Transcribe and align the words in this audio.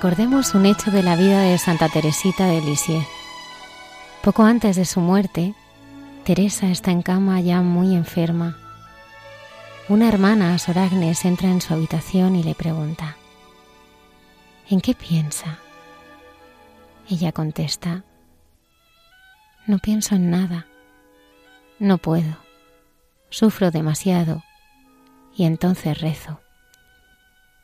Recordemos 0.00 0.54
un 0.54 0.64
hecho 0.64 0.90
de 0.90 1.02
la 1.02 1.14
vida 1.14 1.42
de 1.42 1.58
Santa 1.58 1.90
Teresita 1.90 2.46
de 2.46 2.62
Lisieux. 2.62 3.06
Poco 4.22 4.44
antes 4.44 4.76
de 4.76 4.86
su 4.86 4.98
muerte, 5.00 5.54
Teresa 6.24 6.70
está 6.70 6.90
en 6.90 7.02
cama 7.02 7.38
ya 7.42 7.60
muy 7.60 7.94
enferma. 7.94 8.56
Una 9.90 10.08
hermana, 10.08 10.58
Sor 10.58 10.78
Agnes, 10.78 11.26
entra 11.26 11.50
en 11.50 11.60
su 11.60 11.74
habitación 11.74 12.34
y 12.34 12.42
le 12.42 12.54
pregunta, 12.54 13.18
¿En 14.70 14.80
qué 14.80 14.94
piensa? 14.94 15.58
Ella 17.10 17.32
contesta, 17.32 18.02
No 19.66 19.80
pienso 19.80 20.14
en 20.14 20.30
nada, 20.30 20.66
no 21.78 21.98
puedo, 21.98 22.38
sufro 23.28 23.70
demasiado 23.70 24.42
y 25.36 25.44
entonces 25.44 26.00
rezo. 26.00 26.40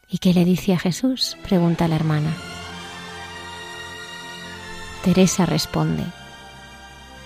¿Y 0.09 0.19
qué 0.19 0.33
le 0.33 0.45
dice 0.45 0.73
a 0.73 0.79
Jesús? 0.79 1.37
pregunta 1.43 1.89
la 1.89 1.97
hermana. 1.97 2.33
Teresa 5.03 5.47
responde, 5.47 6.05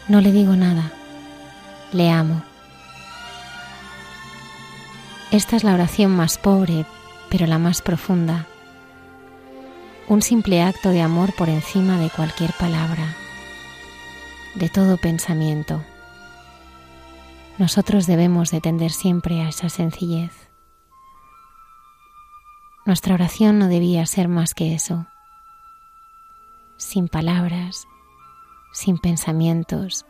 no 0.09 0.21
le 0.21 0.33
digo 0.33 0.57
nada, 0.57 0.93
le 1.93 2.11
amo. 2.11 2.43
Esta 5.31 5.57
es 5.57 5.65
la 5.65 5.75
oración 5.75 6.11
más 6.11 6.39
pobre, 6.39 6.85
pero 7.31 7.47
la 7.47 7.59
más 7.59 7.83
profunda. 7.83 8.47
Un 10.09 10.23
simple 10.23 10.63
acto 10.63 10.89
de 10.89 11.03
amor 11.03 11.33
por 11.35 11.49
encima 11.49 11.99
de 11.99 12.11
cualquier 12.11 12.53
palabra, 12.55 13.15
de 14.57 14.69
todo 14.69 14.97
pensamiento. 14.97 15.83
Nosotros 17.59 18.07
debemos 18.07 18.51
de 18.51 18.61
tender 18.61 18.91
siempre 18.91 19.41
a 19.43 19.51
esa 19.51 19.69
sencillez. 19.69 20.40
Nuestra 22.87 23.15
oración 23.15 23.59
no 23.59 23.69
debía 23.69 24.07
ser 24.07 24.29
más 24.29 24.55
que 24.55 24.75
eso, 24.75 25.07
sin 26.77 27.09
palabras, 27.09 27.87
sin 28.73 28.99
pensamientos, 28.99 30.07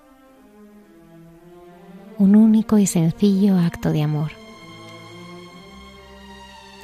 un 2.17 2.37
único 2.37 2.79
y 2.79 2.87
sencillo 2.87 3.59
acto 3.59 3.91
de 3.91 4.03
amor. 4.03 4.31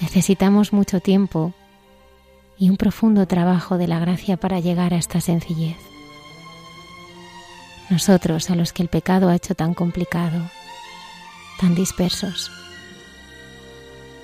Necesitamos 0.00 0.72
mucho 0.72 1.00
tiempo 1.00 1.54
y 2.58 2.70
un 2.70 2.76
profundo 2.76 3.26
trabajo 3.26 3.78
de 3.78 3.86
la 3.86 3.98
gracia 3.98 4.36
para 4.36 4.60
llegar 4.60 4.92
a 4.92 4.98
esta 4.98 5.20
sencillez. 5.20 5.76
Nosotros, 7.90 8.50
a 8.50 8.56
los 8.56 8.72
que 8.72 8.82
el 8.82 8.88
pecado 8.88 9.28
ha 9.28 9.36
hecho 9.36 9.54
tan 9.54 9.72
complicado, 9.72 10.42
tan 11.60 11.74
dispersos. 11.74 12.50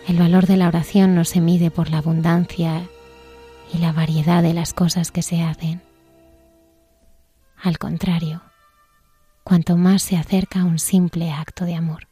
El 0.09 0.19
valor 0.19 0.47
de 0.47 0.57
la 0.57 0.69
oración 0.69 1.15
no 1.15 1.25
se 1.25 1.41
mide 1.41 1.71
por 1.71 1.91
la 1.91 1.99
abundancia 1.99 2.89
y 3.73 3.79
la 3.79 3.93
variedad 3.93 4.43
de 4.43 4.53
las 4.53 4.75
cosas 4.75 5.13
que 5.13 5.23
se 5.23 5.43
hacen. 5.43 5.81
Al 7.63 7.79
contrario, 7.79 8.43
cuanto 9.45 9.77
más 9.77 10.03
se 10.03 10.17
acerca 10.17 10.61
a 10.61 10.65
un 10.65 10.79
simple 10.79 11.31
acto 11.31 11.65
de 11.65 11.77
amor. 11.77 12.09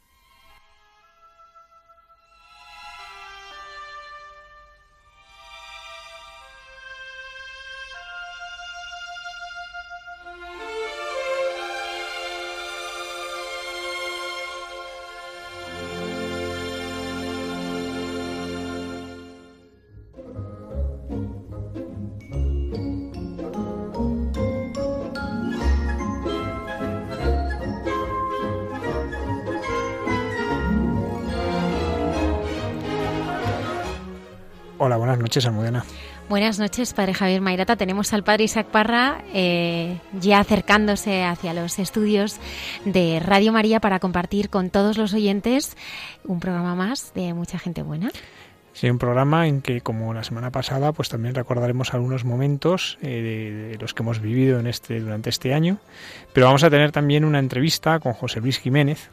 Hola, 34.83 34.97
buenas 34.97 35.19
noches, 35.19 35.45
Almudena. 35.45 35.85
Buenas 36.27 36.57
noches, 36.57 36.95
Padre 36.95 37.13
Javier 37.13 37.39
Mairata. 37.39 37.75
Tenemos 37.75 38.13
al 38.13 38.23
Padre 38.23 38.45
Isaac 38.45 38.65
Parra 38.65 39.23
eh, 39.31 39.99
ya 40.19 40.39
acercándose 40.39 41.23
hacia 41.23 41.53
los 41.53 41.77
estudios 41.77 42.39
de 42.83 43.19
Radio 43.19 43.53
María 43.53 43.79
para 43.79 43.99
compartir 43.99 44.49
con 44.49 44.71
todos 44.71 44.97
los 44.97 45.13
oyentes 45.13 45.77
un 46.23 46.39
programa 46.39 46.73
más 46.73 47.13
de 47.13 47.35
mucha 47.35 47.59
gente 47.59 47.83
buena. 47.83 48.09
Sí, 48.73 48.89
un 48.89 48.97
programa 48.97 49.47
en 49.47 49.61
que, 49.61 49.81
como 49.81 50.13
la 50.13 50.23
semana 50.23 50.49
pasada, 50.49 50.93
pues 50.93 51.09
también 51.09 51.35
recordaremos 51.35 51.93
algunos 51.93 52.23
momentos 52.23 52.97
eh, 53.01 53.69
de, 53.71 53.77
los 53.77 53.93
que 53.93 54.01
hemos 54.01 54.21
vivido 54.21 54.59
en 54.59 54.67
este, 54.67 54.99
durante 54.99 55.29
este 55.29 55.53
año. 55.53 55.77
Pero 56.33 56.47
vamos 56.47 56.63
a 56.63 56.69
tener 56.69 56.91
también 56.91 57.25
una 57.25 57.39
entrevista 57.39 57.99
con 57.99 58.13
José 58.13 58.39
Luis 58.39 58.59
Jiménez, 58.59 59.09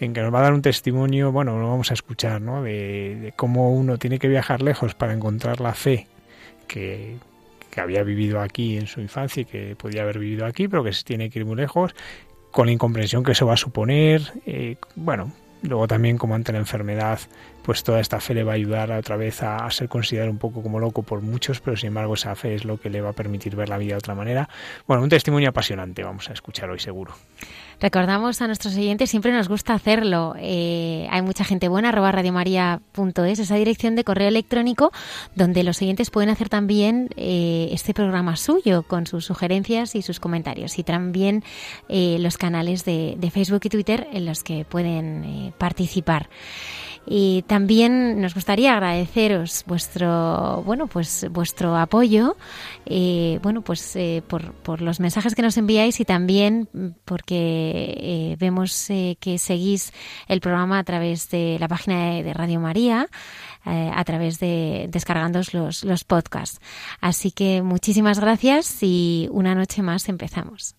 en 0.00 0.14
que 0.14 0.22
nos 0.22 0.32
va 0.32 0.38
a 0.38 0.42
dar 0.42 0.54
un 0.54 0.62
testimonio, 0.62 1.32
bueno, 1.32 1.58
lo 1.58 1.68
vamos 1.68 1.90
a 1.90 1.94
escuchar, 1.94 2.40
¿no? 2.40 2.62
De, 2.62 3.16
de 3.16 3.32
cómo 3.32 3.74
uno 3.74 3.98
tiene 3.98 4.18
que 4.18 4.28
viajar 4.28 4.62
lejos 4.62 4.94
para 4.94 5.12
encontrar 5.12 5.60
la 5.60 5.74
fe 5.74 6.06
que, 6.66 7.18
que 7.74 7.80
había 7.80 8.02
vivido 8.04 8.40
aquí 8.40 8.76
en 8.78 8.86
su 8.86 9.00
infancia 9.00 9.42
y 9.42 9.44
que 9.44 9.76
podía 9.76 10.02
haber 10.02 10.18
vivido 10.18 10.46
aquí, 10.46 10.68
pero 10.68 10.84
que 10.84 10.92
se 10.92 11.02
tiene 11.02 11.28
que 11.28 11.40
ir 11.40 11.44
muy 11.44 11.56
lejos, 11.56 11.94
con 12.52 12.66
la 12.66 12.72
incomprensión 12.72 13.24
que 13.24 13.32
eso 13.32 13.46
va 13.46 13.54
a 13.54 13.58
suponer, 13.58 14.32
eh, 14.46 14.76
bueno, 14.94 15.32
luego 15.64 15.88
también 15.88 16.18
como 16.18 16.34
ante 16.34 16.52
la 16.52 16.58
enfermedad, 16.58 17.18
pues 17.62 17.82
toda 17.82 18.00
esta 18.00 18.20
fe 18.20 18.34
le 18.34 18.44
va 18.44 18.52
a 18.52 18.54
ayudar 18.54 18.92
otra 18.92 19.16
vez 19.16 19.42
a, 19.42 19.64
a, 19.64 19.70
ser 19.70 19.88
considerado 19.88 20.30
un 20.30 20.38
poco 20.38 20.62
como 20.62 20.78
loco 20.78 21.02
por 21.02 21.22
muchos, 21.22 21.60
pero 21.60 21.76
sin 21.76 21.88
embargo 21.88 22.14
esa 22.14 22.34
fe 22.34 22.54
es 22.54 22.64
lo 22.64 22.78
que 22.78 22.90
le 22.90 23.00
va 23.00 23.10
a 23.10 23.14
permitir 23.14 23.56
ver 23.56 23.68
la 23.68 23.78
vida 23.78 23.94
de 23.94 23.98
otra 23.98 24.14
manera. 24.14 24.48
Bueno, 24.86 25.02
un 25.02 25.08
testimonio 25.08 25.48
apasionante 25.48 26.02
vamos 26.02 26.28
a 26.30 26.32
escuchar 26.32 26.70
hoy 26.70 26.78
seguro. 26.78 27.14
Recordamos 27.80 28.40
a 28.40 28.46
nuestros 28.46 28.76
oyentes, 28.76 29.10
siempre 29.10 29.32
nos 29.32 29.48
gusta 29.48 29.74
hacerlo. 29.74 30.34
Eh, 30.38 31.06
hay 31.10 31.22
mucha 31.22 31.44
gente 31.44 31.68
buena, 31.68 31.90
arroba 31.90 32.12
radiomaria.es, 32.12 33.38
esa 33.38 33.56
dirección 33.56 33.96
de 33.96 34.04
correo 34.04 34.28
electrónico 34.28 34.92
donde 35.34 35.62
los 35.62 35.80
oyentes 35.82 36.10
pueden 36.10 36.30
hacer 36.30 36.48
también 36.48 37.10
eh, 37.16 37.68
este 37.72 37.94
programa 37.94 38.36
suyo 38.36 38.82
con 38.82 39.06
sus 39.06 39.24
sugerencias 39.24 39.94
y 39.94 40.02
sus 40.02 40.20
comentarios. 40.20 40.78
Y 40.78 40.84
también 40.84 41.44
eh, 41.88 42.16
los 42.20 42.38
canales 42.38 42.84
de, 42.84 43.16
de, 43.18 43.30
Facebook 43.30 43.60
y 43.64 43.68
Twitter 43.68 44.08
en 44.12 44.26
los 44.26 44.42
que 44.42 44.64
pueden 44.64 45.52
participar. 45.58 46.28
Y 47.06 47.42
también 47.42 48.20
nos 48.20 48.34
gustaría 48.34 48.72
agradeceros 48.72 49.64
vuestro, 49.66 50.62
bueno, 50.64 50.86
pues 50.86 51.26
vuestro 51.30 51.76
apoyo, 51.76 52.36
eh, 52.86 53.38
bueno, 53.42 53.60
pues 53.62 53.94
eh, 53.96 54.22
por, 54.26 54.52
por, 54.54 54.80
los 54.80 55.00
mensajes 55.00 55.34
que 55.34 55.42
nos 55.42 55.56
enviáis 55.58 56.00
y 56.00 56.04
también 56.04 56.68
porque 57.04 57.94
eh, 57.98 58.36
vemos 58.38 58.86
que 59.20 59.38
seguís 59.38 59.92
el 60.28 60.40
programa 60.40 60.78
a 60.78 60.84
través 60.84 61.28
de 61.30 61.58
la 61.60 61.68
página 61.68 62.10
de, 62.10 62.22
de 62.22 62.32
Radio 62.32 62.60
María. 62.60 63.08
a 63.64 64.04
través 64.04 64.40
de 64.40 64.88
descargando 64.90 65.40
los, 65.52 65.84
los 65.84 66.04
podcasts. 66.04 66.60
Así 67.00 67.30
que 67.30 67.62
muchísimas 67.62 68.20
gracias 68.20 68.82
y 68.82 69.28
una 69.30 69.54
noche 69.54 69.82
más 69.82 70.08
empezamos. 70.08 70.76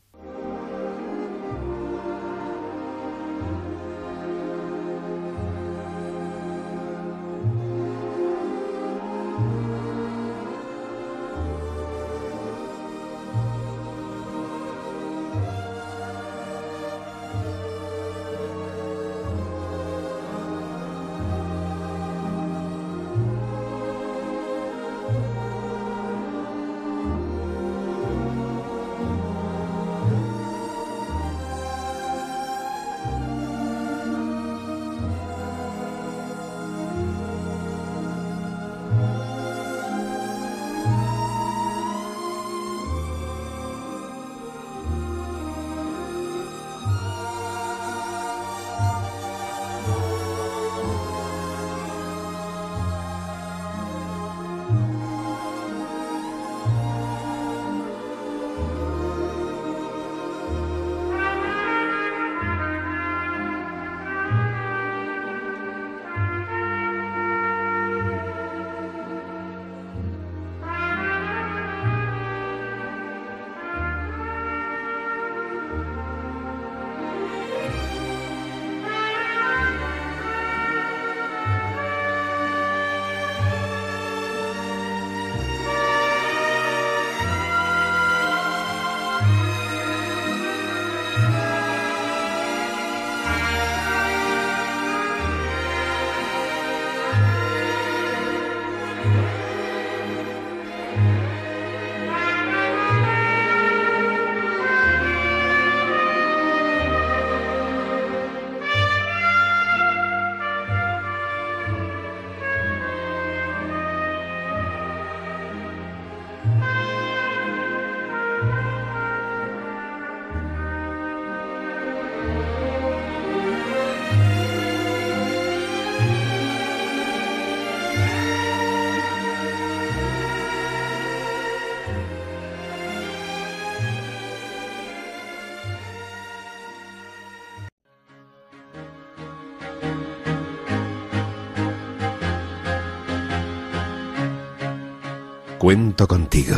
Cuento 145.65 146.07
contigo. 146.07 146.55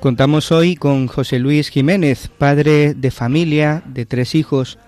Contamos 0.00 0.52
hoy 0.52 0.76
con 0.76 1.06
José 1.06 1.38
Luis 1.38 1.70
Jiménez, 1.70 2.28
padre 2.28 2.92
de 2.92 3.10
familia 3.10 3.82
de 3.86 4.04
tres 4.04 4.34
hijos, 4.34 4.78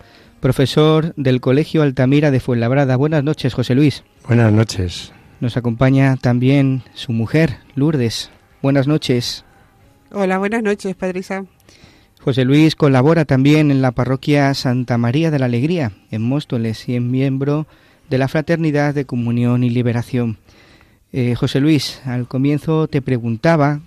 profesor 0.41 1.15
del 1.17 1.41
Colegio 1.41 1.81
Altamira 1.81 2.31
de 2.31 2.41
Fuenlabrada. 2.41 2.97
Buenas 2.97 3.25
noches, 3.25 3.55
José 3.55 3.75
Luis. 3.75 4.05
Buenas 4.27 4.53
noches. 4.53 5.15
Nos 5.41 5.57
acompaña 5.57 6.19
también 6.19 6.83
su 6.93 7.13
mujer, 7.13 7.61
Lourdes. 7.77 8.31
Buenas 8.61 8.87
noches. 8.87 9.47
Hola, 10.13 10.37
buenas 10.37 10.63
noches, 10.63 10.95
Padre 10.95 11.21
Isa. 11.21 11.47
José 12.21 12.45
Luis 12.45 12.75
colabora 12.75 13.25
también 13.25 13.71
en 13.71 13.81
la 13.81 13.93
parroquia 13.93 14.53
Santa 14.55 14.99
María 14.99 15.31
de 15.31 15.39
la 15.39 15.47
Alegría, 15.47 15.93
en 16.11 16.23
Móstoles, 16.23 16.89
y 16.89 16.97
es 16.97 17.03
miembro 17.03 17.67
de 18.11 18.19
la 18.19 18.29
Fraternidad 18.29 18.95
de 18.95 19.05
Comunión 19.05 19.63
y 19.63 19.71
Liberación. 19.71 20.39
Eh, 21.13 21.35
José 21.37 21.61
Luis, 21.61 22.03
al 22.05 22.27
comienzo 22.27 22.89
te 22.89 23.01
preguntaba 23.03 23.81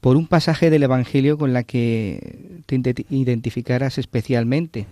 por 0.00 0.16
un 0.16 0.26
pasaje 0.26 0.70
del 0.70 0.82
Evangelio 0.82 1.38
con 1.38 1.52
la 1.52 1.62
que 1.62 2.62
te 2.66 3.06
identificaras 3.10 3.98
especialmente. 3.98 4.86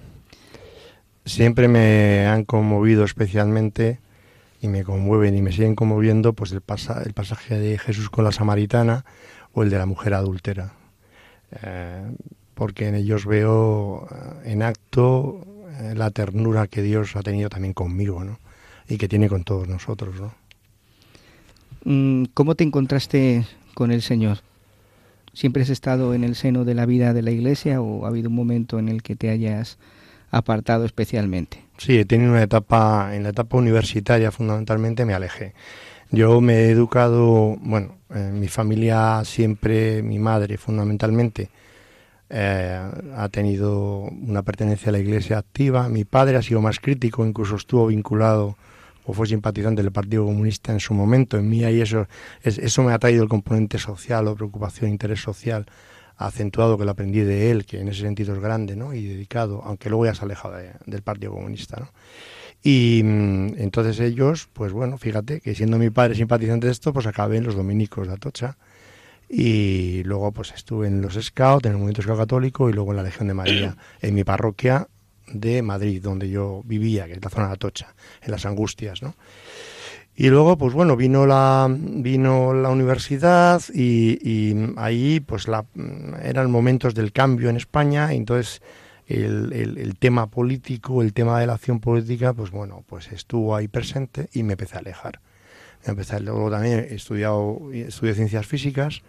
Siempre 1.25 1.69
me 1.69 2.27
han 2.27 2.45
conmovido 2.45 3.05
especialmente 3.05 3.99
y 4.63 4.69
me 4.69 4.85
conmueven 4.85 5.37
y 5.37 5.43
me 5.43 5.53
siguen 5.53 5.75
conmoviendo 5.75 6.33
pues 6.33 6.53
el, 6.53 6.63
el 7.05 7.13
pasaje 7.13 7.59
de 7.59 7.79
Jesús 7.79 8.11
con 8.11 8.25
la 8.25 8.33
samaritana 8.33 9.05
o 9.53 9.65
el 9.65 9.71
de 9.71 9.79
la 9.79 9.87
mujer 9.87 10.15
adúltera. 10.15 10.73
Eh, 11.63 12.05
porque 12.57 12.89
en 12.89 12.95
ellos 12.95 13.27
veo 13.27 14.09
eh, 14.11 14.53
en 14.53 14.63
acto 14.63 15.47
eh, 15.79 15.93
la 15.95 16.11
ternura 16.11 16.67
que 16.67 16.81
Dios 16.81 17.15
ha 17.15 17.23
tenido 17.23 17.51
también 17.51 17.75
conmigo, 17.75 18.25
¿no? 18.25 18.39
Y 18.89 18.97
que 18.97 19.09
tiene 19.09 19.29
con 19.29 19.45
todos 19.45 19.69
nosotros, 19.69 20.17
¿no? 20.19 20.35
Mm, 21.85 22.25
¿Cómo 22.33 22.55
te 22.55 22.65
encontraste 22.65 23.45
con 23.75 23.93
el 23.93 24.01
Señor? 24.01 24.39
¿Siempre 25.35 25.65
has 25.65 25.69
estado 25.69 26.15
en 26.15 26.25
el 26.25 26.35
seno 26.35 26.65
de 26.65 26.75
la 26.75 26.87
vida 26.87 27.13
de 27.13 27.21
la 27.21 27.31
Iglesia 27.31 27.83
o 27.83 28.07
ha 28.07 28.09
habido 28.09 28.31
un 28.31 28.35
momento 28.35 28.79
en 28.79 28.89
el 28.89 29.03
que 29.03 29.17
te 29.17 29.29
hayas 29.29 29.77
apartado 30.31 30.87
especialmente? 30.87 31.63
Sí, 31.77 31.99
he 31.99 32.07
tenido 32.07 32.31
una 32.31 32.43
etapa, 32.43 33.15
en 33.15 33.23
la 33.23 33.29
etapa 33.29 33.59
universitaria 33.59 34.33
fundamentalmente 34.33 35.05
me 35.05 35.13
alejé. 35.13 35.53
Yo 36.11 36.41
me 36.41 36.55
he 36.55 36.71
educado, 36.71 37.59
bueno, 37.61 37.99
en 38.09 38.41
mi 38.41 38.49
familia 38.49 39.23
siempre, 39.27 40.03
mi 40.03 40.19
madre 40.19 40.57
fundamentalmente, 40.57 41.51
eh, 42.29 42.91
ha 43.15 43.29
tenido 43.29 44.01
una 44.01 44.43
pertenencia 44.43 44.89
a 44.89 44.93
la 44.93 44.99
Iglesia 44.99 45.39
activa. 45.39 45.89
Mi 45.89 46.05
padre 46.05 46.37
ha 46.37 46.43
sido 46.43 46.61
más 46.61 46.81
crítico, 46.81 47.25
incluso 47.25 47.57
estuvo 47.57 47.87
vinculado 47.87 48.57
o 49.05 49.13
fue 49.13 49.27
simpatizante 49.27 49.83
del 49.83 49.93
Partido 49.93 50.25
Comunista 50.25 50.73
en 50.73 50.81
su 50.81 50.93
momento. 50.93 51.39
En 51.39 51.49
mí 51.49 51.65
ahí 51.65 51.81
eso, 51.81 52.09
eso 52.43 52.83
me 52.83 52.93
ha 52.93 52.99
traído 52.99 53.23
el 53.23 53.29
componente 53.29 53.79
social 53.79 54.27
o 54.27 54.35
preocupación, 54.35 54.91
interés 54.91 55.21
social 55.21 55.67
acentuado 56.17 56.79
que 56.79 56.85
lo 56.85 56.91
aprendí 56.91 57.21
de 57.21 57.51
él, 57.51 57.67
que 57.67 57.81
en 57.81 57.89
ese 57.89 58.01
sentido 58.01 58.35
es 58.35 58.41
grande 58.41 58.75
¿no? 58.75 58.95
y 58.95 59.07
dedicado, 59.07 59.63
aunque 59.65 59.91
luego 59.91 60.07
ya 60.07 60.15
se 60.15 60.23
ha 60.23 60.25
alejado 60.25 60.57
del 60.87 61.03
Partido 61.03 61.33
Comunista. 61.33 61.79
¿no? 61.79 61.91
Y 62.63 63.03
mm, 63.05 63.55
entonces 63.59 64.01
ellos, 64.01 64.49
pues 64.53 64.73
bueno, 64.73 64.99
fíjate 64.99 65.41
que 65.41 65.55
siendo 65.55 65.79
mi 65.79 65.91
padre 65.91 66.15
simpatizante 66.15 66.67
de 66.67 66.73
esto, 66.73 66.93
pues 66.93 67.07
acabé 67.07 67.37
en 67.37 67.45
los 67.45 67.55
dominicos 67.55 68.09
de 68.09 68.15
Atocha 68.15 68.57
y 69.29 70.03
luego 70.05 70.33
pues 70.33 70.53
estuve 70.53 70.87
en 70.87 71.03
los 71.03 71.15
Scouts, 71.15 71.67
en 71.67 71.73
el 71.73 71.79
Movimiento 71.79 72.03
Scout 72.03 72.19
Católico 72.19 72.71
y 72.71 72.73
luego 72.73 72.93
en 72.93 72.97
la 72.99 73.03
Legión 73.03 73.29
de 73.29 73.35
María, 73.35 73.77
en 74.01 74.15
mi 74.15 74.25
parroquia 74.25 74.89
de 75.33 75.63
Madrid, 75.63 76.01
donde 76.03 76.31
yo 76.31 76.63
vivía, 76.65 77.07
que 77.07 77.15
es 77.15 77.23
la 77.23 77.31
zona 77.31 77.49
de 77.49 77.55
Atocha, 77.55 77.95
en 78.23 78.31
las 78.31 78.47
Angustias, 78.47 79.03
¿no? 79.03 79.15
Y 80.19 80.31
luego, 80.31 80.57
pues 80.57 80.73
bueno, 80.73 80.97
vino 80.97 81.27
la, 81.27 81.69
vino 81.69 82.55
la 82.55 82.71
universidad 82.71 83.63
y, 83.75 84.55
ahí 84.77 85.21
pues 85.21 85.47
la, 85.47 85.67
eran 86.23 86.51
momentos 86.51 86.95
del 86.95 87.13
cambio 87.13 87.51
en 87.51 87.57
España, 87.57 88.15
y 88.15 88.17
entonces 88.17 88.63
el, 89.07 89.53
el, 89.53 89.99
tema 89.99 90.29
político, 90.29 91.03
el 91.03 91.13
tema 91.13 91.39
de 91.39 91.47
la 91.47 91.55
acción 91.55 91.81
política, 91.81 92.33
pues 92.33 92.51
bueno, 92.51 92.83
pues 92.87 93.13
estuvo 93.13 93.55
ahí 93.55 93.69
presente 93.69 94.31
y 94.33 94.43
me 94.43 94.55
empecé 94.55 94.77
a 94.77 94.79
alejar. 94.79 95.21
Me 95.85 95.91
empecé, 95.91 96.21
luego 96.21 96.51
también 96.51 96.87
estudiado, 96.91 97.61
estudié 97.73 98.15
ciencias 98.15 98.47
físicas 98.47 99.03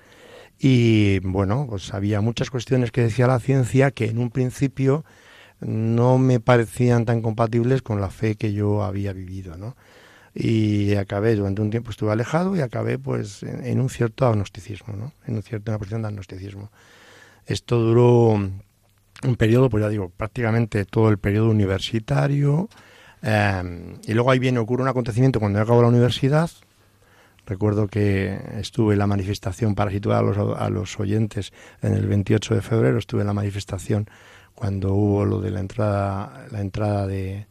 y 0.60 1.20
bueno, 1.20 1.68
pues 1.70 1.94
había 1.94 2.22
muchas 2.22 2.50
cuestiones 2.50 2.92
que 2.92 3.02
decía 3.02 3.28
la 3.28 3.40
ciencia 3.40 3.92
que 3.92 4.06
en 4.06 4.18
un 4.18 4.32
principio 4.32 5.06
no 5.60 6.18
me 6.18 6.40
parecían 6.40 7.06
tan 7.06 7.22
compatibles 7.22 7.82
con 7.82 8.02
la 8.02 8.10
fe 8.10 8.36
que 8.36 8.54
yo 8.54 8.84
había 8.84 9.14
vivido, 9.14 9.58
¿no? 9.58 9.76
y 10.40 10.94
acabé 10.96 11.36
durante 11.36 11.64
un 11.64 11.72
tiempo 11.72 11.90
estuve 11.90 12.12
alejado 12.12 12.56
y 12.56 12.62
acabé 12.62 13.00
pues 13.00 13.42
en, 13.42 13.82
un 13.82 13.90
cierto 13.90 14.28
agnosticismo, 14.28 14.96
¿no? 14.96 15.12
En 15.26 15.36
un 15.36 15.42
cierto, 15.42 15.72
una 15.72 15.80
posición 15.80 16.04
de 16.04 16.10
agnosticismo. 16.10 16.70
Esto 17.48 17.80
duró 17.80 18.34
un 18.34 19.36
periodo, 19.36 19.70
pues 19.70 19.82
ya 19.82 19.90
digo, 19.90 20.10
prácticamente 20.16 20.86
todo 20.86 21.10
el 21.10 21.18
periodo 21.18 21.50
universitario. 21.50 22.70
Em, 23.22 23.96
y 24.06 24.14
luego 24.14 24.32
ahí 24.32 24.40
viene, 24.40 24.60
ocurre 24.60 24.84
un 24.84 24.90
acontecimiento 24.90 25.40
cuando 25.40 25.60
yo 25.60 25.64
acabo 25.64 25.82
la 25.82 25.88
universidad. 25.88 26.50
Recuerdo 27.46 27.88
que 27.88 28.40
estuve 28.60 28.94
en 28.94 29.00
la 29.00 29.08
manifestación, 29.08 29.74
para 29.74 29.92
situar 29.92 30.20
a 30.20 30.22
los, 30.22 30.38
a 30.38 30.70
los 30.70 31.00
oyentes, 31.00 31.54
en 31.82 31.94
el 31.94 32.08
28 32.08 32.56
de 32.56 32.62
febrero 32.62 32.98
estuve 32.98 33.22
en 33.22 33.28
la 33.28 33.34
manifestación 33.34 34.10
cuando 34.54 34.94
hubo 34.94 35.24
lo 35.24 35.40
de 35.40 35.52
la 35.52 35.60
entrada, 35.60 36.48
la 36.52 36.62
entrada 36.62 37.08
de, 37.08 37.46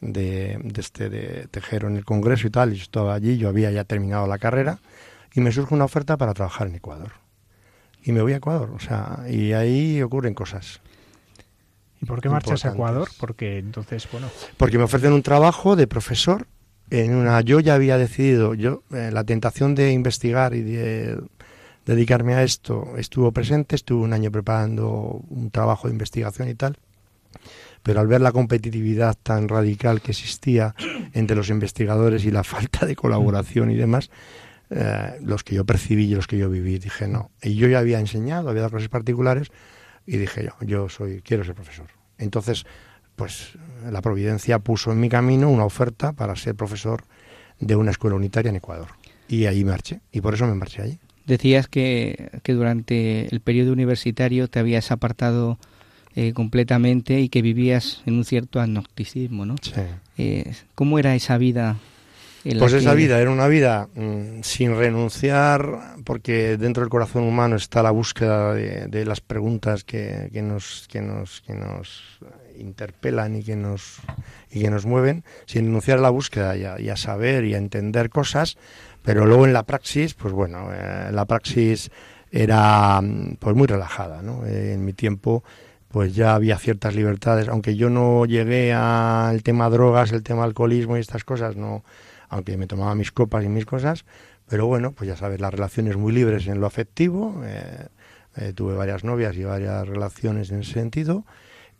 de, 0.00 0.58
este 0.76 1.08
de 1.08 1.48
Tejero 1.50 1.88
en 1.88 1.96
el 1.96 2.04
Congreso 2.04 2.46
y 2.46 2.50
tal, 2.50 2.72
y 2.72 2.76
yo 2.76 2.82
estaba 2.82 3.14
allí, 3.14 3.38
yo 3.38 3.48
había 3.48 3.70
ya 3.70 3.84
terminado 3.84 4.26
la 4.26 4.38
carrera 4.38 4.78
y 5.34 5.40
me 5.40 5.52
surge 5.52 5.74
una 5.74 5.84
oferta 5.84 6.16
para 6.16 6.34
trabajar 6.34 6.68
en 6.68 6.74
Ecuador. 6.74 7.12
Y 8.04 8.12
me 8.12 8.20
voy 8.20 8.32
a 8.32 8.36
Ecuador, 8.36 8.70
o 8.74 8.80
sea, 8.80 9.24
y 9.28 9.52
ahí 9.54 10.02
ocurren 10.02 10.34
cosas. 10.34 10.80
¿Y 12.02 12.06
por 12.06 12.20
qué 12.20 12.28
marchas 12.28 12.64
a 12.64 12.70
Ecuador? 12.70 13.08
Porque 13.18 13.58
entonces, 13.58 14.08
bueno. 14.10 14.28
Porque 14.56 14.76
me 14.76 14.84
ofrecen 14.84 15.12
un 15.12 15.22
trabajo 15.22 15.76
de 15.76 15.86
profesor 15.86 16.46
en 16.90 17.14
una. 17.14 17.40
Yo 17.40 17.60
ya 17.60 17.74
había 17.74 17.96
decidido, 17.96 18.54
yo 18.54 18.82
eh, 18.92 19.10
la 19.12 19.24
tentación 19.24 19.74
de 19.74 19.92
investigar 19.92 20.54
y 20.54 20.62
de 20.62 21.18
dedicarme 21.86 22.34
a 22.34 22.42
esto 22.42 22.94
estuvo 22.98 23.32
presente, 23.32 23.76
estuve 23.76 24.04
un 24.04 24.12
año 24.12 24.30
preparando 24.30 25.22
un 25.28 25.50
trabajo 25.50 25.88
de 25.88 25.92
investigación 25.92 26.48
y 26.48 26.54
tal 26.54 26.76
pero 27.82 28.00
al 28.00 28.06
ver 28.06 28.20
la 28.20 28.32
competitividad 28.32 29.16
tan 29.22 29.48
radical 29.48 30.00
que 30.00 30.12
existía 30.12 30.74
entre 31.12 31.36
los 31.36 31.50
investigadores 31.50 32.24
y 32.24 32.30
la 32.30 32.44
falta 32.44 32.86
de 32.86 32.96
colaboración 32.96 33.70
y 33.70 33.76
demás, 33.76 34.10
eh, 34.70 35.18
los 35.22 35.44
que 35.44 35.56
yo 35.56 35.64
percibí 35.64 36.04
y 36.04 36.14
los 36.14 36.26
que 36.26 36.38
yo 36.38 36.48
viví, 36.48 36.78
dije 36.78 37.08
no. 37.08 37.30
Y 37.42 37.54
yo 37.56 37.68
ya 37.68 37.80
había 37.80 37.98
enseñado, 37.98 38.48
había 38.48 38.62
dado 38.62 38.70
clases 38.70 38.88
particulares 38.88 39.48
y 40.06 40.16
dije 40.16 40.44
yo, 40.44 40.66
yo 40.66 40.88
soy, 40.88 41.22
quiero 41.22 41.44
ser 41.44 41.54
profesor. 41.54 41.86
Entonces, 42.18 42.64
pues 43.16 43.52
la 43.90 44.00
providencia 44.00 44.58
puso 44.58 44.92
en 44.92 45.00
mi 45.00 45.08
camino 45.08 45.50
una 45.50 45.64
oferta 45.64 46.12
para 46.12 46.34
ser 46.36 46.54
profesor 46.54 47.04
de 47.60 47.76
una 47.76 47.90
escuela 47.90 48.16
unitaria 48.16 48.50
en 48.50 48.56
Ecuador. 48.56 48.88
Y 49.28 49.46
ahí 49.46 49.64
marché, 49.64 50.00
y 50.10 50.20
por 50.20 50.34
eso 50.34 50.46
me 50.46 50.54
marché 50.54 50.82
allí. 50.82 50.98
Decías 51.26 51.68
que, 51.68 52.30
que 52.42 52.52
durante 52.52 53.32
el 53.32 53.40
periodo 53.40 53.72
universitario 53.72 54.48
te 54.48 54.58
habías 54.58 54.90
apartado 54.90 55.58
eh, 56.14 56.32
completamente 56.34 57.20
y 57.20 57.30
que 57.30 57.40
vivías 57.40 58.02
en 58.04 58.14
un 58.14 58.24
cierto 58.24 58.60
agnosticismo, 58.60 59.46
¿no? 59.46 59.54
Sí. 59.62 59.72
Eh, 60.18 60.52
¿Cómo 60.74 60.98
era 60.98 61.14
esa 61.14 61.38
vida? 61.38 61.78
Pues 62.58 62.72
esa 62.72 62.94
vida 62.94 63.20
era 63.20 63.30
una 63.30 63.46
vida 63.46 63.88
mm, 63.94 64.42
sin 64.42 64.76
renunciar, 64.76 65.96
porque 66.04 66.56
dentro 66.56 66.82
del 66.82 66.90
corazón 66.90 67.22
humano 67.22 67.56
está 67.56 67.82
la 67.82 67.90
búsqueda 67.90 68.54
de, 68.54 69.04
las 69.04 69.20
preguntas 69.20 69.84
que, 69.84 70.28
que, 70.32 70.42
nos, 70.42 70.88
que, 70.88 71.00
nos, 71.00 71.40
que 71.42 71.54
nos 71.54 72.18
interpelan 72.58 73.36
y 73.36 73.44
que 73.44 73.56
nos, 73.56 74.00
y 74.50 74.62
que 74.62 74.70
nos 74.70 74.86
mueven, 74.86 75.24
sin 75.46 75.66
renunciar 75.66 75.98
a 75.98 76.02
la 76.02 76.10
búsqueda 76.10 76.56
y 76.56 76.88
a, 76.88 76.96
saber 76.96 77.44
y 77.44 77.54
a 77.54 77.58
entender 77.58 78.10
cosas, 78.10 78.56
pero 79.02 79.26
luego 79.26 79.46
en 79.46 79.52
la 79.52 79.64
praxis, 79.64 80.14
pues 80.14 80.32
bueno, 80.32 80.68
eh, 80.72 81.10
la 81.12 81.24
praxis 81.26 81.90
era 82.30 83.00
mm, 83.00 83.36
pues 83.38 83.54
muy 83.54 83.66
relajada, 83.66 84.22
¿no? 84.22 84.44
en 84.46 84.84
mi 84.84 84.92
tiempo 84.92 85.44
pues 85.92 86.14
ya 86.14 86.34
había 86.34 86.58
ciertas 86.58 86.94
libertades, 86.94 87.48
aunque 87.48 87.76
yo 87.76 87.90
no 87.90 88.24
llegué 88.24 88.72
al 88.72 89.42
tema 89.42 89.68
drogas, 89.68 90.10
el 90.12 90.22
tema 90.22 90.44
alcoholismo 90.44 90.96
y 90.96 91.00
estas 91.00 91.22
cosas, 91.22 91.54
no, 91.54 91.84
aunque 92.32 92.56
me 92.56 92.66
tomaba 92.66 92.94
mis 92.94 93.12
copas 93.12 93.44
y 93.44 93.48
mis 93.48 93.66
cosas, 93.66 94.04
pero 94.48 94.66
bueno, 94.66 94.92
pues 94.92 95.06
ya 95.06 95.16
sabes, 95.16 95.40
las 95.40 95.52
relaciones 95.52 95.96
muy 95.96 96.12
libres 96.12 96.46
en 96.46 96.60
lo 96.60 96.66
afectivo, 96.66 97.42
eh, 97.44 97.86
eh, 98.36 98.52
tuve 98.54 98.74
varias 98.74 99.04
novias 99.04 99.36
y 99.36 99.44
varias 99.44 99.86
relaciones 99.86 100.50
en 100.50 100.60
ese 100.60 100.72
sentido, 100.72 101.24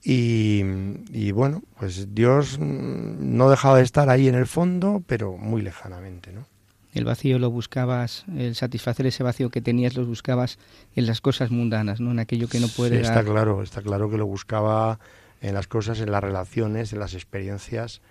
y, 0.05 0.63
y, 1.11 1.31
bueno, 1.31 1.63
pues 1.79 2.13
Dios 2.13 2.59
no 2.59 3.49
dejaba 3.49 3.77
de 3.79 3.85
estar 3.85 4.11
ahí 4.11 4.29
en 4.29 4.35
el 4.35 4.47
fondo, 4.47 5.03
pero 5.07 5.37
muy 5.37 5.63
lejanamente, 5.63 6.33
¿no? 6.33 6.45
el 6.93 7.07
vacío 7.07 7.39
lo 7.39 7.51
buscabas, 7.51 8.27
el 8.37 8.55
satisfacer 8.55 9.07
ese 9.07 9.23
vacío 9.23 9.49
que 9.49 9.63
tenías 9.63 9.97
lo 9.97 10.05
buscabas 10.05 10.59
en 10.95 11.07
las 11.07 11.23
cosas 11.23 11.51
mundanas, 11.51 12.01
¿no? 12.01 12.11
En 12.11 12.19
aquello 12.19 12.49
que 12.49 12.61
no 12.61 12.69
puede 12.69 12.97
sí, 12.97 13.03
está 13.03 13.25
claro, 13.25 13.63
está 13.63 13.81
claro 13.81 14.11
que 14.11 14.19
lo 14.19 14.27
buscaba 14.27 14.99
en 15.41 15.55
las 15.55 15.67
cosas, 15.67 16.01
en 16.01 16.13
las 16.13 16.23
relaciones, 16.23 16.93
en 16.93 16.99
las 16.99 17.15
experiencias. 17.15 18.03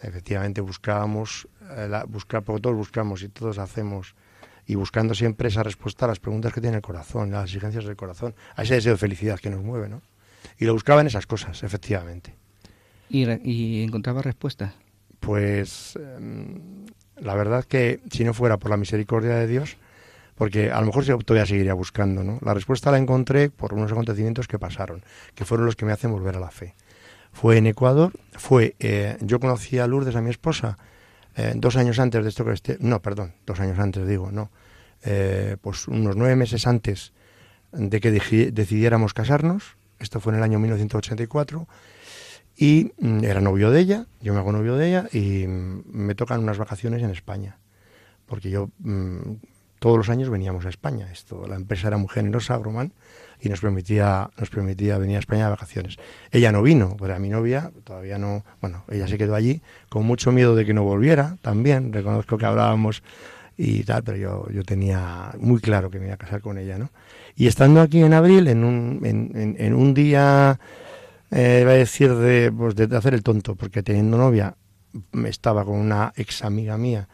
Efectivamente 0.00 0.62
buscábamos, 0.62 1.48
eh, 1.76 2.02
buscar, 2.08 2.42
porque 2.42 2.62
todos 2.62 2.76
buscamos 2.76 3.22
y 3.22 3.28
todos 3.28 3.58
hacemos, 3.58 4.14
y 4.66 4.74
buscando 4.74 5.14
siempre 5.14 5.48
esa 5.48 5.62
respuesta 5.62 6.04
a 6.04 6.08
las 6.08 6.20
preguntas 6.20 6.52
que 6.52 6.60
tiene 6.60 6.76
el 6.76 6.82
corazón, 6.82 7.30
las 7.30 7.44
exigencias 7.44 7.84
del 7.84 7.96
corazón, 7.96 8.34
a 8.56 8.62
ese 8.62 8.74
deseo 8.74 8.92
de 8.92 8.98
felicidad 8.98 9.38
que 9.38 9.50
nos 9.50 9.62
mueve, 9.62 9.88
¿no? 9.88 10.02
Y 10.58 10.64
lo 10.64 10.72
buscaba 10.72 11.00
en 11.00 11.06
esas 11.06 11.26
cosas, 11.26 11.62
efectivamente. 11.62 12.34
¿Y, 13.08 13.26
y 13.42 13.82
encontraba 13.82 14.22
respuestas? 14.22 14.74
Pues 15.18 15.96
em, 15.96 16.86
la 17.16 17.34
verdad 17.34 17.64
que 17.64 18.00
si 18.10 18.24
no 18.24 18.32
fuera 18.34 18.58
por 18.58 18.70
la 18.70 18.76
misericordia 18.76 19.34
de 19.34 19.46
Dios, 19.46 19.76
porque 20.40 20.70
a 20.70 20.80
lo 20.80 20.86
mejor 20.86 21.04
todavía 21.04 21.44
seguiría 21.44 21.74
buscando, 21.74 22.24
¿no? 22.24 22.38
La 22.42 22.54
respuesta 22.54 22.90
la 22.90 22.96
encontré 22.96 23.50
por 23.50 23.74
unos 23.74 23.92
acontecimientos 23.92 24.48
que 24.48 24.58
pasaron, 24.58 25.02
que 25.34 25.44
fueron 25.44 25.66
los 25.66 25.76
que 25.76 25.84
me 25.84 25.92
hacen 25.92 26.10
volver 26.10 26.36
a 26.36 26.40
la 26.40 26.50
fe. 26.50 26.74
Fue 27.30 27.58
en 27.58 27.66
Ecuador, 27.66 28.12
fue, 28.32 28.74
eh, 28.80 29.18
yo 29.20 29.38
conocí 29.38 29.78
a 29.78 29.86
Lourdes, 29.86 30.16
a 30.16 30.22
mi 30.22 30.30
esposa, 30.30 30.78
eh, 31.36 31.52
dos 31.56 31.76
años 31.76 31.98
antes 31.98 32.22
de 32.22 32.28
esto 32.28 32.44
que 32.44 32.52
esté, 32.52 32.76
no, 32.80 33.00
perdón, 33.00 33.34
dos 33.46 33.60
años 33.60 33.78
antes 33.78 34.06
digo, 34.06 34.30
no, 34.30 34.50
eh, 35.02 35.56
pues 35.60 35.88
unos 35.88 36.16
nueve 36.16 36.36
meses 36.36 36.66
antes 36.66 37.12
de 37.72 38.00
que 38.00 38.10
decidiéramos 38.10 39.14
casarnos, 39.14 39.76
esto 39.98 40.20
fue 40.20 40.32
en 40.32 40.38
el 40.38 40.44
año 40.44 40.58
1984, 40.58 41.68
y 42.56 42.92
mm, 42.98 43.24
era 43.24 43.40
novio 43.40 43.70
de 43.70 43.80
ella, 43.80 44.06
yo 44.20 44.34
me 44.34 44.40
hago 44.40 44.52
novio 44.52 44.76
de 44.76 44.88
ella 44.88 45.08
y 45.12 45.46
mm, 45.46 45.84
me 45.86 46.14
tocan 46.14 46.40
unas 46.40 46.58
vacaciones 46.58 47.02
en 47.02 47.10
España, 47.10 47.58
porque 48.26 48.50
yo 48.50 48.70
mm, 48.78 49.20
todos 49.80 49.96
los 49.96 50.08
años 50.08 50.30
veníamos 50.30 50.64
a 50.66 50.68
España. 50.68 51.10
Esto, 51.10 51.46
la 51.48 51.56
empresa 51.56 51.88
era 51.88 51.96
muy 51.96 52.08
generosa, 52.08 52.56
Groman, 52.58 52.92
y 53.40 53.48
nos 53.48 53.60
permitía, 53.60 54.30
nos 54.38 54.50
permitía 54.50 54.98
venir 54.98 55.16
a 55.16 55.18
España 55.18 55.44
de 55.46 55.50
vacaciones. 55.50 55.96
Ella 56.30 56.52
no 56.52 56.62
vino, 56.62 56.96
era 57.02 57.18
mi 57.18 57.30
novia, 57.30 57.72
todavía 57.82 58.18
no, 58.18 58.44
bueno, 58.60 58.84
ella 58.88 59.08
se 59.08 59.18
quedó 59.18 59.34
allí, 59.34 59.60
con 59.88 60.06
mucho 60.06 60.30
miedo 60.30 60.54
de 60.54 60.64
que 60.64 60.74
no 60.74 60.84
volviera, 60.84 61.36
también, 61.42 61.92
reconozco 61.92 62.38
que 62.38 62.46
hablábamos 62.46 63.02
y 63.56 63.82
tal, 63.82 64.04
pero 64.04 64.16
yo, 64.16 64.48
yo 64.50 64.62
tenía 64.62 65.32
muy 65.38 65.60
claro 65.60 65.90
que 65.90 65.98
me 65.98 66.06
iba 66.06 66.14
a 66.14 66.18
casar 66.18 66.40
con 66.40 66.58
ella, 66.58 66.78
¿no? 66.78 66.90
Y 67.34 67.46
estando 67.46 67.80
aquí 67.80 68.02
en 68.02 68.12
abril, 68.12 68.46
en 68.48 68.64
un, 68.64 69.00
en, 69.04 69.56
en 69.58 69.74
un 69.74 69.94
día 69.94 70.60
eh, 71.30 71.60
iba 71.62 71.70
a 71.72 71.74
decir 71.74 72.14
de, 72.14 72.52
pues 72.52 72.74
de 72.74 72.94
hacer 72.96 73.14
el 73.14 73.22
tonto, 73.22 73.54
porque 73.54 73.82
teniendo 73.82 74.18
novia 74.18 74.56
estaba 75.24 75.64
con 75.64 75.76
una 75.76 76.12
ex 76.16 76.44
amiga 76.44 76.76
mía, 76.76 77.08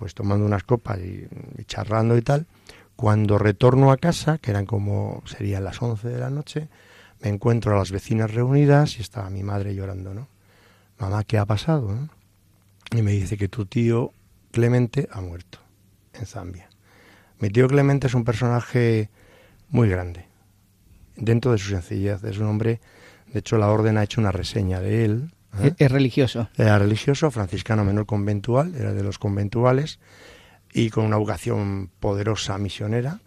pues 0.00 0.14
tomando 0.14 0.44
unas 0.44 0.64
copas 0.64 0.98
y, 0.98 1.28
charlando 1.66 2.16
y 2.16 2.22
tal. 2.22 2.46
Cuando 2.96 3.38
retorno 3.38 3.92
a 3.92 3.96
casa, 3.96 4.38
que 4.38 4.50
eran 4.50 4.66
como 4.66 5.22
serían 5.24 5.62
las 5.62 5.80
11 5.80 6.08
de 6.08 6.18
la 6.18 6.30
noche, 6.30 6.68
me 7.20 7.28
encuentro 7.28 7.72
a 7.72 7.78
las 7.78 7.92
vecinas 7.92 8.34
reunidas 8.34 8.98
y 8.98 9.02
estaba 9.02 9.30
mi 9.30 9.44
madre 9.44 9.74
llorando, 9.74 10.12
¿no? 10.12 10.26
Mamá, 10.98 11.22
¿qué 11.22 11.38
ha 11.38 11.46
pasado? 11.46 11.96
Y 12.90 13.02
me 13.02 13.12
dice 13.12 13.36
que 13.36 13.48
tu 13.48 13.66
tío 13.66 14.12
Clemente 14.50 15.08
ha 15.12 15.20
muerto 15.20 15.60
en 16.14 16.26
Zambia. 16.26 16.68
Mi 17.38 17.50
tío 17.50 17.68
Clemente 17.68 18.08
es 18.08 18.14
un 18.14 18.24
personaje 18.24 19.08
muy 19.68 19.88
grande, 19.88 20.26
dentro 21.14 21.52
de 21.52 21.58
su 21.58 21.68
sencillez. 21.68 22.24
Es 22.24 22.38
un 22.38 22.48
hombre 22.48 22.80
de 23.32 23.38
hecho, 23.38 23.58
la 23.58 23.70
orden 23.70 23.96
ha 23.96 24.02
hecho 24.02 24.20
una 24.20 24.32
reseña 24.32 24.80
de 24.80 25.04
él. 25.04 25.30
¿Eh? 25.58 25.74
¿Es 25.78 25.90
religioso? 25.90 26.48
Era 26.56 26.78
religioso, 26.78 27.30
franciscano 27.30 27.84
menor 27.84 28.06
conventual, 28.06 28.74
era 28.74 28.92
de 28.92 29.02
los 29.02 29.18
conventuales, 29.18 29.98
y 30.72 30.90
con 30.90 31.04
una 31.04 31.16
vocación 31.16 31.90
poderosa 32.00 32.58
misionera, 32.58 33.20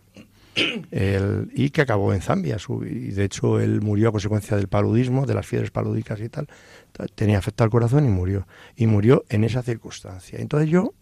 y 0.55 1.69
que 1.71 1.81
acabó 1.81 2.13
en 2.13 2.21
Zambia. 2.21 2.57
y 2.81 3.11
de 3.11 3.23
hecho, 3.23 3.59
él 3.59 3.81
murió 3.81 4.09
a 4.09 4.11
consecuencia 4.11 4.55
del 4.55 4.67
paludismo, 4.67 5.25
de 5.25 5.33
las 5.33 5.45
fiebres 5.45 5.71
palúdicas 5.71 6.19
y 6.21 6.29
tal. 6.29 6.47
Tenía 7.15 7.39
afectado 7.39 7.65
al 7.65 7.71
corazón 7.71 8.05
y 8.05 8.09
murió. 8.09 8.47
Y 8.75 8.87
murió 8.87 9.25
en 9.29 9.43
esa 9.43 9.63
circunstancia. 9.63 10.39
Entonces 10.39 10.69
yo 10.69 10.93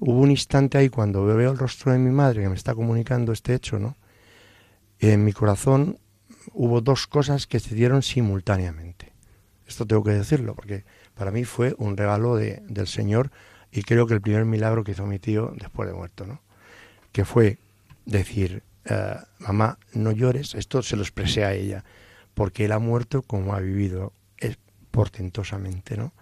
hubo 0.00 0.20
un 0.20 0.30
instante 0.30 0.78
ahí 0.78 0.88
cuando 0.88 1.24
veo 1.24 1.52
el 1.52 1.58
rostro 1.58 1.92
de 1.92 1.98
mi 1.98 2.10
madre 2.10 2.42
que 2.42 2.48
me 2.48 2.56
está 2.56 2.74
comunicando 2.74 3.32
este 3.32 3.54
hecho, 3.54 3.78
¿no? 3.78 3.96
En 4.98 5.24
mi 5.24 5.32
corazón 5.32 5.98
hubo 6.52 6.80
dos 6.80 7.06
cosas 7.06 7.46
que 7.46 7.60
se 7.60 7.74
dieron 7.74 8.02
simultáneamente. 8.02 9.01
Esto 9.72 9.86
tengo 9.86 10.04
que 10.04 10.10
decirlo 10.10 10.54
porque 10.54 10.84
para 11.14 11.30
mí 11.30 11.44
fue 11.44 11.74
un 11.78 11.96
regalo 11.96 12.36
de, 12.36 12.62
del 12.68 12.86
Señor 12.86 13.30
y 13.70 13.84
creo 13.84 14.06
que 14.06 14.12
el 14.12 14.20
primer 14.20 14.44
milagro 14.44 14.84
que 14.84 14.92
hizo 14.92 15.06
mi 15.06 15.18
tío 15.18 15.54
después 15.56 15.88
de 15.88 15.94
muerto, 15.94 16.26
¿no? 16.26 16.42
Que 17.10 17.24
fue 17.24 17.56
decir, 18.04 18.64
eh, 18.84 19.16
mamá, 19.38 19.78
no 19.94 20.12
llores, 20.12 20.54
esto 20.54 20.82
se 20.82 20.96
lo 20.96 21.02
expresé 21.02 21.46
a 21.46 21.54
ella, 21.54 21.84
porque 22.34 22.66
él 22.66 22.72
ha 22.72 22.78
muerto 22.78 23.22
como 23.22 23.54
ha 23.54 23.60
vivido, 23.60 24.12
es 24.36 24.58
portentosamente, 24.90 25.96
¿no? 25.96 26.12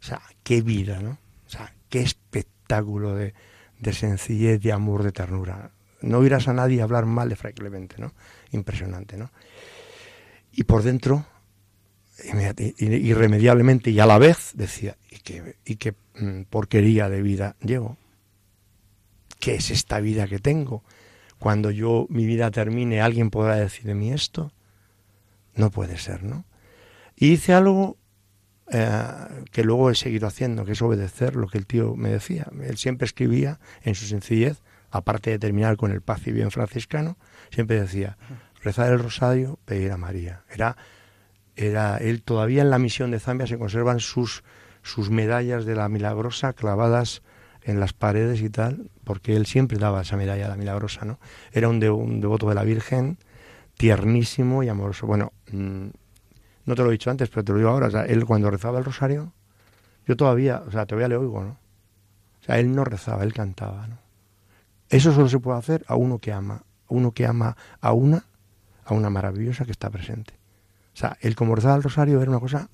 O 0.00 0.02
sea, 0.04 0.22
qué 0.44 0.62
vida, 0.62 1.00
¿no? 1.00 1.18
O 1.48 1.50
sea, 1.50 1.74
qué 1.88 2.02
espectáculo 2.02 3.16
de, 3.16 3.34
de 3.80 3.92
sencillez, 3.92 4.60
de 4.60 4.70
amor, 4.70 5.02
de 5.02 5.10
ternura. 5.10 5.72
No 6.00 6.18
oirás 6.18 6.46
a 6.46 6.52
nadie 6.52 6.80
hablar 6.80 7.06
mal 7.06 7.28
de 7.28 7.34
Fray 7.34 7.54
Clemente, 7.54 7.96
¿no? 7.98 8.14
Impresionante, 8.52 9.16
¿no? 9.16 9.32
Y 10.52 10.62
por 10.62 10.84
dentro, 10.84 11.26
irremediablemente 12.78 13.90
y 13.90 14.00
a 14.00 14.06
la 14.06 14.18
vez, 14.18 14.52
decía, 14.54 14.96
¿y 15.10 15.18
qué, 15.18 15.56
y 15.64 15.76
qué 15.76 15.94
mm, 16.18 16.42
porquería 16.50 17.08
de 17.08 17.22
vida 17.22 17.56
llevo? 17.60 17.96
¿Qué 19.38 19.54
es 19.54 19.70
esta 19.70 20.00
vida 20.00 20.26
que 20.26 20.38
tengo? 20.38 20.82
Cuando 21.38 21.70
yo 21.70 22.06
mi 22.10 22.26
vida 22.26 22.50
termine, 22.50 23.00
¿alguien 23.00 23.30
podrá 23.30 23.56
decir 23.56 23.84
de 23.84 23.94
mí 23.94 24.12
esto? 24.12 24.52
No 25.54 25.70
puede 25.70 25.96
ser, 25.96 26.22
¿no? 26.22 26.44
Y 27.16 27.32
hice 27.32 27.54
algo 27.54 27.96
eh, 28.72 29.44
que 29.50 29.64
luego 29.64 29.90
he 29.90 29.94
seguido 29.94 30.28
haciendo, 30.28 30.64
que 30.64 30.72
es 30.72 30.82
obedecer 30.82 31.34
lo 31.34 31.48
que 31.48 31.58
el 31.58 31.66
tío 31.66 31.96
me 31.96 32.10
decía. 32.10 32.46
Él 32.62 32.76
siempre 32.76 33.06
escribía 33.06 33.58
en 33.82 33.94
su 33.94 34.06
sencillez, 34.06 34.58
aparte 34.90 35.30
de 35.30 35.38
terminar 35.38 35.76
con 35.76 35.90
el 35.90 36.02
paz 36.02 36.26
y 36.26 36.32
bien 36.32 36.50
franciscano, 36.50 37.16
siempre 37.50 37.80
decía, 37.80 38.16
rezar 38.62 38.92
el 38.92 39.00
rosario, 39.00 39.58
pedir 39.64 39.90
a 39.90 39.96
María. 39.96 40.44
Era, 40.50 40.76
era 41.60 41.98
él 41.98 42.22
todavía 42.22 42.62
en 42.62 42.70
la 42.70 42.78
misión 42.78 43.10
de 43.10 43.20
Zambia 43.20 43.46
se 43.46 43.58
conservan 43.58 44.00
sus, 44.00 44.42
sus 44.82 45.10
medallas 45.10 45.64
de 45.64 45.74
la 45.74 45.88
milagrosa 45.88 46.52
clavadas 46.52 47.22
en 47.62 47.80
las 47.80 47.92
paredes 47.92 48.40
y 48.40 48.48
tal, 48.48 48.90
porque 49.04 49.36
él 49.36 49.46
siempre 49.46 49.78
daba 49.78 50.00
esa 50.02 50.16
medalla 50.16 50.44
de 50.44 50.48
la 50.48 50.56
milagrosa, 50.56 51.04
¿no? 51.04 51.18
Era 51.52 51.68
un, 51.68 51.84
un 51.84 52.20
devoto 52.20 52.48
de 52.48 52.54
la 52.54 52.64
Virgen, 52.64 53.18
tiernísimo 53.76 54.62
y 54.62 54.68
amoroso. 54.68 55.06
Bueno, 55.06 55.32
mm, 55.52 55.88
no 56.64 56.74
te 56.74 56.82
lo 56.82 56.88
he 56.88 56.92
dicho 56.92 57.10
antes, 57.10 57.28
pero 57.28 57.44
te 57.44 57.52
lo 57.52 57.58
digo 57.58 57.70
ahora. 57.70 57.88
O 57.88 57.90
sea, 57.90 58.04
él 58.04 58.24
cuando 58.24 58.50
rezaba 58.50 58.78
el 58.78 58.84
rosario, 58.84 59.32
yo 60.06 60.16
todavía, 60.16 60.62
o 60.66 60.70
sea, 60.70 60.86
todavía 60.86 61.08
le 61.08 61.16
oigo, 61.16 61.42
¿no? 61.42 61.58
O 62.40 62.44
sea, 62.44 62.58
él 62.58 62.74
no 62.74 62.84
rezaba, 62.84 63.22
él 63.22 63.34
cantaba, 63.34 63.86
¿no? 63.86 63.98
Eso 64.88 65.12
solo 65.12 65.28
se 65.28 65.38
puede 65.38 65.58
hacer 65.58 65.84
a 65.86 65.94
uno 65.94 66.18
que 66.18 66.32
ama, 66.32 66.64
a 66.88 66.94
uno 66.94 67.12
que 67.12 67.26
ama 67.26 67.56
a 67.80 67.92
una, 67.92 68.24
a 68.84 68.94
una 68.94 69.10
maravillosa 69.10 69.64
que 69.64 69.72
está 69.72 69.90
presente. 69.90 70.39
Sea, 71.00 71.16
él 71.22 71.34
como 71.34 71.54
rezaba 71.54 71.76
el 71.76 71.82
rosario 71.82 72.20
era 72.20 72.30
una 72.30 72.40
cosa 72.40 72.68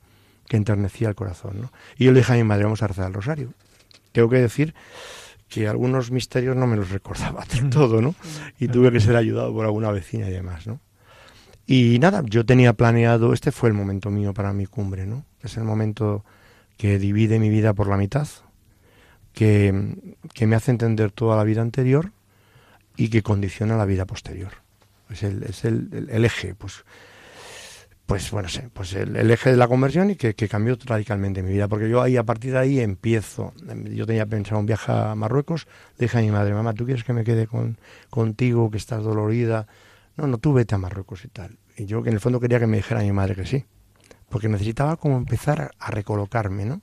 que 0.49 0.56
enternecía 0.56 1.09
el 1.09 1.14
corazón, 1.14 1.61
¿no? 1.61 1.73
Y 1.97 2.06
yo 2.06 2.12
le 2.12 2.18
dije 2.18 2.33
a 2.33 2.37
mi 2.37 2.42
madre, 2.42 2.64
vamos 2.64 2.83
a 2.83 2.88
rezar 2.88 3.06
el 3.06 3.14
rosario. 3.14 3.52
Tengo 4.11 4.28
que 4.28 4.38
decir 4.38 4.75
que 5.49 5.68
algunos 5.68 6.11
misterios 6.11 6.56
no 6.56 6.66
me 6.66 6.75
los 6.75 6.90
recordaba 6.90 7.45
del 7.52 7.71
todo, 7.71 8.02
¿no? 8.02 8.16
Y 8.59 8.66
tuve 8.66 8.90
que 8.90 8.99
ser 8.99 9.14
ayudado 9.14 9.52
por 9.52 9.64
alguna 9.64 9.92
vecina 9.92 10.28
y 10.28 10.33
demás, 10.33 10.66
¿no? 10.66 10.80
Y 11.68 12.00
nada, 12.00 12.23
yo 12.25 12.45
tenía 12.45 12.73
planeado, 12.73 13.33
este 13.33 13.52
fue 13.52 13.68
el 13.68 13.75
momento 13.75 14.11
mío 14.11 14.35
para 14.35 14.52
mi 14.52 14.66
cumbre, 14.66 15.06
¿no? 15.06 15.25
Es 15.42 15.56
el 15.56 15.62
momento 15.62 16.25
que 16.76 16.99
divide 16.99 17.39
mi 17.39 17.49
vida 17.49 17.75
por 17.75 17.89
la 17.89 17.97
mitad, 17.97 18.26
que, 19.34 19.95
que 20.34 20.49
me 20.49 20.56
hace 20.56 20.73
entender 20.73 21.12
toda 21.12 21.36
la 21.36 21.45
vida 21.45 21.62
anterior 21.62 22.10
y 22.97 23.08
que 23.08 23.23
condiciona 23.23 23.76
la 23.76 23.84
vida 23.84 24.04
posterior. 24.04 24.50
Es 25.10 25.23
el, 25.23 25.45
es 25.45 25.65
el, 25.65 26.08
el, 26.10 26.25
eje, 26.25 26.56
pues, 26.56 26.84
pues 28.06 28.30
bueno, 28.30 28.49
sé, 28.49 28.71
pues 28.73 28.95
el, 28.95 29.30
eje 29.30 29.50
de 29.50 29.56
la 29.56 29.66
conversión 29.66 30.10
y 30.10 30.16
que, 30.16 30.34
que, 30.34 30.49
cambió 30.49 30.78
radicalmente 30.84 31.42
mi 31.42 31.52
vida, 31.52 31.66
porque 31.66 31.88
yo 31.88 32.00
ahí 32.00 32.16
a 32.16 32.23
partir 32.23 32.52
de 32.52 32.58
ahí 32.58 32.80
empiezo. 32.80 33.52
Yo 33.84 34.06
tenía 34.06 34.26
pensado 34.26 34.60
un 34.60 34.66
viaje 34.66 34.92
a 34.92 35.14
Marruecos, 35.16 35.66
le 35.99 36.06
dije 36.06 36.19
a 36.19 36.21
mi 36.21 36.30
madre, 36.30 36.54
mamá, 36.54 36.73
¿tú 36.73 36.84
quieres 36.84 37.02
que 37.02 37.12
me 37.12 37.25
quede 37.25 37.49
con, 37.49 37.78
contigo, 38.08 38.71
que 38.71 38.78
estás 38.78 39.02
dolorida? 39.02 39.66
no, 40.16 40.26
no, 40.26 40.38
tú 40.38 40.52
vete 40.52 40.75
a 40.75 40.78
Marruecos 40.78 41.25
y 41.25 41.28
tal. 41.28 41.58
Y 41.76 41.86
yo 41.86 42.02
que 42.02 42.08
en 42.08 42.14
el 42.14 42.21
fondo 42.21 42.40
quería 42.40 42.58
que 42.58 42.66
me 42.66 42.78
dijera 42.78 43.00
mi 43.00 43.12
madre 43.12 43.34
que 43.34 43.45
sí, 43.45 43.64
porque 44.28 44.49
necesitaba 44.49 44.97
como 44.97 45.16
empezar 45.16 45.73
a, 45.78 45.90
recolocarme, 45.90 46.64
¿no? 46.64 46.80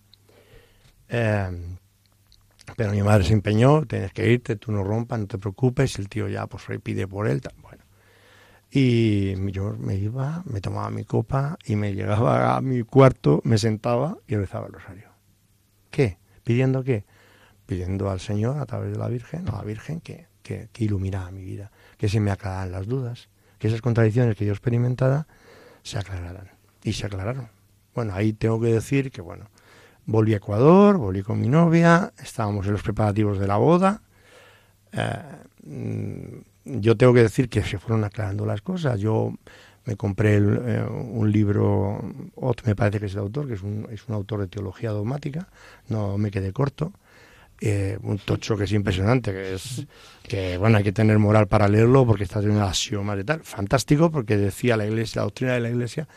Eh, 1.10 1.78
pero 2.78 2.92
mi 2.92 3.02
madre 3.02 3.24
se 3.24 3.34
empeñó, 3.34 3.86
tienes 3.86 4.14
que 4.14 4.32
irte, 4.32 4.56
tú 4.56 4.72
no 4.72 4.84
rompas, 4.84 5.20
no 5.20 5.28
te 5.28 5.38
preocupes, 5.38 5.98
el 6.00 6.10
tío 6.10 6.28
ya 6.30 6.48
pues 6.48 6.64
pide 6.82 7.08
por 7.08 7.28
él. 7.28 7.42
Y 8.76 9.52
yo 9.52 9.76
me 9.78 9.96
iba, 9.96 10.42
me 10.46 10.60
tomaba 10.60 10.90
mi 10.90 11.04
copa 11.04 11.60
y 11.64 11.76
me 11.76 11.94
llegaba 11.94 12.56
a 12.56 12.62
mi 12.62 12.82
cuarto, 12.82 13.40
me 13.44 13.60
sentaba 13.60 14.18
y 14.28 14.36
rezaba 14.36 14.66
el 14.66 14.74
rosario. 14.74 15.10
¿Qué? 15.92 16.18
¿Pidiendo 16.44 16.84
qué? 16.84 17.06
Pidiendo 17.68 18.10
al 18.10 18.20
Señor 18.20 18.58
a 18.58 18.66
través 18.66 18.92
de 18.92 18.98
la 18.98 19.08
Virgen, 19.10 19.48
a 19.48 19.58
la 19.58 19.64
Virgen 19.64 20.02
que, 20.02 20.26
que, 20.42 20.70
que 20.72 20.84
iluminara 20.86 21.30
mi 21.30 21.44
vida 21.44 21.72
que 22.04 22.10
se 22.10 22.20
me 22.20 22.32
aclararan 22.32 22.74
las 22.74 22.86
dudas, 22.86 23.30
que 23.60 23.68
esas 23.70 23.82
contradicciones 23.82 24.36
que 24.36 24.46
yo 24.46 24.52
experimentaba 24.52 25.26
se 25.84 25.98
aclararan. 25.98 26.50
Y 26.84 26.92
se 26.92 27.06
aclararon. 27.06 27.48
Bueno, 27.96 28.14
ahí 28.14 28.34
tengo 28.34 28.60
que 28.60 28.74
decir 28.74 29.10
que, 29.10 29.22
bueno, 29.22 29.50
volví 30.06 30.34
a 30.34 30.38
Ecuador, 30.38 30.98
volví 30.98 31.24
con 31.24 31.40
mi 31.40 31.48
novia, 31.48 32.12
estábamos 32.22 32.66
en 32.66 32.74
los 32.74 32.84
preparativos 32.84 33.40
de 33.40 33.48
la 33.48 33.56
boda. 33.56 34.02
Eh, 34.92 36.34
yo 36.66 36.96
tengo 36.98 37.14
que 37.14 37.22
decir 37.22 37.50
que 37.50 37.62
se 37.64 37.78
fueron 37.78 38.04
aclarando 38.04 38.46
las 38.46 38.62
cosas. 38.62 39.00
Yo 39.00 39.34
me 39.86 39.96
compré 39.96 40.38
eh, 40.38 40.84
un 40.84 41.32
libro, 41.32 42.02
Ott 42.36 42.66
me 42.66 42.76
parece 42.76 43.00
que 43.00 43.08
es 43.08 43.14
el 43.14 43.20
autor, 43.20 43.48
que 43.48 43.54
es 43.56 43.62
un, 43.62 43.88
es 43.92 44.08
un 44.08 44.16
autor 44.16 44.42
de 44.42 44.48
teología 44.48 44.92
dogmática, 44.92 45.48
no 45.90 46.18
me 46.18 46.32
quedé 46.32 46.54
corto. 46.54 46.94
Eh, 47.66 47.98
un 48.02 48.18
tocho 48.18 48.58
que 48.58 48.66
es 48.66 48.74
impresionante, 48.74 49.32
que 49.32 49.54
es 49.54 49.86
que 50.24 50.58
bueno 50.58 50.78
hay 50.78 50.84
que 50.84 50.92
tener 50.92 51.18
moral 51.18 51.48
para 51.48 51.70
leerlo 51.70 52.06
porque 52.06 52.24
está 52.24 52.42
teniendo 52.42 52.66
axiomas 52.66 53.18
y 53.20 53.24
tal. 53.24 53.42
Fantástico 53.42 54.12
porque 54.12 54.36
decía 54.36 54.76
la 54.76 54.86
iglesia, 54.86 55.22
la 55.22 55.26
doctrina 55.26 55.54
de 55.54 55.62
la 55.62 55.70
iglesia 55.70 56.08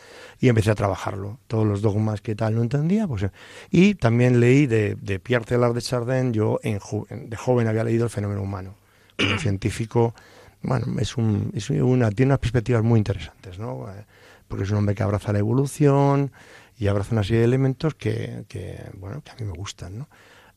y 0.41 0.49
empecé 0.49 0.71
a 0.71 0.75
trabajarlo. 0.75 1.39
Todos 1.47 1.65
los 1.65 1.81
dogmas 1.81 2.19
que 2.19 2.35
tal 2.35 2.55
no 2.55 2.63
entendía, 2.63 3.07
pues 3.07 3.27
y 3.71 3.95
también 3.95 4.41
leí 4.41 4.65
de, 4.67 4.95
de 4.95 5.19
Pierre 5.19 5.45
Teilhard 5.45 5.73
de 5.73 5.81
Chardin, 5.81 6.33
yo 6.33 6.59
en, 6.63 6.79
de 7.29 7.37
joven 7.37 7.67
había 7.67 7.85
leído 7.85 8.03
el 8.03 8.09
fenómeno 8.09 8.41
humano. 8.41 8.75
Como 9.17 9.39
científico, 9.39 10.13
bueno, 10.67 10.99
es 10.99 11.17
un, 11.17 11.51
es 11.55 11.69
una, 11.69 12.11
tiene 12.11 12.31
unas 12.31 12.39
perspectivas 12.39 12.83
muy 12.83 12.99
interesantes, 12.99 13.57
¿no? 13.57 13.89
Eh, 13.89 14.05
porque 14.47 14.65
es 14.65 14.71
un 14.71 14.77
hombre 14.77 14.95
que 14.95 15.03
abraza 15.03 15.31
la 15.31 15.39
evolución 15.39 16.31
y 16.77 16.87
abraza 16.87 17.13
una 17.13 17.23
serie 17.23 17.39
de 17.39 17.45
elementos 17.45 17.95
que, 17.95 18.43
que 18.49 18.91
bueno, 18.97 19.21
que 19.21 19.31
a 19.31 19.35
mí 19.35 19.45
me 19.45 19.53
gustan, 19.53 19.97
¿no? 19.97 20.09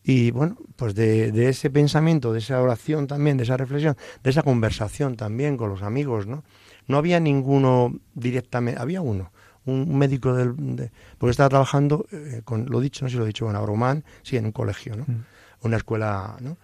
Y 0.03 0.33
bueno, 0.33 0.57
pues 0.77 0.95
de, 0.95 1.49
ese 1.49 1.71
pensamiento, 1.71 2.33
de 2.33 2.41
esa 2.41 2.61
oración 2.61 3.07
también, 3.07 3.37
de 3.37 3.45
esa 3.45 3.57
reflexión, 3.57 3.97
de 4.23 4.31
esa 4.31 4.43
conversación 4.43 5.17
también 5.17 5.57
con 5.57 5.71
los 5.71 5.83
amigos, 5.83 6.27
¿no? 6.27 6.43
No 6.89 6.97
había 6.97 7.21
ninguno 7.21 7.95
directamente, 8.15 8.81
había 8.81 9.03
uno, 9.03 9.31
un 9.67 9.97
médico 9.97 10.35
del... 10.35 10.91
porque 11.19 11.31
estaba 11.31 11.51
trabajando, 11.51 12.07
eh, 12.11 12.41
con, 12.45 12.67
lo 12.67 12.81
dicho, 12.81 13.05
no 13.05 13.09
sé 13.09 13.13
si 13.13 13.19
lo 13.19 13.25
he 13.25 13.29
dicho, 13.29 13.47
con 13.47 13.55
Abromán, 13.55 14.05
sí, 14.23 14.37
en 14.37 14.47
un 14.47 14.53
colegio, 14.53 14.97
¿no? 14.97 15.05
Mm. 15.07 15.25
Una 15.63 15.77
escuela, 15.77 16.37
¿no? 16.41 16.57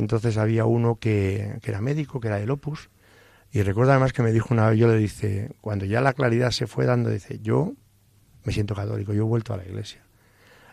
Entonces 0.00 0.36
había 0.36 0.64
uno 0.64 0.96
que, 0.96 1.58
que, 1.62 1.70
era 1.70 1.80
médico, 1.80 2.20
que 2.20 2.28
era 2.28 2.38
del 2.38 2.50
Opus, 2.50 2.90
y 3.52 3.62
recuerdo 3.62 3.92
además 3.92 4.12
que 4.12 4.22
me 4.22 4.32
dijo 4.32 4.48
una 4.52 4.68
vez, 4.68 4.78
yo 4.78 4.88
le 4.88 4.98
dice, 4.98 5.50
cuando 5.60 5.84
ya 5.84 6.00
la 6.00 6.12
claridad 6.12 6.50
se 6.50 6.66
fue 6.66 6.84
dando, 6.84 7.10
dice, 7.10 7.38
yo 7.42 7.74
me 8.44 8.52
siento 8.52 8.74
católico, 8.74 9.12
yo 9.12 9.22
he 9.22 9.26
vuelto 9.26 9.54
a 9.54 9.56
la 9.56 9.64
iglesia. 9.64 10.02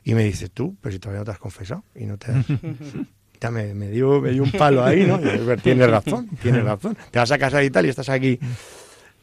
Y 0.03 0.13
me 0.13 0.23
dice, 0.23 0.49
tú, 0.49 0.75
pero 0.81 0.91
si 0.91 0.99
todavía 0.99 1.19
no 1.19 1.25
te 1.25 1.31
has 1.31 1.39
confesado 1.39 1.83
y 1.95 2.05
no 2.05 2.17
te 2.17 2.31
has... 2.31 2.45
ya 3.39 3.51
me, 3.51 3.73
me, 3.73 3.89
dio, 3.89 4.21
me 4.21 4.31
dio 4.31 4.43
un 4.43 4.51
palo 4.51 4.83
ahí, 4.83 5.05
¿no? 5.05 5.19
Y, 5.19 5.57
tienes 5.57 5.89
razón, 5.89 6.29
tienes 6.41 6.63
razón. 6.63 6.97
Te 7.11 7.19
vas 7.19 7.31
a 7.31 7.37
casar 7.37 7.63
y 7.63 7.69
tal 7.69 7.85
y 7.85 7.89
estás 7.89 8.09
aquí, 8.09 8.39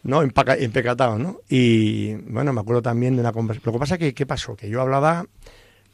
¿no? 0.03 0.23
empecatado, 0.23 1.19
¿no? 1.19 1.41
Y 1.49 2.15
bueno, 2.15 2.53
me 2.53 2.61
acuerdo 2.61 2.83
también 2.83 3.15
de 3.15 3.21
una 3.21 3.33
conversación. 3.33 3.73
Lo 3.73 3.79
que 3.79 3.81
pasa 3.81 3.95
es 3.95 4.01
que, 4.01 4.15
¿qué 4.15 4.27
pasó? 4.27 4.57
Que 4.57 4.69
yo 4.69 4.81
hablaba 4.81 5.27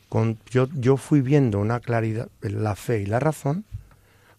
con... 0.09 0.39
Yo, 0.51 0.69
yo 0.75 0.97
fui 0.97 1.21
viendo 1.21 1.61
una 1.61 1.79
claridad, 1.81 2.29
la 2.41 2.75
fe 2.75 3.03
y 3.03 3.07
la 3.07 3.21
razón, 3.21 3.65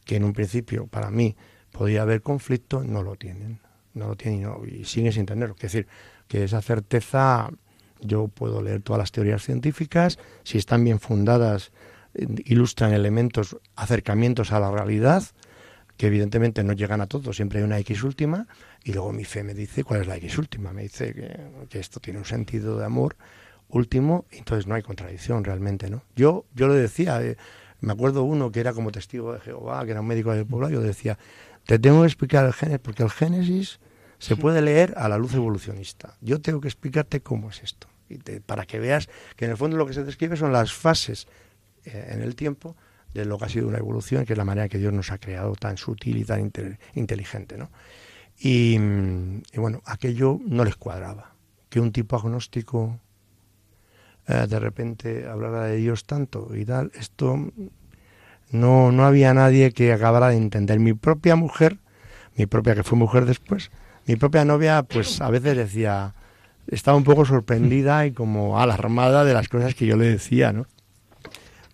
que 0.07 0.15
en 0.15 0.23
un 0.23 0.33
principio 0.33 0.87
para 0.87 1.11
mí 1.11 1.35
podía 1.71 2.01
haber 2.01 2.23
conflicto, 2.23 2.83
no 2.83 3.03
lo 3.03 3.15
tienen. 3.15 3.59
No 3.93 4.07
lo 4.07 4.15
tienen 4.15 4.39
y, 4.39 4.43
no, 4.43 4.65
y 4.65 4.85
siguen 4.85 5.11
sin 5.11 5.25
tenerlo. 5.25 5.55
Es 5.55 5.61
decir, 5.61 5.87
que 6.27 6.43
esa 6.43 6.61
certeza 6.61 7.51
yo 8.01 8.27
puedo 8.27 8.61
leer 8.61 8.81
todas 8.81 8.99
las 8.99 9.11
teorías 9.11 9.43
científicas, 9.43 10.17
si 10.43 10.57
están 10.57 10.83
bien 10.83 10.99
fundadas, 10.99 11.71
ilustran 12.45 12.93
elementos, 12.93 13.57
acercamientos 13.75 14.51
a 14.51 14.59
la 14.59 14.71
realidad, 14.71 15.23
que 15.97 16.07
evidentemente 16.07 16.63
no 16.63 16.73
llegan 16.73 17.01
a 17.01 17.07
todos, 17.07 17.35
siempre 17.35 17.59
hay 17.59 17.65
una 17.65 17.79
X 17.79 18.03
última, 18.03 18.47
y 18.83 18.93
luego 18.93 19.11
mi 19.11 19.25
fe 19.25 19.43
me 19.43 19.53
dice 19.53 19.83
cuál 19.83 20.01
es 20.01 20.07
la 20.07 20.15
X 20.17 20.37
última, 20.37 20.71
me 20.71 20.83
dice 20.83 21.13
que, 21.69 21.79
esto 21.79 21.99
tiene 21.99 22.19
un 22.19 22.25
sentido 22.25 22.77
de 22.77 22.85
amor 22.85 23.15
último, 23.69 24.25
entonces 24.31 24.67
no 24.67 24.75
hay 24.75 24.83
contradicción 24.83 25.43
realmente, 25.43 25.89
¿no? 25.89 26.03
Yo, 26.15 26.45
yo 26.53 26.67
lo 26.67 26.73
decía, 26.73 27.21
eh, 27.21 27.35
Me 27.79 27.93
acuerdo 27.93 28.23
uno 28.23 28.51
que 28.51 28.59
era 28.59 28.73
como 28.73 28.91
testigo 28.91 29.33
de 29.33 29.39
Jehová, 29.39 29.85
que 29.85 29.91
era 29.91 30.01
un 30.01 30.07
médico 30.07 30.33
del 30.33 30.45
pueblo, 30.45 30.69
yo 30.69 30.81
decía, 30.81 31.17
te 31.65 31.79
tengo 31.79 32.01
que 32.01 32.07
explicar 32.07 32.45
el 32.45 32.53
Génesis, 32.53 32.79
porque 32.81 33.03
el 33.03 33.09
Génesis 33.09 33.79
se 34.19 34.35
puede 34.35 34.61
leer 34.61 34.93
a 34.97 35.07
la 35.09 35.17
luz 35.17 35.35
evolucionista. 35.35 36.15
Yo 36.21 36.41
tengo 36.41 36.59
que 36.59 36.67
explicarte 36.67 37.21
cómo 37.21 37.49
es 37.49 37.61
esto, 37.61 37.87
y 38.09 38.17
para 38.39 38.65
que 38.65 38.79
veas 38.79 39.09
que 39.35 39.45
en 39.45 39.51
el 39.51 39.57
fondo 39.57 39.77
lo 39.77 39.85
que 39.85 39.93
se 39.93 40.03
describe 40.03 40.37
son 40.37 40.51
las 40.51 40.73
fases 40.73 41.27
eh, 41.85 42.09
en 42.11 42.21
el 42.21 42.35
tiempo 42.35 42.75
de 43.13 43.25
lo 43.25 43.37
que 43.37 43.45
ha 43.45 43.49
sido 43.49 43.67
una 43.67 43.77
evolución, 43.77 44.25
que 44.25 44.33
es 44.33 44.37
la 44.37 44.45
manera 44.45 44.69
que 44.69 44.77
Dios 44.77 44.93
nos 44.93 45.11
ha 45.11 45.17
creado 45.17 45.55
tan 45.55 45.77
sutil 45.77 46.17
y 46.17 46.23
tan 46.23 46.51
inteligente. 46.93 47.57
¿no? 47.57 47.69
Y, 48.37 48.77
y, 49.51 49.59
bueno, 49.59 49.81
aquello 49.85 50.39
no 50.45 50.63
les 50.63 50.75
cuadraba. 50.75 51.33
Que 51.69 51.79
un 51.79 51.91
tipo 51.91 52.15
agnóstico 52.15 52.99
eh, 54.27 54.45
de 54.47 54.59
repente 54.59 55.27
hablara 55.27 55.63
de 55.63 55.77
Dios 55.77 56.05
tanto 56.05 56.49
y 56.55 56.65
tal, 56.65 56.91
esto 56.95 57.51
no, 58.51 58.91
no 58.91 59.05
había 59.05 59.33
nadie 59.33 59.71
que 59.71 59.93
acabara 59.93 60.29
de 60.29 60.37
entender. 60.37 60.79
Mi 60.79 60.93
propia 60.93 61.35
mujer, 61.35 61.77
mi 62.35 62.45
propia 62.45 62.75
que 62.75 62.83
fue 62.83 62.97
mujer 62.97 63.25
después, 63.25 63.71
mi 64.05 64.15
propia 64.15 64.45
novia, 64.45 64.83
pues 64.83 65.21
a 65.21 65.29
veces 65.29 65.57
decía, 65.57 66.13
estaba 66.67 66.97
un 66.97 67.03
poco 67.03 67.25
sorprendida 67.25 68.05
y 68.05 68.11
como 68.11 68.59
alarmada 68.59 69.23
de 69.23 69.33
las 69.33 69.49
cosas 69.49 69.75
que 69.75 69.85
yo 69.85 69.97
le 69.97 70.05
decía, 70.07 70.53
¿no? 70.53 70.65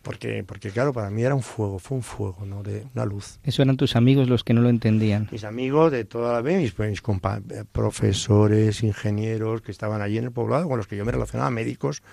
Porque, 0.04 0.44
porque 0.46 0.70
claro, 0.70 0.92
para 0.92 1.10
mí 1.10 1.24
era 1.24 1.34
un 1.34 1.42
fuego, 1.42 1.80
fue 1.80 1.96
un 1.96 2.04
fuego, 2.04 2.46
¿no? 2.46 2.62
De 2.62 2.86
una 2.94 3.06
luz. 3.06 3.40
Eso 3.44 3.62
eran 3.62 3.78
tus 3.78 3.96
amigos 3.96 4.28
los 4.28 4.44
que 4.44 4.54
no 4.54 4.62
lo 4.62 4.68
entendían. 4.68 5.30
Mis 5.32 5.46
amigos 5.46 5.94
de 5.94 6.04
toda 6.04 6.34
la 6.34 6.42
vida, 6.42 6.58
mis, 6.58 6.78
mis 6.78 7.00
eh, 7.00 7.64
profesores, 7.72 8.84
ingenieros 8.84 9.62
que 9.62 9.72
estaban 9.72 10.02
allí 10.02 10.18
en 10.18 10.26
el 10.26 10.32
poblado, 10.32 10.68
con 10.68 10.78
los 10.78 10.88
que 10.88 10.98
yo 10.98 11.06
me 11.06 11.14
relacionaba, 11.14 11.50
médicos, 11.52 12.04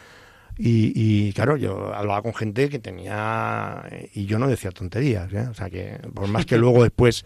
y, 0.58 1.32
claro, 1.32 1.56
yo 1.56 1.94
hablaba 1.94 2.22
con 2.22 2.34
gente 2.34 2.68
que 2.68 2.78
tenía, 2.78 3.82
y 4.12 4.26
yo 4.26 4.38
no 4.38 4.48
decía 4.48 4.70
tonterías, 4.70 5.32
¿eh? 5.32 5.46
o 5.50 5.54
sea 5.54 5.70
que 5.70 5.98
por 6.14 6.28
más 6.28 6.46
que 6.46 6.58
luego 6.58 6.82
después 6.82 7.24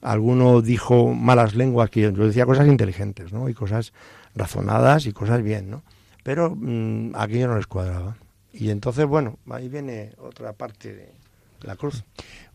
alguno 0.00 0.62
dijo 0.62 1.12
malas 1.14 1.54
lenguas, 1.54 1.90
que 1.90 2.00
yo, 2.00 2.12
decía 2.12 2.46
cosas 2.46 2.68
inteligentes, 2.68 3.32
¿no? 3.32 3.48
Y 3.48 3.54
cosas 3.54 3.92
razonadas 4.34 5.06
y 5.06 5.12
cosas 5.12 5.42
bien, 5.42 5.70
¿no? 5.70 5.82
Pero 6.22 6.54
mmm, 6.54 7.14
aquello 7.16 7.48
no 7.48 7.56
les 7.56 7.66
cuadraba. 7.66 8.16
Y 8.52 8.70
entonces, 8.70 9.06
bueno, 9.06 9.38
ahí 9.50 9.68
viene 9.68 10.12
otra 10.18 10.52
parte 10.52 10.94
de 10.94 11.12
la 11.62 11.76
cruz. 11.76 12.04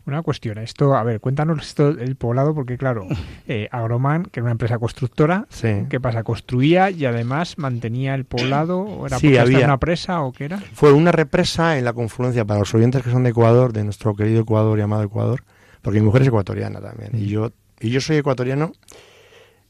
Una 0.06 0.20
cuestión, 0.20 0.58
esto, 0.58 0.94
a 0.94 1.02
ver, 1.02 1.18
cuéntanos 1.20 1.66
esto 1.66 1.94
del 1.94 2.16
poblado, 2.16 2.54
porque 2.54 2.76
claro, 2.76 3.06
eh, 3.48 3.68
Agroman, 3.72 4.24
que 4.24 4.40
era 4.40 4.44
una 4.44 4.52
empresa 4.52 4.78
constructora, 4.78 5.46
¿qué 5.88 6.00
pasa? 6.00 6.22
¿Construía 6.22 6.90
y 6.90 7.06
además 7.06 7.56
mantenía 7.56 8.14
el 8.14 8.26
poblado? 8.26 8.80
¿O 8.80 9.06
¿Era 9.06 9.18
sí, 9.18 9.36
había, 9.38 9.64
una 9.64 9.78
presa 9.78 10.20
o 10.20 10.32
qué 10.32 10.44
era? 10.44 10.58
Fue 10.58 10.92
una 10.92 11.10
represa 11.10 11.78
en 11.78 11.84
la 11.84 11.94
confluencia, 11.94 12.44
para 12.44 12.60
los 12.60 12.74
oyentes 12.74 13.02
que 13.02 13.10
son 13.10 13.22
de 13.22 13.30
Ecuador, 13.30 13.72
de 13.72 13.84
nuestro 13.84 14.14
querido 14.14 14.42
Ecuador 14.42 14.78
llamado 14.78 15.02
Ecuador, 15.02 15.42
porque 15.80 16.00
mi 16.00 16.06
mujer 16.06 16.22
es 16.22 16.28
ecuatoriana 16.28 16.80
también, 16.80 17.10
y, 17.14 17.28
yo, 17.28 17.52
y 17.80 17.88
yo 17.88 18.00
soy 18.00 18.18
ecuatoriano 18.18 18.72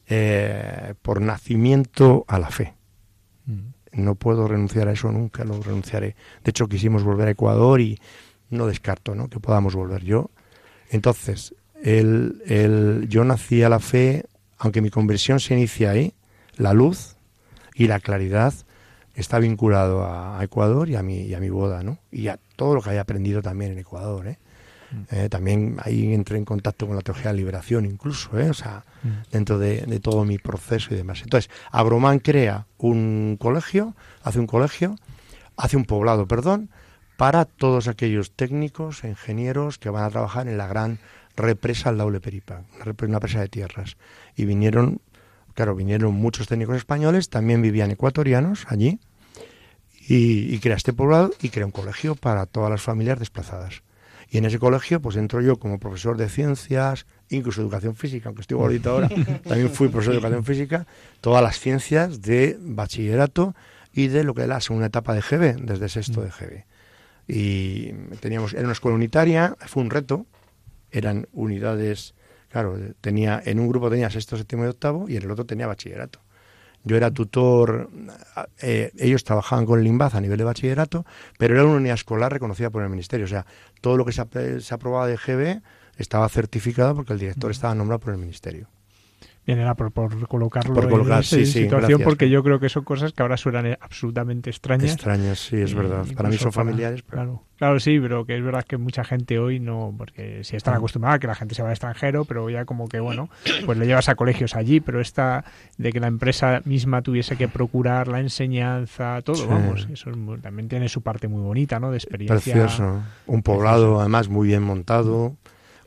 eh, 0.07 0.93
por 1.01 1.21
nacimiento 1.21 2.25
a 2.27 2.39
la 2.39 2.49
fe. 2.49 2.73
No 3.91 4.15
puedo 4.15 4.47
renunciar 4.47 4.89
a 4.89 4.91
eso 4.91 5.09
nunca, 5.09 5.45
lo 5.45 5.61
renunciaré. 5.61 6.17
De 6.43 6.49
hecho, 6.49 6.67
quisimos 6.67 7.03
volver 7.03 7.29
a 7.29 7.31
Ecuador 7.31 7.79
y 7.79 7.97
no 8.49 8.67
descarto 8.67 9.15
¿no? 9.15 9.29
que 9.29 9.39
podamos 9.39 9.75
volver 9.75 10.03
yo. 10.03 10.29
Entonces, 10.89 11.55
el, 11.83 12.41
el, 12.45 13.07
yo 13.09 13.23
nací 13.23 13.63
a 13.63 13.69
la 13.69 13.79
fe, 13.79 14.25
aunque 14.57 14.81
mi 14.81 14.89
conversión 14.89 15.39
se 15.39 15.53
inicia 15.53 15.91
ahí, 15.91 16.13
la 16.57 16.73
luz 16.73 17.15
y 17.73 17.87
la 17.87 17.99
claridad 17.99 18.53
está 19.13 19.39
vinculado 19.39 20.05
a, 20.05 20.43
Ecuador 20.43 20.89
y 20.89 20.95
a 20.95 21.03
mi, 21.03 21.21
y 21.21 21.33
a 21.33 21.39
mi 21.39 21.49
boda, 21.49 21.83
¿no? 21.83 21.99
Y 22.11 22.27
a 22.27 22.39
todo 22.55 22.75
lo 22.75 22.81
que 22.81 22.91
haya 22.91 23.01
aprendido 23.01 23.41
también 23.41 23.71
en 23.71 23.79
Ecuador, 23.79 24.27
¿eh? 24.27 24.37
Mm. 24.91 25.15
Eh, 25.15 25.29
también 25.29 25.77
ahí 25.81 26.13
entré 26.13 26.37
en 26.37 26.45
contacto 26.45 26.85
con 26.85 26.95
la 26.95 27.01
teología 27.01 27.31
de 27.31 27.37
liberación 27.37 27.85
incluso, 27.85 28.37
¿eh? 28.37 28.49
o 28.49 28.53
sea, 28.53 28.83
mm. 29.03 29.31
dentro 29.31 29.57
de, 29.57 29.81
de, 29.81 29.99
todo 29.99 30.25
mi 30.25 30.37
proceso 30.37 30.93
y 30.93 30.97
demás. 30.97 31.21
Entonces, 31.23 31.49
Abromán 31.71 32.19
crea 32.19 32.67
un 32.77 33.37
colegio, 33.39 33.95
hace 34.21 34.39
un 34.39 34.47
colegio, 34.47 34.95
hace 35.57 35.77
un 35.77 35.85
poblado, 35.85 36.27
perdón, 36.27 36.69
para 37.17 37.45
todos 37.45 37.87
aquellos 37.87 38.31
técnicos, 38.31 39.03
ingenieros 39.03 39.77
que 39.77 39.89
van 39.89 40.03
a 40.03 40.09
trabajar 40.09 40.47
en 40.47 40.57
la 40.57 40.67
gran 40.67 40.99
represa 41.35 41.89
al 41.89 41.97
Daule 41.97 42.19
Peripa, 42.19 42.63
una 43.01 43.19
presa 43.19 43.41
de 43.41 43.49
tierras. 43.49 43.97
Y 44.35 44.45
vinieron, 44.45 45.01
claro, 45.53 45.75
vinieron 45.75 46.13
muchos 46.13 46.47
técnicos 46.47 46.77
españoles, 46.77 47.29
también 47.29 47.61
vivían 47.61 47.91
ecuatorianos 47.91 48.65
allí, 48.67 48.99
y, 50.07 50.53
y 50.53 50.59
crea 50.59 50.75
este 50.75 50.93
poblado 50.93 51.31
y 51.41 51.49
crea 51.49 51.65
un 51.65 51.71
colegio 51.71 52.15
para 52.15 52.45
todas 52.45 52.69
las 52.69 52.81
familias 52.81 53.19
desplazadas. 53.19 53.81
Y 54.29 54.37
en 54.37 54.45
ese 54.45 54.59
colegio, 54.59 55.01
pues 55.01 55.15
entro 55.15 55.41
yo 55.41 55.57
como 55.57 55.79
profesor 55.79 56.17
de 56.17 56.29
ciencias, 56.29 57.05
incluso 57.29 57.61
educación 57.61 57.95
física, 57.95 58.29
aunque 58.29 58.41
estoy 58.41 58.57
gordito 58.57 58.91
ahora, 58.91 59.09
también 59.47 59.69
fui 59.69 59.87
profesor 59.87 60.13
de 60.13 60.19
educación 60.19 60.43
física, 60.43 60.87
todas 61.21 61.41
las 61.43 61.59
ciencias 61.59 62.21
de 62.21 62.57
bachillerato 62.59 63.55
y 63.93 64.07
de 64.07 64.23
lo 64.23 64.33
que 64.33 64.41
es 64.41 64.47
la 64.47 64.61
segunda 64.61 64.87
etapa 64.87 65.13
de 65.13 65.21
GB, 65.21 65.61
desde 65.61 65.89
sexto 65.89 66.21
de 66.21 66.29
GB 66.29 66.65
y 67.27 67.91
teníamos 68.19 68.53
era 68.53 68.63
una 68.63 68.73
escuela 68.73 68.95
unitaria 68.95 69.55
fue 69.67 69.83
un 69.83 69.89
reto. 69.89 70.25
Eran 70.91 71.27
unidades 71.33 72.13
claro 72.49 72.77
tenía 73.01 73.41
en 73.43 73.59
un 73.59 73.67
grupo 73.67 73.89
tenía 73.89 74.09
sexto 74.09 74.37
séptimo 74.37 74.63
y 74.65 74.67
octavo 74.67 75.09
y 75.09 75.17
en 75.17 75.23
el 75.23 75.31
otro 75.31 75.45
tenía 75.45 75.67
bachillerato. 75.67 76.19
Yo 76.83 76.95
era 76.95 77.09
tutor 77.11 77.89
eh, 78.61 78.91
ellos 78.97 79.23
trabajaban 79.23 79.65
con 79.65 79.79
el 79.79 79.87
INBAZ 79.87 80.15
a 80.15 80.21
nivel 80.21 80.37
de 80.37 80.43
bachillerato 80.43 81.05
pero 81.37 81.55
era 81.55 81.65
una 81.65 81.77
unidad 81.77 81.95
escolar 81.95 82.31
reconocida 82.31 82.69
por 82.69 82.83
el 82.83 82.89
ministerio. 82.89 83.25
O 83.25 83.29
sea 83.29 83.45
todo 83.81 83.97
lo 83.97 84.05
que 84.05 84.11
se, 84.11 84.61
se 84.61 84.73
aprobaba 84.73 85.07
de 85.07 85.17
GB 85.17 85.61
estaba 85.97 86.29
certificado 86.29 86.95
porque 86.95 87.13
el 87.13 87.19
director 87.19 87.51
estaba 87.51 87.73
nombrado 87.73 87.99
por 87.99 88.13
el 88.13 88.19
ministerio 88.19 88.69
Bien, 89.45 89.59
era 89.59 89.75
por, 89.75 89.93
colocarlo 90.27 90.81
en 90.81 91.19
esa 91.19 91.45
situación, 91.45 92.01
porque 92.03 92.31
yo 92.31 92.43
creo 92.43 92.59
que 92.59 92.67
son 92.67 92.83
cosas 92.83 93.13
que 93.13 93.21
ahora 93.21 93.37
suenan 93.37 93.77
absolutamente 93.79 94.49
extrañas. 94.49 94.93
Extrañas, 94.93 95.39
sí, 95.39 95.57
es 95.57 95.75
verdad. 95.75 96.03
Para 96.15 96.29
mí 96.29 96.37
son 96.37 96.51
familiares. 96.51 97.03
Claro, 97.03 97.43
claro, 97.57 97.79
sí, 97.79 97.99
pero 97.99 98.25
que 98.25 98.35
es 98.35 98.43
verdad 98.43 98.65
que 98.65 98.77
mucha 98.77 99.03
gente 99.03 99.37
hoy 99.37 99.59
no, 99.59 99.93
porque 99.95 100.43
si 100.43 100.55
están 100.55 100.73
acostumbrada 100.73 101.17
a 101.17 101.19
que 101.19 101.27
la 101.27 101.35
gente 101.35 101.53
se 101.53 101.61
va 101.61 101.67
al 101.67 101.73
extranjero, 101.73 102.25
pero 102.25 102.49
ya 102.49 102.65
como 102.65 102.87
que, 102.87 102.99
bueno, 102.99 103.29
pues 103.67 103.77
le 103.77 103.85
llevas 103.85 104.09
a 104.09 104.15
colegios 104.15 104.55
allí, 104.55 104.79
pero 104.79 104.99
esta 104.99 105.45
de 105.77 105.91
que 105.91 105.99
la 105.99 106.07
empresa 106.07 106.63
misma 106.65 107.03
tuviese 107.03 107.37
que 107.37 107.47
procurar 107.47 108.07
la 108.07 108.21
enseñanza, 108.21 109.21
todo, 109.21 109.47
vamos, 109.47 109.87
eso 109.91 110.09
también 110.41 110.69
tiene 110.69 110.89
su 110.89 111.01
parte 111.01 111.27
muy 111.27 111.43
bonita, 111.43 111.79
¿no? 111.79 111.91
De 111.91 111.97
experiencia. 111.97 112.51
Precioso. 112.51 113.03
Un 113.27 113.43
poblado, 113.43 113.99
además, 113.99 114.27
muy 114.27 114.47
bien 114.47 114.63
montado, 114.63 115.35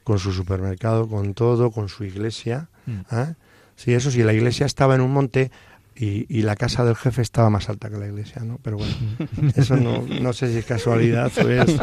con 0.05 0.21
su 0.21 0.33
supermercado, 0.33 1.09
con 1.09 1.35
todo, 1.35 1.73
con 1.73 1.89
su 1.89 2.05
iglesia. 2.05 2.69
Mm. 2.87 3.01
¿eh? 3.11 3.35
Sí, 3.79 3.95
eso 3.95 4.11
sí, 4.11 4.25
la 4.25 4.33
iglesia 4.33 4.67
estaba 4.67 4.97
en 4.97 5.01
un 5.01 5.13
monte 5.13 5.53
y, 5.95 6.43
la 6.43 6.57
casa 6.57 6.85
del 6.85 6.97
jefe 6.97 7.23
estaba 7.23 7.49
más 7.49 7.69
alta 7.69 7.89
que 7.89 7.97
la 7.97 8.07
iglesia, 8.07 8.43
¿no? 8.43 8.59
Pero 8.61 8.77
bueno, 8.77 8.93
eso 9.55 9.77
no, 9.77 10.03
no 10.03 10.33
sé 10.33 10.51
si 10.51 10.59
es 10.59 10.65
casualidad 10.65 11.31
o 11.39 11.49
es... 11.49 11.77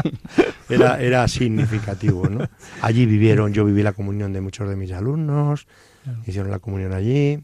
Era, 0.67 0.99
era 0.99 1.25
significativo, 1.29 2.27
¿no? 2.27 2.45
Allí 2.81 3.05
vivieron, 3.05 3.53
yo 3.53 3.63
viví 3.63 3.81
la 3.81 3.93
comunión 3.93 4.33
de 4.33 4.41
muchos 4.41 4.67
de 4.67 4.75
mis 4.75 4.91
alumnos, 4.91 5.67
hicieron 6.25 6.51
la 6.51 6.59
comunión 6.59 6.91
allí, 6.91 7.39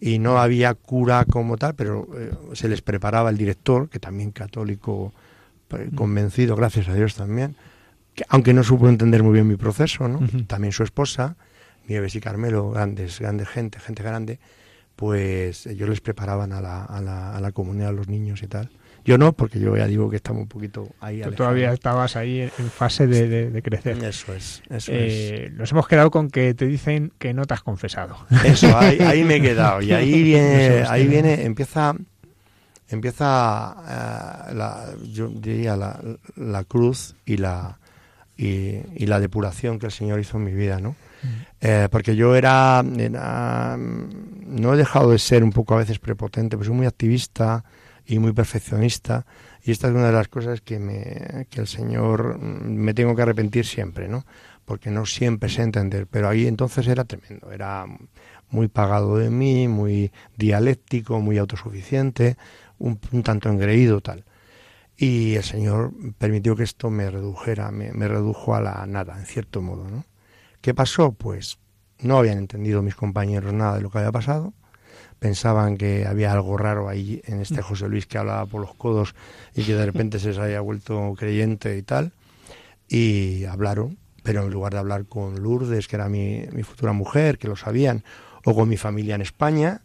y 0.00 0.20
no 0.20 0.38
había 0.38 0.74
cura 0.74 1.24
como 1.24 1.56
tal, 1.56 1.74
pero 1.74 2.06
eh, 2.16 2.30
se 2.52 2.68
les 2.68 2.82
preparaba 2.82 3.30
el 3.30 3.36
director, 3.36 3.88
que 3.88 3.98
también 3.98 4.30
católico 4.30 5.12
pues, 5.66 5.88
convencido, 5.94 6.54
gracias 6.54 6.88
a 6.88 6.94
Dios 6.94 7.16
también, 7.16 7.56
que, 8.14 8.24
aunque 8.28 8.54
no 8.54 8.62
supo 8.62 8.88
entender 8.88 9.24
muy 9.24 9.32
bien 9.32 9.48
mi 9.48 9.56
proceso, 9.56 10.06
¿no? 10.06 10.20
También 10.46 10.72
su 10.72 10.84
esposa, 10.84 11.36
Nieves 11.88 12.14
y 12.14 12.20
Carmelo, 12.20 12.70
grandes, 12.70 13.18
grandes 13.18 13.48
gente, 13.48 13.80
gente 13.80 14.02
grande, 14.02 14.38
pues 14.96 15.66
ellos 15.66 15.88
les 15.88 16.00
preparaban 16.00 16.52
a 16.52 16.60
la, 16.60 16.84
a 16.84 17.00
la, 17.00 17.36
a 17.36 17.40
la 17.40 17.52
comunidad, 17.52 17.90
a 17.90 17.92
los 17.92 18.08
niños 18.08 18.42
y 18.42 18.46
tal. 18.46 18.70
Yo 19.04 19.16
no, 19.16 19.32
porque 19.32 19.58
yo 19.58 19.76
ya 19.76 19.86
digo 19.86 20.10
que 20.10 20.16
estamos 20.16 20.42
un 20.42 20.48
poquito 20.48 20.88
ahí. 21.00 21.22
Tú 21.22 21.32
todavía 21.32 21.72
estabas 21.72 22.16
ahí 22.16 22.42
en 22.42 22.70
fase 22.70 23.06
de, 23.06 23.50
de, 23.50 23.62
crecer. 23.62 23.96
Eso 24.04 24.34
es, 24.34 24.62
eso 24.68 24.92
eh, 24.92 25.46
es. 25.46 25.52
Nos 25.54 25.72
hemos 25.72 25.88
quedado 25.88 26.10
con 26.10 26.28
que 26.28 26.52
te 26.52 26.66
dicen 26.66 27.12
que 27.18 27.32
no 27.32 27.46
te 27.46 27.54
has 27.54 27.62
confesado. 27.62 28.18
Eso, 28.44 28.76
ahí, 28.76 28.98
ahí 29.06 29.24
me 29.24 29.36
he 29.36 29.40
quedado. 29.40 29.80
Y 29.80 29.92
ahí 29.92 30.22
viene, 30.22 30.84
ahí 30.86 31.06
viene, 31.06 31.44
empieza, 31.44 31.94
empieza 32.88 34.48
eh, 34.50 34.54
la, 34.54 34.88
yo 35.10 35.28
diría 35.28 35.76
la, 35.76 36.00
la 36.36 36.64
cruz 36.64 37.14
y 37.24 37.38
la, 37.38 37.78
y, 38.36 38.80
y 38.94 39.06
la 39.06 39.20
depuración 39.20 39.78
que 39.78 39.86
el 39.86 39.92
Señor 39.92 40.20
hizo 40.20 40.36
en 40.36 40.44
mi 40.44 40.52
vida, 40.52 40.80
¿no? 40.80 40.96
Eh, 41.60 41.88
porque 41.90 42.14
yo 42.14 42.36
era, 42.36 42.82
no 42.84 44.74
he 44.74 44.76
dejado 44.76 45.10
de 45.10 45.18
ser 45.18 45.42
un 45.42 45.50
poco 45.50 45.74
a 45.74 45.78
veces 45.78 45.98
prepotente, 45.98 46.56
pero 46.56 46.68
soy 46.68 46.76
muy 46.76 46.86
activista 46.86 47.64
y 48.06 48.18
muy 48.18 48.32
perfeccionista 48.32 49.26
y 49.68 49.70
esta 49.70 49.88
es 49.88 49.94
una 49.94 50.06
de 50.06 50.12
las 50.12 50.28
cosas 50.28 50.60
que, 50.60 50.78
me, 50.78 51.46
que 51.50 51.60
el 51.60 51.66
Señor 51.66 52.38
mm, 52.38 52.72
me 52.72 52.94
tengo 52.94 53.14
que 53.14 53.22
arrepentir 53.22 53.66
siempre, 53.66 54.08
¿no? 54.08 54.24
Porque 54.64 54.90
no 54.90 55.04
siempre 55.06 55.48
sé 55.50 55.62
entender, 55.62 56.06
pero 56.06 56.28
ahí 56.28 56.46
entonces 56.46 56.86
era 56.86 57.04
tremendo, 57.04 57.52
era 57.52 57.84
muy 58.50 58.68
pagado 58.68 59.16
de 59.18 59.30
mí, 59.30 59.68
muy 59.68 60.10
dialéctico, 60.36 61.20
muy 61.20 61.38
autosuficiente, 61.38 62.36
un, 62.78 62.98
un 63.12 63.22
tanto 63.22 63.50
engreído 63.50 64.00
tal. 64.00 64.24
y 64.96 65.34
el 65.36 65.44
Señor 65.44 65.92
permitió 66.18 66.56
que 66.56 66.64
esto 66.64 66.90
me 66.90 67.10
redujera, 67.10 67.70
me 67.70 68.08
redujo 68.08 68.54
a 68.54 68.60
la 68.60 68.86
nada, 68.86 69.18
en 69.18 69.26
cierto 69.26 69.62
modo, 69.62 69.88
¿no? 69.88 70.04
¿Qué 70.60 70.74
pasó? 70.74 71.12
Pues 71.12 71.58
no 72.00 72.18
habían 72.18 72.38
entendido 72.38 72.82
mis 72.82 72.94
compañeros 72.94 73.52
nada 73.52 73.76
de 73.76 73.82
lo 73.82 73.90
que 73.90 73.98
había 73.98 74.12
pasado. 74.12 74.52
Pensaban 75.18 75.76
que 75.76 76.06
había 76.06 76.32
algo 76.32 76.56
raro 76.56 76.88
ahí 76.88 77.22
en 77.26 77.40
este 77.40 77.60
José 77.62 77.88
Luis 77.88 78.06
que 78.06 78.18
hablaba 78.18 78.46
por 78.46 78.60
los 78.60 78.74
codos 78.74 79.14
y 79.54 79.64
que 79.64 79.74
de 79.74 79.86
repente 79.86 80.18
se 80.18 80.28
les 80.28 80.38
había 80.38 80.60
vuelto 80.60 81.14
creyente 81.16 81.76
y 81.76 81.82
tal. 81.82 82.12
Y 82.88 83.44
hablaron, 83.44 83.98
pero 84.22 84.44
en 84.44 84.50
lugar 84.50 84.72
de 84.72 84.78
hablar 84.78 85.06
con 85.06 85.42
Lourdes, 85.42 85.88
que 85.88 85.96
era 85.96 86.08
mi, 86.08 86.44
mi 86.52 86.62
futura 86.62 86.92
mujer, 86.92 87.38
que 87.38 87.48
lo 87.48 87.56
sabían, 87.56 88.04
o 88.44 88.54
con 88.54 88.68
mi 88.68 88.76
familia 88.76 89.16
en 89.16 89.22
España, 89.22 89.82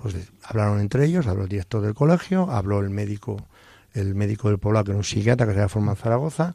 pues 0.00 0.14
hablaron 0.42 0.80
entre 0.80 1.04
ellos, 1.04 1.26
habló 1.26 1.44
el 1.44 1.48
director 1.48 1.82
del 1.82 1.94
colegio, 1.94 2.50
habló 2.50 2.80
el 2.80 2.90
médico, 2.90 3.46
el 3.92 4.14
médico 4.14 4.48
del 4.48 4.58
pueblo, 4.58 4.82
que 4.84 4.90
era 4.90 4.98
un 4.98 5.04
psiquiatra 5.04 5.46
que 5.46 5.52
se 5.52 5.58
había 5.58 5.68
formado 5.68 5.96
en 5.96 6.02
Zaragoza, 6.02 6.54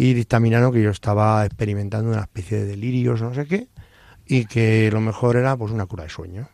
y 0.00 0.14
dictaminaron 0.14 0.72
que 0.72 0.80
yo 0.80 0.88
estaba 0.88 1.44
experimentando 1.44 2.10
una 2.10 2.22
especie 2.22 2.60
de 2.60 2.64
delirios, 2.64 3.20
no 3.20 3.34
sé 3.34 3.44
qué, 3.44 3.68
y 4.24 4.46
que 4.46 4.88
lo 4.90 5.02
mejor 5.02 5.36
era 5.36 5.54
pues 5.58 5.72
una 5.72 5.84
cura 5.84 6.04
de 6.04 6.08
sueño. 6.08 6.48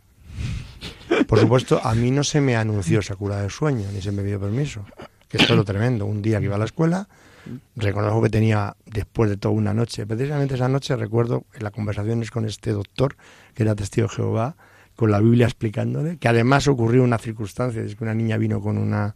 Por 1.28 1.38
supuesto, 1.38 1.80
a 1.80 1.94
mí 1.94 2.11
no 2.11 2.24
se 2.24 2.40
me 2.40 2.56
anunció 2.56 2.98
esa 2.98 3.14
cura 3.14 3.40
de 3.40 3.48
sueño, 3.48 3.87
ni 3.92 4.02
se 4.02 4.11
me 4.11 4.24
pidió 4.24 4.40
permiso, 4.40 4.85
que 5.28 5.37
esto 5.37 5.52
es 5.52 5.56
lo 5.56 5.64
tremendo. 5.64 6.06
Un 6.06 6.22
día 6.22 6.40
que 6.40 6.46
iba 6.46 6.56
a 6.56 6.59
la 6.59 6.64
escuela, 6.64 7.09
reconozco 7.76 8.20
que 8.20 8.30
tenía, 8.30 8.74
después 8.85 9.30
de 9.30 9.37
toda 9.37 9.54
una 9.54 9.72
noche, 9.72 10.09
precisamente 10.09 10.56
esa 10.56 10.68
noche 10.68 10.96
recuerdo 10.96 11.44
en 11.54 11.62
las 11.62 11.70
conversaciones 11.70 12.32
con 12.32 12.46
este 12.46 12.72
doctor, 12.72 13.14
que 13.54 13.62
era 13.62 13.76
testigo 13.76 14.09
de 14.09 14.14
Jehová, 14.14 14.56
con 14.96 15.12
la 15.12 15.20
Biblia 15.20 15.46
explicándole, 15.46 16.18
que 16.18 16.26
además 16.26 16.66
ocurrió 16.66 17.04
una 17.04 17.18
circunstancia, 17.18 17.80
es 17.80 17.94
que 17.94 18.02
una 18.02 18.14
niña 18.14 18.38
vino 18.38 18.61
con 18.61 18.76
una 18.76 19.14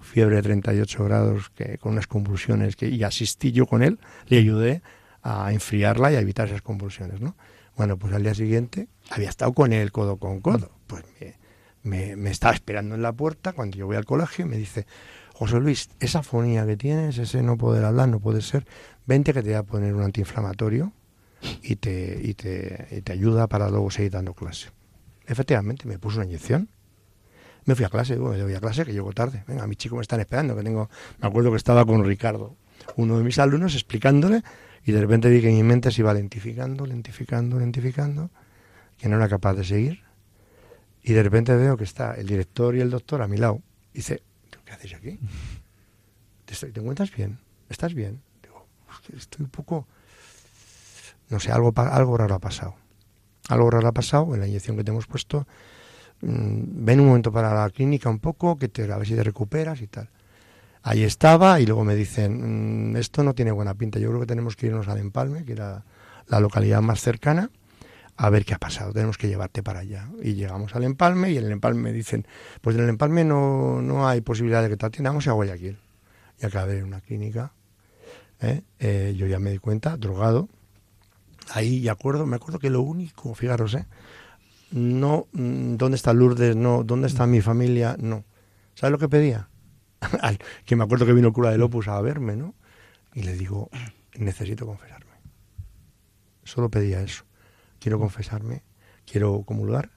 fiebre 0.00 0.36
de 0.36 0.42
38 0.42 1.04
grados, 1.04 1.50
que, 1.50 1.78
con 1.78 1.92
unas 1.92 2.06
convulsiones, 2.06 2.76
que, 2.76 2.88
y 2.88 3.02
asistí 3.02 3.52
yo 3.52 3.66
con 3.66 3.82
él, 3.82 3.98
le 4.26 4.38
ayudé 4.38 4.82
a 5.22 5.52
enfriarla 5.52 6.12
y 6.12 6.16
a 6.16 6.20
evitar 6.20 6.48
esas 6.48 6.62
convulsiones, 6.62 7.20
¿no? 7.20 7.36
Bueno, 7.76 7.96
pues 7.96 8.12
al 8.12 8.22
día 8.22 8.34
siguiente 8.34 8.88
había 9.10 9.28
estado 9.28 9.52
con 9.52 9.72
él 9.72 9.92
codo 9.92 10.16
con 10.16 10.40
codo, 10.40 10.70
pues 10.86 11.04
me, 11.82 12.16
me, 12.16 12.30
estaba 12.30 12.52
esperando 12.52 12.94
en 12.94 13.02
la 13.02 13.12
puerta 13.12 13.52
cuando 13.52 13.76
yo 13.76 13.86
voy 13.86 13.96
al 13.96 14.04
colegio 14.04 14.44
y 14.44 14.48
me 14.48 14.56
dice, 14.56 14.86
José 15.34 15.60
Luis, 15.60 15.88
esa 16.00 16.22
fonía 16.22 16.66
que 16.66 16.76
tienes, 16.76 17.16
ese 17.18 17.42
no 17.42 17.56
poder 17.56 17.84
hablar, 17.84 18.08
no 18.08 18.20
puede 18.20 18.42
ser, 18.42 18.66
vente 19.06 19.32
que 19.32 19.42
te 19.42 19.48
voy 19.48 19.56
a 19.56 19.62
poner 19.62 19.94
un 19.94 20.02
antiinflamatorio 20.02 20.92
y 21.62 21.76
te, 21.76 22.20
y 22.22 22.34
te, 22.34 22.88
y 22.90 23.00
te 23.00 23.12
ayuda 23.12 23.46
para 23.46 23.70
luego 23.70 23.90
seguir 23.90 24.12
dando 24.12 24.34
clase. 24.34 24.68
Efectivamente, 25.26 25.86
me 25.86 25.98
puso 25.98 26.18
una 26.18 26.26
inyección 26.26 26.68
me 27.64 27.74
fui 27.74 27.84
a 27.84 27.88
clase, 27.88 28.14
digo, 28.14 28.30
me 28.30 28.42
voy 28.42 28.54
a 28.54 28.60
clase 28.60 28.84
que 28.84 28.92
llego 28.92 29.12
tarde. 29.12 29.44
Venga, 29.46 29.66
mis 29.66 29.78
chicos 29.78 29.96
me 29.96 30.02
están 30.02 30.20
esperando, 30.20 30.56
que 30.56 30.62
tengo... 30.62 30.90
Me 31.20 31.28
acuerdo 31.28 31.50
que 31.50 31.56
estaba 31.56 31.84
con 31.84 32.04
Ricardo, 32.04 32.56
uno 32.96 33.18
de 33.18 33.24
mis 33.24 33.38
alumnos, 33.38 33.74
explicándole, 33.74 34.42
y 34.84 34.92
de 34.92 35.00
repente 35.00 35.28
vi 35.28 35.40
que 35.40 35.48
mi 35.48 35.62
mente 35.62 35.90
se 35.90 36.00
iba 36.00 36.12
lentificando, 36.14 36.86
lentificando, 36.86 37.58
lentificando, 37.58 38.30
que 38.96 39.08
no 39.08 39.16
era 39.16 39.28
capaz 39.28 39.54
de 39.54 39.64
seguir. 39.64 40.02
Y 41.02 41.12
de 41.12 41.22
repente 41.22 41.54
veo 41.56 41.76
que 41.76 41.84
está 41.84 42.14
el 42.14 42.26
director 42.26 42.74
y 42.76 42.80
el 42.80 42.90
doctor 42.90 43.22
a 43.22 43.28
mi 43.28 43.36
lado. 43.36 43.62
Y 43.92 43.98
dice, 43.98 44.22
¿qué 44.64 44.72
haces 44.72 44.94
aquí? 44.94 45.18
¿Te, 46.44 46.54
¿Te 46.54 46.80
encuentras 46.80 47.14
bien? 47.14 47.38
¿Estás 47.68 47.94
bien? 47.94 48.22
Digo, 48.42 48.66
estoy 49.16 49.44
un 49.44 49.50
poco... 49.50 49.86
No 51.28 51.38
sé, 51.38 51.52
algo, 51.52 51.72
algo 51.76 52.16
raro 52.16 52.34
ha 52.34 52.40
pasado. 52.40 52.74
Algo 53.48 53.70
raro 53.70 53.88
ha 53.88 53.92
pasado 53.92 54.34
en 54.34 54.40
la 54.40 54.48
inyección 54.48 54.76
que 54.76 54.84
te 54.84 54.90
hemos 54.90 55.06
puesto 55.06 55.46
ven 56.22 57.00
un 57.00 57.06
momento 57.06 57.32
para 57.32 57.54
la 57.54 57.70
clínica 57.70 58.08
un 58.10 58.18
poco, 58.18 58.58
que 58.58 58.68
te, 58.68 58.90
a 58.90 58.96
ver 58.96 59.06
si 59.06 59.14
te 59.14 59.24
recuperas 59.24 59.80
y 59.80 59.86
tal. 59.86 60.08
Ahí 60.82 61.02
estaba 61.02 61.60
y 61.60 61.66
luego 61.66 61.84
me 61.84 61.94
dicen, 61.94 62.92
mm, 62.92 62.96
esto 62.96 63.22
no 63.22 63.34
tiene 63.34 63.52
buena 63.52 63.74
pinta, 63.74 63.98
yo 63.98 64.08
creo 64.08 64.20
que 64.20 64.26
tenemos 64.26 64.56
que 64.56 64.66
irnos 64.66 64.88
al 64.88 64.98
Empalme, 64.98 65.44
que 65.44 65.52
era 65.52 65.84
la 66.28 66.40
localidad 66.40 66.80
más 66.80 67.00
cercana, 67.00 67.50
a 68.16 68.30
ver 68.30 68.44
qué 68.44 68.54
ha 68.54 68.58
pasado, 68.58 68.92
tenemos 68.92 69.18
que 69.18 69.28
llevarte 69.28 69.62
para 69.62 69.80
allá. 69.80 70.08
Y 70.22 70.34
llegamos 70.34 70.74
al 70.74 70.84
Empalme 70.84 71.30
y 71.32 71.38
en 71.38 71.46
el 71.46 71.52
Empalme 71.52 71.80
me 71.82 71.92
dicen, 71.92 72.26
pues 72.60 72.76
en 72.76 72.82
el 72.82 72.88
Empalme 72.90 73.24
no, 73.24 73.82
no 73.82 74.08
hay 74.08 74.20
posibilidad 74.20 74.62
de 74.62 74.68
que 74.68 74.76
te 74.76 74.86
atendamos 74.86 75.26
a 75.26 75.32
Guayaquil. 75.32 75.78
Y 76.40 76.46
acabé 76.46 76.78
en 76.78 76.84
una 76.84 77.00
clínica, 77.00 77.52
¿eh? 78.40 78.62
Eh, 78.78 79.14
yo 79.16 79.26
ya 79.26 79.38
me 79.38 79.50
di 79.50 79.58
cuenta, 79.58 79.96
drogado. 79.96 80.48
Ahí, 81.52 81.80
ya 81.80 81.92
acuerdo, 81.92 82.26
me 82.26 82.36
acuerdo 82.36 82.58
que 82.58 82.70
lo 82.70 82.82
único, 82.82 83.34
fijaros, 83.34 83.74
¿eh? 83.74 83.86
No, 84.70 85.26
mm, 85.32 85.76
¿dónde 85.76 85.96
está 85.96 86.12
Lourdes? 86.12 86.56
No, 86.56 86.84
¿dónde 86.84 87.08
está 87.08 87.26
mi 87.26 87.40
familia? 87.40 87.96
No. 87.98 88.24
¿Sabes 88.74 88.92
lo 88.92 88.98
que 88.98 89.08
pedía? 89.08 89.48
que 90.64 90.76
me 90.76 90.84
acuerdo 90.84 91.06
que 91.06 91.12
vino 91.12 91.28
el 91.28 91.34
cura 91.34 91.50
del 91.50 91.62
Opus 91.62 91.88
a 91.88 92.00
verme, 92.00 92.36
¿no? 92.36 92.54
Y 93.14 93.22
le 93.22 93.34
digo, 93.34 93.68
necesito 94.16 94.66
confesarme. 94.66 95.10
Solo 96.44 96.70
pedía 96.70 97.02
eso. 97.02 97.24
Quiero 97.78 97.98
confesarme, 97.98 98.62
quiero 99.10 99.42
comulgar, 99.42 99.90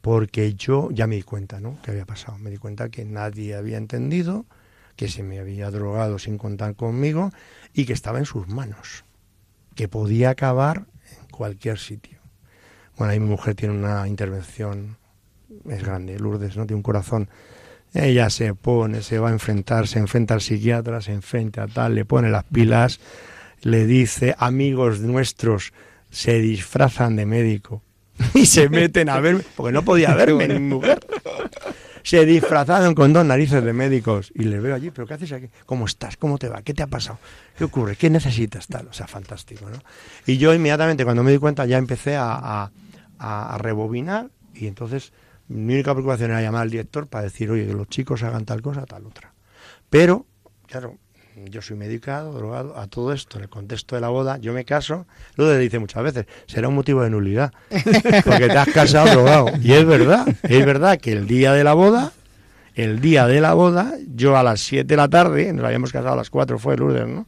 porque 0.00 0.54
yo 0.54 0.90
ya 0.90 1.06
me 1.06 1.16
di 1.16 1.22
cuenta, 1.22 1.60
¿no? 1.60 1.80
Que 1.82 1.90
había 1.90 2.06
pasado. 2.06 2.38
Me 2.38 2.50
di 2.50 2.56
cuenta 2.56 2.88
que 2.88 3.04
nadie 3.04 3.54
había 3.54 3.76
entendido, 3.76 4.46
que 4.96 5.08
se 5.08 5.22
me 5.22 5.38
había 5.38 5.70
drogado 5.70 6.18
sin 6.18 6.38
contar 6.38 6.74
conmigo 6.74 7.30
y 7.72 7.84
que 7.84 7.92
estaba 7.92 8.18
en 8.18 8.24
sus 8.24 8.48
manos, 8.48 9.04
que 9.74 9.88
podía 9.88 10.30
acabar 10.30 10.86
en 11.20 11.28
cualquier 11.28 11.78
sitio. 11.78 12.25
Bueno, 12.96 13.12
ahí 13.12 13.20
mi 13.20 13.28
mujer 13.28 13.54
tiene 13.54 13.74
una 13.74 14.08
intervención, 14.08 14.96
es 15.68 15.82
grande, 15.82 16.18
Lourdes, 16.18 16.56
¿no? 16.56 16.66
Tiene 16.66 16.76
un 16.76 16.82
corazón. 16.82 17.28
Ella 17.92 18.30
se 18.30 18.54
pone, 18.54 19.02
se 19.02 19.18
va 19.18 19.28
a 19.28 19.32
enfrentar, 19.32 19.86
se 19.86 19.98
enfrenta 19.98 20.34
al 20.34 20.40
psiquiatra, 20.40 21.00
se 21.00 21.12
enfrenta 21.12 21.64
a 21.64 21.68
tal, 21.68 21.94
le 21.94 22.04
pone 22.04 22.30
las 22.30 22.44
pilas, 22.44 23.00
le 23.62 23.86
dice, 23.86 24.34
amigos 24.38 25.00
nuestros 25.00 25.72
se 26.10 26.38
disfrazan 26.40 27.16
de 27.16 27.26
médico 27.26 27.82
y 28.34 28.46
se 28.46 28.68
meten 28.68 29.08
a 29.08 29.20
verme, 29.20 29.42
porque 29.54 29.72
no 29.72 29.82
podía 29.82 30.14
verme 30.14 30.48
mi 30.48 30.60
mujer. 30.60 31.00
Se 32.02 32.24
disfrazaron 32.24 32.94
con 32.94 33.12
dos 33.12 33.26
narices 33.26 33.64
de 33.64 33.72
médicos 33.72 34.30
y 34.34 34.44
les 34.44 34.62
veo 34.62 34.74
allí, 34.74 34.92
pero 34.92 35.08
¿qué 35.08 35.14
haces 35.14 35.32
aquí? 35.32 35.48
¿Cómo 35.66 35.86
estás? 35.86 36.16
¿Cómo 36.16 36.38
te 36.38 36.48
va? 36.48 36.62
¿Qué 36.62 36.72
te 36.72 36.84
ha 36.84 36.86
pasado? 36.86 37.18
¿Qué 37.58 37.64
ocurre? 37.64 37.96
¿Qué 37.96 38.08
necesitas? 38.10 38.68
Tal, 38.68 38.86
o 38.86 38.92
sea, 38.92 39.08
fantástico, 39.08 39.68
¿no? 39.68 39.78
Y 40.24 40.38
yo 40.38 40.54
inmediatamente 40.54 41.04
cuando 41.04 41.24
me 41.24 41.32
di 41.32 41.38
cuenta 41.38 41.66
ya 41.66 41.78
empecé 41.78 42.14
a 42.14 42.38
a, 42.62 42.70
rebobinar 43.58 44.30
y 44.54 44.66
entonces 44.66 45.12
mi 45.48 45.74
única 45.74 45.92
preocupación 45.92 46.30
era 46.30 46.42
llamar 46.42 46.62
al 46.62 46.70
director 46.70 47.06
para 47.06 47.24
decir, 47.24 47.50
oye, 47.50 47.66
que 47.66 47.72
los 47.72 47.88
chicos 47.88 48.22
hagan 48.22 48.44
tal 48.44 48.62
cosa, 48.62 48.84
tal 48.84 49.06
otra. 49.06 49.32
Pero, 49.90 50.26
claro, 50.66 50.98
yo 51.44 51.62
soy 51.62 51.76
medicado, 51.76 52.32
drogado, 52.32 52.76
a 52.78 52.88
todo 52.88 53.12
esto, 53.12 53.38
en 53.38 53.44
el 53.44 53.48
contexto 53.48 53.94
de 53.94 54.00
la 54.00 54.08
boda, 54.08 54.38
yo 54.38 54.52
me 54.52 54.64
caso, 54.64 55.06
lo 55.36 55.48
le 55.48 55.58
dice 55.58 55.78
muchas 55.78 56.02
veces, 56.02 56.26
será 56.46 56.68
un 56.68 56.74
motivo 56.74 57.02
de 57.02 57.10
nulidad, 57.10 57.52
porque 58.24 58.48
te 58.48 58.58
has 58.58 58.68
casado 58.68 59.10
drogado. 59.10 59.48
Y 59.62 59.72
es 59.72 59.84
verdad, 59.84 60.26
es 60.42 60.66
verdad 60.66 60.98
que 60.98 61.12
el 61.12 61.26
día 61.26 61.52
de 61.52 61.62
la 61.62 61.74
boda, 61.74 62.12
el 62.74 63.00
día 63.00 63.26
de 63.26 63.40
la 63.40 63.54
boda, 63.54 63.94
yo 64.14 64.36
a 64.36 64.42
las 64.42 64.60
7 64.60 64.84
de 64.84 64.96
la 64.96 65.08
tarde, 65.08 65.52
nos 65.52 65.64
habíamos 65.64 65.92
casado 65.92 66.14
a 66.14 66.16
las 66.16 66.30
4, 66.30 66.58
fue 66.58 66.76
Lourdes, 66.76 67.06
¿no? 67.06 67.26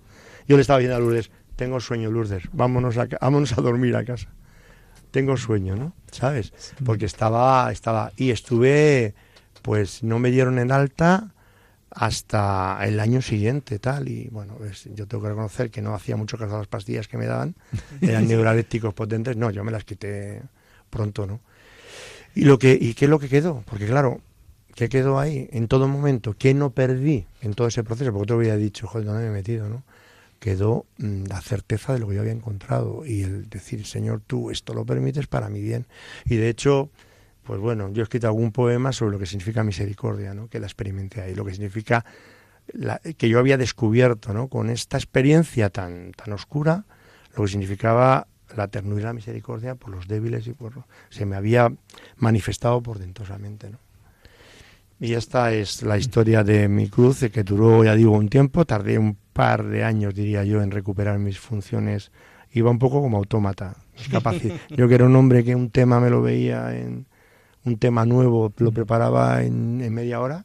Yo 0.48 0.56
le 0.56 0.62
estaba 0.62 0.78
diciendo 0.80 0.96
a 0.96 1.00
Lourdes, 1.00 1.30
tengo 1.54 1.78
sueño 1.78 2.10
Lourdes, 2.10 2.44
vámonos 2.52 2.96
a, 2.98 3.06
vámonos 3.20 3.56
a 3.56 3.60
dormir 3.60 3.94
a 3.94 4.04
casa 4.04 4.28
tengo 5.10 5.36
sueño, 5.36 5.76
¿no? 5.76 5.92
¿Sabes? 6.10 6.52
Porque 6.84 7.06
estaba, 7.06 7.70
estaba, 7.72 8.12
y 8.16 8.30
estuve, 8.30 9.14
pues 9.62 10.02
no 10.02 10.18
me 10.18 10.30
dieron 10.30 10.58
en 10.58 10.72
alta 10.72 11.34
hasta 11.90 12.78
el 12.82 13.00
año 13.00 13.22
siguiente, 13.22 13.78
tal, 13.78 14.08
y 14.08 14.28
bueno, 14.28 14.56
yo 14.94 15.06
tengo 15.06 15.22
que 15.22 15.30
reconocer 15.30 15.70
que 15.70 15.82
no 15.82 15.94
hacía 15.94 16.16
mucho 16.16 16.36
caso 16.38 16.54
a 16.54 16.58
las 16.58 16.66
pastillas 16.66 17.08
que 17.08 17.16
me 17.16 17.26
daban, 17.26 17.54
eran 18.00 18.28
neuralépticos 18.28 18.94
potentes, 18.94 19.36
no, 19.36 19.50
yo 19.50 19.64
me 19.64 19.72
las 19.72 19.84
quité 19.84 20.42
pronto, 20.90 21.26
¿no? 21.26 21.40
Y 22.34 22.44
lo 22.44 22.58
que, 22.58 22.78
y 22.80 22.94
qué 22.94 23.06
es 23.06 23.10
lo 23.10 23.18
que 23.18 23.28
quedó, 23.28 23.64
porque 23.66 23.86
claro, 23.86 24.20
¿qué 24.74 24.88
quedó 24.88 25.18
ahí 25.18 25.48
en 25.52 25.66
todo 25.66 25.88
momento? 25.88 26.36
¿Qué 26.38 26.54
no 26.54 26.70
perdí 26.70 27.26
en 27.40 27.54
todo 27.54 27.66
ese 27.66 27.82
proceso? 27.82 28.12
Porque 28.12 28.28
te 28.28 28.34
había 28.34 28.56
dicho, 28.56 28.86
joder, 28.86 29.06
¿dónde 29.06 29.24
me 29.24 29.30
he 29.30 29.32
metido, 29.32 29.68
no? 29.68 29.82
Quedó 30.38 30.86
mm, 30.98 31.24
la 31.24 31.40
certeza 31.40 31.92
de 31.92 31.98
lo 31.98 32.08
que 32.08 32.14
yo 32.14 32.20
había 32.20 32.32
encontrado 32.32 33.04
y 33.04 33.22
el 33.22 33.48
decir, 33.48 33.86
Señor, 33.86 34.22
tú 34.26 34.50
esto 34.50 34.74
lo 34.74 34.84
permites 34.84 35.26
para 35.26 35.48
mi 35.48 35.60
bien. 35.60 35.86
Y 36.24 36.36
de 36.36 36.48
hecho, 36.48 36.90
pues 37.44 37.60
bueno, 37.60 37.90
yo 37.92 38.02
he 38.02 38.04
escrito 38.04 38.26
algún 38.26 38.52
poema 38.52 38.92
sobre 38.92 39.12
lo 39.12 39.18
que 39.18 39.26
significa 39.26 39.64
misericordia, 39.64 40.34
¿no? 40.34 40.48
que 40.48 40.60
la 40.60 40.66
experimenté 40.66 41.22
ahí, 41.22 41.34
lo 41.34 41.44
que 41.44 41.52
significa 41.52 42.04
que 43.16 43.28
yo 43.30 43.38
había 43.38 43.56
descubierto 43.56 44.34
¿no? 44.34 44.48
con 44.48 44.68
esta 44.68 44.98
experiencia 44.98 45.70
tan, 45.70 46.12
tan 46.12 46.34
oscura, 46.34 46.84
lo 47.34 47.44
que 47.44 47.50
significaba 47.50 48.26
la 48.56 48.68
ternura 48.68 49.00
y 49.00 49.04
la 49.04 49.12
misericordia 49.12 49.74
por 49.74 49.90
los 49.90 50.08
débiles 50.08 50.46
y 50.46 50.52
por... 50.52 50.84
Se 51.10 51.26
me 51.26 51.36
había 51.36 51.72
manifestado 52.16 52.82
por 52.82 52.98
dentosamente, 52.98 53.70
¿no? 53.70 53.78
Y 55.00 55.14
esta 55.14 55.52
es 55.52 55.82
la 55.82 55.96
historia 55.96 56.42
de 56.42 56.68
mi 56.68 56.88
cruz, 56.88 57.20
que 57.32 57.44
duró, 57.44 57.84
ya 57.84 57.94
digo, 57.94 58.12
un 58.12 58.28
tiempo. 58.28 58.64
Tardé 58.64 58.98
un 58.98 59.16
par 59.38 59.68
de 59.68 59.84
años, 59.84 60.16
diría 60.16 60.42
yo, 60.42 60.62
en 60.62 60.72
recuperar 60.72 61.20
mis 61.20 61.38
funciones. 61.38 62.10
Iba 62.50 62.72
un 62.72 62.80
poco 62.80 63.00
como 63.00 63.18
autómata. 63.18 63.76
yo 64.70 64.88
que 64.88 64.94
era 64.96 65.04
un 65.04 65.14
hombre 65.14 65.44
que 65.44 65.54
un 65.54 65.70
tema 65.70 66.00
me 66.00 66.10
lo 66.10 66.22
veía 66.22 66.76
en 66.76 67.06
un 67.64 67.78
tema 67.78 68.04
nuevo, 68.04 68.52
lo 68.56 68.72
preparaba 68.72 69.44
en, 69.44 69.94
media 69.94 70.20
hora. 70.20 70.44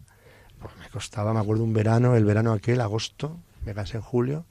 pues 0.60 0.74
me 0.80 0.88
costaba, 0.90 1.34
me 1.34 1.40
acuerdo 1.40 1.64
un 1.64 1.74
verano, 1.74 2.16
el 2.16 2.24
verano 2.24 2.52
aquel, 2.54 2.82
agosto, 2.82 3.40
me 3.66 3.74
casé 3.74 3.98
en 3.98 4.04
julio, 4.04 4.46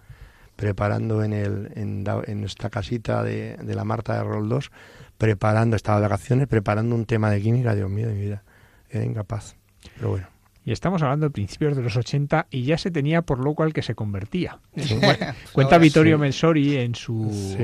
preparando 0.56 1.22
en, 1.22 1.34
el, 1.34 1.70
en, 1.76 2.40
nuestra 2.40 2.68
casita 2.68 3.22
de, 3.22 3.56
de, 3.58 3.74
la 3.76 3.84
Marta 3.84 4.16
de 4.16 4.24
Roldós, 4.24 4.72
preparando, 5.18 5.76
estaba 5.76 6.00
de 6.00 6.08
vacaciones, 6.08 6.48
preparando 6.48 6.96
un 6.96 7.04
tema 7.04 7.30
de 7.30 7.40
química, 7.40 7.76
Dios 7.76 7.88
mío 7.88 8.08
de 8.08 8.14
mi 8.14 8.22
vida, 8.22 8.42
era 8.90 9.04
incapaz, 9.04 9.54
pero 9.94 10.10
bueno. 10.10 10.31
Y 10.64 10.70
estamos 10.70 11.02
hablando 11.02 11.26
de 11.26 11.30
principios 11.30 11.76
de 11.76 11.82
los 11.82 11.96
80 11.96 12.46
y 12.50 12.62
ya 12.62 12.78
se 12.78 12.90
tenía 12.90 13.22
por 13.22 13.42
loco 13.42 13.64
al 13.64 13.72
que 13.72 13.82
se 13.82 13.94
convertía. 13.94 14.60
Cuenta 15.52 15.78
Vittorio 15.78 16.18
Mensori 16.18 16.76
en 16.76 16.94
su, 16.94 17.56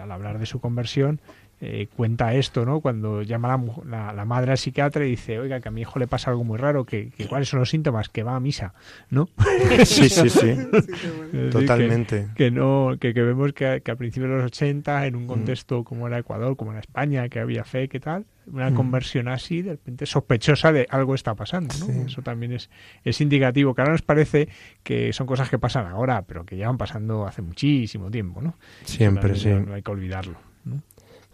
al 0.00 0.10
hablar 0.10 0.38
de 0.38 0.46
su 0.46 0.60
conversión 0.60 1.20
eh, 1.60 1.88
cuenta 1.96 2.34
esto, 2.34 2.64
¿no? 2.64 2.80
Cuando 2.80 3.22
llama 3.22 3.58
la, 3.86 4.12
la, 4.12 4.24
madre 4.24 4.52
al 4.52 4.58
psiquiatra 4.58 5.06
y 5.06 5.10
dice, 5.10 5.38
oiga, 5.38 5.60
que 5.60 5.68
a 5.68 5.70
mi 5.70 5.82
hijo 5.82 5.98
le 5.98 6.06
pasa 6.06 6.30
algo 6.30 6.44
muy 6.44 6.58
raro, 6.58 6.84
que, 6.84 7.10
cuáles 7.28 7.48
son 7.48 7.60
los 7.60 7.70
síntomas, 7.70 8.08
que 8.08 8.22
va 8.22 8.36
a 8.36 8.40
misa, 8.40 8.74
¿no? 9.10 9.28
Sí, 9.84 10.08
sí, 10.08 10.28
sí. 10.28 10.54
Totalmente. 11.52 12.28
Que, 12.34 12.50
no, 12.50 12.96
que, 13.00 13.12
vemos 13.12 13.52
que, 13.52 13.82
a 13.86 13.96
principios 13.96 14.30
de 14.30 14.36
los 14.36 14.46
80, 14.46 15.06
en 15.06 15.16
un 15.16 15.24
mm. 15.24 15.28
contexto 15.28 15.84
como 15.84 16.06
era 16.06 16.18
Ecuador, 16.18 16.56
como 16.56 16.72
era 16.72 16.80
España, 16.80 17.28
que 17.28 17.38
había 17.40 17.64
fe, 17.64 17.88
que 17.88 18.00
tal, 18.00 18.26
una 18.46 18.70
mm. 18.70 18.74
conversión 18.74 19.28
así, 19.28 19.62
de 19.62 19.72
repente 19.72 20.06
sospechosa 20.06 20.72
de 20.72 20.86
algo 20.90 21.14
está 21.14 21.34
pasando, 21.34 21.74
¿no? 21.78 22.06
Eso 22.06 22.22
también 22.22 22.52
es, 22.52 22.68
es 23.04 23.20
indicativo, 23.20 23.74
que 23.74 23.82
ahora 23.82 23.92
nos 23.92 24.02
parece 24.02 24.48
que 24.82 25.12
son 25.12 25.26
cosas 25.26 25.48
que 25.48 25.58
pasan 25.58 25.86
ahora, 25.86 26.22
pero 26.22 26.44
que 26.44 26.56
llevan 26.56 26.78
pasando 26.78 27.26
hace 27.26 27.42
muchísimo 27.42 28.10
tiempo, 28.10 28.42
¿no? 28.42 28.56
Siempre, 28.84 29.36
sí. 29.36 29.48
no 29.48 29.74
hay 29.74 29.82
que 29.82 29.90
olvidarlo. 29.90 30.36
¿no? 30.64 30.82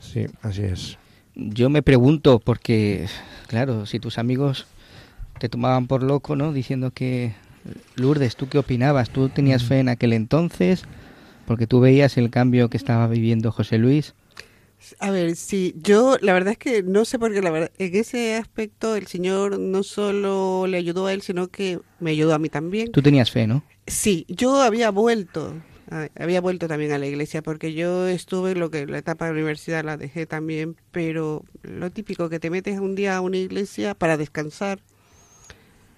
Sí, 0.01 0.27
así 0.43 0.63
es. 0.63 0.99
Yo 1.35 1.71
me 1.71 1.83
pregunto, 1.83 2.41
porque, 2.41 3.07
claro, 3.47 3.87
si 3.87 4.01
tus 4.01 4.19
amigos 4.19 4.67
te 5.39 5.49
tomaban 5.49 5.87
por 5.87 6.03
loco, 6.03 6.37
¿no? 6.37 6.53
Diciendo 6.53 6.91
que, 6.91 7.35
Lourdes, 7.97 8.37
¿tú 8.37 8.49
qué 8.49 8.59
opinabas? 8.59 9.11
¿Tú 9.11 9.29
tenías 9.29 9.63
fe 9.65 9.79
en 9.79 9.89
aquel 9.89 10.13
entonces? 10.13 10.85
Porque 11.47 11.67
tú 11.67 11.81
veías 11.81 12.17
el 12.17 12.31
cambio 12.31 12.69
que 12.69 12.77
estaba 12.77 13.07
viviendo 13.07 13.53
José 13.53 13.79
Luis. 13.79 14.15
A 14.99 15.11
ver, 15.11 15.37
sí, 15.37 15.75
yo 15.83 16.17
la 16.23 16.33
verdad 16.33 16.53
es 16.53 16.59
que 16.59 16.83
no 16.83 17.05
sé 17.05 17.19
por 17.19 17.33
qué, 17.35 17.43
la 17.43 17.51
verdad, 17.51 17.71
en 17.79 17.95
ese 17.95 18.37
aspecto 18.37 18.97
el 18.97 19.07
Señor 19.07 19.59
no 19.59 19.83
solo 19.83 20.67
le 20.67 20.79
ayudó 20.79 21.07
a 21.07 21.13
él, 21.13 21.21
sino 21.21 21.49
que 21.49 21.81
me 21.99 22.13
ayudó 22.13 22.35
a 22.35 22.39
mí 22.39 22.49
también. 22.49 22.91
Tú 22.91 23.03
tenías 23.03 23.31
fe, 23.31 23.47
¿no? 23.47 23.63
Sí, 23.87 24.25
yo 24.29 24.63
había 24.63 24.91
vuelto 24.91 25.55
había 26.15 26.41
vuelto 26.41 26.69
también 26.69 26.93
a 26.93 26.99
la 26.99 27.07
iglesia 27.07 27.43
porque 27.43 27.73
yo 27.73 28.07
estuve 28.07 28.55
lo 28.55 28.71
que 28.71 28.87
la 28.87 28.99
etapa 28.99 29.27
de 29.27 29.33
la 29.33 29.39
universidad 29.39 29.85
la 29.85 29.97
dejé 29.97 30.27
también, 30.27 30.77
pero 30.93 31.45
lo 31.63 31.91
típico 31.91 32.29
que 32.29 32.39
te 32.39 32.51
metes 32.51 32.79
un 32.79 32.95
día 32.95 33.17
a 33.17 33.21
una 33.21 33.39
iglesia 33.39 33.95
para 33.95 34.17
descansar 34.17 34.81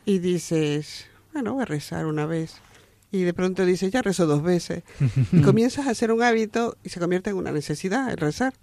y 0.04 0.18
dices, 0.18 1.06
bueno, 1.32 1.54
voy 1.54 1.62
a 1.62 1.66
rezar 1.66 2.06
una 2.06 2.26
vez. 2.26 2.56
Y 3.10 3.22
de 3.22 3.34
pronto 3.34 3.66
dices, 3.66 3.92
ya 3.92 4.00
rezo 4.00 4.26
dos 4.26 4.42
veces. 4.42 4.82
Y 5.32 5.40
comienzas 5.42 5.86
a 5.86 5.90
hacer 5.90 6.10
un 6.10 6.22
hábito 6.22 6.78
y 6.82 6.88
se 6.88 6.98
convierte 6.98 7.30
en 7.30 7.36
una 7.36 7.52
necesidad 7.52 8.10
el 8.10 8.16
rezar. 8.16 8.54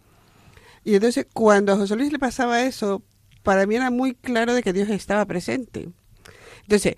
Y 0.83 0.95
entonces 0.95 1.27
cuando 1.31 1.73
a 1.73 1.77
José 1.77 1.95
Luis 1.95 2.11
le 2.11 2.17
pasaba 2.17 2.63
eso, 2.63 3.03
para 3.43 3.67
mí 3.67 3.75
era 3.75 3.91
muy 3.91 4.15
claro 4.15 4.55
de 4.55 4.63
que 4.63 4.73
Dios 4.73 4.89
estaba 4.89 5.25
presente. 5.25 5.89
Entonces, 6.63 6.95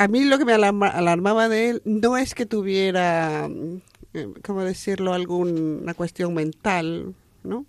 a 0.00 0.08
mí 0.08 0.24
lo 0.24 0.38
que 0.38 0.46
me 0.46 0.54
alarmaba 0.54 1.50
de 1.50 1.68
él 1.68 1.82
no 1.84 2.16
es 2.16 2.34
que 2.34 2.46
tuviera, 2.46 3.50
eh, 4.14 4.32
¿cómo 4.42 4.64
decirlo?, 4.64 5.12
alguna 5.12 5.92
cuestión 5.92 6.32
mental, 6.32 7.14
¿no? 7.42 7.66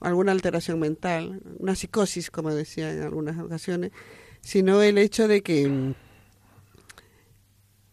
Alguna 0.00 0.32
alteración 0.32 0.80
mental, 0.80 1.40
una 1.60 1.76
psicosis, 1.76 2.32
como 2.32 2.52
decía 2.52 2.92
en 2.92 3.02
algunas 3.02 3.38
ocasiones, 3.38 3.92
sino 4.40 4.82
el 4.82 4.98
hecho 4.98 5.28
de 5.28 5.44
que, 5.44 5.94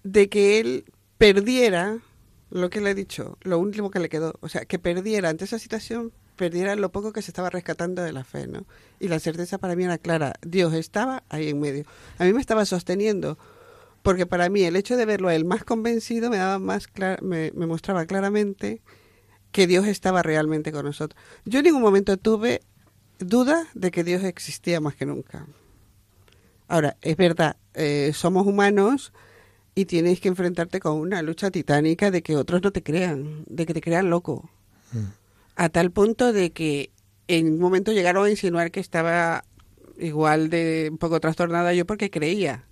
de 0.02 0.30
que 0.30 0.60
él 0.60 0.86
perdiera 1.20 2.00
lo 2.50 2.72
que 2.72 2.82
le 2.82 2.90
he 2.90 2.96
dicho, 2.96 3.38
lo 3.44 3.60
último 3.60 3.92
que 3.92 4.00
le 4.00 4.10
quedó, 4.10 4.34
o 4.42 4.50
sea, 4.50 4.66
que 4.66 4.80
perdiera 4.80 5.30
ante 5.30 5.46
esa 5.46 5.60
situación, 5.60 6.12
perdiera 6.36 6.76
lo 6.76 6.92
poco 6.92 7.14
que 7.14 7.22
se 7.22 7.32
estaba 7.32 7.50
rescatando 7.50 8.02
de 8.02 8.12
la 8.12 8.24
fe, 8.24 8.48
¿no? 8.48 8.66
Y 9.00 9.08
la 9.08 9.20
certeza 9.20 9.58
para 9.58 9.76
mí 9.76 9.84
era 9.84 9.98
clara, 9.98 10.34
Dios 10.42 10.74
estaba 10.74 11.24
ahí 11.30 11.50
en 11.50 11.60
medio. 11.60 11.86
A 12.18 12.26
mí 12.26 12.34
me 12.34 12.42
estaba 12.42 12.66
sosteniendo, 12.66 13.38
porque 14.02 14.26
para 14.26 14.50
mí 14.50 14.64
el 14.64 14.76
hecho 14.76 14.98
de 14.98 15.06
verlo 15.06 15.30
a 15.30 15.36
él 15.36 15.46
más 15.46 15.64
convencido 15.64 16.30
me 16.30 16.38
daba 16.38 16.60
más 16.60 16.88
me, 17.22 17.52
me 17.56 17.68
mostraba 17.68 18.06
claramente 18.06 18.82
que 19.52 19.68
Dios 19.68 19.88
estaba 19.88 20.24
realmente 20.24 20.72
con 20.72 20.86
nosotros. 20.86 21.22
Yo 21.46 21.60
en 21.60 21.66
ningún 21.66 21.82
momento 21.82 22.18
tuve 22.18 22.62
duda 23.20 23.68
de 23.74 23.92
que 23.92 24.04
Dios 24.04 24.24
existía 24.24 24.82
más 24.82 24.96
que 24.96 25.06
nunca. 25.06 25.48
Ahora, 26.68 26.98
es 27.02 27.16
verdad, 27.18 27.58
eh, 27.76 28.12
somos 28.14 28.48
humanos 28.48 29.14
y 29.76 29.86
tienes 29.86 30.20
que 30.20 30.30
enfrentarte 30.30 30.80
con 30.80 30.98
una 30.98 31.22
lucha 31.22 31.52
titánica 31.52 32.10
de 32.10 32.24
que 32.24 32.36
otros 32.36 32.64
no 32.64 32.72
te 32.72 32.82
crean, 32.82 33.44
de 33.48 33.66
que 33.66 33.74
te 33.74 33.82
crean 33.82 34.10
loco. 34.10 34.50
Mm 34.92 35.23
a 35.56 35.70
tal 35.70 35.92
punto 35.92 36.34
de 36.34 36.52
que 36.52 36.92
en 37.28 37.54
un 37.54 37.60
momento 37.60 37.92
llegaron 37.92 38.26
a 38.26 38.30
insinuar 38.30 38.72
que 38.72 38.80
estaba 38.80 39.46
igual 39.98 40.50
de 40.50 40.90
un 40.92 40.98
poco 40.98 41.20
trastornada 41.20 41.74
yo 41.74 41.86
porque 41.86 42.10
creía 42.10 42.66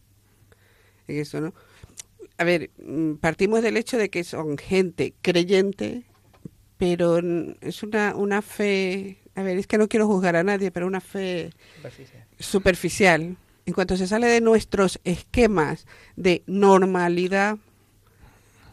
en 1.08 1.20
eso, 1.20 1.42
¿no? 1.42 1.54
A 2.38 2.44
ver, 2.44 2.72
mm, 2.84 3.16
partimos 3.16 3.62
del 3.62 3.78
hecho 3.78 3.98
de 3.98 4.10
que 4.10 4.24
son 4.24 4.58
gente 4.58 5.14
creyente, 5.22 6.04
pero 6.78 7.20
es 7.62 7.84
una, 7.84 8.16
una 8.16 8.42
fe, 8.42 9.20
a 9.36 9.44
ver, 9.44 9.58
es 9.58 9.68
que 9.68 9.78
no 9.78 9.88
quiero 9.88 10.08
juzgar 10.08 10.36
a 10.36 10.44
nadie, 10.44 10.72
pero 10.72 10.88
una 10.88 11.02
fe 11.02 11.52
superficial. 12.40 13.38
En 13.68 13.74
cuanto 13.74 13.96
se 13.96 14.08
sale 14.08 14.26
de 14.26 14.42
nuestros 14.42 15.00
esquemas 15.04 15.86
de 16.16 16.42
normalidad, 16.48 17.60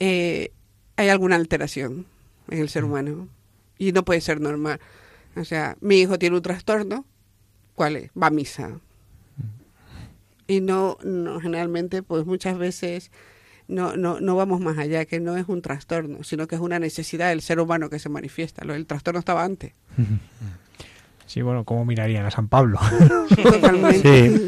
eh, 0.00 0.52
hay 0.96 1.08
alguna 1.10 1.36
alteración 1.36 2.06
en 2.50 2.60
el 2.60 2.70
ser 2.70 2.84
humano 2.84 3.28
y 3.78 3.92
no 3.92 4.04
puede 4.04 4.20
ser 4.20 4.40
normal. 4.40 4.80
O 5.36 5.44
sea, 5.44 5.76
mi 5.80 6.00
hijo 6.00 6.18
tiene 6.18 6.36
un 6.36 6.42
trastorno, 6.42 7.04
¿cuál 7.74 7.96
es? 7.96 8.10
Va 8.20 8.26
a 8.26 8.30
misa. 8.30 8.80
Y 10.46 10.60
no, 10.60 10.98
no 11.04 11.40
generalmente, 11.40 12.02
pues 12.02 12.26
muchas 12.26 12.58
veces 12.58 13.10
no, 13.68 13.96
no, 13.96 14.18
no 14.20 14.34
vamos 14.34 14.60
más 14.60 14.78
allá, 14.78 15.04
que 15.04 15.20
no 15.20 15.36
es 15.36 15.46
un 15.48 15.62
trastorno, 15.62 16.24
sino 16.24 16.46
que 16.46 16.54
es 16.54 16.60
una 16.60 16.78
necesidad 16.78 17.28
del 17.28 17.42
ser 17.42 17.60
humano 17.60 17.90
que 17.90 17.98
se 17.98 18.08
manifiesta. 18.08 18.64
El 18.64 18.86
trastorno 18.86 19.20
estaba 19.20 19.44
antes. 19.44 19.72
Sí, 21.28 21.42
bueno, 21.42 21.64
¿cómo 21.64 21.84
mirarían 21.84 22.24
a 22.24 22.30
San 22.30 22.48
Pablo? 22.48 22.80
Sí. 24.02 24.46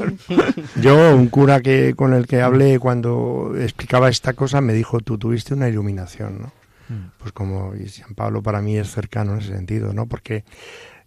Yo, 0.81 1.15
un 1.15 1.29
cura 1.29 1.61
que 1.61 1.93
con 1.95 2.15
el 2.15 2.27
que 2.27 2.41
hablé 2.41 2.79
cuando 2.79 3.53
explicaba 3.59 4.09
esta 4.09 4.33
cosa, 4.33 4.63
me 4.63 4.73
dijo, 4.73 5.01
tú 5.01 5.19
tuviste 5.19 5.53
una 5.53 5.69
iluminación, 5.69 6.41
¿no? 6.41 6.53
Mm. 6.91 7.13
Pues 7.19 7.33
como 7.33 7.73
San 7.87 8.15
Pablo 8.15 8.43
para 8.43 8.61
mí 8.61 8.77
es 8.77 8.91
cercano 8.91 9.33
en 9.33 9.39
ese 9.39 9.55
sentido, 9.55 9.93
¿no? 9.93 10.07
Porque 10.07 10.45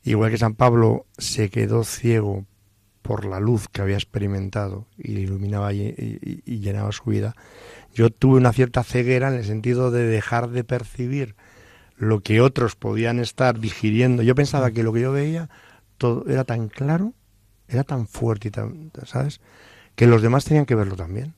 igual 0.04 0.32
que 0.32 0.38
San 0.38 0.56
Pablo 0.56 1.06
se 1.18 1.50
quedó 1.50 1.84
ciego 1.84 2.46
por 3.02 3.26
la 3.26 3.42
luz 3.42 3.68
que 3.68 3.82
había 3.82 3.98
experimentado 3.98 4.88
y 4.98 5.12
iluminaba 5.12 5.74
y, 5.74 6.42
llenaba 6.46 6.94
su 6.94 7.04
vida, 7.04 7.36
yo 7.94 8.10
tuve 8.10 8.38
una 8.38 8.54
cierta 8.54 8.82
ceguera 8.84 9.28
en 9.28 9.36
el 9.36 9.44
sentido 9.44 9.92
de 9.92 10.06
dejar 10.06 10.50
de 10.50 10.64
percibir 10.64 11.36
lo 11.98 12.22
que 12.22 12.40
otros 12.40 12.76
podían 12.78 13.20
estar 13.20 13.60
digiriendo. 13.60 14.24
Yo 14.24 14.36
pensaba 14.36 14.72
que 14.72 14.84
lo 14.84 14.94
que 14.94 15.02
yo 15.02 15.12
veía 15.12 15.50
todo 15.98 16.26
era 16.30 16.46
tan 16.46 16.70
claro, 16.70 17.14
era 17.68 17.84
tan 17.84 18.08
fuerte 18.08 18.48
y 18.48 18.52
tan, 18.52 18.92
¿sabes? 19.06 19.42
Que 19.96 20.08
los 20.08 20.22
demás 20.22 20.46
tenían 20.46 20.66
que 20.66 20.76
verlo 20.76 20.96
también. 20.96 21.36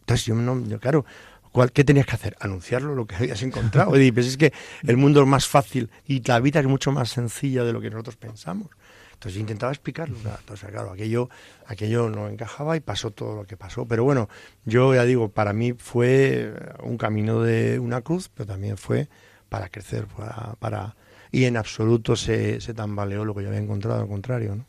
Entonces 0.00 0.34
no, 0.34 0.64
yo, 0.66 0.78
claro, 0.78 1.04
¿Cuál, 1.52 1.72
¿Qué 1.72 1.84
tenías 1.84 2.06
que 2.06 2.14
hacer? 2.14 2.36
Anunciarlo, 2.40 2.94
lo 2.94 3.06
que 3.06 3.16
habías 3.16 3.42
encontrado. 3.42 4.00
Y 4.00 4.12
pues 4.12 4.26
es 4.26 4.36
que 4.36 4.52
el 4.86 4.96
mundo 4.96 5.20
es 5.22 5.26
más 5.26 5.46
fácil 5.46 5.90
y 6.06 6.22
la 6.22 6.38
vida 6.40 6.60
es 6.60 6.66
mucho 6.66 6.92
más 6.92 7.10
sencilla 7.10 7.64
de 7.64 7.72
lo 7.72 7.80
que 7.80 7.90
nosotros 7.90 8.16
pensamos. 8.16 8.68
Entonces 9.12 9.34
yo 9.34 9.40
intentaba 9.40 9.72
explicarlo. 9.72 10.16
Entonces, 10.16 10.70
claro, 10.70 10.92
aquello, 10.92 11.28
aquello 11.66 12.08
no 12.08 12.28
encajaba 12.28 12.76
y 12.76 12.80
pasó 12.80 13.10
todo 13.10 13.36
lo 13.36 13.44
que 13.44 13.56
pasó. 13.56 13.84
Pero 13.86 14.04
bueno, 14.04 14.28
yo 14.64 14.94
ya 14.94 15.04
digo, 15.04 15.28
para 15.28 15.52
mí 15.52 15.74
fue 15.74 16.54
un 16.82 16.96
camino 16.96 17.42
de 17.42 17.78
una 17.78 18.00
cruz, 18.00 18.30
pero 18.32 18.46
también 18.46 18.78
fue 18.78 19.08
para 19.48 19.68
crecer, 19.68 20.06
para, 20.06 20.54
para 20.58 20.96
y 21.32 21.44
en 21.44 21.56
absoluto 21.56 22.16
se, 22.16 22.60
se 22.60 22.74
tambaleó 22.74 23.24
lo 23.24 23.34
que 23.34 23.42
yo 23.42 23.48
había 23.48 23.60
encontrado, 23.60 24.00
al 24.00 24.08
contrario, 24.08 24.56
¿no? 24.56 24.66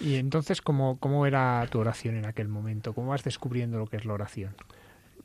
Y 0.00 0.16
entonces, 0.16 0.62
¿cómo, 0.62 0.98
¿cómo 0.98 1.26
era 1.26 1.66
tu 1.70 1.78
oración 1.78 2.16
en 2.16 2.24
aquel 2.24 2.48
momento? 2.48 2.94
¿Cómo 2.94 3.08
vas 3.08 3.22
descubriendo 3.22 3.78
lo 3.78 3.86
que 3.86 3.98
es 3.98 4.06
la 4.06 4.14
oración? 4.14 4.54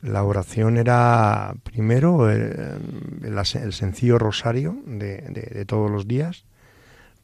La 0.06 0.24
oración 0.24 0.78
era 0.78 1.56
primero 1.64 2.30
el, 2.30 3.74
sencillo 3.74 4.20
rosario 4.20 4.78
de, 4.86 5.66
todos 5.68 5.90
los 5.90 6.08
días 6.08 6.46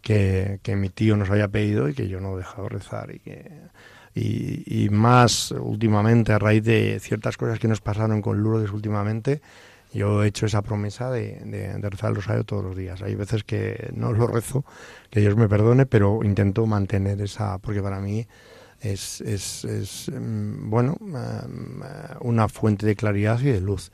que, 0.02 0.60
mi 0.76 0.90
tío 0.90 1.16
nos 1.16 1.30
había 1.30 1.48
pedido 1.48 1.90
y 1.90 1.94
que 1.94 2.08
yo 2.08 2.20
no 2.20 2.34
he 2.34 2.38
dejado 2.38 2.70
rezar 2.70 3.14
y 3.14 3.20
que 3.20 3.52
y, 4.16 4.90
más 4.90 5.52
últimamente 5.52 6.34
a 6.34 6.40
raíz 6.40 6.64
de 6.64 7.00
ciertas 7.00 7.38
cosas 7.38 7.60
que 7.60 7.68
nos 7.68 7.82
pasaron 7.82 8.20
con 8.22 8.42
Lourdes 8.42 8.72
últimamente 8.72 9.42
yo 9.94 10.24
he 10.24 10.28
hecho 10.28 10.48
esa 10.48 10.64
promesa 10.64 11.12
de, 11.12 11.40
de, 11.46 11.90
rezar 11.90 12.10
el 12.10 12.16
rosario 12.16 12.46
todos 12.46 12.64
los 12.64 12.78
días. 12.78 13.02
Hay 13.02 13.16
veces 13.16 13.44
que 13.44 13.92
no 13.94 14.14
lo 14.14 14.26
rezo, 14.26 14.64
que 15.10 15.20
Dios 15.20 15.36
me 15.36 15.50
perdone, 15.50 15.86
pero 15.86 16.24
intento 16.24 16.66
mantener 16.66 17.20
esa, 17.22 17.58
porque 17.58 17.82
para 17.82 18.00
mí 18.00 18.26
es, 18.82 19.22
es, 19.22 19.64
es 19.66 20.12
mm, 20.12 20.70
bueno, 20.70 20.98
mm, 21.00 21.82
una 22.22 22.50
fuente 22.50 22.86
de 22.86 22.96
claridad 22.96 23.40
y 23.40 23.46
de 23.46 23.62
luz. 23.62 23.92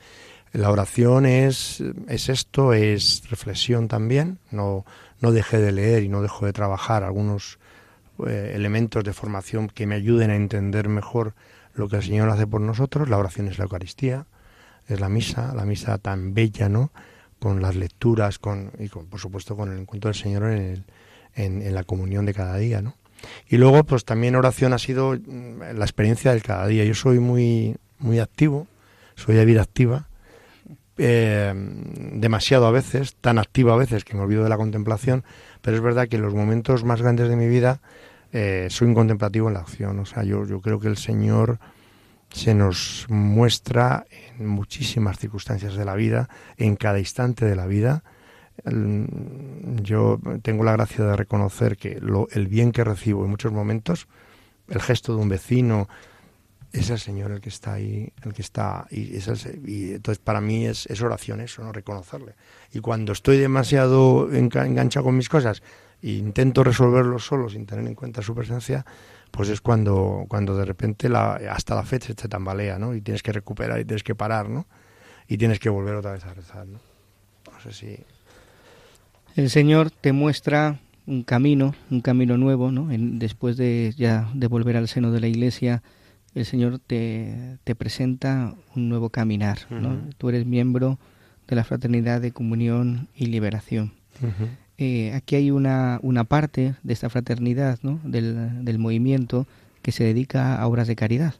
La 0.53 0.71
oración 0.71 1.25
es, 1.25 1.83
es 2.07 2.29
esto, 2.29 2.73
es 2.73 3.29
reflexión 3.29 3.87
también. 3.87 4.39
No, 4.49 4.85
no 5.19 5.31
dejé 5.31 5.59
de 5.59 5.71
leer 5.71 6.03
y 6.03 6.09
no 6.09 6.21
dejo 6.21 6.45
de 6.45 6.53
trabajar 6.53 7.03
algunos 7.03 7.59
eh, 8.25 8.53
elementos 8.55 9.03
de 9.03 9.13
formación 9.13 9.67
que 9.67 9.85
me 9.85 9.95
ayuden 9.95 10.31
a 10.31 10.35
entender 10.35 10.87
mejor 10.87 11.35
lo 11.73 11.89
que 11.89 11.97
el 11.97 12.03
Señor 12.03 12.29
hace 12.29 12.47
por 12.47 12.61
nosotros. 12.61 13.09
La 13.09 13.17
oración 13.17 13.47
es 13.49 13.57
la 13.57 13.65
Eucaristía, 13.65 14.25
es 14.87 14.99
la 14.99 15.09
misa, 15.09 15.53
la 15.53 15.65
misa 15.65 15.97
tan 15.97 16.33
bella, 16.33 16.69
¿no? 16.69 16.91
Con 17.39 17.61
las 17.61 17.75
lecturas, 17.75 18.39
con, 18.39 18.71
y 18.79 18.87
con, 18.87 19.05
por 19.07 19.19
supuesto 19.19 19.55
con 19.55 19.71
el 19.71 19.79
encuentro 19.79 20.07
del 20.07 20.19
Señor 20.19 20.43
en, 20.45 20.61
el, 20.61 20.83
en, 21.35 21.61
en 21.61 21.75
la 21.75 21.83
comunión 21.83 22.25
de 22.25 22.33
cada 22.33 22.57
día, 22.57 22.81
¿no? 22.81 22.95
Y 23.47 23.57
luego, 23.57 23.83
pues 23.83 24.05
también 24.05 24.35
oración 24.35 24.73
ha 24.73 24.79
sido 24.79 25.13
mm, 25.13 25.75
la 25.75 25.85
experiencia 25.85 26.31
del 26.31 26.43
cada 26.43 26.67
día. 26.67 26.83
Yo 26.83 26.93
soy 26.93 27.19
muy, 27.19 27.77
muy 27.99 28.19
activo, 28.19 28.67
soy 29.15 29.35
de 29.35 29.45
vida 29.45 29.61
activa, 29.61 30.07
eh, 30.97 31.53
demasiado 32.13 32.65
a 32.65 32.71
veces, 32.71 33.15
tan 33.21 33.37
activo 33.37 33.71
a 33.71 33.77
veces 33.77 34.03
que 34.03 34.15
me 34.15 34.21
olvido 34.21 34.43
de 34.43 34.49
la 34.49 34.57
contemplación, 34.57 35.23
pero 35.61 35.77
es 35.77 35.83
verdad 35.83 36.07
que 36.07 36.15
en 36.15 36.23
los 36.23 36.33
momentos 36.33 36.83
más 36.83 37.01
grandes 37.01 37.29
de 37.29 37.35
mi 37.35 37.47
vida 37.47 37.81
eh, 38.33 38.67
soy 38.69 38.87
un 38.87 38.95
contemplativo 38.95 39.47
en 39.47 39.53
la 39.53 39.61
acción. 39.61 39.99
O 39.99 40.05
sea, 40.05 40.23
yo, 40.23 40.45
yo 40.45 40.61
creo 40.61 40.79
que 40.79 40.87
el 40.87 40.97
Señor 40.97 41.59
se 42.29 42.53
nos 42.53 43.05
muestra 43.09 44.05
en 44.37 44.47
muchísimas 44.47 45.17
circunstancias 45.17 45.75
de 45.75 45.85
la 45.85 45.95
vida, 45.95 46.29
en 46.57 46.75
cada 46.75 46.99
instante 46.99 47.45
de 47.45 47.55
la 47.55 47.67
vida, 47.67 48.03
yo 48.65 50.19
tengo 50.41 50.63
la 50.63 50.73
gracia 50.73 51.05
de 51.05 51.15
reconocer 51.15 51.77
que 51.77 51.99
lo, 52.01 52.27
el 52.31 52.47
bien 52.47 52.71
que 52.71 52.83
recibo 52.83 53.23
en 53.23 53.29
muchos 53.29 53.51
momentos, 53.51 54.07
el 54.67 54.81
gesto 54.81 55.15
de 55.15 55.21
un 55.21 55.29
vecino, 55.29 55.87
es 56.71 56.89
el 56.89 56.99
Señor 56.99 57.31
el 57.31 57.41
que 57.41 57.49
está 57.49 57.73
ahí, 57.73 58.11
el 58.23 58.33
que 58.33 58.41
está 58.41 58.87
y, 58.91 59.15
es 59.15 59.27
y 59.65 59.93
entonces 59.93 60.19
para 60.19 60.41
mí 60.41 60.65
es, 60.65 60.85
es, 60.87 61.01
oración 61.01 61.41
eso, 61.41 61.63
no 61.63 61.71
reconocerle. 61.71 62.35
Y 62.73 62.79
cuando 62.79 63.13
estoy 63.13 63.37
demasiado 63.37 64.31
enganchado 64.31 65.05
con 65.05 65.17
mis 65.17 65.29
cosas 65.29 65.63
e 66.01 66.11
intento 66.11 66.63
resolverlo 66.63 67.19
solo 67.19 67.49
sin 67.49 67.65
tener 67.65 67.87
en 67.87 67.95
cuenta 67.95 68.21
su 68.21 68.35
presencia, 68.35 68.85
pues 69.31 69.49
es 69.49 69.61
cuando 69.61 70.25
cuando 70.27 70.55
de 70.57 70.65
repente 70.65 71.09
la, 71.09 71.35
hasta 71.51 71.75
la 71.75 71.83
fecha 71.83 72.13
se 72.15 72.27
tambalea, 72.27 72.77
¿no? 72.77 72.93
Y 72.93 73.01
tienes 73.01 73.23
que 73.23 73.31
recuperar 73.31 73.79
y 73.79 73.85
tienes 73.85 74.03
que 74.03 74.15
parar, 74.15 74.49
¿no? 74.49 74.67
Y 75.27 75.37
tienes 75.37 75.59
que 75.59 75.69
volver 75.69 75.95
otra 75.95 76.11
vez 76.11 76.25
a 76.25 76.33
rezar, 76.33 76.67
¿no? 76.67 76.79
No 77.51 77.59
sé 77.61 77.71
si 77.71 77.97
el 79.37 79.49
Señor 79.49 79.91
te 79.91 80.11
muestra 80.11 80.79
un 81.05 81.23
camino, 81.23 81.73
un 81.89 82.01
camino 82.01 82.37
nuevo, 82.37 82.71
¿no? 82.71 82.87
después 82.89 83.55
de 83.55 83.93
ya 83.97 84.29
de 84.33 84.47
volver 84.47 84.75
al 84.75 84.87
seno 84.89 85.11
de 85.11 85.21
la 85.21 85.27
Iglesia, 85.27 85.83
el 86.35 86.45
Señor 86.45 86.79
te, 86.79 87.57
te 87.63 87.73
presenta 87.75 88.53
un 88.75 88.89
nuevo 88.89 89.09
caminar, 89.09 89.59
¿no? 89.69 89.97
Tú 90.17 90.29
eres 90.29 90.45
miembro 90.45 90.99
de 91.47 91.55
la 91.55 91.63
Fraternidad 91.63 92.19
de 92.19 92.31
Comunión 92.31 93.07
y 93.15 93.27
Liberación. 93.27 93.93
eh, 94.77 95.13
aquí 95.13 95.35
hay 95.35 95.49
una, 95.49 95.99
una 96.03 96.25
parte 96.25 96.75
de 96.83 96.93
esta 96.93 97.09
fraternidad, 97.09 97.79
¿no? 97.81 97.99
Del, 98.03 98.65
del 98.65 98.77
movimiento 98.77 99.47
que 99.81 99.91
se 99.91 100.03
dedica 100.03 100.59
a 100.59 100.67
obras 100.67 100.87
de 100.87 100.95
caridad. 100.95 101.35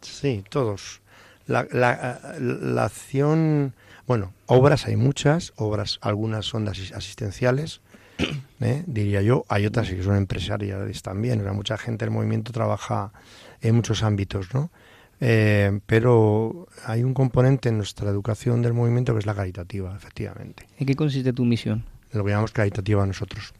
Sí, 0.00 0.44
todos. 0.48 1.00
La, 1.46 1.66
la, 1.72 2.20
la 2.38 2.84
acción 2.84 3.74
bueno, 4.10 4.32
obras 4.46 4.88
hay 4.88 4.96
muchas, 4.96 5.52
obras 5.54 6.00
algunas 6.02 6.44
son 6.44 6.66
asistenciales, 6.66 7.80
¿eh? 8.60 8.82
diría 8.88 9.22
yo, 9.22 9.44
hay 9.48 9.66
otras 9.66 9.88
que 9.88 10.02
son 10.02 10.16
empresariales 10.16 11.00
también, 11.02 11.46
o 11.46 11.54
mucha 11.54 11.78
gente 11.78 12.06
del 12.06 12.12
movimiento 12.12 12.50
trabaja 12.50 13.12
en 13.60 13.76
muchos 13.76 14.02
ámbitos, 14.02 14.52
¿no? 14.52 14.72
Eh, 15.20 15.78
pero 15.86 16.66
hay 16.86 17.04
un 17.04 17.14
componente 17.14 17.68
en 17.68 17.76
nuestra 17.76 18.10
educación 18.10 18.62
del 18.62 18.72
movimiento 18.72 19.12
que 19.12 19.20
es 19.20 19.26
la 19.26 19.34
caritativa, 19.36 19.94
efectivamente. 19.94 20.66
¿En 20.80 20.88
qué 20.88 20.96
consiste 20.96 21.32
tu 21.32 21.44
misión? 21.44 21.84
Lo 22.10 22.24
que 22.24 22.30
llamamos 22.30 22.50
caritativa 22.50 23.04
a 23.04 23.06
nosotros. 23.06 23.54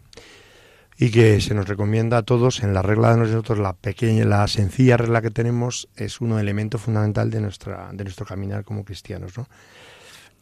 Y 0.98 1.12
que 1.12 1.40
se 1.40 1.55
nos 1.55 1.68
recomienda 1.68 2.18
a 2.18 2.22
todos, 2.24 2.64
en 2.64 2.74
la 2.74 2.82
regla 2.82 3.12
de 3.12 3.18
nosotros, 3.18 3.61
la 3.61 3.74
pequeña, 3.74 4.24
la 4.24 4.48
sencilla 4.48 4.96
regla 4.96 5.22
que 5.22 5.30
tenemos, 5.30 5.88
es 5.94 6.20
un 6.20 6.36
elemento 6.36 6.76
fundamental 6.76 7.30
de, 7.30 7.40
nuestra, 7.40 7.90
de 7.92 8.03
nuestro 8.03 8.26
caminar 8.26 8.64
como 8.64 8.84
cristianos, 8.84 9.38
¿no? 9.38 9.46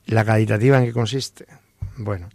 ¿La 0.08 0.24
caritativa 0.24 0.78
en 0.78 0.86
qué 0.86 0.92
consiste? 0.94 1.44
Bueno, 1.98 2.30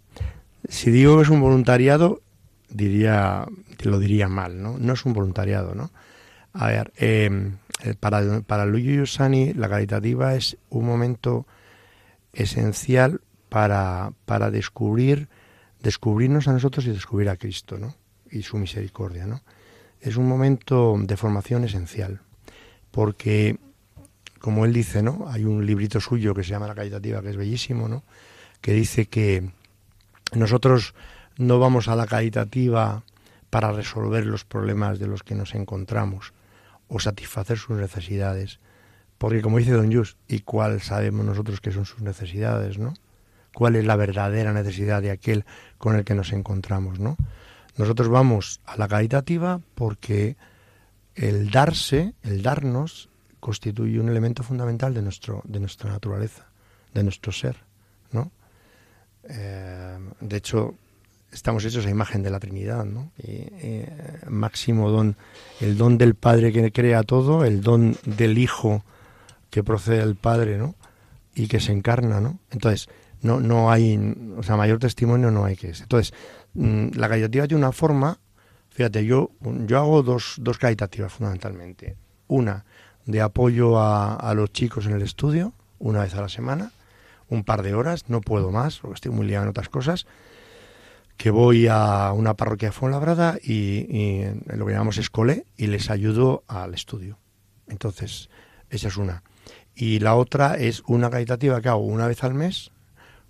si 0.68 0.92
digo 0.92 1.16
que 1.16 1.24
es 1.24 1.28
un 1.28 1.40
voluntariado, 1.40 2.22
diría, 2.68 3.46
lo 3.82 3.98
diría 3.98 4.28
mal, 4.28 4.62
¿no? 4.62 4.78
No 4.78 4.92
es 4.92 5.04
un 5.04 5.12
voluntariado, 5.12 5.74
¿no? 5.74 5.90
A 6.52 6.68
ver, 6.68 6.92
em, 6.96 7.56
eh, 7.82 7.94
para, 7.98 8.42
para 8.42 8.64
Luigi 8.64 9.02
la 9.54 9.68
caritativa 9.68 10.36
es 10.36 10.56
un 10.70 10.86
momento 10.86 11.48
esencial 12.32 13.20
para, 13.48 14.12
para 14.24 14.52
descubrir, 14.52 15.28
descubrirnos 15.82 16.46
a 16.46 16.52
nosotros 16.52 16.86
y 16.86 16.90
descubrir 16.90 17.28
a 17.28 17.36
Cristo, 17.36 17.76
¿no? 17.76 17.96
Y 18.30 18.42
su 18.42 18.56
misericordia, 18.56 19.26
¿no? 19.26 19.42
Es 20.00 20.16
un 20.16 20.28
momento 20.28 20.94
de 20.96 21.16
formación 21.16 21.64
esencial, 21.64 22.20
porque 22.92 23.58
como 24.44 24.66
él 24.66 24.74
dice, 24.74 25.02
¿no? 25.02 25.24
Hay 25.30 25.46
un 25.46 25.64
librito 25.64 26.00
suyo 26.00 26.34
que 26.34 26.44
se 26.44 26.50
llama 26.50 26.66
La 26.66 26.74
Caritativa, 26.74 27.22
que 27.22 27.30
es 27.30 27.36
bellísimo, 27.38 27.88
¿no? 27.88 28.04
Que 28.60 28.74
dice 28.74 29.06
que 29.06 29.48
nosotros 30.34 30.94
no 31.38 31.58
vamos 31.58 31.88
a 31.88 31.96
la 31.96 32.06
caritativa 32.06 33.04
para 33.48 33.72
resolver 33.72 34.26
los 34.26 34.44
problemas 34.44 34.98
de 34.98 35.06
los 35.06 35.22
que 35.22 35.34
nos 35.34 35.54
encontramos 35.54 36.34
o 36.88 37.00
satisfacer 37.00 37.56
sus 37.56 37.78
necesidades. 37.78 38.60
Porque 39.16 39.40
como 39.40 39.56
dice 39.56 39.72
Don 39.72 39.90
Jus, 39.90 40.18
¿y 40.28 40.40
cuál 40.40 40.82
sabemos 40.82 41.24
nosotros 41.24 41.62
que 41.62 41.72
son 41.72 41.86
sus 41.86 42.02
necesidades, 42.02 42.76
no? 42.76 42.92
¿Cuál 43.54 43.76
es 43.76 43.86
la 43.86 43.96
verdadera 43.96 44.52
necesidad 44.52 45.00
de 45.00 45.10
aquel 45.10 45.46
con 45.78 45.96
el 45.96 46.04
que 46.04 46.14
nos 46.14 46.34
encontramos, 46.34 47.00
no? 47.00 47.16
Nosotros 47.78 48.10
vamos 48.10 48.60
a 48.66 48.76
la 48.76 48.88
caritativa 48.88 49.62
porque 49.74 50.36
el 51.14 51.50
darse, 51.50 52.12
el 52.22 52.42
darnos, 52.42 53.08
constituye 53.44 54.00
un 54.00 54.08
elemento 54.08 54.42
fundamental 54.42 54.94
de, 54.94 55.02
nuestro, 55.02 55.42
de 55.44 55.60
nuestra 55.60 55.90
naturaleza, 55.90 56.46
de 56.94 57.02
nuestro 57.02 57.30
ser, 57.30 57.56
¿no? 58.10 58.32
Eh, 59.24 59.98
de 60.18 60.36
hecho, 60.38 60.74
estamos 61.30 61.62
hechos 61.66 61.84
a 61.84 61.90
imagen 61.90 62.22
de 62.22 62.30
la 62.30 62.40
Trinidad, 62.40 62.86
¿no? 62.86 63.12
Eh, 63.18 63.86
máximo 64.30 64.88
don, 64.88 65.16
el 65.60 65.76
don 65.76 65.98
del 65.98 66.14
Padre 66.14 66.52
que 66.52 66.72
crea 66.72 67.02
todo, 67.02 67.44
el 67.44 67.60
don 67.60 67.98
del 68.06 68.38
Hijo 68.38 68.82
que 69.50 69.62
procede 69.62 69.98
del 69.98 70.16
Padre, 70.16 70.56
¿no? 70.56 70.74
Y 71.34 71.46
que 71.46 71.60
se 71.60 71.72
encarna, 71.72 72.22
¿no? 72.22 72.38
Entonces, 72.50 72.88
no, 73.20 73.40
no 73.40 73.70
hay, 73.70 73.98
o 74.38 74.42
sea, 74.42 74.56
mayor 74.56 74.78
testimonio 74.78 75.30
no 75.30 75.44
hay 75.44 75.56
que 75.56 75.68
ese. 75.68 75.82
Entonces, 75.82 76.14
mm, 76.54 76.96
la 76.96 77.10
caritativa 77.10 77.46
tiene 77.46 77.62
una 77.62 77.72
forma, 77.72 78.18
fíjate, 78.70 79.04
yo, 79.04 79.32
yo 79.66 79.76
hago 79.76 80.02
dos, 80.02 80.36
dos 80.38 80.56
caritativas 80.56 81.12
fundamentalmente. 81.12 81.94
Una, 82.26 82.64
de 83.06 83.20
apoyo 83.20 83.78
a, 83.78 84.32
los 84.34 84.52
chicos 84.52 84.86
en 84.86 84.92
el 84.92 85.02
estudio, 85.02 85.52
una 85.78 86.02
vez 86.02 86.14
a 86.14 86.20
la 86.20 86.28
semana, 86.28 86.72
un 87.28 87.44
par 87.44 87.62
de 87.62 87.74
horas, 87.74 88.08
no 88.08 88.20
puedo 88.20 88.50
más, 88.50 88.78
porque 88.78 88.94
estoy 88.94 89.12
muy 89.12 89.26
liado 89.26 89.44
en 89.44 89.50
otras 89.50 89.68
cosas, 89.68 90.06
que 91.16 91.30
voy 91.30 91.68
a 91.68 92.12
una 92.12 92.34
parroquia 92.34 92.68
de 92.68 92.72
Fuenlabrada 92.72 93.38
y, 93.42 94.24
lo 94.46 94.66
que 94.66 94.72
llamamos 94.72 94.98
escolé 94.98 95.46
y 95.56 95.68
les 95.68 95.90
ayudo 95.90 96.44
al 96.48 96.74
estudio. 96.74 97.18
Entonces, 97.68 98.30
esa 98.70 98.88
es 98.88 98.96
una. 98.96 99.22
Y 99.74 100.00
la 100.00 100.14
otra 100.16 100.56
es 100.56 100.82
una 100.86 101.10
caritativa 101.10 101.60
que 101.60 101.68
hago 101.68 101.84
una 101.84 102.06
vez 102.06 102.24
al 102.24 102.34
mes 102.34 102.70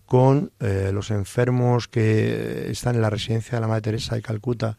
con 0.06 0.52
eh, 0.60 0.90
los 0.92 1.10
enfermos 1.10 1.88
que 1.88 2.70
están 2.70 2.94
en 2.94 3.02
la 3.02 3.10
residencia 3.10 3.56
de 3.56 3.60
la 3.60 3.68
Madre 3.68 3.82
Teresa 3.82 4.14
de 4.14 4.22
Calcuta 4.22 4.76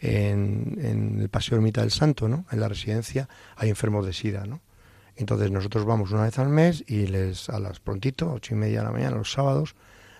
en, 0.00 1.18
el 1.20 1.28
Paseo 1.28 1.56
Ermita 1.56 1.82
del 1.82 1.90
Santo, 1.90 2.28
¿no? 2.28 2.46
En 2.50 2.60
la 2.60 2.68
residencia 2.68 3.28
hay 3.56 3.68
enfermos 3.68 4.06
de 4.06 4.12
SIDA, 4.12 4.46
¿no? 4.46 4.60
Entonces 5.16 5.50
nosotros 5.50 5.84
vamos 5.84 6.12
una 6.12 6.22
vez 6.22 6.38
al 6.38 6.48
mes 6.48 6.82
y 6.86 7.06
les 7.06 7.50
a 7.50 7.58
las 7.58 7.80
prontito, 7.80 8.32
ocho 8.32 8.54
y 8.54 8.56
media 8.56 8.78
de 8.78 8.84
la 8.86 8.92
mañana, 8.92 9.16
los 9.16 9.32
sábados, 9.32 9.74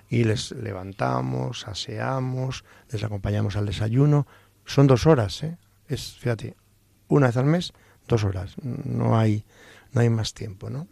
y 0.08 0.24
les 0.24 0.50
levantamos, 0.52 1.66
aseamos, 1.66 2.64
les 2.90 3.02
acompañamos 3.02 3.56
al 3.56 3.66
desayuno. 3.66 4.26
Son 4.66 4.86
dos 4.86 5.06
horas, 5.06 5.42
¿eh? 5.42 5.56
Es, 5.88 6.16
fíjate, 6.18 6.56
una 7.08 7.28
vez 7.28 7.36
al 7.36 7.46
mes, 7.46 7.72
dos 8.06 8.24
horas. 8.24 8.56
No 8.62 9.18
hay, 9.18 9.44
no 9.92 10.02
hay 10.02 10.10
más 10.10 10.34
tiempo, 10.34 10.68
¿no? 10.68 10.86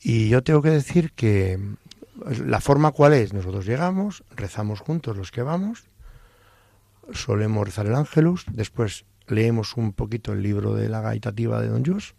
Y 0.00 0.28
yo 0.28 0.42
tengo 0.42 0.62
que 0.62 0.70
decir 0.70 1.12
que 1.12 1.58
la 2.44 2.60
forma 2.60 2.92
cuál 2.92 3.12
es, 3.12 3.32
nosotros 3.32 3.66
llegamos, 3.66 4.24
rezamos 4.30 4.80
juntos 4.80 5.16
los 5.16 5.30
que 5.30 5.42
vamos, 5.42 5.84
solemos 7.12 7.66
rezar 7.66 7.86
el 7.86 7.94
Ángelus, 7.94 8.44
después 8.50 9.04
leemos 9.26 9.76
un 9.76 9.92
poquito 9.92 10.32
el 10.32 10.42
libro 10.42 10.74
de 10.74 10.88
la 10.88 11.00
gaitativa 11.00 11.60
de 11.60 11.68
Don 11.68 11.84
Jus 11.84 12.14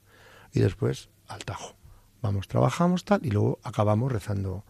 y 0.52 0.60
después 0.60 1.10
al 1.28 1.46
tajo. 1.46 1.76
Vamos, 2.22 2.48
trabajamos 2.48 3.04
tal 3.06 3.26
y 3.26 3.32
luego 3.32 3.60
acabamos 3.64 4.12
rezando 4.12 4.64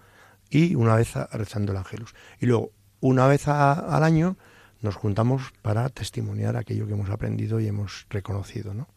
y 0.50 0.76
una 0.76 0.96
vez 0.96 1.14
rezando 1.32 1.72
el 1.72 1.78
Ángelus. 1.80 2.14
Y 2.40 2.46
luego, 2.46 2.72
una 3.02 3.28
vez 3.28 3.48
al 3.48 4.04
año, 4.04 4.38
nos 4.82 4.96
juntamos 4.96 5.52
para 5.62 5.90
testimoniar 5.90 6.58
aquello 6.58 6.86
que 6.86 6.94
hemos 6.94 7.10
aprendido 7.10 7.60
y 7.60 7.68
hemos 7.68 8.06
reconocido, 8.10 8.74
¿no? 8.74 8.88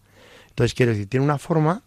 Entonces, 0.49 0.75
quiere 0.75 0.93
decir, 0.93 1.09
tiene 1.09 1.25
una 1.25 1.39
forma 1.39 1.83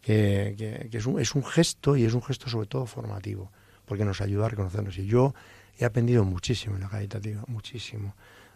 que, 0.00 0.88
es, 0.92 1.06
un, 1.06 1.20
es 1.20 1.34
un 1.34 1.44
gesto 1.44 1.96
y 1.96 2.04
es 2.04 2.12
un 2.14 2.22
gesto 2.22 2.48
sobre 2.48 2.66
todo 2.66 2.86
formativo, 2.86 3.50
porque 3.86 4.04
nos 4.04 4.20
ayuda 4.20 4.46
a 4.46 4.48
reconocernos. 4.48 4.98
Y 4.98 5.06
yo 5.06 5.34
he 5.78 5.84
aprendido 5.84 6.24
muchísimo 6.24 6.76
en 6.76 6.82
la 6.82 6.88
caritativa, 6.88 7.42
muchísimo. 7.46 8.14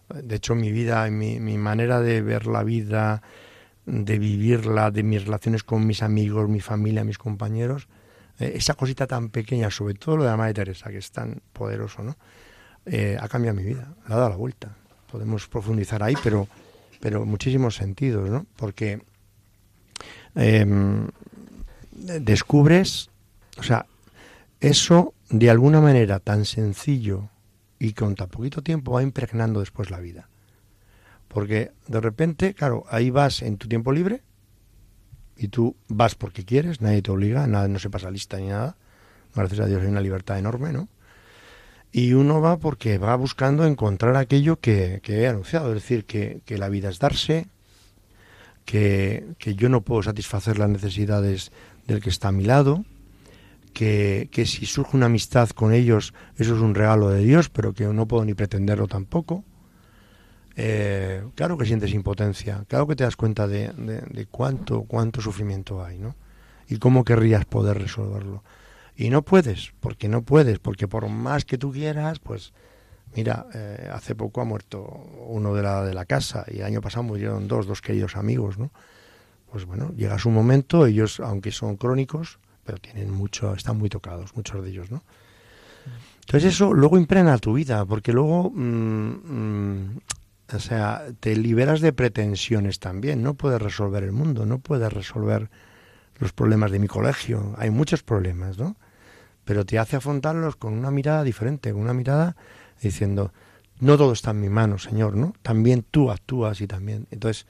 De 0.09 0.37
hecho, 0.37 0.55
mi 0.55 0.73
vida, 0.73 1.09
mi, 1.11 1.39
mi 1.41 1.59
manera 1.59 2.01
de 2.01 2.23
ver 2.23 2.47
la 2.47 2.63
vida, 2.63 3.23
de 3.89 4.19
vivirla, 4.19 4.91
de 4.91 5.03
mis 5.03 5.25
relaciones 5.25 5.65
con 5.65 5.87
mis 5.87 6.03
amigos, 6.03 6.49
mi 6.49 6.61
familia, 6.61 7.05
mis 7.05 7.19
compañeros, 7.19 7.89
eh, 8.39 8.53
esa 8.55 8.75
cosita 8.75 9.07
tan 9.07 9.31
pequeña, 9.31 9.71
sobre 9.71 9.95
todo 9.95 10.19
lo 10.19 10.25
de 10.25 10.31
la 10.31 10.37
Madre 10.37 10.55
Teresa, 10.55 10.91
que 10.91 10.99
es 10.99 11.11
tan 11.11 11.41
poderoso, 11.53 12.03
¿no? 12.03 12.17
Eh, 12.87 13.17
ha 13.21 13.29
cambiado 13.29 13.57
mi 13.57 13.65
vida, 13.65 13.95
ha 14.07 14.17
dado 14.17 14.29
la 14.29 14.37
vuelta. 14.37 14.75
Podemos 15.11 15.49
profundizar 15.49 16.03
ahí, 16.03 16.15
pero, 16.23 16.49
pero 17.01 17.25
muchísimos 17.25 17.77
sentidos, 17.77 18.29
¿no? 18.29 18.47
Porque 18.57 19.01
em, 20.35 21.09
descubres, 21.93 23.11
o 23.57 23.63
sea, 23.63 23.87
eso 24.61 25.15
de 25.31 25.51
alguna 25.51 25.81
manera 25.81 26.21
tan 26.21 26.45
sencillo 26.45 27.31
y 27.79 27.93
con 27.93 28.15
tan 28.15 28.29
poquito 28.29 28.63
tiempo 28.63 28.93
va 28.93 29.03
impregnando 29.03 29.61
después 29.61 29.91
la 29.91 30.01
vida. 30.01 30.29
Porque 31.29 31.73
de 31.87 32.01
repente, 32.01 32.55
claro, 32.55 32.85
ahí 32.91 33.11
vas 33.11 33.43
en 33.43 33.59
tu 33.59 33.69
tiempo 33.69 33.93
libre 33.93 34.23
y 35.37 35.49
tú 35.49 35.77
vas 35.89 36.15
porque 36.15 36.45
quieres, 36.45 36.81
nadie 36.81 37.03
te 37.03 37.11
obliga, 37.11 37.47
nada, 37.47 37.69
no 37.69 37.79
se 37.79 37.91
pasa 37.91 38.11
lista 38.11 38.39
ni 38.39 38.49
nada. 38.49 38.77
Gracias 39.35 39.61
a 39.61 39.67
Dios 39.67 39.83
hay 39.83 39.89
una 39.89 40.01
libertad 40.01 40.39
enorme, 40.39 40.73
¿no? 40.73 40.89
Y 41.93 42.13
uno 42.13 42.41
va 42.41 42.59
porque 42.59 42.99
va 42.99 43.15
buscando 43.17 43.65
encontrar 43.65 44.17
aquello 44.17 44.59
que, 44.59 45.01
he 45.07 45.27
anunciado, 45.27 45.69
es 45.69 45.75
decir, 45.83 46.05
que, 46.05 46.43
la 46.59 46.69
vida 46.69 46.91
es 46.91 46.99
darse, 46.99 47.47
que, 48.65 49.27
que, 49.39 49.55
yo 49.55 49.69
no 49.69 49.81
puedo 49.83 50.03
satisfacer 50.03 50.59
las 50.59 50.69
necesidades 50.69 51.53
del 51.87 52.03
que 52.03 52.11
está 52.11 52.29
a 52.29 52.33
mi 52.33 52.45
lado, 52.45 52.85
que, 53.79 54.45
si 54.45 54.67
surge 54.67 54.97
una 54.97 55.07
amistad 55.07 55.51
con 55.51 55.73
ellos, 55.73 56.13
eso 56.37 56.57
es 56.57 56.61
un 56.61 56.75
regalo 56.75 57.11
de 57.11 57.23
Dios, 57.23 57.49
pero 57.49 57.73
que 57.75 57.85
no 57.85 58.09
puedo 58.09 58.25
ni 58.25 58.35
pretenderlo 58.35 58.89
tampoco. 58.89 59.45
Eh, 60.57 61.23
claro 61.37 61.57
que 61.57 61.65
sientes 61.65 61.95
impotencia, 61.95 62.65
claro 62.67 62.89
que 62.89 62.97
te 62.97 63.05
das 63.05 63.15
cuenta 63.15 63.47
de, 63.47 63.69
de, 63.69 64.27
cuánto, 64.27 64.83
cuánto 64.83 65.21
sufrimiento 65.21 65.85
hay, 65.85 65.99
¿no? 65.99 66.17
Y 66.67 66.79
cómo 66.79 67.05
querrías 67.05 67.45
poder 67.45 67.79
resolverlo. 67.79 68.43
Y 68.97 69.11
no 69.11 69.23
puedes, 69.23 69.73
porque 69.79 70.09
no 70.09 70.23
puedes, 70.23 70.59
porque 70.59 70.89
por 70.89 71.09
más 71.09 71.45
que 71.45 71.57
tú 71.57 71.71
quieras, 71.71 72.19
pues 72.19 72.53
mira, 73.15 73.47
eh, 73.55 73.89
hace 73.93 74.17
poco 74.17 74.41
ha 74.41 74.45
muerto 74.45 74.83
uno 75.29 75.55
de 75.55 75.63
la, 75.63 75.85
de 75.85 75.95
la 75.95 76.05
casa 76.05 76.45
y 76.49 76.59
el 76.59 76.65
año 76.65 76.81
pasado 76.81 77.05
murieron 77.05 77.47
dos, 77.47 77.69
dos 77.69 77.81
queridos 77.81 78.17
amigos, 78.17 78.59
¿no? 78.59 78.73
Pues 79.53 79.67
bueno, 79.67 79.93
llega 79.97 80.19
su 80.19 80.31
momento, 80.31 80.85
ellos, 80.85 81.21
aunque 81.21 81.53
son 81.53 81.77
crónicos, 81.77 82.41
pero 82.69 82.79
tienen 82.79 83.11
mucho, 83.11 83.55
están 83.55 83.79
muy 83.79 83.89
tocados, 83.89 84.37
muchos 84.37 84.63
de 84.63 84.69
ellos, 84.69 84.91
¿no? 84.91 85.03
Entonces 86.27 86.53
eso 86.53 86.75
luego 86.75 86.99
impregna 86.99 87.39
tu 87.39 87.55
vida, 87.55 87.87
porque 87.87 88.13
luego, 88.13 88.51
mm, 88.51 89.09
mm, 89.25 90.01
o 90.55 90.59
sea, 90.59 91.07
te 91.19 91.35
liberas 91.35 91.81
de 91.81 91.95
pretensiones 91.95 92.79
también, 92.79 93.23
no 93.23 93.33
puedes 93.33 93.63
resolver 93.63 94.05
el 94.05 94.13
mundo, 94.13 94.45
no 94.45 94.59
puedes 94.59 94.93
resolver 94.93 95.49
los 96.19 96.35
problemas 96.35 96.71
de 96.71 96.79
mi 96.79 96.89
colegio, 96.89 97.55
hay 97.57 97.71
muchos 97.71 98.03
problemas, 98.03 98.59
¿no? 98.59 98.77
pero 99.47 99.65
te 99.65 99.79
hace 99.79 99.97
afrontarlos 99.97 100.57
con 100.57 100.75
una 100.75 100.91
mirada 100.91 101.25
diferente, 101.25 101.73
con 101.73 101.81
una 101.81 101.95
mirada 101.95 102.37
diciendo, 102.83 103.33
no 103.81 103.97
todo 103.97 104.13
está 104.13 104.33
en 104.33 104.43
mi 104.43 104.51
mano, 104.51 104.77
Señor, 104.77 105.17
¿no? 105.17 105.33
También 105.41 105.87
tú 105.91 106.11
actúas 106.11 106.61
y 106.61 106.67
también. 106.67 107.07
Entonces, 107.11 107.47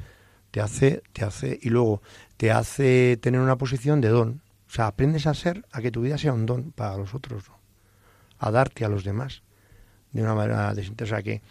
te 0.52 0.60
hace, 0.60 1.02
te 1.12 1.24
hace, 1.24 1.58
y 1.60 1.70
luego 1.70 2.00
te 2.36 2.52
hace 2.52 3.18
tener 3.20 3.40
una 3.40 3.58
posición 3.58 4.00
de 4.00 4.10
don. 4.10 4.42
O 4.68 4.70
sea, 4.70 4.86
aprendes 4.86 5.26
a 5.26 5.34
ser, 5.34 5.64
a 5.72 5.80
que 5.80 5.90
tu 5.90 6.02
vida 6.02 6.18
sea 6.18 6.32
un 6.32 6.46
don 6.46 6.72
para 6.72 6.96
los 6.96 7.14
otros, 7.14 7.48
¿no? 7.48 7.58
a 8.38 8.50
darte 8.50 8.84
a 8.84 8.88
los 8.88 9.04
demás 9.04 9.42
de 10.12 10.22
una 10.22 10.34
manera 10.34 10.72
desinteresada, 10.74 11.22
que 11.22 11.42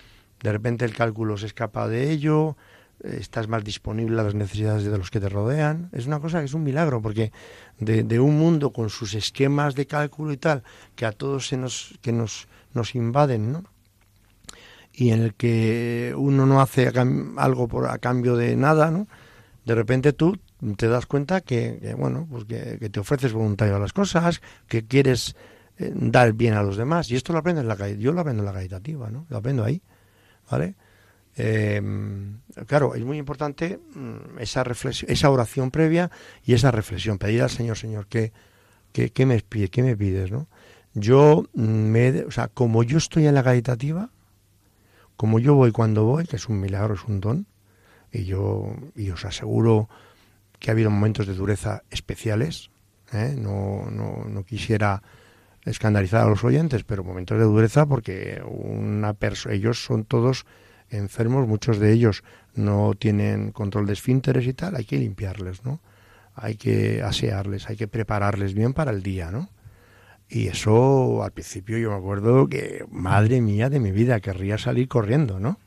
de 0.41 0.51
repente 0.51 0.86
el 0.86 0.95
cálculo 0.95 1.38
se 1.38 1.47
escapa 1.47 1.88
de 1.88 2.11
ello, 2.11 2.55
estás 3.03 3.47
más 3.47 3.63
disponible 3.63 4.20
a 4.20 4.24
las 4.24 4.36
necesidades 4.36 4.84
de 4.84 4.97
los 4.97 5.11
que 5.11 5.20
te 5.20 5.30
rodean. 5.30 5.89
Es 5.91 6.07
una 6.07 6.20
cosa 6.20 6.39
que 6.39 6.45
es 6.45 6.53
un 6.53 6.63
milagro, 6.63 7.01
porque 7.01 7.32
de, 7.80 8.20
un 8.20 8.38
mundo 8.38 8.72
con 8.72 8.89
sus 8.89 9.13
esquemas 9.13 9.76
de 9.76 9.86
cálculo 9.86 10.32
y 10.34 10.38
tal, 10.38 10.63
que 10.95 11.05
a 11.05 11.11
todos 11.11 11.47
se 11.47 11.57
nos, 11.57 11.97
que 12.01 12.11
nos, 12.11 12.47
nos 12.74 12.95
invaden, 12.95 13.51
¿no? 13.51 13.63
Y 14.93 15.11
en 15.11 15.22
el 15.22 15.36
que 15.36 16.13
uno 16.18 16.47
no 16.47 16.59
hace 16.59 16.91
algo 17.38 17.68
por, 17.68 17.88
a 17.88 17.99
cambio 17.99 18.36
de 18.36 18.55
nada, 18.55 18.89
¿no? 18.89 19.07
De 19.65 19.76
repente 19.76 20.13
tú 20.13 20.39
te 20.76 20.88
das 20.88 21.05
cuenta 21.05 21.41
que, 21.41 21.95
bueno, 21.97 22.28
pues 22.30 22.45
que, 22.45 22.89
te 22.89 22.99
ofreces 22.99 23.34
voluntario 23.34 23.76
a 23.76 23.80
las 23.80 23.93
cosas, 23.93 24.41
que 24.68 24.86
quieres 24.86 25.36
eh, 25.78 25.91
dar 25.95 26.34
bien 26.34 26.53
a 26.53 26.63
los 26.63 26.78
demás. 26.78 27.09
Y 27.11 27.15
esto 27.15 27.34
lo 27.34 27.39
aprendo 27.39 27.61
en 27.61 27.68
la 27.68 27.89
yo 27.89 28.11
lo 28.11 28.22
aprendo 28.22 28.41
en 28.41 28.45
la 28.45 28.53
caritativa, 28.53 29.09
¿no? 29.09 29.26
Lo 29.30 29.38
aprendo 29.38 29.63
ahí, 29.63 29.82
¿vale? 30.49 30.76
Eh, 31.39 31.82
claro, 32.65 32.95
es 32.95 33.03
muy 33.05 33.18
importante 33.18 33.80
mm, 33.93 34.39
esa 34.39 34.63
reflexión, 34.63 35.11
esa 35.11 35.30
oración 35.30 35.70
previa 35.70 36.09
y 36.43 36.53
esa 36.53 36.72
reflexión. 36.72 37.20
Pedir 37.20 37.43
al 37.43 37.51
Señor, 37.51 37.78
Señor, 37.78 38.07
¿qué, 38.07 38.32
qué, 38.91 39.26
me, 39.26 39.39
pide, 39.41 39.70
qué 39.70 39.84
me 39.84 39.95
pides? 39.95 40.32
¿no? 40.32 40.47
Yo, 40.95 41.45
mm, 41.53 41.61
me, 41.61 42.22
o 42.24 42.32
sea, 42.32 42.47
como 42.47 42.84
yo 42.84 42.97
estoy 42.97 43.28
en 43.28 43.36
la 43.36 43.43
caritativa, 43.43 44.09
como 45.15 45.39
yo 45.39 45.53
voy 45.53 45.72
cuando 45.72 46.05
voy, 46.05 46.26
que 46.26 46.38
es 46.38 46.49
un 46.49 46.59
milagro, 46.59 46.95
es 46.95 47.03
un 47.03 47.20
don, 47.20 47.45
y 48.11 48.26
yo 48.26 48.76
y 48.95 49.09
os 49.09 49.26
aseguro 49.26 49.89
que 50.60 50.72
ha 50.72 50.74
habido 50.74 50.89
momentos 50.89 51.28
de 51.28 51.34
dureza 51.34 51.84
especiales, 51.89 52.70
¿eh? 53.14 53.36
no, 53.38 53.89
no, 53.91 54.26
no 54.28 54.43
quisiera 54.43 55.01
escandalizar 55.66 56.26
a 56.26 56.30
los 56.30 56.43
oyentes, 56.43 56.84
pero 56.84 57.03
momentos 57.03 57.38
de 57.38 57.43
dureza 57.43 57.86
porque 57.86 58.41
una 58.45 59.16
ellos 59.49 59.84
son 59.84 60.05
todos 60.05 60.45
enfermos, 60.89 61.47
muchos 61.47 61.80
de 61.80 61.91
ellos 61.91 62.24
no 62.55 62.93
tienen 62.97 63.51
control 63.51 63.86
de 63.86 63.93
esfínteres 63.93 64.47
y 64.47 64.53
tal, 64.53 64.76
hay 64.76 64.86
que 64.86 64.97
limpiarles, 64.97 65.64
¿no? 65.66 65.82
Hay 66.36 66.55
que 66.55 67.01
asearles, 67.01 67.70
hay 67.70 67.76
que 67.76 67.88
prepararles 67.88 68.53
bien 68.53 68.74
para 68.74 68.91
el 68.91 69.03
día, 69.03 69.32
¿no? 69.32 69.49
Y 70.30 70.47
eso 70.47 71.24
al 71.24 71.32
principio 71.32 71.78
yo 71.78 71.91
me 71.91 71.97
acuerdo 71.97 72.47
que, 72.47 72.86
madre 72.91 73.41
mía 73.41 73.70
de 73.70 73.80
mi 73.80 73.91
vida, 73.91 74.20
querría 74.20 74.58
salir 74.58 74.88
corriendo, 74.88 75.39
¿no? 75.39 75.58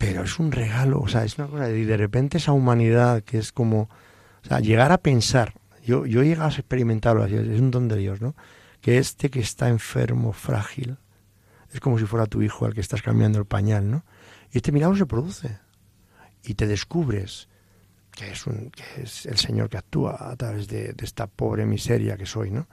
Pero 0.00 0.22
es 0.22 0.38
un 0.38 0.50
regalo, 0.50 0.98
o 0.98 1.08
sea, 1.08 1.26
es 1.26 1.36
una 1.36 1.46
cosa, 1.46 1.70
y 1.70 1.84
de 1.84 1.98
repente 1.98 2.38
esa 2.38 2.52
humanidad 2.52 3.22
que 3.22 3.36
es 3.36 3.52
como, 3.52 3.82
o 3.82 4.48
sea, 4.48 4.58
llegar 4.60 4.92
a 4.92 4.96
pensar, 4.96 5.52
yo, 5.84 6.06
yo 6.06 6.22
he 6.22 6.34
a 6.34 6.48
experimentarlo 6.48 7.22
así, 7.22 7.34
es 7.34 7.60
un 7.60 7.70
don 7.70 7.86
de 7.86 7.98
Dios, 7.98 8.22
¿no? 8.22 8.34
Que 8.80 8.96
este 8.96 9.28
que 9.28 9.40
está 9.40 9.68
enfermo, 9.68 10.32
frágil, 10.32 10.96
es 11.70 11.80
como 11.80 11.98
si 11.98 12.06
fuera 12.06 12.24
tu 12.24 12.40
hijo 12.40 12.64
al 12.64 12.72
que 12.72 12.80
estás 12.80 13.02
cambiando 13.02 13.38
el 13.38 13.44
pañal, 13.44 13.90
¿no? 13.90 14.06
Y 14.50 14.56
este 14.56 14.72
milagro 14.72 14.96
se 14.96 15.04
produce 15.04 15.58
y 16.44 16.54
te 16.54 16.66
descubres 16.66 17.50
que 18.12 18.30
es, 18.30 18.46
un, 18.46 18.70
que 18.70 19.02
es 19.02 19.26
el 19.26 19.36
Señor 19.36 19.68
que 19.68 19.76
actúa 19.76 20.30
a 20.30 20.34
través 20.34 20.66
de, 20.66 20.94
esta 21.02 21.26
pobre 21.26 21.66
miseria 21.66 22.16
que 22.16 22.24
soy, 22.24 22.50
¿no? 22.50 22.68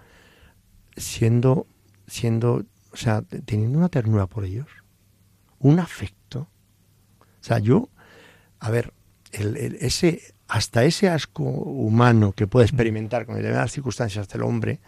Siendo, 0.95 1.67
siendo, 2.07 2.63
o 2.93 2.95
sea, 2.95 3.21
teniendo 3.21 3.79
una 3.79 3.89
ternura 3.89 4.27
por 4.27 4.45
ellos, 4.45 4.69
un 5.59 5.81
afecto. 5.81 6.16
O 7.47 7.49
sea, 7.49 7.59
yo, 7.59 7.87
a 8.59 8.69
ver, 8.69 8.93
ese, 9.31 10.21
hasta 10.49 10.83
ese 10.83 11.07
asco 11.07 11.43
humano 11.43 12.33
que 12.33 12.45
puede 12.45 12.65
experimentar 12.65 13.25
con 13.25 13.35
determinadas 13.35 13.71
circunstancias 13.71 14.27
del 14.27 14.43
hombre, 14.43 14.81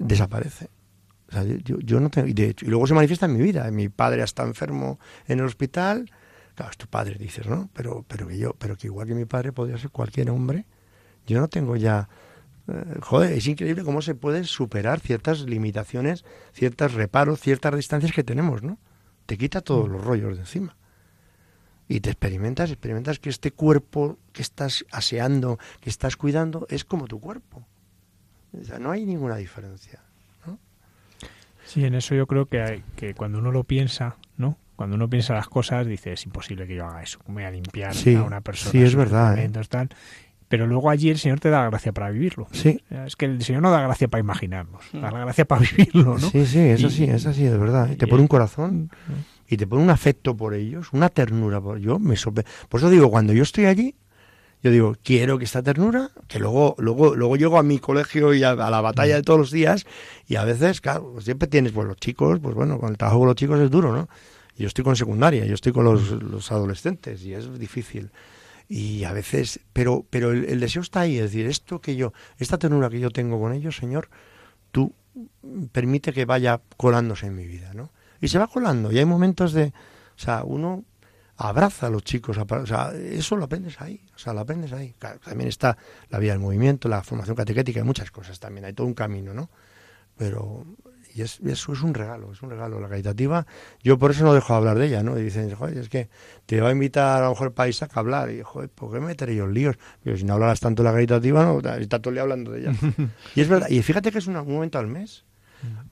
desaparece 0.00 0.68
yo, 1.64 2.00
no 2.00 2.10
tengo, 2.10 2.28
y, 2.28 2.32
de 2.32 2.56
y 2.60 2.66
luego 2.66 2.88
se 2.88 2.94
manifiesta 2.94 3.26
en 3.26 3.36
mi 3.36 3.42
vida. 3.42 3.70
Mi 3.70 3.88
padre 3.88 4.22
está 4.22 4.42
enfermo 4.42 4.98
en 5.26 5.38
el 5.40 5.44
hospital. 5.44 6.10
Claro, 6.54 6.70
es 6.70 6.76
tu 6.76 6.86
padre, 6.86 7.16
dices, 7.18 7.46
¿no? 7.46 7.68
Pero, 7.72 8.04
pero 8.08 8.26
que 8.26 8.38
yo, 8.38 8.54
pero 8.58 8.76
que 8.76 8.86
igual 8.86 9.06
que 9.06 9.14
mi 9.14 9.26
padre 9.26 9.52
podría 9.52 9.78
ser 9.78 9.90
cualquier 9.90 10.30
hombre, 10.30 10.66
yo 11.26 11.40
no 11.40 11.48
tengo 11.48 11.76
ya. 11.76 12.08
Eh, 12.68 12.98
joder, 13.00 13.32
es 13.32 13.46
increíble 13.46 13.84
cómo 13.84 14.02
se 14.02 14.14
pueden 14.14 14.44
superar 14.44 15.00
ciertas 15.00 15.42
limitaciones, 15.42 16.24
ciertos 16.52 16.94
reparos, 16.94 17.40
ciertas 17.40 17.74
distancias 17.76 18.12
que 18.12 18.24
tenemos, 18.24 18.62
¿no? 18.62 18.78
Te 19.26 19.36
quita 19.36 19.60
todos 19.60 19.88
los 19.88 20.02
rollos 20.02 20.36
de 20.36 20.42
encima. 20.42 20.76
Y 21.88 22.00
te 22.00 22.10
experimentas, 22.10 22.70
experimentas 22.70 23.18
que 23.18 23.28
este 23.28 23.52
cuerpo 23.52 24.18
que 24.32 24.42
estás 24.42 24.84
aseando, 24.90 25.58
que 25.80 25.90
estás 25.90 26.16
cuidando, 26.16 26.66
es 26.68 26.84
como 26.84 27.06
tu 27.06 27.20
cuerpo. 27.20 27.64
O 28.60 28.64
sea, 28.64 28.78
no 28.78 28.90
hay 28.90 29.04
ninguna 29.06 29.36
diferencia. 29.36 30.00
Sí, 31.64 31.84
en 31.84 31.94
eso 31.94 32.14
yo 32.14 32.26
creo 32.26 32.46
que, 32.46 32.62
hay, 32.62 32.82
que 32.94 33.14
cuando 33.14 33.38
uno 33.38 33.50
lo 33.50 33.64
piensa, 33.64 34.16
¿no? 34.36 34.56
Cuando 34.76 34.94
uno 34.94 35.10
piensa 35.10 35.34
las 35.34 35.48
cosas, 35.48 35.86
dice, 35.86 36.12
es 36.12 36.24
imposible 36.24 36.66
que 36.66 36.76
yo 36.76 36.86
haga 36.86 37.02
eso, 37.02 37.18
me 37.26 37.34
voy 37.34 37.44
a 37.44 37.50
limpiar 37.50 37.92
a 37.92 38.22
una 38.22 38.40
persona. 38.40 38.70
Sí, 38.70 38.82
es 38.82 38.94
verdad. 38.94 39.36
¿eh? 39.38 39.50
Pero 40.48 40.68
luego 40.68 40.90
allí 40.90 41.10
el 41.10 41.18
Señor 41.18 41.40
te 41.40 41.50
da 41.50 41.62
la 41.62 41.70
gracia 41.70 41.92
para 41.92 42.10
vivirlo. 42.10 42.46
Sí. 42.52 42.80
Es 43.04 43.16
que 43.16 43.24
el 43.24 43.42
Señor 43.42 43.62
no 43.62 43.72
da 43.72 43.80
gracia 43.80 44.06
para 44.06 44.20
imaginarnos, 44.20 44.84
da 44.92 45.10
la 45.10 45.18
gracia 45.20 45.44
para 45.44 45.60
vivirlo, 45.76 46.18
¿no? 46.18 46.30
Sí, 46.30 46.46
sí, 46.46 46.60
eso 46.60 46.88
sí, 46.88 47.04
es 47.04 47.26
así, 47.26 47.44
de 47.44 47.58
verdad. 47.58 47.90
Y 47.90 47.96
te 47.96 48.06
pone 48.06 48.22
un 48.22 48.28
corazón 48.28 48.90
y 49.48 49.56
te 49.56 49.66
pone 49.66 49.82
un 49.82 49.90
afecto 49.90 50.36
por 50.36 50.54
ellos, 50.54 50.88
una 50.92 51.08
ternura 51.08 51.60
por 51.60 51.78
yo 51.78 51.98
me 51.98 52.16
Por 52.16 52.80
eso 52.80 52.90
digo, 52.90 53.10
cuando 53.10 53.32
yo 53.32 53.42
estoy 53.42 53.66
allí, 53.66 53.94
yo 54.62 54.70
digo, 54.70 54.96
quiero 55.02 55.38
que 55.38 55.44
esta 55.44 55.62
ternura, 55.62 56.10
que 56.28 56.38
luego, 56.38 56.74
luego, 56.78 57.14
luego 57.14 57.36
llego 57.36 57.58
a 57.58 57.62
mi 57.62 57.78
colegio 57.78 58.34
y 58.34 58.42
a, 58.42 58.54
la 58.54 58.80
batalla 58.80 59.16
de 59.16 59.22
todos 59.22 59.38
los 59.38 59.50
días, 59.50 59.86
y 60.26 60.36
a 60.36 60.44
veces, 60.44 60.80
claro, 60.80 61.12
pues 61.12 61.24
siempre 61.24 61.46
tienes, 61.46 61.72
pues 61.72 61.86
los 61.86 61.96
chicos, 61.98 62.40
pues 62.40 62.54
bueno, 62.54 62.78
con 62.80 62.90
el 62.90 62.96
trabajo 62.96 63.20
con 63.20 63.28
los 63.28 63.36
chicos 63.36 63.60
es 63.60 63.70
duro, 63.70 63.92
¿no? 63.92 64.08
Yo 64.56 64.66
estoy 64.66 64.82
con 64.82 64.96
secundaria, 64.96 65.44
yo 65.44 65.54
estoy 65.54 65.72
con 65.72 65.84
los, 65.84 66.10
los 66.10 66.50
adolescentes, 66.50 67.22
y 67.22 67.34
es 67.34 67.58
difícil. 67.58 68.10
Y 68.68 69.04
a 69.04 69.12
veces, 69.12 69.60
pero, 69.72 70.04
pero 70.08 70.32
el, 70.32 70.46
el, 70.46 70.58
deseo 70.58 70.82
está 70.82 71.00
ahí, 71.00 71.16
es 71.18 71.24
decir, 71.24 71.46
esto 71.46 71.80
que 71.80 71.94
yo, 71.94 72.12
esta 72.38 72.58
ternura 72.58 72.88
que 72.88 72.98
yo 72.98 73.10
tengo 73.10 73.38
con 73.38 73.52
ellos, 73.52 73.76
Señor, 73.76 74.08
tú 74.72 74.92
permite 75.72 76.12
que 76.12 76.24
vaya 76.24 76.60
colándose 76.76 77.26
en 77.26 77.36
mi 77.36 77.46
vida, 77.46 77.72
¿no? 77.74 77.90
Y 78.26 78.28
se 78.28 78.40
va 78.40 78.48
colando, 78.48 78.90
y 78.90 78.98
hay 78.98 79.04
momentos 79.04 79.52
de, 79.52 79.66
o 79.66 80.18
sea, 80.18 80.42
uno 80.42 80.82
abraza 81.36 81.86
a 81.86 81.90
los 81.90 82.02
chicos, 82.02 82.36
o 82.36 82.66
sea, 82.66 82.90
eso 82.92 83.36
lo 83.36 83.44
aprendes 83.44 83.80
ahí, 83.80 84.00
o 84.16 84.18
sea, 84.18 84.32
lo 84.32 84.40
aprendes 84.40 84.72
ahí. 84.72 84.96
también 85.24 85.48
está 85.48 85.78
la 86.10 86.18
vida 86.18 86.32
del 86.32 86.40
movimiento, 86.40 86.88
la 86.88 87.04
formación 87.04 87.36
catequética, 87.36 87.78
hay 87.78 87.86
muchas 87.86 88.10
cosas 88.10 88.40
también, 88.40 88.64
hay 88.64 88.72
todo 88.72 88.88
un 88.88 88.94
camino, 88.94 89.32
¿no? 89.32 89.48
Pero 90.16 90.66
y 91.14 91.22
es, 91.22 91.38
eso 91.46 91.72
es 91.72 91.82
un 91.82 91.94
regalo, 91.94 92.32
es 92.32 92.42
un 92.42 92.50
regalo. 92.50 92.80
La 92.80 92.88
caritativa, 92.88 93.46
yo 93.80 93.96
por 93.96 94.10
eso 94.10 94.24
no 94.24 94.34
dejo 94.34 94.52
de 94.54 94.58
hablar 94.58 94.76
de 94.76 94.86
ella, 94.86 95.04
¿no? 95.04 95.16
Y 95.16 95.22
dicen, 95.22 95.54
joder, 95.54 95.78
es 95.78 95.88
que 95.88 96.08
te 96.46 96.60
va 96.60 96.70
a 96.70 96.72
invitar 96.72 97.22
a 97.22 97.26
lo 97.26 97.30
mejor 97.30 97.54
para 97.54 97.68
Isaac 97.68 97.92
a 97.94 98.00
hablar. 98.00 98.32
Y, 98.32 98.42
joder, 98.42 98.68
¿por 98.70 98.92
qué 98.92 98.98
me 98.98 99.06
meteré 99.06 99.36
yo 99.36 99.44
en 99.44 99.54
líos? 99.54 99.78
Pero 100.02 100.16
si 100.16 100.24
no 100.24 100.34
hablas 100.34 100.58
tanto 100.58 100.82
de 100.82 100.88
la 100.88 100.92
caritativa, 100.92 101.44
no, 101.44 101.60
está 101.78 102.00
todo 102.00 102.10
el 102.10 102.16
día 102.16 102.22
hablando 102.22 102.50
de 102.50 102.60
ella. 102.60 102.72
y 103.36 103.40
es 103.40 103.48
verdad, 103.48 103.68
y 103.70 103.80
fíjate 103.82 104.10
que 104.10 104.18
es 104.18 104.26
un 104.26 104.34
momento 104.34 104.80
al 104.80 104.88
mes. 104.88 105.24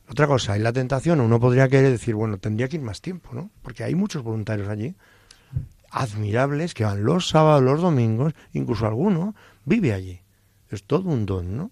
Otra 0.09 0.27
cosa, 0.27 0.53
hay 0.53 0.61
la 0.61 0.73
tentación, 0.73 1.21
uno 1.21 1.41
podría 1.41 1.69
querer 1.69 1.91
decir, 1.91 2.15
bueno, 2.15 2.39
tendría 2.39 2.69
que 2.69 2.77
ir 2.77 2.83
más 2.83 3.01
tiempo, 3.01 3.31
¿no? 3.33 3.51
Porque 3.63 3.85
hay 3.85 3.95
muchos 3.95 4.23
voluntarios 4.23 4.69
allí, 4.69 4.95
admirables, 5.91 6.75
que 6.75 6.85
van 6.85 7.05
los 7.05 7.29
sábados, 7.29 7.63
los 7.63 7.81
domingos, 7.81 8.35
incluso 8.53 8.87
alguno 8.87 9.35
vive 9.65 9.93
allí. 9.93 10.21
Es 10.71 10.85
todo 10.85 11.09
un 11.09 11.25
don, 11.25 11.57
¿no? 11.57 11.71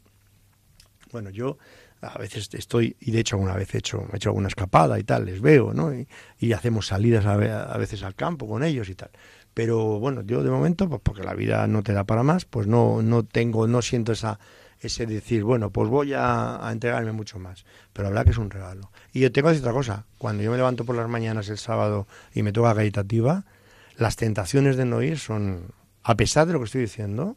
Bueno, 1.11 1.29
yo 1.29 1.59
a 2.01 2.19
veces 2.19 2.49
estoy, 2.53 2.97
y 3.01 3.13
de 3.13 3.21
hecho 3.21 3.37
alguna 3.37 3.55
vez 3.55 3.75
he 3.75 3.79
hecho, 3.79 4.07
he 4.13 4.17
hecho 4.17 4.31
alguna 4.31 4.49
escapada 4.49 4.99
y 4.99 5.05
tal, 5.05 5.27
les 5.27 5.41
veo, 5.41 5.75
¿no? 5.75 5.93
Y, 5.95 6.53
hacemos 6.53 6.89
salidas 6.89 7.27
a, 7.27 7.37
veces 7.77 8.03
al 8.03 8.15
campo 8.15 8.49
con 8.49 8.65
ellos 8.65 8.89
y 8.89 8.95
tal. 8.95 9.11
Pero 9.55 10.01
bueno, 10.01 10.23
yo 10.23 10.43
de 10.43 10.51
momento, 10.51 10.89
pues 10.89 11.01
porque 11.03 11.23
la 11.23 11.35
vida 11.35 11.67
no 11.67 11.83
te 11.83 11.93
da 11.93 12.05
para 12.05 12.23
más, 12.23 12.45
pues 12.45 12.67
no, 12.67 13.03
no 13.03 13.25
tengo, 13.25 13.69
no 13.69 13.83
siento 13.83 14.13
esa, 14.13 14.41
ese 14.83 15.07
decir, 15.07 15.45
bueno, 15.45 15.71
pues 15.71 15.89
voy 15.89 16.13
a, 16.15 16.61
entregarme 16.71 17.13
mucho 17.13 17.39
más. 17.39 17.65
Pero 17.93 18.05
la 18.05 18.11
verdad 18.11 18.25
que 18.25 18.31
es 18.33 18.39
un 18.39 18.51
regalo. 18.51 18.91
Y 19.13 19.21
yo 19.21 19.33
tengo 19.33 19.49
que 19.49 19.55
decir 19.55 19.65
otra 19.65 19.75
cosa, 19.75 20.07
cuando 20.19 20.43
yo 20.43 20.51
me 20.51 20.57
levanto 20.57 20.85
por 20.85 20.97
las 20.97 21.09
mañanas 21.09 21.49
el 21.49 21.59
sábado 21.59 22.07
y 22.35 22.43
me 22.43 22.53
toca 22.53 22.75
caritativa, 22.75 23.45
las 23.97 24.17
tentaciones 24.17 24.77
de 24.77 24.85
no 24.85 25.03
ir 25.03 25.19
son, 25.19 25.73
a 26.03 26.17
pesar 26.17 26.47
de 26.47 26.53
lo 26.53 26.59
que 26.59 26.67
estoy 26.67 26.81
diciendo, 26.83 27.37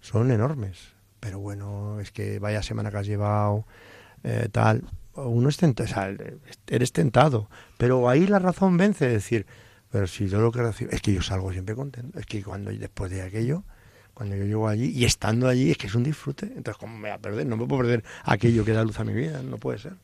son 0.00 0.30
enormes 0.30 1.00
pero 1.20 1.38
bueno, 1.38 2.00
es 2.00 2.10
que 2.10 2.38
vaya 2.38 2.62
semana 2.62 2.90
que 2.90 2.96
has 2.96 3.06
llevado, 3.06 3.66
eh, 4.24 4.48
tal, 4.50 4.82
uno 5.14 5.48
es 5.50 5.58
tentado, 5.58 6.16
eres 6.66 6.92
tentado, 6.92 7.48
pero 7.76 8.08
ahí 8.08 8.26
la 8.26 8.38
razón 8.38 8.76
vence, 8.78 9.06
es 9.06 9.12
decir, 9.12 9.46
pero 9.90 10.06
si 10.06 10.28
yo 10.28 10.40
lo 10.40 10.50
que 10.50 10.62
recibo, 10.62 10.90
es 10.90 11.02
que 11.02 11.12
yo 11.12 11.22
salgo 11.22 11.52
siempre 11.52 11.74
contento, 11.74 12.18
es 12.18 12.26
que 12.26 12.42
cuando 12.42 12.70
después 12.70 13.10
de 13.10 13.22
aquello, 13.22 13.64
cuando 14.14 14.36
yo 14.36 14.44
llego 14.44 14.68
allí 14.68 14.90
y 14.90 15.04
estando 15.04 15.48
allí, 15.48 15.70
es 15.70 15.78
que 15.78 15.86
es 15.86 15.94
un 15.94 16.02
disfrute, 16.02 16.46
entonces 16.46 16.76
¿cómo 16.76 16.94
me 16.94 17.08
voy 17.08 17.10
a 17.10 17.18
perder? 17.18 17.46
No 17.46 17.56
me 17.56 17.66
puedo 17.66 17.82
perder 17.82 18.04
aquello 18.24 18.64
que 18.64 18.72
da 18.72 18.84
luz 18.84 18.98
a 19.00 19.04
mi 19.04 19.12
vida, 19.12 19.42
no 19.42 19.58
puede 19.58 19.78
ser. 19.78 19.94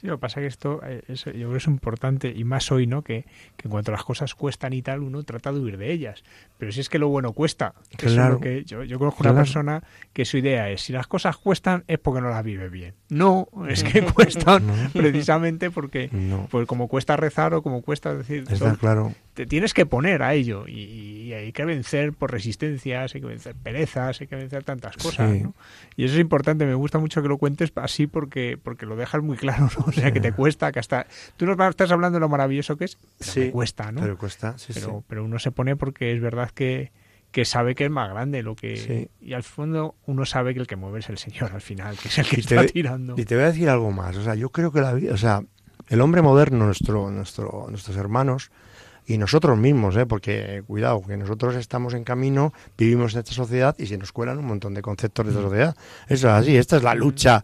Sí, 0.00 0.06
lo 0.06 0.16
que 0.16 0.20
pasa 0.20 0.40
es 0.40 0.44
que 0.44 0.46
esto 0.46 0.80
eh, 0.84 1.02
yo 1.08 1.32
creo 1.32 1.50
que 1.50 1.56
es 1.56 1.66
importante, 1.66 2.32
y 2.34 2.44
más 2.44 2.70
hoy, 2.70 2.86
¿no? 2.86 3.02
Que, 3.02 3.24
que, 3.56 3.66
en 3.66 3.70
cuanto 3.70 3.90
las 3.90 4.04
cosas 4.04 4.36
cuestan 4.36 4.72
y 4.72 4.80
tal, 4.80 5.02
uno 5.02 5.24
trata 5.24 5.50
de 5.50 5.58
huir 5.58 5.76
de 5.76 5.90
ellas. 5.90 6.22
Pero 6.56 6.70
si 6.70 6.78
es 6.80 6.88
que 6.88 7.00
lo 7.00 7.08
bueno 7.08 7.32
cuesta. 7.32 7.74
claro. 7.96 8.38
que 8.38 8.64
yo, 8.64 8.84
yo, 8.84 9.00
conozco 9.00 9.24
una 9.24 9.34
persona 9.34 9.82
que 10.12 10.24
su 10.24 10.38
idea 10.38 10.70
es, 10.70 10.82
si 10.82 10.92
las 10.92 11.08
cosas 11.08 11.36
cuestan 11.36 11.82
es 11.88 11.98
porque 11.98 12.20
no 12.20 12.28
las 12.28 12.44
vive 12.44 12.68
bien. 12.68 12.94
No, 13.08 13.48
es 13.68 13.82
que 13.82 14.02
cuestan 14.14 14.62
precisamente 14.92 15.72
porque, 15.72 16.10
pues 16.48 16.68
como 16.68 16.86
cuesta 16.86 17.16
rezar 17.16 17.54
o 17.54 17.62
como 17.62 17.82
cuesta 17.82 18.14
decir... 18.14 18.44
Está 18.48 18.76
claro 18.76 19.14
te 19.38 19.46
tienes 19.46 19.72
que 19.72 19.86
poner 19.86 20.24
a 20.24 20.34
ello 20.34 20.66
y, 20.66 21.32
hay 21.32 21.52
que 21.52 21.64
vencer 21.64 22.12
por 22.12 22.32
resistencias, 22.32 23.14
hay 23.14 23.20
que 23.20 23.26
vencer 23.28 23.54
perezas, 23.54 24.20
hay 24.20 24.26
que 24.26 24.34
vencer 24.34 24.64
tantas 24.64 24.96
cosas. 24.96 25.30
Y 25.94 26.04
eso 26.04 26.14
es 26.14 26.20
importante, 26.20 26.66
me 26.66 26.74
gusta 26.74 26.98
mucho 26.98 27.22
que 27.22 27.28
lo 27.28 27.38
cuentes 27.38 27.70
así 27.76 28.08
porque 28.08 28.58
porque 28.60 28.84
lo 28.84 28.96
dejas 28.96 29.22
muy 29.22 29.36
claro, 29.36 29.68
¿no? 29.78 29.84
O 29.86 29.92
sea, 29.92 30.10
que 30.10 30.20
te 30.20 30.32
cuesta, 30.32 30.72
que 30.72 30.80
hasta... 30.80 31.06
Tú 31.36 31.46
nos 31.46 31.56
estás 31.70 31.92
hablando 31.92 32.16
de 32.16 32.20
lo 32.20 32.28
maravilloso 32.28 32.76
que 32.76 32.86
es, 32.86 32.98
pero 33.34 33.52
cuesta, 33.52 33.92
¿no? 33.92 34.00
Pero 34.00 34.18
cuesta, 34.18 34.58
sí, 34.58 34.72
pero, 34.74 35.04
pero 35.06 35.24
uno 35.24 35.38
se 35.38 35.52
pone 35.52 35.76
porque 35.76 36.12
es 36.12 36.20
verdad 36.20 36.50
que, 36.50 36.90
que 37.30 37.44
sabe 37.44 37.76
que 37.76 37.84
es 37.84 37.90
más 37.92 38.10
grande 38.10 38.42
lo 38.42 38.56
que 38.56 39.08
y 39.20 39.34
al 39.34 39.44
fondo 39.44 39.94
uno 40.06 40.26
sabe 40.26 40.52
que 40.52 40.60
el 40.60 40.66
que 40.66 40.74
mueve 40.74 40.98
es 40.98 41.10
el 41.10 41.18
Señor 41.18 41.52
al 41.52 41.60
final, 41.60 41.96
que 41.96 42.08
es 42.08 42.18
el 42.18 42.26
que 42.26 42.40
está 42.40 42.66
tirando. 42.66 43.14
Y 43.16 43.24
te 43.24 43.36
voy 43.36 43.44
a 43.44 43.48
decir 43.48 43.68
algo 43.68 43.92
más, 43.92 44.16
o 44.16 44.24
sea, 44.24 44.34
yo 44.34 44.48
creo 44.48 44.72
que 44.72 44.80
la 44.80 44.94
vida, 44.94 45.14
o 45.14 45.18
sea, 45.18 45.44
el 45.86 46.00
hombre 46.00 46.22
moderno, 46.22 46.64
nuestro, 46.64 47.10
nuestro, 47.12 47.66
nuestros 47.70 47.96
hermanos, 47.96 48.50
y 49.08 49.16
nosotros 49.16 49.56
mismos, 49.56 49.96
¿eh? 49.96 50.04
porque 50.04 50.62
cuidado, 50.66 51.02
que 51.02 51.16
nosotros 51.16 51.56
estamos 51.56 51.94
en 51.94 52.04
camino, 52.04 52.52
vivimos 52.76 53.14
en 53.14 53.20
esta 53.20 53.32
sociedad 53.32 53.74
y 53.78 53.86
se 53.86 53.96
nos 53.96 54.12
cuelan 54.12 54.38
un 54.38 54.44
montón 54.44 54.74
de 54.74 54.82
conceptos 54.82 55.24
de 55.24 55.32
esta 55.32 55.40
mm. 55.40 55.46
sociedad. 55.46 55.76
Eso 56.08 56.28
es 56.28 56.34
así, 56.34 56.56
esta 56.58 56.76
es 56.76 56.82
la 56.82 56.94
mm, 56.94 56.98
lucha, 56.98 57.42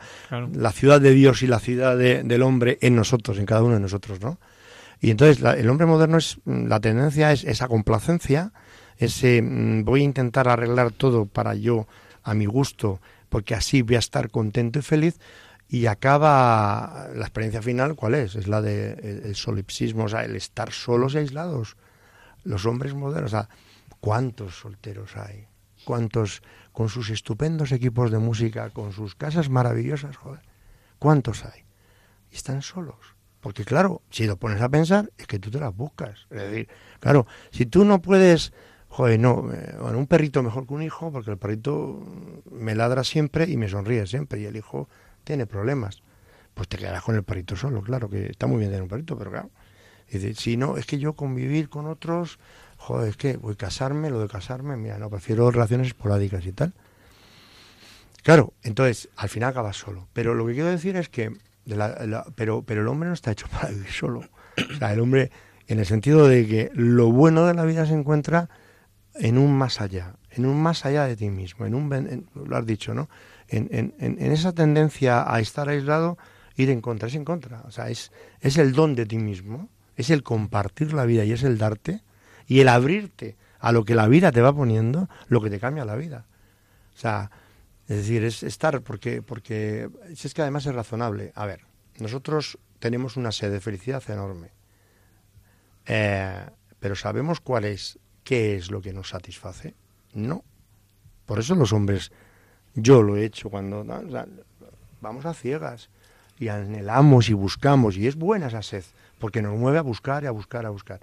la 0.52 0.72
ciudad 0.72 1.00
de 1.00 1.12
Dios 1.12 1.42
y 1.42 1.46
la 1.46 1.58
ciudad 1.58 1.96
del 1.96 2.42
hombre 2.42 2.76
en 2.82 2.94
nosotros, 2.94 3.38
en 3.38 3.46
cada 3.46 3.62
uno 3.62 3.74
de 3.74 3.80
nosotros, 3.80 4.20
¿no? 4.20 4.38
Y 5.00 5.10
entonces 5.10 5.42
el 5.42 5.70
hombre 5.70 5.86
moderno 5.86 6.18
es, 6.18 6.36
mm, 6.44 6.66
la 6.66 6.80
tendencia 6.80 7.32
es 7.32 7.44
esa 7.44 7.66
complacencia, 7.66 8.52
ese 8.98 9.42
voy 9.42 10.02
a 10.02 10.04
intentar 10.04 10.48
arreglar 10.48 10.92
todo 10.92 11.24
para 11.24 11.54
yo, 11.54 11.86
a 12.22 12.34
mi 12.34 12.44
gusto, 12.44 13.00
porque 13.30 13.54
así 13.54 13.80
voy 13.80 13.96
a 13.96 14.00
estar 14.00 14.28
contento 14.30 14.80
y 14.80 14.82
feliz, 14.82 15.18
y 15.74 15.88
acaba 15.88 17.08
la 17.16 17.22
experiencia 17.22 17.60
final, 17.60 17.96
¿cuál 17.96 18.14
es? 18.14 18.36
Es 18.36 18.46
la 18.46 18.62
de 18.62 19.32
solipsismo, 19.34 20.04
o 20.04 20.08
sea, 20.08 20.24
el 20.24 20.36
estar 20.36 20.70
solos 20.70 21.14
y 21.14 21.18
aislados. 21.18 21.76
Los 22.44 22.64
hombres 22.64 22.94
modernos, 22.94 23.32
o 23.32 23.36
sea, 23.36 23.48
¿cuántos 23.98 24.56
solteros 24.56 25.16
hay? 25.16 25.48
¿Cuántos 25.84 26.44
con 26.70 26.88
sus 26.88 27.10
estupendos 27.10 27.72
equipos 27.72 28.12
de 28.12 28.18
música, 28.18 28.70
con 28.70 28.92
sus 28.92 29.16
casas 29.16 29.50
maravillosas, 29.50 30.16
joder? 30.16 30.42
¿Cuántos 31.00 31.44
hay? 31.44 31.64
Y 32.30 32.36
están 32.36 32.62
solos. 32.62 33.16
Porque 33.40 33.64
claro, 33.64 34.00
si 34.10 34.28
lo 34.28 34.36
pones 34.36 34.62
a 34.62 34.68
pensar, 34.68 35.10
es 35.18 35.26
que 35.26 35.40
tú 35.40 35.50
te 35.50 35.58
las 35.58 35.74
buscas. 35.74 36.28
Es 36.30 36.40
decir, 36.40 36.68
claro, 37.00 37.26
si 37.50 37.66
tú 37.66 37.84
no 37.84 38.00
puedes, 38.00 38.52
joder, 38.86 39.18
no, 39.18 39.52
eh, 39.52 39.74
bueno, 39.80 39.98
un 39.98 40.06
perrito 40.06 40.40
mejor 40.44 40.68
que 40.68 40.74
un 40.74 40.82
hijo, 40.82 41.10
porque 41.10 41.32
el 41.32 41.38
perrito 41.38 42.00
me 42.48 42.76
ladra 42.76 43.02
siempre 43.02 43.50
y 43.50 43.56
me 43.56 43.68
sonríe 43.68 44.06
siempre, 44.06 44.40
y 44.40 44.44
el 44.44 44.54
hijo 44.54 44.88
tiene 45.24 45.46
problemas. 45.46 46.02
Pues 46.54 46.68
te 46.68 46.78
quedarás 46.78 47.02
con 47.02 47.16
el 47.16 47.24
perrito 47.24 47.56
solo, 47.56 47.82
claro, 47.82 48.08
que 48.08 48.26
está 48.26 48.46
muy 48.46 48.58
bien 48.58 48.70
tener 48.70 48.82
un 48.82 48.88
perrito, 48.88 49.18
pero 49.18 49.30
claro. 49.30 49.50
Dice, 50.10 50.34
si 50.34 50.56
no, 50.56 50.76
es 50.76 50.86
que 50.86 50.98
yo 50.98 51.14
convivir 51.14 51.68
con 51.68 51.86
otros, 51.86 52.38
joder, 52.76 53.08
es 53.08 53.16
que 53.16 53.36
voy 53.36 53.54
a 53.54 53.56
casarme, 53.56 54.10
lo 54.10 54.20
de 54.20 54.28
casarme, 54.28 54.76
mira, 54.76 54.98
no, 54.98 55.10
prefiero 55.10 55.50
relaciones 55.50 55.88
esporádicas 55.88 56.46
y 56.46 56.52
tal. 56.52 56.74
Claro, 58.22 58.52
entonces, 58.62 59.08
al 59.16 59.28
final 59.28 59.50
acabas 59.50 59.76
solo. 59.76 60.08
Pero 60.12 60.34
lo 60.34 60.46
que 60.46 60.54
quiero 60.54 60.68
decir 60.68 60.96
es 60.96 61.08
que, 61.08 61.36
pero, 62.36 62.62
pero 62.62 62.82
el 62.82 62.88
hombre 62.88 63.08
no 63.08 63.14
está 63.14 63.32
hecho 63.32 63.48
para 63.52 63.70
vivir 63.70 63.90
solo. 63.90 64.20
O 64.70 64.78
sea, 64.78 64.92
el 64.92 65.00
hombre, 65.00 65.30
en 65.66 65.78
el 65.78 65.86
sentido 65.86 66.28
de 66.28 66.46
que 66.46 66.70
lo 66.74 67.10
bueno 67.10 67.46
de 67.46 67.54
la 67.54 67.64
vida 67.64 67.86
se 67.86 67.94
encuentra 67.94 68.48
en 69.14 69.38
un 69.38 69.56
más 69.56 69.80
allá, 69.80 70.14
en 70.30 70.46
un 70.46 70.62
más 70.62 70.84
allá 70.84 71.06
de 71.06 71.16
ti 71.16 71.30
mismo, 71.30 71.66
en 71.66 71.74
un, 71.74 72.28
lo 72.34 72.56
has 72.56 72.66
dicho, 72.66 72.94
¿no? 72.94 73.08
En, 73.48 73.94
en, 73.98 74.32
esa 74.32 74.52
tendencia 74.52 75.32
a 75.32 75.40
estar 75.40 75.68
aislado, 75.68 76.18
ir 76.56 76.70
en 76.70 76.80
contra, 76.80 77.08
es 77.08 77.14
en 77.14 77.24
contra. 77.24 77.62
O 77.62 77.70
sea, 77.70 77.88
es, 77.88 78.12
es 78.40 78.58
el 78.58 78.72
don 78.72 78.94
de 78.94 79.06
ti 79.06 79.18
mismo, 79.18 79.68
es 79.96 80.10
el 80.10 80.22
compartir 80.22 80.92
la 80.92 81.04
vida 81.04 81.24
y 81.24 81.32
es 81.32 81.42
el 81.42 81.58
darte 81.58 82.02
y 82.46 82.60
el 82.60 82.68
abrirte 82.68 83.36
a 83.60 83.72
lo 83.72 83.84
que 83.84 83.94
la 83.94 84.08
vida 84.08 84.32
te 84.32 84.42
va 84.42 84.54
poniendo, 84.54 85.08
lo 85.28 85.40
que 85.40 85.50
te 85.50 85.58
cambia 85.60 85.84
la 85.84 85.96
vida. 85.96 86.26
O 86.94 86.98
sea, 86.98 87.30
es 87.88 87.96
decir, 87.96 88.24
es 88.24 88.42
estar, 88.42 88.82
porque, 88.82 89.22
porque 89.22 89.88
es 90.08 90.34
que 90.34 90.42
además 90.42 90.66
es 90.66 90.74
razonable. 90.74 91.32
A 91.34 91.46
ver, 91.46 91.60
nosotros 91.98 92.58
tenemos 92.78 93.16
una 93.16 93.32
sed 93.32 93.50
de 93.50 93.60
felicidad 93.60 94.02
enorme, 94.08 94.50
eh, 95.86 96.46
pero 96.78 96.94
¿sabemos 96.94 97.40
cuál 97.40 97.64
es, 97.64 97.98
qué 98.22 98.56
es 98.56 98.70
lo 98.70 98.80
que 98.80 98.92
nos 98.92 99.10
satisface? 99.10 99.74
No. 100.12 100.44
Por 101.26 101.38
eso 101.38 101.54
los 101.54 101.72
hombres 101.72 102.12
yo 102.74 103.02
lo 103.02 103.16
he 103.16 103.24
hecho 103.24 103.50
cuando 103.50 103.84
vamos 105.00 105.26
a 105.26 105.34
ciegas 105.34 105.90
y 106.38 106.48
anhelamos 106.48 107.28
y 107.28 107.32
buscamos 107.32 107.96
y 107.96 108.06
es 108.06 108.16
buena 108.16 108.48
esa 108.48 108.62
sed 108.62 108.84
porque 109.18 109.42
nos 109.42 109.56
mueve 109.56 109.78
a 109.78 109.82
buscar 109.82 110.24
y 110.24 110.26
a 110.26 110.30
buscar, 110.30 110.66
a 110.66 110.70
buscar. 110.70 111.00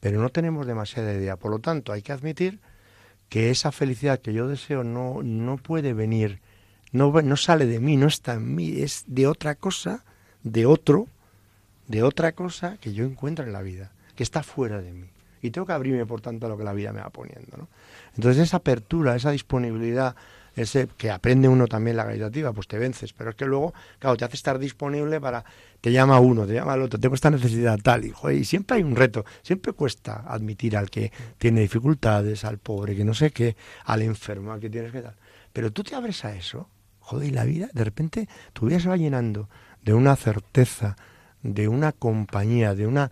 Pero 0.00 0.20
no 0.20 0.28
tenemos 0.30 0.66
demasiada 0.66 1.14
idea. 1.14 1.36
Por 1.36 1.52
lo 1.52 1.58
tanto, 1.58 1.92
hay 1.92 2.02
que 2.02 2.12
admitir 2.12 2.60
que 3.28 3.50
esa 3.50 3.72
felicidad 3.72 4.18
que 4.18 4.34
yo 4.34 4.48
deseo 4.48 4.84
no, 4.84 5.22
no 5.22 5.56
puede 5.56 5.94
venir, 5.94 6.40
no, 6.90 7.12
no 7.22 7.36
sale 7.36 7.66
de 7.66 7.80
mí, 7.80 7.96
no 7.96 8.08
está 8.08 8.34
en 8.34 8.54
mí, 8.54 8.82
es 8.82 9.04
de 9.06 9.26
otra 9.26 9.54
cosa, 9.54 10.04
de 10.42 10.66
otro, 10.66 11.06
de 11.88 12.02
otra 12.02 12.32
cosa 12.32 12.76
que 12.78 12.92
yo 12.92 13.04
encuentro 13.04 13.44
en 13.46 13.52
la 13.52 13.62
vida, 13.62 13.92
que 14.16 14.22
está 14.22 14.42
fuera 14.42 14.82
de 14.82 14.92
mí. 14.92 15.08
Y 15.40 15.50
tengo 15.50 15.66
que 15.66 15.72
abrirme, 15.72 16.04
por 16.04 16.20
tanto, 16.20 16.46
a 16.46 16.48
lo 16.48 16.58
que 16.58 16.64
la 16.64 16.74
vida 16.74 16.92
me 16.92 17.00
va 17.00 17.10
poniendo. 17.10 17.56
¿no? 17.56 17.68
Entonces, 18.14 18.42
esa 18.42 18.58
apertura, 18.58 19.16
esa 19.16 19.30
disponibilidad, 19.30 20.14
ese 20.54 20.88
que 20.96 21.10
aprende 21.10 21.48
uno 21.48 21.66
también 21.66 21.96
la 21.96 22.04
caritativa, 22.04 22.52
pues 22.52 22.66
te 22.68 22.78
vences. 22.78 23.12
Pero 23.12 23.30
es 23.30 23.36
que 23.36 23.44
luego, 23.44 23.72
claro, 23.98 24.16
te 24.16 24.24
hace 24.24 24.36
estar 24.36 24.58
disponible 24.58 25.20
para. 25.20 25.44
Te 25.80 25.90
llama 25.90 26.20
uno, 26.20 26.46
te 26.46 26.54
llama 26.54 26.74
al 26.74 26.82
otro, 26.82 27.00
tengo 27.00 27.14
esta 27.14 27.30
necesidad 27.30 27.78
tal. 27.82 28.04
Y, 28.04 28.14
y 28.32 28.44
siempre 28.44 28.76
hay 28.76 28.82
un 28.82 28.94
reto. 28.94 29.24
Siempre 29.42 29.72
cuesta 29.72 30.24
admitir 30.26 30.76
al 30.76 30.90
que 30.90 31.12
tiene 31.38 31.60
dificultades, 31.60 32.44
al 32.44 32.58
pobre, 32.58 32.94
que 32.94 33.04
no 33.04 33.14
sé 33.14 33.30
qué, 33.30 33.56
al 33.84 34.02
enfermo, 34.02 34.52
al 34.52 34.60
que 34.60 34.70
tienes 34.70 34.92
que 34.92 35.02
dar. 35.02 35.16
Pero 35.52 35.72
tú 35.72 35.82
te 35.82 35.94
abres 35.94 36.24
a 36.24 36.34
eso, 36.34 36.68
joder, 37.00 37.28
y 37.28 37.30
la 37.32 37.44
vida, 37.44 37.68
de 37.72 37.84
repente, 37.84 38.28
tu 38.52 38.66
vida 38.66 38.80
se 38.80 38.88
va 38.88 38.96
llenando 38.96 39.48
de 39.82 39.92
una 39.92 40.16
certeza, 40.16 40.96
de 41.42 41.66
una 41.66 41.92
compañía, 41.92 42.74
de 42.74 42.86
una 42.86 43.10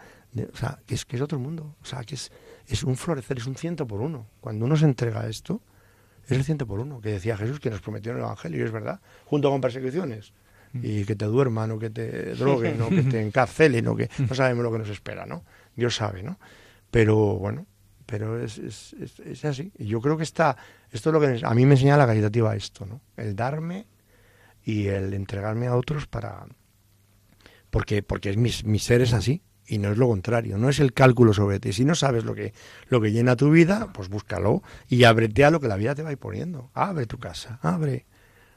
o 0.53 0.57
sea, 0.57 0.79
que 0.87 0.95
es, 0.95 1.05
que 1.05 1.17
es 1.17 1.23
otro 1.23 1.39
mundo, 1.39 1.75
o 1.83 1.85
sea, 1.85 2.05
que 2.05 2.15
es, 2.15 2.31
es 2.67 2.85
un 2.85 2.97
florecer, 2.97 3.39
es 3.39 3.47
un 3.47 3.57
ciento 3.57 3.87
por 3.87 4.01
uno. 4.01 4.27
Cuando 4.41 4.65
uno 4.65 4.77
se 4.77 4.85
entrega 4.85 5.23
a 5.23 5.29
esto, 5.29 5.61
es 6.35 6.39
el 6.39 6.45
ciento 6.45 6.67
por 6.67 6.81
uno, 6.81 7.01
que 7.01 7.11
decía 7.11 7.37
Jesús 7.37 7.61
que 7.61 7.71
nos 7.71 7.81
prometió 7.81 8.13
en 8.13 8.19
el 8.19 8.25
Evangelio, 8.25 8.61
y 8.61 8.65
es 8.65 8.73
verdad, 8.73 9.01
junto 9.25 9.51
con 9.51 9.61
persecuciones, 9.61 10.33
mm. 10.73 10.81
y 10.83 11.05
que 11.05 11.17
te 11.17 11.25
duerman, 11.27 11.71
o 11.73 11.79
que 11.79 11.91
te 11.91 12.35
droguen, 12.35 12.81
o 12.83 12.89
que 12.89 13.03
te 13.03 13.21
encarcelen, 13.27 13.87
o 13.89 13.97
que 13.97 14.09
no 14.19 14.35
sabemos 14.35 14.65
lo 14.65 14.73
que 14.73 14.79
nos 14.79 14.89
espera, 14.89 15.27
¿no? 15.27 15.45
Dios 15.77 15.97
sabe, 15.97 16.23
¿no? 16.23 16.39
Pero 16.91 17.17
bueno, 17.17 17.67
pero 18.07 18.43
es, 18.43 18.59
es, 18.59 18.95
es, 19.25 19.45
así. 19.45 19.73
Y 19.79 19.87
yo 19.87 20.01
creo 20.01 20.17
que 20.17 20.25
está, 20.25 20.57
esto 20.91 21.11
es 21.11 21.15
lo 21.15 21.21
que 21.21 21.41
a 21.45 21.55
mí 21.55 21.65
me 21.65 21.75
enseña 21.75 21.97
la 21.97 22.07
caritativa 22.07 22.57
esto, 22.57 22.85
¿no? 22.85 23.01
El 23.17 23.37
darme 23.37 23.87
y 24.65 24.89
el 24.89 25.15
entregarme 25.15 25.69
a 25.69 25.77
otros 25.77 26.07
para... 26.07 26.47
Porque, 27.71 28.03
porque 28.03 28.31
es 28.31 28.37
mi, 28.37 28.51
mi 28.65 28.81
ser 28.81 29.01
es 29.01 29.13
así, 29.13 29.43
y 29.71 29.79
no 29.79 29.93
es 29.93 29.99
lo 29.99 30.09
contrario, 30.09 30.59
no 30.59 30.69
es 30.69 30.81
el 30.81 30.93
cálculo 30.93 31.33
sobre 31.33 31.61
ti. 31.61 31.73
Si 31.73 31.85
no 31.85 31.95
sabes 31.95 32.25
lo 32.25 32.35
que, 32.35 32.53
lo 32.89 33.01
que 33.01 33.13
llena 33.13 33.37
tu 33.37 33.53
vida, 33.53 33.93
pues 33.95 34.09
búscalo 34.09 34.65
y 34.89 35.05
ábrete 35.05 35.45
a 35.45 35.51
lo 35.51 35.61
que 35.61 35.69
la 35.69 35.77
vida 35.77 35.95
te 35.95 36.03
va 36.03 36.09
a 36.09 36.13
ir 36.13 36.19
poniendo. 36.19 36.71
Abre 36.75 37.07
tu 37.07 37.19
casa, 37.19 37.61
abre, 37.63 38.05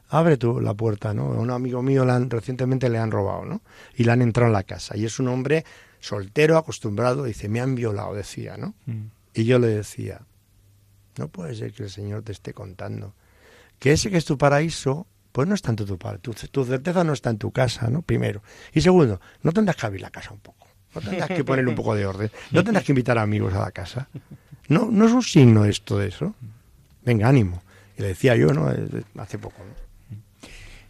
abre 0.08 0.36
tu, 0.36 0.60
la 0.60 0.74
puerta, 0.74 1.14
¿no? 1.14 1.32
A 1.32 1.38
un 1.38 1.50
amigo 1.50 1.82
mío 1.82 2.04
recientemente 2.28 2.88
le 2.88 2.98
han 2.98 3.12
robado, 3.12 3.44
¿no? 3.44 3.62
Y 3.94 4.02
le 4.02 4.10
han 4.10 4.22
entrado 4.22 4.48
en 4.48 4.54
la 4.54 4.64
casa. 4.64 4.96
Y 4.96 5.04
es 5.04 5.20
un 5.20 5.28
hombre 5.28 5.64
soltero, 6.00 6.58
acostumbrado, 6.58 7.22
dice, 7.22 7.48
me 7.48 7.60
han 7.60 7.76
violado, 7.76 8.12
decía, 8.12 8.56
¿no? 8.56 8.74
Mm. 8.86 9.04
Y 9.34 9.44
yo 9.44 9.60
le 9.60 9.68
decía, 9.68 10.22
no 11.16 11.28
puede 11.28 11.54
ser 11.54 11.72
que 11.72 11.84
el 11.84 11.90
Señor 11.90 12.22
te 12.22 12.32
esté 12.32 12.52
contando 12.52 13.14
que 13.78 13.92
ese 13.92 14.10
que 14.10 14.16
es 14.16 14.24
tu 14.24 14.36
paraíso, 14.36 15.06
pues 15.30 15.46
no 15.46 15.54
está 15.54 15.70
en 15.70 15.76
tu, 15.76 15.84
tu, 15.84 16.32
tu 16.32 16.64
certeza 16.64 17.04
no 17.04 17.12
está 17.12 17.30
en 17.30 17.38
tu 17.38 17.52
casa, 17.52 17.88
¿no? 17.88 18.02
Primero. 18.02 18.42
Y 18.72 18.80
segundo, 18.80 19.20
no 19.42 19.52
tendrás 19.52 19.76
que 19.76 19.86
abrir 19.86 20.00
la 20.00 20.10
casa 20.10 20.32
un 20.32 20.40
poco. 20.40 20.63
No 20.94 21.00
tendrás 21.00 21.28
que 21.28 21.44
ponerle 21.44 21.70
un 21.70 21.76
poco 21.76 21.94
de 21.94 22.06
orden. 22.06 22.30
No 22.50 22.62
tendrás 22.62 22.84
que 22.84 22.92
invitar 22.92 23.18
a 23.18 23.22
amigos 23.22 23.54
a 23.54 23.60
la 23.60 23.70
casa. 23.70 24.08
No, 24.68 24.90
no 24.90 25.06
es 25.06 25.12
un 25.12 25.22
signo 25.22 25.64
esto 25.64 25.98
de 25.98 26.08
eso. 26.08 26.34
Venga, 27.04 27.28
ánimo. 27.28 27.62
Y 27.96 28.02
le 28.02 28.08
decía 28.08 28.36
yo, 28.36 28.52
¿no? 28.52 28.70
Hace 29.18 29.38
poco. 29.38 29.56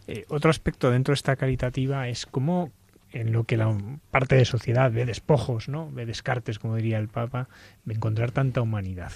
Eh, 0.07 0.25
otro 0.29 0.49
aspecto 0.49 0.91
dentro 0.91 1.11
de 1.11 1.15
esta 1.15 1.35
caritativa 1.35 2.07
es 2.07 2.25
cómo 2.25 2.71
en 3.11 3.31
lo 3.31 3.45
que 3.45 3.57
la 3.57 3.75
parte 4.11 4.35
de 4.35 4.45
sociedad 4.45 4.91
ve 4.91 5.05
despojos, 5.05 5.69
¿no? 5.69 5.89
Ve 5.91 6.05
descartes, 6.05 6.59
como 6.59 6.75
diría 6.75 6.97
el 6.97 7.07
Papa, 7.07 7.47
de 7.85 7.95
encontrar 7.95 8.31
tanta 8.31 8.61
humanidad. 8.61 9.11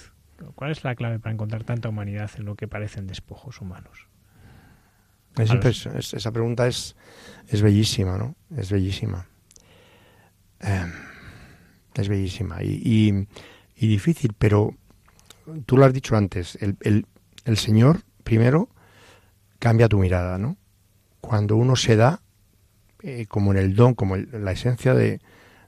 ¿Cuál 0.54 0.70
es 0.70 0.84
la 0.84 0.94
clave 0.94 1.18
para 1.18 1.34
encontrar 1.34 1.64
tanta 1.64 1.88
humanidad 1.90 2.30
en 2.36 2.46
lo 2.46 2.54
que 2.54 2.66
parecen 2.66 3.06
despojos 3.06 3.60
humanos? 3.60 4.06
esa 5.36 6.32
pregunta 6.32 6.66
es, 6.66 6.96
es 7.48 7.62
bellísima, 7.62 8.18
¿no? 8.18 8.34
Es 8.56 8.72
bellísima. 8.72 9.26
Em, 10.60 10.92
es 11.94 12.08
bellísima 12.08 12.62
y, 12.62 13.26
y, 13.76 13.86
difícil, 13.86 14.34
pero 14.38 14.74
tú 15.66 15.76
lo 15.76 15.84
has 15.84 15.92
dicho 15.92 16.16
antes, 16.16 16.56
el, 16.60 16.76
el, 16.80 17.06
el, 17.44 17.56
Señor 17.56 18.00
primero 18.24 18.68
cambia 19.58 19.88
tu 19.88 19.98
mirada, 19.98 20.38
¿no? 20.38 20.56
Cuando 21.20 21.56
uno 21.56 21.76
se 21.76 21.96
da, 21.96 22.22
eh, 23.02 23.26
como 23.26 23.52
en 23.52 23.58
el 23.58 23.74
don, 23.74 23.94
como 23.94 24.16
la 24.16 24.52
esencia 24.52 24.94
de, 24.94 25.20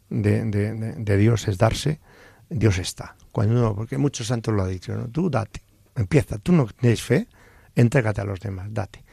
de, 0.09 0.45
de, 0.45 1.17
Dios 1.17 1.49
es 1.49 1.59
darse, 1.59 2.01
Dios 2.49 2.79
está. 2.79 3.17
Cuando 3.31 3.59
uno, 3.59 3.75
porque 3.75 3.99
muchos 3.99 4.27
santos 4.27 4.55
lo 4.55 4.63
han 4.63 4.71
dicho, 4.71 4.95
¿no? 4.95 5.09
tú 5.09 5.29
date, 5.29 5.63
empieza, 5.97 6.39
tú 6.39 6.53
no 6.53 6.67
tienes 6.67 7.03
fe, 7.03 7.29
entrégate 7.75 8.21
a 8.21 8.25
los 8.25 8.41
demás, 8.41 8.69
date, 8.73 9.05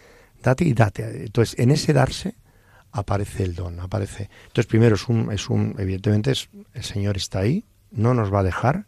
date 0.41 0.65
y 0.65 0.73
date. 0.73 1.25
Entonces, 1.25 1.59
en 1.59 1.71
ese 1.71 1.91
darse, 1.93 2.35
aparece 2.91 3.43
el 3.43 3.55
don, 3.55 3.79
aparece. 3.79 4.29
Entonces, 4.47 4.65
primero 4.65 4.95
es 4.95 5.07
un, 5.07 5.31
es 5.31 5.49
un, 5.49 5.75
evidentemente 5.77 6.31
es, 6.31 6.49
el 6.73 6.83
Señor 6.83 7.17
está 7.17 7.39
ahí, 7.39 7.65
no 7.91 8.13
nos 8.13 8.33
va 8.33 8.39
a 8.39 8.43
dejar 8.43 8.85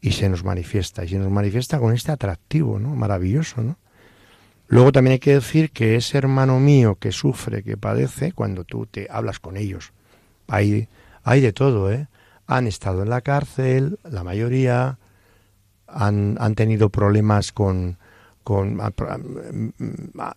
y 0.00 0.12
se 0.12 0.28
nos 0.28 0.44
manifiesta, 0.44 1.04
y 1.04 1.08
se 1.08 1.18
nos 1.18 1.30
manifiesta 1.30 1.78
con 1.78 1.92
este 1.92 2.12
atractivo, 2.12 2.78
¿no? 2.78 2.94
Maravilloso, 2.94 3.62
¿no? 3.62 3.76
Luego 4.68 4.92
también 4.92 5.12
hay 5.12 5.18
que 5.18 5.34
decir 5.34 5.70
que 5.70 5.96
ese 5.96 6.18
hermano 6.18 6.60
mío 6.60 6.96
que 6.96 7.10
sufre, 7.10 7.62
que 7.62 7.76
padece, 7.76 8.32
cuando 8.32 8.64
tú 8.64 8.86
te 8.86 9.08
hablas 9.10 9.40
con 9.40 9.56
ellos, 9.56 9.92
hay, 10.46 10.88
hay 11.22 11.40
de 11.40 11.52
todo, 11.52 11.90
¿eh? 11.90 12.08
Han 12.46 12.66
estado 12.66 13.02
en 13.02 13.10
la 13.10 13.22
cárcel, 13.22 13.98
la 14.04 14.24
mayoría, 14.24 14.98
han, 15.86 16.36
han 16.38 16.54
tenido 16.54 16.90
problemas 16.90 17.52
con, 17.52 17.98
con 18.48 18.80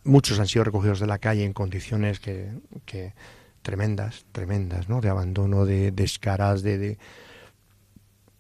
muchos 0.03 0.37
han 0.37 0.47
sido 0.47 0.65
recogidos 0.65 0.99
de 0.99 1.07
la 1.07 1.17
calle 1.17 1.45
en 1.45 1.53
condiciones 1.53 2.19
que, 2.19 3.13
tremendas, 3.61 4.25
tremendas, 4.33 4.89
¿no? 4.89 4.99
De 4.99 5.07
abandono, 5.07 5.63
de 5.63 5.91
descaras, 5.91 6.61
de, 6.61 6.77
de... 6.77 6.97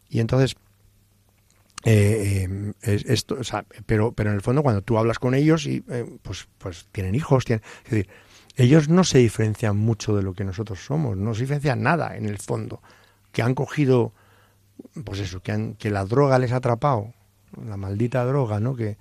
y 0.09 0.19
entonces 0.19 0.57
eh, 1.85 2.73
eh, 2.81 3.03
esto, 3.07 3.37
o 3.39 3.45
sea, 3.45 3.65
pero, 3.85 4.11
pero 4.11 4.31
en 4.31 4.35
el 4.35 4.41
fondo 4.41 4.61
cuando 4.61 4.81
tú 4.81 4.97
hablas 4.97 5.19
con 5.19 5.35
ellos 5.35 5.65
y 5.65 5.85
eh, 5.87 6.17
pues, 6.21 6.49
pues 6.57 6.89
tienen 6.91 7.15
hijos, 7.15 7.45
tienen, 7.45 7.63
es 7.85 7.91
decir, 7.91 8.09
ellos 8.57 8.89
no 8.89 9.05
se 9.05 9.19
diferencian 9.19 9.77
mucho 9.77 10.13
de 10.17 10.21
lo 10.21 10.33
que 10.33 10.43
nosotros 10.43 10.83
somos, 10.83 11.15
no 11.15 11.33
se 11.33 11.43
diferencian 11.43 11.81
nada 11.81 12.17
en 12.17 12.25
el 12.25 12.39
fondo, 12.39 12.81
que 13.31 13.41
han 13.41 13.55
cogido, 13.55 14.11
pues 15.05 15.21
eso, 15.21 15.41
que, 15.41 15.53
han, 15.53 15.75
que 15.75 15.91
la 15.91 16.03
droga 16.03 16.39
les 16.39 16.51
ha 16.51 16.57
atrapado, 16.57 17.13
la 17.65 17.77
maldita 17.77 18.25
droga, 18.25 18.59
¿no? 18.59 18.75
Que, 18.75 18.97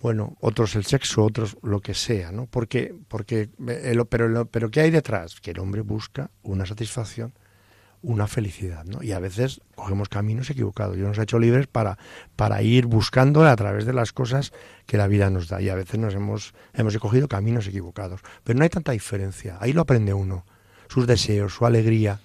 bueno, 0.00 0.36
otros 0.40 0.76
el 0.76 0.84
sexo, 0.84 1.24
otros 1.24 1.56
lo 1.62 1.80
que 1.80 1.94
sea, 1.94 2.30
¿no? 2.30 2.46
Porque, 2.46 2.94
porque 3.08 3.48
el, 3.66 4.04
pero, 4.06 4.46
pero 4.46 4.70
¿qué 4.70 4.80
hay 4.80 4.90
detrás? 4.90 5.40
Que 5.40 5.52
el 5.52 5.58
hombre 5.58 5.80
busca 5.80 6.30
una 6.42 6.66
satisfacción, 6.66 7.32
una 8.02 8.26
felicidad, 8.26 8.84
¿no? 8.84 9.02
Y 9.02 9.12
a 9.12 9.18
veces 9.18 9.62
cogemos 9.74 10.08
caminos 10.08 10.50
equivocados. 10.50 10.96
Dios 10.96 11.08
nos 11.08 11.18
ha 11.18 11.22
hecho 11.22 11.38
libres 11.38 11.66
para, 11.66 11.98
para 12.36 12.62
ir 12.62 12.86
buscando 12.86 13.44
a 13.44 13.56
través 13.56 13.86
de 13.86 13.94
las 13.94 14.12
cosas 14.12 14.52
que 14.86 14.98
la 14.98 15.08
vida 15.08 15.30
nos 15.30 15.48
da. 15.48 15.60
Y 15.62 15.70
a 15.70 15.74
veces 15.74 15.98
nos 15.98 16.14
hemos, 16.14 16.54
hemos 16.74 16.94
escogido 16.94 17.26
caminos 17.26 17.66
equivocados. 17.66 18.20
Pero 18.44 18.58
no 18.58 18.64
hay 18.64 18.70
tanta 18.70 18.92
diferencia. 18.92 19.56
Ahí 19.60 19.72
lo 19.72 19.80
aprende 19.80 20.12
uno. 20.12 20.44
Sus 20.88 21.06
deseos, 21.06 21.54
su 21.54 21.66
alegría. 21.66 22.20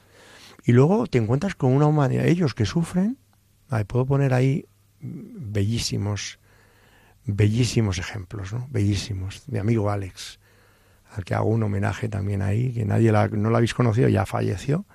Y 0.65 0.74
luego 0.74 1.07
te 1.07 1.17
encuentras 1.17 1.55
con 1.55 1.72
una 1.72 1.88
humanidad. 1.88 2.26
Ellos 2.26 2.53
que 2.53 2.65
sufren, 2.65 3.17
puedo 3.88 4.05
poner 4.05 4.34
ahí 4.34 4.65
bellísimos 4.99 6.38
bellísimos 7.26 7.97
ejemplos, 7.97 8.53
¿no? 8.53 8.67
Bellísimos. 8.69 9.43
Mi 9.47 9.59
amigo 9.59 9.89
Alex, 9.89 10.39
al 11.11 11.24
que 11.24 11.36
hago 11.36 11.49
un 11.49 11.63
homenaje 11.63 12.09
también 12.09 12.41
ahí, 12.41 12.74
que 12.74 12.86
nadie 12.86 13.11
no 13.11 13.49
lo 13.49 13.57
habéis 13.57 13.74
conocido, 13.74 14.09
ya 14.09 14.26
falleció. 14.26 14.86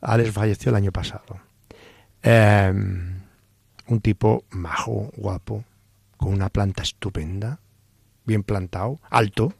Alex 0.00 0.32
falleció 0.32 0.70
el 0.70 0.76
año 0.76 0.92
pasado. 0.92 1.40
Em, 2.22 3.22
un 3.88 4.00
tipo 4.00 4.44
majo, 4.50 5.10
guapo, 5.16 5.64
con 6.16 6.32
una 6.32 6.48
planta 6.48 6.82
estupenda, 6.82 7.60
bien 8.24 8.42
plantado, 8.42 9.00
alto. 9.10 9.54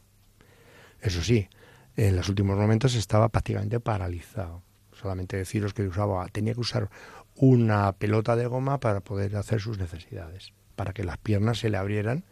Eso 1.00 1.22
sí, 1.22 1.48
en 1.96 2.16
los 2.16 2.28
últimos 2.28 2.56
momentos 2.56 2.94
estaba 2.94 3.28
prácticamente 3.28 3.80
paralizado. 3.80 4.62
Solamente 4.92 5.36
deciros 5.36 5.74
que 5.74 5.86
usaba, 5.86 6.26
tenía 6.28 6.54
que 6.54 6.60
usar 6.60 6.88
una 7.34 7.92
pelota 7.92 8.34
de 8.34 8.46
goma 8.46 8.80
para 8.80 9.00
poder 9.00 9.36
hacer 9.36 9.60
sus 9.60 9.78
necesidades 9.78 10.52
para 10.76 10.92
que 10.92 11.04
las 11.04 11.18
piernas 11.18 11.58
se 11.58 11.70
le 11.70 11.76
abrieran 11.76 12.24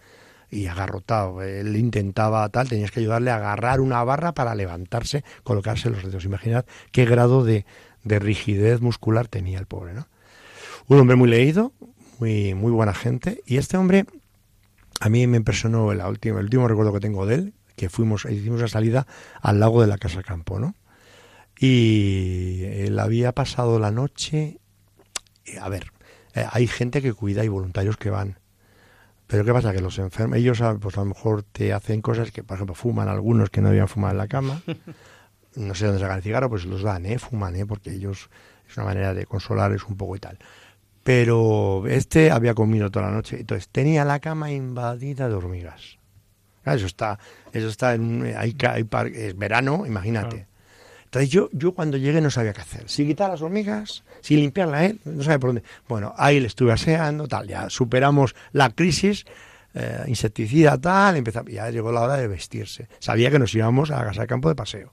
y 0.50 0.66
agarrotado. 0.66 1.42
Él 1.42 1.76
intentaba 1.76 2.48
tal, 2.48 2.68
tenías 2.68 2.90
que 2.90 3.00
ayudarle 3.00 3.30
a 3.30 3.36
agarrar 3.36 3.80
una 3.80 4.02
barra 4.04 4.32
para 4.32 4.54
levantarse, 4.54 5.24
colocarse 5.42 5.90
los 5.90 6.04
dedos. 6.04 6.24
Imaginad 6.24 6.64
qué 6.92 7.04
grado 7.04 7.44
de, 7.44 7.64
rigidez 8.04 8.80
muscular 8.80 9.28
tenía 9.28 9.58
el 9.58 9.66
pobre, 9.66 9.94
¿no? 9.94 10.06
Un 10.86 11.00
hombre 11.00 11.16
muy 11.16 11.28
leído, 11.28 11.72
muy, 12.20 12.54
muy 12.54 12.70
buena 12.70 12.94
gente. 12.94 13.42
Y 13.46 13.56
este 13.56 13.76
hombre, 13.76 14.04
a 15.00 15.08
mí 15.08 15.26
me 15.26 15.38
impresionó 15.38 15.90
el 15.90 16.00
último, 16.00 16.38
el 16.38 16.44
último 16.44 16.68
recuerdo 16.68 16.92
que 16.92 17.00
tengo 17.00 17.26
de 17.26 17.34
él, 17.36 17.54
que 17.76 17.88
fuimos, 17.88 18.26
hicimos 18.26 18.60
la 18.60 18.68
salida 18.68 19.06
al 19.40 19.58
lago 19.58 19.80
de 19.80 19.88
la 19.88 19.98
Casa 19.98 20.22
Campo, 20.22 20.60
¿no? 20.60 20.74
Y 21.58 22.62
él 22.64 22.98
había 22.98 23.32
pasado 23.32 23.78
la 23.78 23.90
noche, 23.90 24.58
a 25.60 25.68
ver, 25.68 25.93
eh, 26.34 26.46
hay 26.50 26.66
gente 26.66 27.00
que 27.00 27.12
cuida 27.12 27.44
y 27.44 27.48
voluntarios 27.48 27.96
que 27.96 28.10
van. 28.10 28.38
Pero 29.26 29.44
¿qué 29.44 29.52
pasa? 29.52 29.72
Que 29.72 29.80
los 29.80 29.98
enfermos, 29.98 30.38
ellos 30.38 30.60
ah, 30.60 30.76
pues 30.80 30.96
a 30.98 31.00
lo 31.00 31.06
mejor 31.06 31.42
te 31.42 31.72
hacen 31.72 32.02
cosas 32.02 32.30
que, 32.30 32.42
por 32.42 32.56
ejemplo, 32.56 32.74
fuman 32.74 33.08
algunos 33.08 33.50
que 33.50 33.60
no 33.60 33.68
debían 33.68 33.88
fumar 33.88 34.12
en 34.12 34.18
la 34.18 34.28
cama. 34.28 34.62
no 35.56 35.74
sé 35.74 35.86
dónde 35.86 36.00
sacan 36.00 36.18
el 36.18 36.22
cigarro, 36.22 36.50
pues 36.50 36.66
los 36.66 36.82
dan, 36.82 37.06
¿eh? 37.06 37.18
Fuman, 37.18 37.56
¿eh? 37.56 37.66
Porque 37.66 37.90
ellos, 37.90 38.28
es 38.68 38.76
una 38.76 38.86
manera 38.86 39.14
de 39.14 39.26
consolarles 39.26 39.84
un 39.84 39.96
poco 39.96 40.16
y 40.16 40.20
tal. 40.20 40.38
Pero 41.02 41.86
este 41.86 42.30
había 42.30 42.54
comido 42.54 42.90
toda 42.90 43.06
la 43.06 43.12
noche, 43.12 43.40
entonces 43.40 43.68
tenía 43.68 44.04
la 44.04 44.20
cama 44.20 44.50
invadida 44.50 45.28
de 45.28 45.34
hormigas. 45.34 45.98
Eso 46.64 46.86
está, 46.86 47.18
eso 47.52 47.68
está 47.68 47.94
en, 47.94 48.34
hay, 48.36 48.56
hay 48.66 48.86
es 49.14 49.36
verano, 49.36 49.84
imagínate. 49.86 50.46
Entonces 51.14 51.30
yo, 51.30 51.48
yo 51.52 51.72
cuando 51.74 51.96
llegué 51.96 52.20
no 52.20 52.28
sabía 52.28 52.52
qué 52.52 52.62
hacer. 52.62 52.88
Si 52.88 53.06
quitar 53.06 53.30
las 53.30 53.40
hormigas, 53.40 54.02
si 54.20 54.34
limpiarla 54.34 54.84
él, 54.86 55.00
no 55.04 55.22
sabía 55.22 55.38
por 55.38 55.50
dónde. 55.50 55.62
Bueno, 55.88 56.12
ahí 56.16 56.40
le 56.40 56.48
estuve 56.48 56.72
aseando, 56.72 57.28
tal, 57.28 57.46
ya 57.46 57.70
superamos 57.70 58.34
la 58.50 58.70
crisis, 58.70 59.24
eh, 59.74 60.02
insecticida, 60.08 60.76
tal, 60.76 61.16
empezó, 61.16 61.44
ya 61.44 61.70
llegó 61.70 61.92
la 61.92 62.00
hora 62.00 62.16
de 62.16 62.26
vestirse. 62.26 62.88
Sabía 62.98 63.30
que 63.30 63.38
nos 63.38 63.54
íbamos 63.54 63.92
a 63.92 63.98
la 63.98 64.06
casa 64.06 64.22
de 64.22 64.26
campo 64.26 64.48
de 64.48 64.56
paseo. 64.56 64.92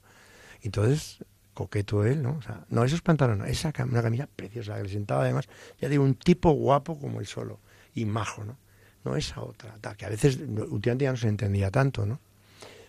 Entonces, 0.61 1.25
coqueto 1.55 2.05
él, 2.05 2.21
¿no? 2.21 2.37
O 2.37 2.41
sea, 2.43 2.65
no, 2.69 2.83
esos 2.83 3.01
pantalones, 3.01 3.49
esa 3.49 3.73
una 3.83 4.03
camisa 4.03 4.27
preciosa 4.27 4.77
que 4.77 4.83
le 4.83 4.89
sentaba 4.89 5.23
además, 5.23 5.49
ya 5.79 5.89
digo, 5.89 6.03
un 6.03 6.13
tipo 6.13 6.51
guapo 6.51 6.99
como 6.99 7.19
él 7.19 7.25
solo 7.25 7.59
y 7.95 8.05
majo, 8.05 8.43
¿no? 8.43 8.57
No 9.03 9.15
esa 9.15 9.41
otra, 9.41 9.75
tal, 9.81 9.97
que 9.97 10.05
a 10.05 10.09
veces 10.09 10.37
últimamente 10.37 11.05
ya 11.05 11.11
no 11.13 11.17
se 11.17 11.29
entendía 11.29 11.71
tanto, 11.71 12.05
¿no? 12.05 12.19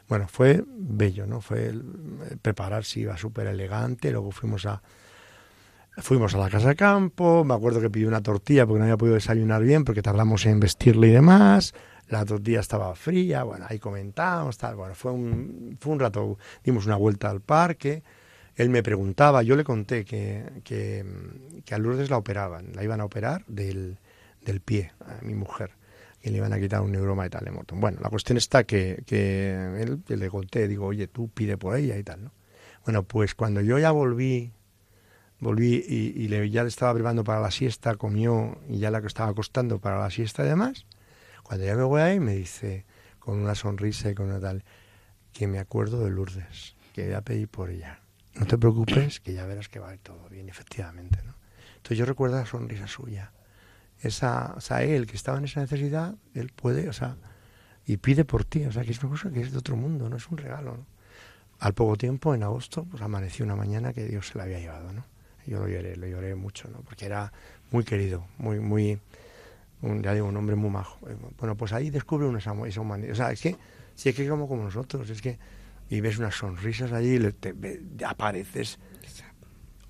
Bueno, 0.08 0.28
fue 0.28 0.62
bello, 0.66 1.26
¿no? 1.26 1.40
Fue 1.40 1.66
el, 1.66 1.82
prepararse, 2.42 3.00
iba 3.00 3.16
súper 3.16 3.46
elegante, 3.46 4.10
luego 4.10 4.30
fuimos 4.30 4.66
a 4.66 4.82
fuimos 5.98 6.34
a 6.34 6.38
la 6.38 6.48
casa 6.48 6.68
de 6.68 6.76
campo, 6.76 7.44
me 7.44 7.54
acuerdo 7.54 7.80
que 7.80 7.90
pidió 7.90 8.08
una 8.08 8.22
tortilla 8.22 8.66
porque 8.66 8.78
no 8.78 8.84
había 8.84 8.96
podido 8.96 9.14
desayunar 9.14 9.62
bien 9.62 9.84
porque 9.84 10.00
tardamos 10.00 10.46
en 10.46 10.58
vestirle 10.58 11.08
y 11.08 11.10
demás, 11.10 11.74
la 12.08 12.24
tortilla 12.24 12.60
estaba 12.60 12.94
fría, 12.94 13.42
bueno, 13.42 13.66
ahí 13.68 13.78
comentábamos, 13.78 14.56
tal, 14.56 14.76
bueno, 14.76 14.94
fue 14.94 15.12
un, 15.12 15.76
fue 15.78 15.92
un 15.92 16.00
rato, 16.00 16.38
dimos 16.64 16.86
una 16.86 16.96
vuelta 16.96 17.28
al 17.28 17.42
parque, 17.42 18.02
él 18.54 18.70
me 18.70 18.82
preguntaba, 18.82 19.42
yo 19.42 19.54
le 19.54 19.64
conté 19.64 20.06
que, 20.06 20.62
que, 20.64 21.04
que 21.64 21.74
a 21.74 21.78
Lourdes 21.78 22.08
la 22.08 22.16
operaban, 22.16 22.72
la 22.74 22.82
iban 22.82 23.02
a 23.02 23.04
operar 23.04 23.44
del, 23.46 23.98
del 24.44 24.60
pie, 24.60 24.92
a 25.00 25.22
mi 25.22 25.34
mujer 25.34 25.72
y 26.22 26.30
le 26.30 26.36
iban 26.36 26.52
a 26.52 26.60
quitar 26.60 26.80
un 26.82 26.92
neuroma 26.92 27.26
y 27.26 27.30
tal 27.30 27.44
de 27.44 27.50
Morton. 27.50 27.80
Bueno, 27.80 27.98
la 28.00 28.08
cuestión 28.08 28.38
está 28.38 28.64
que, 28.64 29.02
que 29.06 29.52
él, 29.80 30.02
le 30.06 30.30
conté, 30.30 30.68
digo, 30.68 30.86
oye, 30.86 31.08
tú 31.08 31.28
pide 31.28 31.56
por 31.58 31.76
ella 31.76 31.96
y 31.98 32.04
tal, 32.04 32.24
¿no? 32.24 32.32
Bueno, 32.84 33.02
pues 33.02 33.34
cuando 33.34 33.60
yo 33.60 33.78
ya 33.78 33.90
volví, 33.90 34.52
volví 35.40 35.84
y, 35.88 36.28
le, 36.28 36.48
ya 36.50 36.62
le 36.62 36.68
estaba 36.68 36.94
preparando 36.94 37.24
para 37.24 37.40
la 37.40 37.50
siesta, 37.50 37.94
comió 37.96 38.58
y 38.68 38.78
ya 38.78 38.90
la 38.90 39.00
que 39.00 39.06
estaba 39.08 39.30
acostando 39.30 39.80
para 39.80 39.98
la 39.98 40.10
siesta 40.10 40.44
y 40.44 40.48
demás, 40.48 40.86
cuando 41.42 41.64
ya 41.64 41.76
me 41.76 41.82
voy 41.82 42.00
ahí 42.00 42.20
me 42.20 42.34
dice, 42.34 42.84
con 43.18 43.40
una 43.40 43.54
sonrisa 43.54 44.10
y 44.10 44.14
con 44.14 44.26
una 44.26 44.40
tal, 44.40 44.64
que 45.32 45.46
me 45.46 45.58
acuerdo 45.58 46.04
de 46.04 46.10
Lourdes, 46.10 46.76
que 46.92 47.06
voy 47.06 47.14
a 47.14 47.22
pedir 47.22 47.48
por 47.48 47.70
ella. 47.70 48.00
No 48.34 48.46
te 48.46 48.58
preocupes, 48.58 49.20
que 49.20 49.32
ya 49.32 49.44
verás 49.46 49.68
que 49.68 49.78
va 49.78 49.90
a 49.90 49.94
ir 49.94 50.00
todo 50.00 50.28
bien, 50.28 50.48
efectivamente, 50.48 51.18
¿no? 51.24 51.34
Entonces 51.76 51.98
yo 51.98 52.04
recuerdo 52.04 52.36
la 52.36 52.46
sonrisa 52.46 52.86
suya 52.86 53.32
esa, 54.02 54.54
o 54.56 54.60
sea, 54.60 54.82
él 54.82 55.06
que 55.06 55.16
estaba 55.16 55.38
en 55.38 55.44
esa 55.44 55.60
necesidad, 55.60 56.14
él 56.34 56.52
puede, 56.54 56.88
o 56.88 56.92
sea, 56.92 57.16
y 57.86 57.96
pide 57.96 58.24
por 58.24 58.44
ti, 58.44 58.64
o 58.64 58.72
sea, 58.72 58.84
que 58.84 58.90
es 58.90 59.02
una 59.02 59.10
cosa 59.10 59.30
que 59.30 59.40
es 59.40 59.52
de 59.52 59.58
otro 59.58 59.76
mundo, 59.76 60.08
no 60.08 60.16
es 60.16 60.28
un 60.28 60.38
regalo, 60.38 60.76
¿no? 60.76 60.86
Al 61.58 61.74
poco 61.74 61.96
tiempo, 61.96 62.34
en 62.34 62.42
agosto, 62.42 62.84
pues 62.90 63.02
amaneció 63.02 63.44
una 63.44 63.54
mañana 63.54 63.92
que 63.92 64.04
Dios 64.04 64.28
se 64.28 64.38
la 64.38 64.44
había 64.44 64.58
llevado, 64.58 64.92
¿no? 64.92 65.04
Yo 65.46 65.60
lo 65.60 65.68
lloré, 65.68 65.96
lo 65.96 66.06
lloré 66.06 66.34
mucho, 66.34 66.68
¿no? 66.68 66.80
Porque 66.80 67.06
era 67.06 67.32
muy 67.70 67.84
querido, 67.84 68.26
muy, 68.38 68.58
muy, 68.58 68.98
un, 69.80 70.02
ya 70.02 70.12
digo, 70.14 70.26
un 70.26 70.36
hombre 70.36 70.56
muy 70.56 70.70
majo. 70.70 70.98
Eh, 71.08 71.16
bueno, 71.38 71.56
pues 71.56 71.72
ahí 71.72 71.90
descubre 71.90 72.26
una 72.26 72.38
esa, 72.38 72.54
esa 72.66 72.80
humanidad. 72.80 73.12
O 73.12 73.14
sea, 73.14 73.30
es 73.30 73.40
que, 73.40 73.56
si 73.94 74.08
es 74.08 74.14
que 74.14 74.28
como, 74.28 74.48
como 74.48 74.64
nosotros, 74.64 75.08
es 75.10 75.22
que, 75.22 75.38
y 75.88 76.00
ves 76.00 76.18
unas 76.18 76.34
sonrisas 76.34 76.92
allí, 76.92 77.14
y 77.14 77.32
te, 77.32 77.54
apareces 78.04 78.78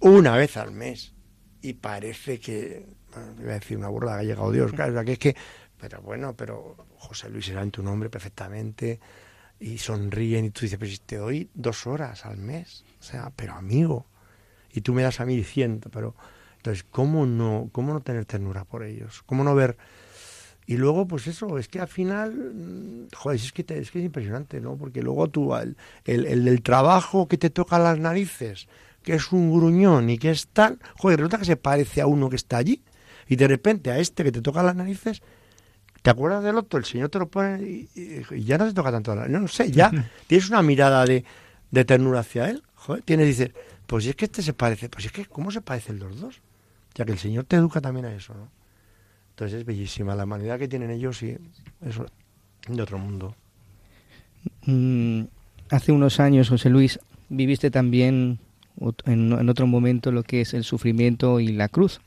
una 0.01 0.37
vez 0.37 0.57
al 0.57 0.73
mes 0.73 1.15
y 1.61 1.75
parece 1.75 2.41
que 2.41 2.87
iba 3.41 3.53
a 3.53 3.59
decir 3.59 3.77
una 3.77 3.89
burla, 3.89 4.19
ha 4.19 4.23
llegado 4.23 4.51
Dios, 4.51 4.73
claro, 4.73 5.05
que 5.05 5.13
es 5.13 5.19
que, 5.19 5.37
pero 5.79 6.01
bueno, 6.03 6.35
pero 6.37 6.77
José 6.97 7.29
Luis 7.29 7.49
era 7.49 7.63
en 7.63 7.71
tu 7.71 7.83
nombre 7.83 8.09
perfectamente 8.09 9.01
y 9.59 9.79
sonríen 9.79 10.47
y 10.47 10.51
tú 10.51 10.61
dices, 10.63 10.79
pues 10.79 11.01
te 11.03 11.17
doy 11.17 11.51
dos 11.55 11.87
horas 11.87 12.25
al 12.27 12.39
mes, 12.39 12.85
o 13.01 13.03
sea, 13.03 13.33
pero 13.35 13.55
amigo, 13.55 14.07
y 14.73 14.81
tú 14.81 14.95
me 14.95 15.03
das 15.03 15.21
a 15.21 15.27
mí 15.27 15.37
diciendo, 15.37 15.91
pero 15.93 16.15
entonces, 16.57 16.85
¿cómo 16.89 17.27
no, 17.27 17.69
cómo 17.73 17.93
no 17.93 18.01
tener 18.01 18.25
ternura 18.25 18.65
por 18.65 18.85
ellos? 18.85 19.23
¿Cómo 19.27 19.43
no 19.43 19.55
ver? 19.55 19.77
Y 20.65 20.77
luego, 20.77 21.09
pues 21.09 21.27
eso, 21.27 21.59
es 21.59 21.67
que 21.67 21.81
al 21.81 21.89
final, 21.89 22.33
mm, 22.33 23.09
joder, 23.17 23.37
es 23.37 23.53
que, 23.53 23.63
es, 23.69 23.91
que 23.91 23.99
es 23.99 24.05
impresionante, 24.05 24.61
¿no? 24.61 24.77
Porque 24.77 25.03
luego 25.03 25.29
tú, 25.29 25.55
el, 25.57 25.77
el, 26.05 26.47
el, 26.47 26.63
trabajo 26.63 27.27
que 27.27 27.37
te 27.37 27.51
toca 27.51 27.81
las 27.81 27.99
narices, 27.99 28.69
que 29.03 29.15
es 29.15 29.33
un 29.33 29.53
gruñón 29.53 30.09
y 30.09 30.19
que 30.19 30.31
es 30.31 30.47
tal, 30.49 30.79
joder, 30.97 31.19
resulta 31.19 31.39
que 31.39 31.45
se 31.45 31.57
parece 31.57 32.01
a 32.01 32.07
uno 32.07 32.31
que 32.31 32.37
está 32.37 32.59
allí 32.59 32.81
y 33.33 33.37
de 33.37 33.49
repente 33.49 33.91
a 33.91 33.99
este 33.99 34.25
que 34.25 34.31
te 34.31 34.43
toca 34.43 34.63
las 34.63 34.77
narices, 34.77 35.23
¿te 36.03 36.11
acuerdas 36.11 36.45
del 36.45 36.57
otro? 36.57 36.79
El 36.79 36.85
Señor 36.85 37.09
te 37.09 37.19
lo 37.19 37.29
pone 37.29 37.63
y, 37.63 38.45
ya 38.45 38.59
no 38.59 38.67
te 38.67 38.75
toca 38.75 38.93
tanto. 38.93 39.15
No, 39.15 39.41
no 39.41 39.49
sé, 39.49 39.73
ya 39.73 39.91
tienes 40.27 40.51
una 40.51 40.61
mirada 40.61 41.07
de, 41.07 41.25
de 41.71 41.85
ternura 41.87 42.21
hacia 42.21 42.51
él. 42.51 42.63
Joder, 42.75 43.03
tienes, 43.05 43.27
dices, 43.27 43.53
pues 43.87 44.05
es 44.05 44.17
que 44.17 44.27
este 44.27 44.43
se 44.43 44.53
parece, 44.53 44.91
pues 44.91 45.07
es 45.07 45.13
que, 45.13 45.25
¿cómo 45.25 45.51
se 45.51 45.63
parecen 45.63 45.99
los 45.99 46.21
dos? 46.21 46.43
Ya 46.95 47.07
que 47.07 47.13
el 47.13 47.19
Señor 47.19 47.45
te 47.45 47.57
educa 47.57 47.81
también 47.81 48.05
a 48.05 48.15
eso, 48.15 48.35
¿no? 48.35 48.51
Entonces 49.31 49.61
es 49.61 49.65
bellísima 49.65 50.15
la 50.15 50.25
humanidad 50.25 50.59
que 50.59 50.69
tienen 50.69 50.91
ellos 50.91 51.23
y 51.23 51.39
eso 51.87 52.05
de 52.69 52.83
otro 52.83 52.99
mundo. 52.99 53.35
Mm, 54.67 55.23
hace 55.71 55.91
unos 55.91 56.21
años, 56.21 56.51
José 56.51 56.69
Luis, 56.69 57.01
viviste 57.31 57.71
también 57.71 58.41
en, 59.07 59.33
en, 59.33 59.49
otro 59.49 59.67
momento 59.67 60.13
lo 60.13 60.23
que 60.23 60.43
es 60.43 60.53
el 60.53 60.65
sufrimiento 60.65 61.41
y 61.41 61.49
la 61.49 61.71
cruz. 61.71 62.03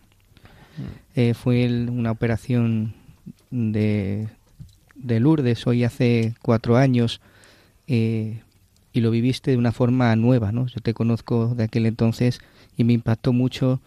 Eh, 1.16 1.34
fue 1.34 1.68
una 1.90 2.12
operación 2.12 2.94
de, 3.52 4.28
de, 4.96 5.20
Lourdes 5.20 5.66
hoy 5.68 5.84
hace 5.84 6.36
cuatro 6.42 6.76
años 6.78 7.22
eh, 7.88 8.42
y 8.92 9.02
lo 9.02 9.12
viviste 9.12 9.52
de 9.52 9.58
una 9.58 9.72
forma 9.72 10.16
nueva, 10.16 10.52
¿no? 10.52 10.68
Yo 10.68 10.82
te 10.82 10.94
conozco 10.94 11.56
de 11.56 11.64
aquel 11.64 11.86
entonces 11.86 12.40
y 12.78 12.84
me 12.84 12.94
impactó 12.94 13.32
mucho 13.34 13.80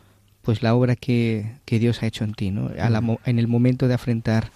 pues 0.42 0.62
la 0.62 0.74
obra 0.74 0.96
que, 0.96 1.56
que 1.66 1.78
Dios 1.78 2.02
ha 2.02 2.06
hecho 2.06 2.24
en 2.24 2.32
ti, 2.32 2.50
¿no? 2.50 2.70
en 3.24 3.38
el 3.38 3.48
momento 3.48 3.86
de 3.86 3.94
afrontar 3.94 4.50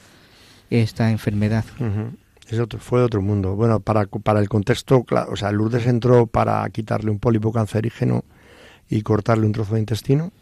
esta 0.70 1.10
enfermedad. 1.10 1.66
Es 2.48 2.58
otro, 2.58 2.78
fue 2.78 3.00
de 3.00 3.06
otro 3.06 3.20
mundo. 3.20 3.54
Bueno, 3.56 3.80
para, 3.80 4.06
para 4.06 4.40
el 4.40 4.48
contexto, 4.48 5.04
o 5.28 5.36
sea, 5.36 5.52
Lourdes 5.52 5.86
entró 5.86 6.26
para 6.26 6.68
quitarle 6.70 7.10
un 7.10 7.18
pólipo 7.18 7.52
cancerígeno 7.52 8.24
y 8.88 9.02
cortarle 9.02 9.46
un 9.46 9.52
trozo 9.52 9.74
de 9.74 9.80
intestino. 9.80 10.32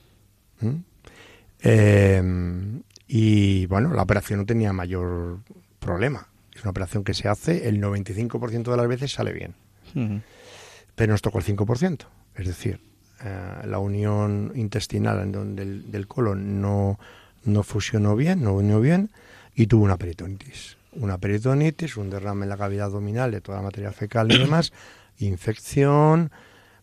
Eh, 1.63 2.23
y 3.13 3.67
bueno, 3.67 3.93
la 3.93 4.03
operación 4.03 4.41
no 4.41 4.47
tenía 4.47 4.73
mayor 4.73 5.39
problema. 5.81 6.29
Es 6.55 6.63
una 6.63 6.71
operación 6.71 7.05
que 7.05 7.15
se 7.15 7.29
hace, 7.29 7.69
el 7.69 7.81
95% 7.81 8.71
de 8.71 8.77
las 8.77 8.87
veces 8.87 9.13
sale 9.13 9.33
bien. 9.33 9.55
Pero 10.95 11.13
nos 11.13 11.23
tocó 11.23 11.39
el 11.39 11.45
5%. 11.45 12.05
Es 12.37 12.47
decir, 12.47 12.81
eh, 13.25 13.67
la 13.67 13.79
unión 13.79 14.53
intestinal 14.55 15.21
en 15.23 15.33
donde 15.33 15.63
el, 15.63 15.91
del 15.91 16.07
colon 16.07 16.61
no, 16.61 16.99
no 17.45 17.63
fusionó 17.63 18.15
bien, 18.15 18.43
no 18.43 18.55
unió 18.55 18.81
bien 18.81 19.11
y 19.55 19.67
tuvo 19.67 19.85
una 19.85 19.97
peritonitis. 19.97 20.77
Una 20.93 21.19
peritonitis, 21.19 21.97
un 21.97 22.11
derrame 22.11 22.45
en 22.45 22.49
la 22.49 22.57
cavidad 22.57 22.87
abdominal 22.87 23.31
de 23.31 23.41
toda 23.41 23.59
la 23.59 23.65
materia 23.65 23.93
fecal 23.93 24.31
y 24.33 24.39
demás, 24.39 24.73
infección. 25.19 26.31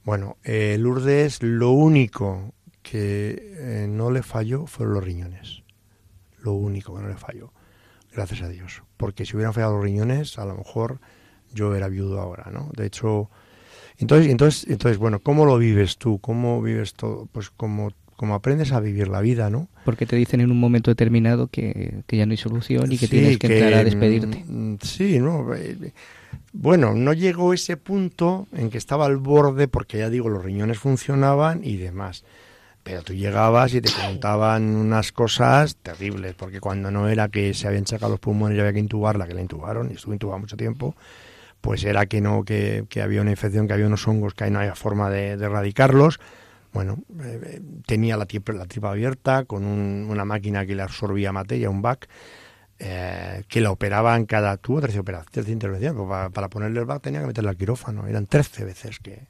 Bueno, 0.04 0.38
eh, 0.44 0.78
Lourdes 0.80 1.42
lo 1.42 1.72
único 1.72 2.54
que 2.90 3.54
eh, 3.58 3.88
no 3.90 4.12
le 4.12 4.24
falló 4.24 4.66
fueron 4.66 4.96
los 4.96 5.04
riñones. 5.04 5.64
Lo 6.40 6.54
único 6.54 6.96
que 6.96 7.02
no 7.02 7.10
le 7.10 7.18
falló. 7.18 7.52
Gracias 8.14 8.42
a 8.42 8.50
Dios. 8.50 8.84
Porque 8.96 9.26
si 9.26 9.36
hubieran 9.36 9.54
fallado 9.54 9.74
los 9.74 9.84
riñones, 9.84 10.38
a 10.40 10.46
lo 10.46 10.56
mejor 10.56 11.00
yo 11.54 11.76
era 11.76 11.90
viudo 11.90 12.22
ahora, 12.22 12.50
¿no? 12.52 12.70
De 12.76 12.86
hecho, 12.86 13.30
entonces, 13.98 14.30
entonces, 14.30 14.70
entonces, 14.70 14.98
bueno, 14.98 15.20
¿cómo 15.20 15.46
lo 15.46 15.58
vives 15.58 15.98
tú? 15.98 16.20
¿Cómo 16.20 16.62
vives 16.62 16.94
todo? 16.94 17.28
Pues 17.32 17.50
como, 17.50 17.92
como 18.16 18.36
aprendes 18.36 18.72
a 18.72 18.80
vivir 18.80 19.10
la 19.10 19.22
vida, 19.22 19.50
¿no? 19.50 19.68
Porque 19.84 20.06
te 20.06 20.16
dicen 20.16 20.40
en 20.40 20.52
un 20.52 20.60
momento 20.60 20.90
determinado 20.90 21.48
que, 21.48 22.04
ya 22.08 22.26
no 22.26 22.32
hay 22.32 22.38
solución 22.38 22.92
y 22.92 22.98
que 22.98 23.08
tienes 23.08 23.38
que, 23.38 23.48
entrar 23.48 23.74
a 23.74 23.84
despedirte. 23.84 24.46
Sí, 24.82 25.20
¿no? 25.20 25.46
Bueno, 26.54 26.94
no 26.94 27.14
llegó 27.14 27.54
ese 27.54 27.76
punto 27.76 28.48
en 28.54 28.70
que 28.70 28.78
estaba 28.78 29.06
al 29.06 29.18
borde, 29.18 29.68
porque 29.68 29.98
ya 29.98 30.10
digo, 30.10 30.30
los 30.30 30.44
riñones 30.44 30.80
funcionaban 30.80 31.64
y 31.64 31.78
demás. 31.78 32.24
Pero 32.88 33.02
tú 33.04 33.14
llegabas 33.14 33.74
y 33.74 33.82
te 33.82 33.92
contaban 33.92 34.64
unas 34.64 35.12
cosas 35.12 35.76
terribles, 35.76 36.36
porque 36.36 36.62
cuando 36.62 36.90
no 36.90 37.10
era 37.10 37.28
que 37.28 37.54
se 37.54 37.68
habían 37.68 37.86
sacado 37.86 38.12
los 38.12 38.20
pulmones 38.22 38.56
y 38.56 38.62
había 38.62 38.72
que 38.72 38.80
intubarla, 38.80 39.28
que 39.28 39.34
la 39.34 39.42
intubaron, 39.42 39.92
y 39.92 39.96
estuvo 39.96 40.14
intubada 40.14 40.40
mucho 40.40 40.56
tiempo, 40.56 40.96
pues 41.60 41.84
era 41.84 42.06
que 42.06 42.22
no, 42.22 42.46
que, 42.46 42.88
había 43.04 43.20
una 43.20 43.32
infección, 43.32 43.68
que 43.68 43.74
había 43.74 43.88
unos 43.88 44.08
hongos, 44.08 44.36
que 44.36 44.46
ahí 44.46 44.52
no 44.52 44.60
había 44.60 44.74
forma 44.74 45.10
de, 45.10 45.32
erradicarlos. 45.32 46.22
Bueno, 46.72 47.00
eh, 47.26 47.42
eh, 47.44 47.62
tenía 47.86 48.16
la 48.16 48.26
tripa, 48.26 48.54
la 48.54 48.66
abierta 48.90 49.44
con 49.44 49.66
una 49.66 50.24
máquina 50.24 50.66
que 50.66 50.74
le 50.74 50.84
absorbía 50.84 51.34
materia, 51.34 51.70
un 51.70 51.82
BAC, 51.82 52.08
eh, 52.80 53.44
que 53.50 53.60
la 53.60 53.72
operaban 53.72 54.26
cada, 54.26 54.56
tuvo 54.56 54.80
13 54.80 55.00
operaciones, 55.00 55.34
13 55.34 55.52
intervenciones, 55.52 55.98
pues 55.98 56.08
para, 56.08 56.30
para 56.30 56.48
ponerle 56.48 56.80
el 56.80 56.86
BAC 56.86 57.02
tenía 57.02 57.20
que 57.20 57.28
meterle 57.28 57.50
al 57.50 57.58
quirófano, 57.58 58.08
eran 58.08 58.28
13 58.28 58.64
veces 58.64 59.00
que, 59.00 59.28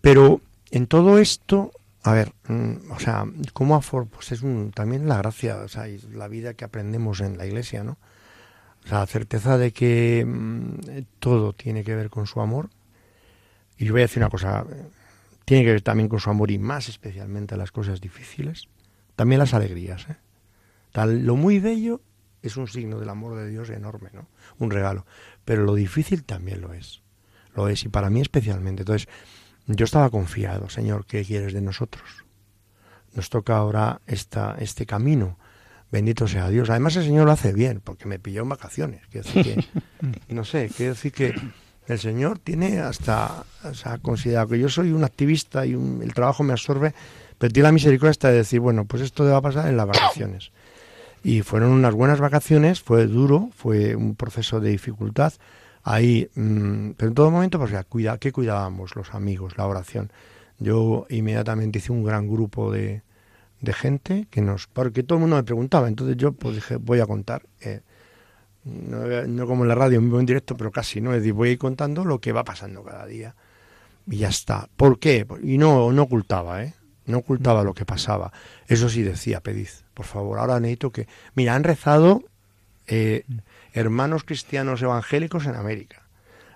Pero 0.00 0.40
en 0.70 0.86
todo 0.86 1.18
esto, 1.18 1.72
a 2.02 2.12
ver, 2.12 2.32
mm, 2.48 2.90
o 2.90 2.98
sea, 2.98 3.24
¿cómo 3.52 3.76
afor 3.76 4.08
pues 4.08 4.32
es 4.32 4.42
también 4.74 5.08
la 5.08 5.18
gracia, 5.18 5.58
o 5.58 5.68
sea, 5.68 5.86
la 6.12 6.28
vida 6.28 6.54
que 6.54 6.64
aprendemos 6.64 7.20
en 7.20 7.38
la 7.38 7.46
iglesia, 7.46 7.84
¿no? 7.84 7.98
O 8.84 8.88
sea, 8.88 8.98
la 8.98 9.06
certeza 9.06 9.56
de 9.58 9.72
que 9.72 10.24
mm, 10.26 11.04
todo 11.20 11.52
tiene 11.52 11.84
que 11.84 11.94
ver 11.94 12.10
con 12.10 12.26
su 12.26 12.40
amor. 12.40 12.70
Y 13.78 13.84
yo 13.84 13.92
voy 13.92 14.02
a 14.02 14.04
decir 14.04 14.22
una 14.22 14.30
cosa, 14.30 14.66
tiene 15.44 15.64
que 15.64 15.72
ver 15.72 15.82
también 15.82 16.08
con 16.08 16.20
su 16.20 16.30
amor 16.30 16.50
y 16.50 16.58
más 16.58 16.88
especialmente 16.88 17.56
las 17.56 17.70
cosas 17.70 18.00
difíciles, 18.00 18.68
también 19.14 19.38
las 19.38 19.54
alegrías. 19.54 20.06
¿eh? 20.08 20.16
Tal, 20.90 21.24
lo 21.24 21.36
muy 21.36 21.60
bello 21.60 22.00
es 22.42 22.56
un 22.56 22.66
signo 22.66 22.98
del 22.98 23.08
amor 23.08 23.36
de 23.36 23.48
Dios 23.48 23.70
enorme, 23.70 24.10
¿no? 24.12 24.26
Un 24.58 24.70
regalo. 24.72 25.06
Pero 25.44 25.62
lo 25.64 25.74
difícil 25.74 26.24
también 26.24 26.60
lo 26.60 26.72
es. 26.72 27.02
Lo 27.54 27.68
es 27.68 27.84
y 27.84 27.88
para 27.88 28.10
mí 28.10 28.20
especialmente. 28.20 28.82
Entonces, 28.82 29.08
yo 29.66 29.84
estaba 29.84 30.10
confiado, 30.10 30.68
Señor, 30.68 31.06
¿qué 31.06 31.24
quieres 31.24 31.52
de 31.52 31.60
nosotros? 31.60 32.24
Nos 33.14 33.30
toca 33.30 33.56
ahora 33.56 34.00
esta, 34.06 34.56
este 34.58 34.86
camino. 34.86 35.38
Bendito 35.90 36.26
sea 36.26 36.48
Dios. 36.48 36.70
Además, 36.70 36.96
el 36.96 37.04
Señor 37.04 37.26
lo 37.26 37.32
hace 37.32 37.52
bien, 37.52 37.80
porque 37.84 38.06
me 38.06 38.18
pilló 38.18 38.42
en 38.42 38.48
vacaciones. 38.48 39.02
Quiero 39.10 39.28
decir 39.28 39.44
que, 39.44 40.04
no 40.34 40.44
sé, 40.44 40.70
quiero 40.74 40.94
decir 40.94 41.12
que 41.12 41.34
el 41.86 41.98
Señor 41.98 42.38
tiene 42.38 42.80
hasta, 42.80 43.44
o 43.64 43.74
sea, 43.74 43.98
considerado 43.98 44.48
que 44.48 44.58
yo 44.58 44.68
soy 44.68 44.92
un 44.92 45.04
activista 45.04 45.66
y 45.66 45.72
el 45.72 46.14
trabajo 46.14 46.42
me 46.42 46.52
absorbe, 46.52 46.94
pero 47.38 47.52
tiene 47.52 47.68
la 47.68 47.72
misericordia 47.72 48.12
hasta 48.12 48.30
de 48.30 48.38
decir, 48.38 48.60
bueno, 48.60 48.84
pues 48.86 49.02
esto 49.02 49.24
va 49.24 49.36
a 49.36 49.42
pasar 49.42 49.68
en 49.68 49.76
las 49.76 49.86
vacaciones. 49.86 50.52
Y 51.24 51.42
fueron 51.42 51.70
unas 51.70 51.94
buenas 51.94 52.20
vacaciones, 52.20 52.80
fue 52.80 53.06
duro, 53.06 53.50
fue 53.54 53.94
un 53.94 54.16
proceso 54.16 54.60
de 54.60 54.70
dificultad, 54.70 55.34
ahí, 55.82 56.28
mm, 56.34 56.90
pero 56.96 57.08
en 57.08 57.14
todo 57.14 57.30
momento, 57.30 57.58
pues 57.58 57.70
ya, 57.70 57.84
cuida, 57.84 58.18
¿qué 58.18 58.32
cuidábamos 58.32 58.96
los 58.96 59.14
amigos? 59.14 59.56
La 59.56 59.66
oración. 59.66 60.12
Yo 60.58 61.06
inmediatamente 61.10 61.78
hice 61.78 61.92
un 61.92 62.04
gran 62.04 62.28
grupo 62.28 62.70
de, 62.70 63.02
de 63.60 63.72
gente 63.72 64.26
que 64.30 64.42
nos, 64.42 64.66
porque 64.66 65.02
todo 65.02 65.16
el 65.16 65.20
mundo 65.22 65.36
me 65.36 65.42
preguntaba, 65.42 65.88
entonces 65.88 66.16
yo 66.16 66.32
pues 66.32 66.56
dije, 66.56 66.76
voy 66.76 67.00
a 67.00 67.06
contar. 67.06 67.42
Eh, 67.60 67.80
no, 68.64 69.46
como 69.46 69.64
en 69.64 69.68
la 69.68 69.74
radio, 69.74 69.98
en 69.98 70.14
en 70.14 70.26
directo, 70.26 70.56
pero 70.56 70.70
casi, 70.70 71.00
¿no? 71.00 71.12
Es 71.12 71.20
decir, 71.20 71.32
voy 71.32 71.48
a 71.48 71.52
ir 71.52 71.58
contando 71.58 72.04
lo 72.04 72.20
que 72.20 72.32
va 72.32 72.44
pasando 72.44 72.84
cada 72.84 73.06
día. 73.06 73.34
Y 74.06 74.18
ya 74.18 74.28
está. 74.28 74.68
¿Por 74.76 74.98
qué? 74.98 75.26
Y 75.42 75.58
no, 75.58 75.92
no 75.92 76.02
ocultaba, 76.02 76.62
¿eh? 76.62 76.74
No 77.06 77.18
ocultaba 77.18 77.64
lo 77.64 77.74
que 77.74 77.84
pasaba. 77.84 78.32
Eso 78.68 78.88
sí 78.88 79.02
decía, 79.02 79.40
pedid, 79.40 79.68
por 79.94 80.06
favor. 80.06 80.38
Ahora 80.38 80.60
necesito 80.60 80.90
que... 80.90 81.08
Mira, 81.34 81.56
han 81.56 81.64
rezado 81.64 82.22
eh, 82.86 83.24
hermanos 83.72 84.24
cristianos 84.24 84.82
evangélicos 84.82 85.46
en 85.46 85.56
América. 85.56 86.02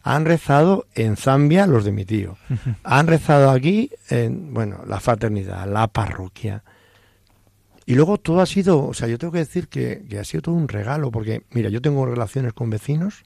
Han 0.03 0.25
rezado 0.25 0.87
en 0.95 1.17
Zambia 1.17 1.67
los 1.67 1.85
de 1.85 1.93
mi 1.93 2.05
tío. 2.05 2.37
Han 2.85 3.09
rezado 3.09 3.51
aquí 3.51 3.91
en, 4.09 4.55
bueno, 4.55 4.85
la 4.87 5.01
fraternidad, 5.01 5.67
la 5.67 5.89
parroquia. 5.89 6.63
Y 7.87 7.95
luego 7.95 8.19
todo 8.19 8.41
ha 8.41 8.47
sido, 8.47 8.85
o 8.85 8.95
sea, 8.95 9.09
yo 9.09 9.19
tengo 9.19 9.33
que 9.33 9.41
decir 9.41 9.69
que, 9.69 10.07
ha 10.19 10.25
sido 10.25 10.43
todo 10.43 10.55
un 10.55 10.69
regalo, 10.69 11.11
porque, 11.11 11.45
mira, 11.51 11.71
yo 11.71 11.81
tengo 11.81 12.05
relaciones 12.07 12.53
con 12.53 12.71
vecinos 12.71 13.25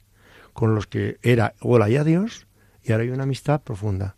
con 0.53 0.75
los 0.75 0.87
que 0.87 1.19
era 1.23 1.55
hola 1.61 1.89
y 1.89 1.97
adiós, 1.97 2.47
y 2.83 2.93
ahora 2.93 3.05
hay 3.05 3.11
una 3.11 3.23
amistad 3.25 3.61
profunda. 3.63 4.17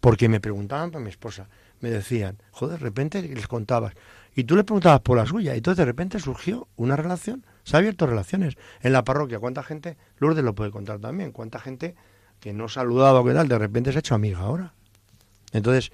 Porque 0.00 0.28
me 0.28 0.40
preguntaban 0.40 0.90
para 0.90 1.04
mi 1.04 1.10
esposa, 1.10 1.48
me 1.80 1.90
decían, 1.90 2.36
joder, 2.52 2.78
de 2.78 2.84
repente 2.84 3.22
les 3.22 3.48
contabas, 3.48 3.94
y 4.34 4.44
tú 4.44 4.54
le 4.54 4.64
preguntabas 4.64 5.00
por 5.00 5.16
la 5.16 5.26
suya, 5.26 5.54
y 5.54 5.58
entonces 5.58 5.78
de 5.78 5.84
repente 5.84 6.20
surgió 6.20 6.68
una 6.76 6.94
relación, 6.94 7.44
se 7.66 7.76
ha 7.76 7.80
abierto 7.80 8.06
relaciones. 8.06 8.56
En 8.80 8.92
la 8.92 9.02
parroquia, 9.02 9.40
¿cuánta 9.40 9.64
gente? 9.64 9.96
Lourdes 10.18 10.44
lo 10.44 10.54
puede 10.54 10.70
contar 10.70 11.00
también, 11.00 11.32
¿cuánta 11.32 11.58
gente 11.58 11.96
que 12.38 12.52
no 12.52 12.68
saludaba 12.68 13.20
o 13.20 13.24
qué 13.24 13.34
tal, 13.34 13.48
de 13.48 13.58
repente 13.58 13.90
se 13.90 13.98
ha 13.98 14.00
hecho 14.00 14.14
amiga 14.14 14.38
ahora? 14.38 14.72
Entonces, 15.52 15.90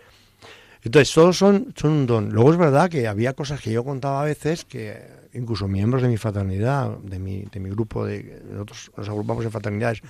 entonces, 0.83 1.15
todos 1.15 1.39
son, 1.39 1.73
son 1.75 1.93
un 1.93 2.07
don. 2.07 2.31
Luego 2.31 2.53
es 2.53 2.59
verdad 2.59 2.91
que 2.91 3.09
había 3.09 3.33
cosas 3.33 3.61
que 3.61 3.73
yo 3.73 3.85
contaba 3.85 4.21
a 4.21 4.25
veces 4.25 4.67
que 4.67 5.01
incluso 5.33 5.67
miembros 5.67 6.03
de 6.03 6.09
mi 6.09 6.19
fraternidad, 6.19 6.91
de 6.99 7.19
mi, 7.19 7.45
de 7.45 7.59
mi 7.59 7.71
grupo, 7.71 8.05
de 8.05 8.43
nosotros 8.51 8.91
nos 8.97 9.09
agrupamos 9.09 9.45
en 9.45 9.51
fraternidades. 9.51 10.03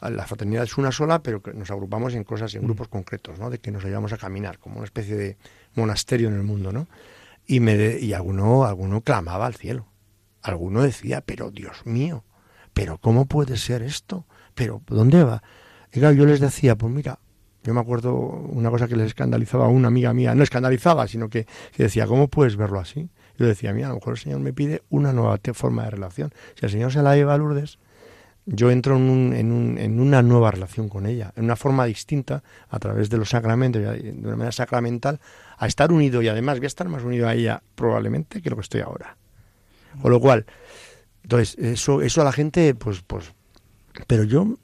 La 0.00 0.26
fraternidad 0.26 0.64
es 0.64 0.78
una 0.78 0.92
sola, 0.92 1.22
pero 1.22 1.42
que 1.42 1.52
nos 1.52 1.70
agrupamos 1.70 2.14
en 2.14 2.24
cosas, 2.24 2.54
en 2.54 2.62
mm. 2.62 2.64
grupos 2.64 2.88
concretos, 2.88 3.38
¿no? 3.38 3.50
De 3.50 3.58
que 3.58 3.70
nos 3.70 3.84
ayudamos 3.84 4.14
a 4.14 4.16
caminar, 4.16 4.58
como 4.58 4.76
una 4.76 4.84
especie 4.84 5.16
de 5.16 5.36
monasterio 5.74 6.28
en 6.28 6.34
el 6.36 6.42
mundo, 6.42 6.72
¿no? 6.72 6.86
Y, 7.46 7.60
me 7.60 7.98
y 7.98 8.14
alguno, 8.14 8.64
alguno 8.64 9.02
clamaba 9.02 9.44
al 9.44 9.56
cielo. 9.56 9.86
Alguno 10.46 10.82
decía, 10.82 11.22
pero 11.22 11.50
Dios 11.50 11.84
mío, 11.86 12.24
pero 12.72 12.98
¿cómo 12.98 13.26
puede 13.26 13.56
ser 13.56 13.82
esto? 13.82 14.26
Pero 14.54 14.80
¿dónde 14.86 15.24
va? 15.24 15.42
Y 15.92 15.98
yo 15.98 16.12
les 16.24 16.38
decía, 16.38 16.76
pues 16.76 16.92
mira, 16.92 17.18
yo 17.64 17.74
me 17.74 17.80
acuerdo 17.80 18.14
una 18.14 18.70
cosa 18.70 18.86
que 18.86 18.94
les 18.94 19.08
escandalizaba 19.08 19.64
a 19.64 19.68
una 19.68 19.88
amiga 19.88 20.12
mía, 20.12 20.36
no 20.36 20.44
escandalizaba, 20.44 21.08
sino 21.08 21.28
que, 21.28 21.48
decía, 21.76 22.06
¿cómo 22.06 22.28
puedes 22.28 22.56
verlo 22.56 22.78
así? 22.78 23.10
Yo 23.38 23.46
decía, 23.46 23.72
mira, 23.72 23.88
a 23.88 23.90
lo 23.90 23.96
mejor 23.96 24.12
el 24.12 24.20
Señor 24.20 24.38
me 24.38 24.52
pide 24.52 24.84
una 24.88 25.12
nueva 25.12 25.40
forma 25.52 25.82
de 25.82 25.90
relación. 25.90 26.32
Si 26.54 26.64
el 26.64 26.70
Señor 26.70 26.92
se 26.92 27.02
la 27.02 27.16
lleva 27.16 27.34
a 27.34 27.38
Lourdes, 27.38 27.80
yo 28.44 28.70
entro 28.70 28.96
en, 28.96 29.32
en, 29.32 29.78
en, 29.78 29.98
una 29.98 30.22
nueva 30.22 30.52
relación 30.52 30.88
con 30.88 31.06
ella, 31.06 31.32
en 31.34 31.44
una 31.44 31.56
forma 31.56 31.86
distinta, 31.86 32.44
a 32.68 32.78
través 32.78 33.10
de 33.10 33.16
los 33.18 33.30
sacramentos, 33.30 33.82
de 33.82 34.12
una 34.12 34.36
manera 34.36 34.52
sacramental, 34.52 35.18
a 35.58 35.66
estar 35.66 35.90
unido 35.90 36.22
y 36.22 36.28
además 36.28 36.58
voy 36.58 36.66
a 36.66 36.68
estar 36.68 36.88
más 36.88 37.02
unido 37.02 37.26
a 37.26 37.34
ella 37.34 37.64
probablemente 37.74 38.40
que 38.40 38.50
lo 38.50 38.54
que 38.54 38.62
estoy 38.62 38.82
ahora. 38.82 39.16
Con 40.00 40.10
lo 40.10 40.20
cual, 40.20 40.46
entonces, 41.22 41.56
eso, 41.58 42.02
eso 42.02 42.20
a 42.20 42.24
la 42.24 42.32
gente, 42.32 42.74
pues, 42.74 43.02
pues, 43.04 43.32
pero 44.06 44.22
yo 44.22 44.58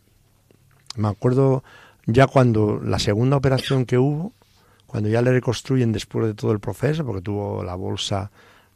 me 0.95 1.09
acuerdo 1.09 1.65
ya 2.07 2.27
cuando 2.27 2.81
la 2.81 2.99
segunda 2.99 3.37
operación 3.37 3.85
que 3.85 3.99
hubo, 3.99 4.33
cuando 4.87 5.09
ya 5.09 5.23
le 5.23 5.33
reconstruyen 5.33 5.91
después 5.91 6.27
de 6.27 6.35
todo 6.35 6.53
el 6.53 6.61
proceso, 6.61 7.05
porque 7.05 7.23
tuvo 7.23 7.65
la 7.65 7.75
bolsa, 7.75 8.31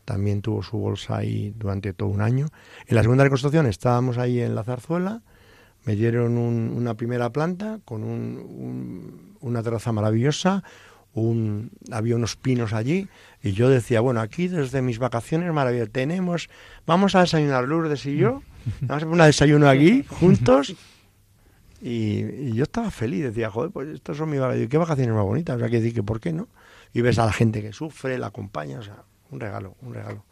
también 0.05 0.43
tuvo 0.43 0.63
su 0.63 0.79
bolsa 0.79 1.19
ahí 1.19 1.53
durante 1.57 1.93
todo 1.93 2.09
un 2.09 2.23
año. 2.23 2.49
En 2.87 2.97
la 2.97 3.03
segunda 3.03 3.25
reconstrucción 3.25 3.67
estábamos 3.67 4.19
ahí 4.19 4.41
en 4.41 4.55
la 4.55 4.65
zarzuela, 4.65 5.23
me 5.85 5.95
dieron 5.95 6.39
una 6.39 6.95
primera 6.95 7.31
planta 7.31 7.79
con 7.85 8.03
una 9.41 9.63
terraza 9.63 9.93
maravillosa, 9.93 10.65
un, 11.17 11.71
había 11.91 12.15
unos 12.15 12.37
pinos 12.37 12.73
allí 12.73 13.09
y 13.43 13.53
yo 13.53 13.69
decía, 13.71 14.01
bueno, 14.01 14.21
aquí 14.21 14.49
desde 14.49 14.83
mis 14.83 14.99
vacaciones 14.99 15.53
maravilloso, 15.53 15.91
tenemos, 15.91 16.49
vamos 16.87 17.15
a 17.15 17.21
desayunar 17.21 17.67
Lourdes 17.67 18.05
y 18.07 18.17
yo, 18.17 18.43
vamos 18.83 19.03
a 19.03 19.07
poner 19.07 19.21
un 19.23 19.27
desayuno 19.27 19.69
aquí 19.69 20.05
juntos 20.07 20.77
y, 21.81 22.53
yo 22.53 22.65
estaba 22.65 22.91
feliz, 22.91 23.25
decía, 23.25 23.51
joder, 23.51 23.71
pues 23.71 23.89
estos 23.89 24.19
son 24.19 24.31
mis 24.31 24.41
vacaciones, 24.41 24.69
qué 24.69 24.79
vacaciones 24.79 25.15
más 25.15 25.25
bonitas, 25.25 25.57
o 25.57 25.59
sea, 25.59 25.69
que 25.69 25.77
decir 25.77 25.95
que 25.95 26.03
por 26.03 26.21
qué 26.21 26.33
no. 26.33 26.49
Y 26.93 27.01
ves 27.01 27.19
a 27.19 27.27
la 27.27 27.33
gente 27.33 27.63
que 27.63 27.73
sufre, 27.73 28.19
la 28.19 28.29
acompaña, 28.29 28.79
o 28.79 28.83
sea, 28.83 29.05
un 29.31 29.41
regalo, 29.41 29.75
un 29.83 29.95
regalo. 29.95 30.25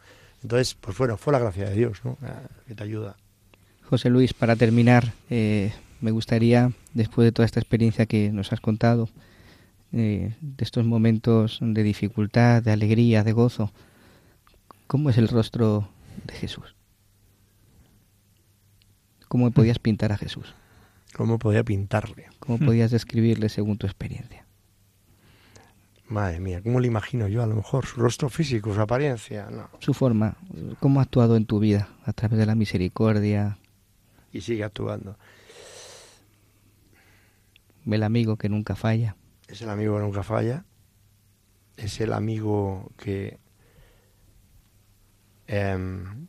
Entonces, 0.42 0.74
pues 0.78 0.96
bueno, 0.98 1.16
fue 1.16 1.32
la 1.32 1.38
gracia 1.38 1.68
de 1.68 1.74
Dios, 1.74 2.00
¿no? 2.04 2.18
Que 2.66 2.74
te 2.74 2.84
ayuda. 2.84 3.16
José 3.82 4.10
Luis, 4.10 4.34
para 4.34 4.56
terminar, 4.56 5.12
eh, 5.30 5.72
me 6.00 6.10
gustaría, 6.10 6.72
después 6.92 7.24
de 7.24 7.32
toda 7.32 7.46
esta 7.46 7.60
experiencia 7.60 8.06
que 8.06 8.30
nos 8.30 8.52
has 8.52 8.60
contado, 8.60 9.08
eh, 9.96 10.34
de 10.40 10.64
estos 10.64 10.84
momentos 10.84 11.60
de 11.60 11.84
dificultad, 11.84 12.64
de 12.64 12.72
alegría, 12.72 13.22
de 13.22 13.30
gozo, 13.30 13.72
¿cómo 14.88 15.08
es 15.08 15.18
el 15.18 15.28
rostro 15.28 15.88
de 16.26 16.34
Jesús? 16.34 16.74
¿Cómo 19.28 19.52
podías 19.52 19.78
pintar 19.78 20.10
a 20.10 20.16
Jesús? 20.16 20.52
¿Cómo 21.14 21.38
podía 21.38 21.62
pintarle? 21.62 22.26
¿Cómo 22.40 22.58
podías 22.58 22.90
describirle 22.90 23.48
según 23.48 23.78
tu 23.78 23.86
experiencia? 23.86 24.44
Madre 26.08 26.40
mía, 26.40 26.60
¿cómo 26.60 26.80
le 26.80 26.88
imagino 26.88 27.28
yo? 27.28 27.44
A 27.44 27.46
lo 27.46 27.54
mejor 27.54 27.86
su 27.86 28.00
rostro 28.00 28.28
físico, 28.28 28.74
su 28.74 28.80
apariencia. 28.80 29.48
No. 29.48 29.70
Su 29.78 29.94
forma, 29.94 30.36
¿cómo 30.80 30.98
ha 30.98 31.04
actuado 31.04 31.36
en 31.36 31.46
tu 31.46 31.60
vida 31.60 31.88
a 32.04 32.12
través 32.12 32.40
de 32.40 32.46
la 32.46 32.56
misericordia? 32.56 33.58
Y 34.32 34.40
sigue 34.40 34.64
actuando. 34.64 35.16
El 37.86 38.02
amigo 38.02 38.36
que 38.36 38.48
nunca 38.48 38.74
falla. 38.74 39.14
Es 39.54 39.62
el 39.62 39.70
amigo 39.70 39.94
que 39.94 40.02
nunca 40.02 40.24
falla. 40.24 40.64
Es 41.76 42.00
el 42.00 42.12
amigo 42.12 42.90
que 42.96 43.38
em, 45.46 46.26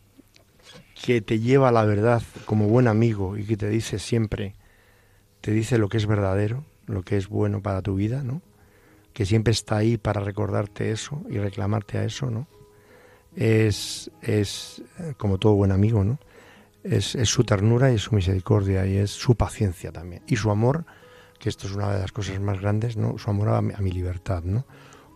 que 1.03 1.21
te 1.21 1.39
lleva 1.39 1.69
a 1.69 1.71
la 1.71 1.85
verdad 1.85 2.21
como 2.45 2.67
buen 2.67 2.87
amigo 2.87 3.35
y 3.35 3.45
que 3.45 3.57
te 3.57 3.67
dice 3.67 3.97
siempre 3.97 4.53
te 5.41 5.49
dice 5.49 5.79
lo 5.79 5.89
que 5.89 5.97
es 5.97 6.05
verdadero, 6.05 6.65
lo 6.85 7.01
que 7.01 7.17
es 7.17 7.27
bueno 7.27 7.63
para 7.63 7.81
tu 7.81 7.95
vida, 7.95 8.21
¿no? 8.21 8.43
Que 9.11 9.25
siempre 9.25 9.53
está 9.53 9.77
ahí 9.77 9.97
para 9.97 10.21
recordarte 10.21 10.91
eso 10.91 11.23
y 11.27 11.39
reclamarte 11.39 11.97
a 11.97 12.03
eso, 12.03 12.29
¿no? 12.29 12.47
Es, 13.35 14.11
es 14.21 14.83
como 15.17 15.39
todo 15.39 15.55
buen 15.55 15.71
amigo, 15.71 16.03
¿no? 16.03 16.19
Es, 16.83 17.15
es 17.15 17.29
su 17.29 17.43
ternura 17.43 17.91
y 17.91 17.97
su 17.97 18.13
misericordia 18.13 18.85
y 18.85 18.97
es 18.97 19.09
su 19.09 19.33
paciencia 19.33 19.91
también. 19.91 20.21
Y 20.27 20.35
su 20.35 20.51
amor, 20.51 20.85
que 21.45 21.49
esto 21.49 21.67
es 21.67 21.73
una 21.73 21.93
de 21.93 21.99
las 21.99 22.11
cosas 22.11 22.39
más 22.39 22.59
grandes. 22.59 22.95
Su 22.95 23.29
amor 23.29 23.49
a 23.49 23.61
mi, 23.61 23.91
libertad, 23.91 24.41
¿no? 24.43 24.65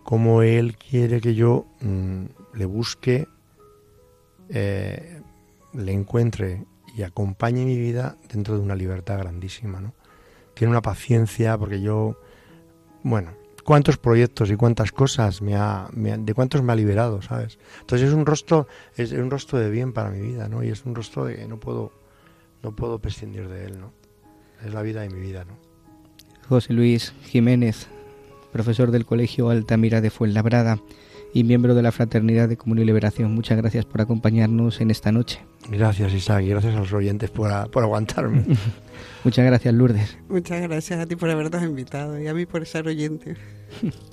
Como 0.04 0.42
Él 0.42 0.76
quiere 0.76 1.20
que 1.20 1.34
yo 1.34 1.66
mm, 1.80 2.24
le 2.54 2.64
busque, 2.66 3.26
eh, 4.48 5.20
le 5.72 5.92
encuentre 5.92 6.66
y 6.96 7.02
acompañe 7.02 7.64
mi 7.64 7.76
vida 7.76 8.16
dentro 8.32 8.56
de 8.56 8.62
una 8.62 8.76
libertad 8.76 9.18
grandísima, 9.18 9.80
¿no? 9.80 9.92
tiene 10.54 10.70
una 10.70 10.82
paciencia, 10.82 11.58
porque 11.58 11.80
yo 11.80 12.16
bueno, 13.02 13.32
cuántos 13.64 13.98
proyectos 13.98 14.52
y 14.52 14.56
cuántas 14.56 14.92
cosas 14.92 15.42
me 15.42 15.56
ha, 15.56 15.88
de 15.92 16.32
cuántos 16.32 16.62
me 16.62 16.72
ha 16.72 16.76
liberado, 16.76 17.22
¿sabes? 17.22 17.58
Entonces 17.80 18.06
es 18.06 18.14
un 18.14 18.24
rostro, 18.24 18.68
es 18.94 19.10
un 19.10 19.32
rostro 19.32 19.58
de 19.58 19.68
bien 19.68 19.92
para 19.92 20.10
mi 20.10 20.20
vida, 20.20 20.48
¿no? 20.48 20.62
Y 20.62 20.68
es 20.68 20.84
un 20.84 20.94
rostro 20.94 21.24
de 21.24 21.34
que 21.34 21.48
no 21.48 21.58
puedo, 21.58 21.90
no 22.62 22.76
puedo 22.76 23.00
prescindir 23.00 23.48
de 23.48 23.64
él, 23.64 23.80
¿no? 23.80 23.92
Es 24.64 24.72
la 24.72 24.82
vida 24.82 25.00
de 25.00 25.08
mi 25.08 25.18
vida, 25.18 25.44
¿no? 25.44 25.69
José 26.50 26.72
Luis 26.72 27.12
Jiménez, 27.26 27.86
profesor 28.52 28.90
del 28.90 29.06
Colegio 29.06 29.50
Altamira 29.50 30.00
de 30.00 30.10
Fuenlabrada 30.10 30.80
y 31.32 31.44
miembro 31.44 31.76
de 31.76 31.82
la 31.82 31.92
Fraternidad 31.92 32.48
de 32.48 32.56
Comunión 32.56 32.82
y 32.82 32.86
Liberación. 32.86 33.32
Muchas 33.32 33.56
gracias 33.56 33.84
por 33.84 34.00
acompañarnos 34.00 34.80
en 34.80 34.90
esta 34.90 35.12
noche. 35.12 35.38
Gracias, 35.70 36.12
Isaac, 36.12 36.42
y 36.42 36.48
gracias 36.48 36.74
a 36.74 36.80
los 36.80 36.92
oyentes 36.92 37.30
por, 37.30 37.70
por 37.70 37.84
aguantarme. 37.84 38.42
Muchas 39.24 39.46
gracias, 39.46 39.72
Lourdes. 39.72 40.18
Muchas 40.28 40.60
gracias 40.60 40.98
a 40.98 41.06
ti 41.06 41.14
por 41.14 41.30
habernos 41.30 41.62
invitado 41.62 42.20
y 42.20 42.26
a 42.26 42.34
mí 42.34 42.46
por 42.46 42.66
ser 42.66 42.88
oyente. 42.88 43.36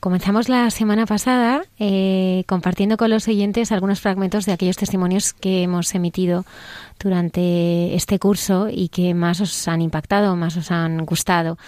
comenzamos 0.00 0.48
la 0.48 0.70
semana 0.70 1.04
pasada, 1.04 1.62
eh, 1.78 2.44
compartiendo 2.46 2.96
con 2.96 3.10
los 3.10 3.28
oyentes 3.28 3.70
algunos 3.70 4.00
fragmentos 4.00 4.46
de 4.46 4.52
aquellos 4.52 4.76
testimonios 4.76 5.34
que 5.34 5.62
hemos 5.62 5.94
emitido 5.94 6.44
durante 6.98 7.94
este 7.94 8.18
curso 8.18 8.68
y 8.70 8.88
que 8.88 9.14
más 9.14 9.40
os 9.40 9.68
han 9.68 9.82
impactado, 9.82 10.34
más 10.36 10.56
os 10.56 10.70
han 10.70 11.04
gustado. 11.04 11.58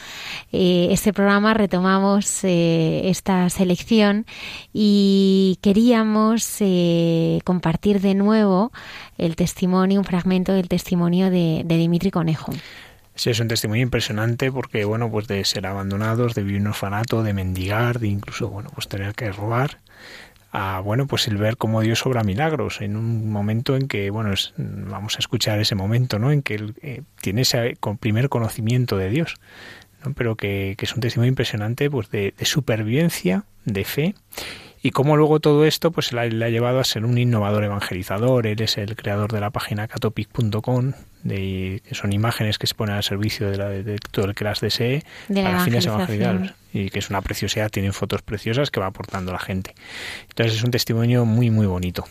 Eh, 0.50 0.88
este 0.90 1.12
programa 1.12 1.54
retomamos 1.54 2.42
eh, 2.44 3.09
esta 3.10 3.48
selección 3.50 4.26
y 4.72 5.59
queríamos 5.60 6.59
compartir 7.44 8.00
de 8.00 8.14
nuevo 8.14 8.72
el 9.18 9.36
testimonio, 9.36 10.00
un 10.00 10.04
fragmento 10.04 10.52
del 10.52 10.68
testimonio 10.68 11.30
de 11.30 11.64
Dimitri 11.66 12.10
Conejo. 12.10 12.52
Sí, 13.14 13.30
es 13.30 13.40
un 13.40 13.48
testimonio 13.48 13.82
impresionante 13.82 14.51
porque, 14.51 14.84
bueno, 14.84 15.10
pues 15.10 15.28
de 15.28 15.44
ser 15.44 15.66
abandonados, 15.66 16.34
de 16.34 16.43
vivir 16.43 16.56
en 16.56 16.62
un 16.62 16.68
orfanato, 16.68 17.22
de 17.22 17.34
mendigar, 17.34 17.98
de 17.98 18.09
incluso, 18.09 18.48
bueno, 18.48 18.70
pues 18.74 18.89
tener 18.89 19.14
que 19.14 19.30
robar, 19.30 19.78
a, 20.51 20.80
bueno, 20.80 21.06
pues 21.06 21.28
el 21.28 21.36
ver 21.36 21.56
cómo 21.56 21.80
Dios 21.80 22.05
obra 22.06 22.24
milagros 22.24 22.80
en 22.80 22.97
un 22.97 23.30
momento 23.30 23.76
en 23.76 23.89
que, 23.89 24.10
bueno, 24.10 24.34
vamos 24.56 25.16
a 25.16 25.18
escuchar 25.18 25.60
ese 25.60 25.74
momento, 25.74 26.18
¿no? 26.18 26.30
En 26.30 26.43
que 26.43 26.55
él 26.55 26.74
eh, 26.82 27.02
tiene 27.20 27.43
ese 27.43 27.76
primer 28.01 28.28
conocimiento 28.28 28.97
de 28.98 29.09
Dios, 29.09 29.36
¿no? 30.05 30.12
Pero 30.14 30.36
que, 30.36 30.74
que, 30.76 30.84
es 30.84 30.94
un 30.94 31.01
testimonio 31.01 31.30
impresionante, 31.30 31.90
pues 31.90 32.10
de, 32.10 32.34
de 32.36 32.44
supervivencia, 32.44 33.44
de 33.64 33.84
fe 33.84 34.14
y 34.82 34.90
cómo 34.90 35.16
luego 35.16 35.38
todo 35.38 35.64
esto 35.64 35.92
pues 35.92 36.12
le 36.12 36.20
ha, 36.20 36.48
llevado 36.48 36.80
a 36.80 36.84
ser 36.84 37.04
un 37.04 37.16
innovador 37.16 37.62
evangelizador. 37.62 38.48
Él 38.48 38.60
es 38.60 38.76
el 38.78 38.96
creador 38.96 39.32
de 39.32 39.40
la 39.40 39.50
página 39.50 39.86
catopic.com, 39.86 40.92
de, 41.22 41.80
que 41.88 41.94
son 41.94 42.12
imágenes 42.12 42.59
que 42.59 42.66
se 42.66 42.74
ponen 42.74 42.96
al 42.96 43.04
servicio 43.04 43.48
de, 43.48 43.59
la, 43.59 43.68
de 43.68 43.98
todo 44.10 44.26
el 44.26 44.34
que 44.34 44.42
las 44.42 44.60
desee 44.60 45.04
para 45.28 45.60
fines 45.60 45.86
evangelizadores. 45.86 46.52
Y 46.72 46.90
que 46.90 46.98
es 46.98 47.10
una 47.10 47.20
preciosidad, 47.20 47.70
tienen 47.70 47.92
fotos 47.92 48.22
preciosas 48.22 48.70
que 48.70 48.80
va 48.80 48.86
aportando 48.86 49.30
la 49.30 49.38
gente. 49.38 49.74
Entonces 50.30 50.56
es 50.56 50.64
un 50.64 50.72
testimonio 50.72 51.26
muy, 51.26 51.50
muy 51.50 51.66
bonito. 51.66 52.04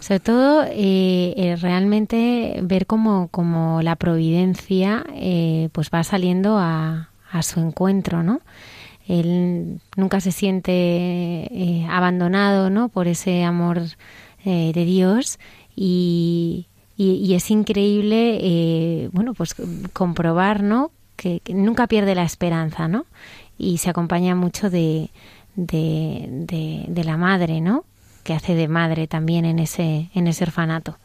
Sobre 0.00 0.20
todo, 0.20 0.64
eh, 0.64 1.34
eh, 1.36 1.56
realmente 1.60 2.58
ver 2.62 2.86
cómo, 2.86 3.28
cómo 3.28 3.82
la 3.82 3.96
providencia 3.96 5.04
eh, 5.14 5.68
pues 5.72 5.90
va 5.92 6.04
saliendo 6.04 6.56
a, 6.58 7.10
a 7.30 7.42
su 7.42 7.60
encuentro, 7.60 8.22
¿no? 8.22 8.40
Él 9.06 9.80
nunca 9.96 10.20
se 10.20 10.32
siente 10.32 10.72
eh, 10.72 11.86
abandonado 11.88 12.70
¿no? 12.70 12.88
por 12.88 13.06
ese 13.06 13.44
amor 13.44 13.82
eh, 14.44 14.72
de 14.74 14.84
Dios 14.84 15.38
y, 15.76 16.68
y, 16.96 17.34
es 17.34 17.50
increíble 17.50 18.38
eh, 18.40 19.10
bueno 19.12 19.34
pues 19.34 19.54
comprobar 19.92 20.62
¿no? 20.62 20.90
Que, 21.16 21.42
nunca 21.48 21.86
pierde 21.86 22.14
la 22.14 22.24
esperanza 22.24 22.88
¿no? 22.88 23.06
y 23.58 23.78
se 23.78 23.90
acompaña 23.90 24.34
mucho 24.34 24.70
de, 24.70 25.10
de, 25.54 26.86
de, 26.88 27.04
la 27.04 27.16
madre 27.16 27.60
¿no? 27.60 27.84
que 28.22 28.32
hace 28.32 28.54
de 28.54 28.68
madre 28.68 29.06
también 29.06 29.44
en 29.44 29.58
ese, 29.58 30.10
en 30.14 30.26
ese 30.26 30.44
orfanato. 30.44 30.96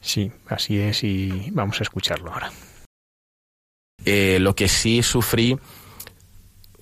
Sí, 0.00 0.30
así 0.48 0.78
es 0.78 1.02
y 1.02 1.50
vamos 1.50 1.80
a 1.80 1.82
escucharlo 1.82 2.32
ahora. 2.32 2.52
lo 4.04 4.54
que 4.54 4.68
sí 4.68 5.02
sufrí 5.02 5.58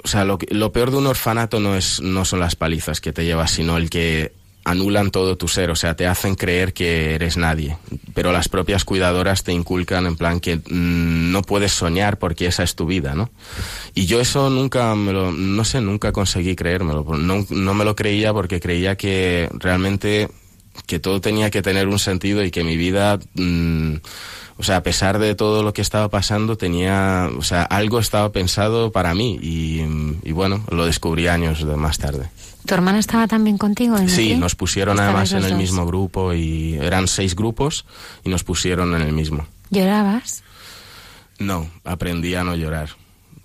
o 0.02 0.08
sea, 0.08 0.24
lo, 0.24 0.38
lo, 0.50 0.72
peor 0.72 0.90
de 0.90 0.96
un 0.96 1.06
orfanato 1.06 1.60
no, 1.60 1.76
es, 1.76 2.00
no 2.00 2.24
son 2.24 2.40
las 2.40 2.56
palizas 2.56 3.00
que 3.00 3.12
te 3.12 3.24
llevas, 3.24 3.50
sino 3.50 3.76
el 3.76 3.90
que 3.90 4.32
anulan 4.64 5.10
todo 5.10 5.36
tu 5.36 5.48
ser, 5.48 5.70
o 5.70 5.76
sea, 5.76 5.94
te 5.96 6.06
hacen 6.06 6.34
creer 6.34 6.72
que 6.72 7.14
eres 7.14 7.36
nadie, 7.36 7.76
pero 8.14 8.30
las 8.30 8.48
propias 8.48 8.84
cuidadoras 8.84 9.42
te 9.42 9.52
inculcan 9.52 10.06
en 10.06 10.16
plan 10.16 10.40
que 10.40 10.56
mm, 10.56 11.32
no 11.32 11.42
puedes 11.42 11.72
soñar 11.72 12.18
porque 12.18 12.46
esa 12.46 12.62
es 12.62 12.74
tu 12.74 12.86
vida, 12.86 13.14
¿no? 13.14 13.30
Y 13.94 14.06
yo 14.06 14.20
eso 14.20 14.50
nunca 14.50 14.94
me 14.94 15.12
lo, 15.12 15.32
no 15.32 15.64
sé, 15.64 15.80
nunca 15.80 16.12
conseguí 16.12 16.56
creérmelo, 16.56 17.04
no, 17.16 17.46
no 17.48 17.74
me 17.74 17.84
lo 17.84 17.96
creía 17.96 18.32
porque 18.32 18.60
creía 18.60 18.96
que 18.96 19.48
realmente 19.54 20.28
que 20.86 20.98
todo 20.98 21.20
tenía 21.20 21.50
que 21.50 21.62
tener 21.62 21.88
un 21.88 21.98
sentido 21.98 22.44
y 22.44 22.50
que 22.50 22.64
mi 22.64 22.76
vida... 22.76 23.18
Mm, 23.34 23.96
o 24.60 24.62
sea, 24.62 24.76
a 24.76 24.82
pesar 24.82 25.18
de 25.18 25.34
todo 25.34 25.62
lo 25.62 25.72
que 25.72 25.80
estaba 25.80 26.10
pasando, 26.10 26.58
tenía, 26.58 27.30
o 27.34 27.42
sea, 27.42 27.62
algo 27.62 27.98
estaba 27.98 28.30
pensado 28.30 28.92
para 28.92 29.14
mí 29.14 29.38
y, 29.40 30.32
bueno, 30.32 30.62
lo 30.70 30.84
descubrí 30.84 31.28
años 31.28 31.64
más 31.64 31.96
tarde. 31.96 32.28
¿Tu 32.66 32.74
hermana 32.74 32.98
estaba 32.98 33.26
también 33.26 33.56
contigo? 33.56 33.96
sí, 34.06 34.36
nos 34.36 34.54
pusieron 34.54 35.00
además 35.00 35.32
en 35.32 35.44
el 35.44 35.54
mismo 35.54 35.86
grupo 35.86 36.34
y 36.34 36.74
eran 36.74 37.08
seis 37.08 37.34
grupos 37.34 37.86
y 38.22 38.28
nos 38.28 38.44
pusieron 38.44 38.94
en 38.94 39.00
el 39.00 39.14
mismo. 39.14 39.46
¿Llorabas? 39.70 40.42
No, 41.38 41.66
aprendí 41.84 42.34
a 42.34 42.44
no 42.44 42.54
llorar. 42.54 42.90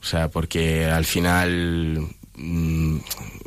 O 0.01 0.05
sea, 0.05 0.27
porque 0.27 0.85
al 0.85 1.05
final 1.05 2.09
mm, 2.35 2.97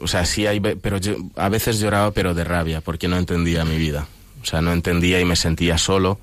o 0.00 0.08
sea, 0.08 0.24
sí 0.24 0.46
hay, 0.46 0.60
pero 0.60 0.96
yo, 0.96 1.16
a 1.36 1.50
veces 1.50 1.80
lloraba 1.80 2.12
pero 2.12 2.32
de 2.32 2.44
rabia 2.44 2.80
porque 2.80 3.08
no 3.08 3.18
entendía 3.18 3.66
mi 3.66 3.76
vida. 3.76 4.06
O 4.40 4.46
sea, 4.46 4.62
no 4.62 4.72
entendía 4.72 5.20
y 5.20 5.26
me 5.26 5.36
sentía 5.36 5.76
solo 5.76 6.18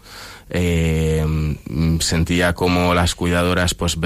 eh, 0.49 1.25
sentía 1.99 2.53
como 2.53 2.93
las 2.93 3.15
cuidadoras, 3.15 3.73
pues, 3.73 3.97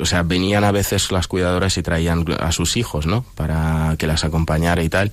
o 0.00 0.06
sea, 0.06 0.22
venían 0.22 0.64
a 0.64 0.72
veces 0.72 1.12
las 1.12 1.28
cuidadoras 1.28 1.76
y 1.78 1.82
traían 1.82 2.24
a 2.40 2.52
sus 2.52 2.76
hijos, 2.76 3.06
¿no? 3.06 3.24
Para 3.34 3.94
que 3.98 4.06
las 4.06 4.24
acompañara 4.24 4.82
y 4.82 4.88
tal. 4.88 5.12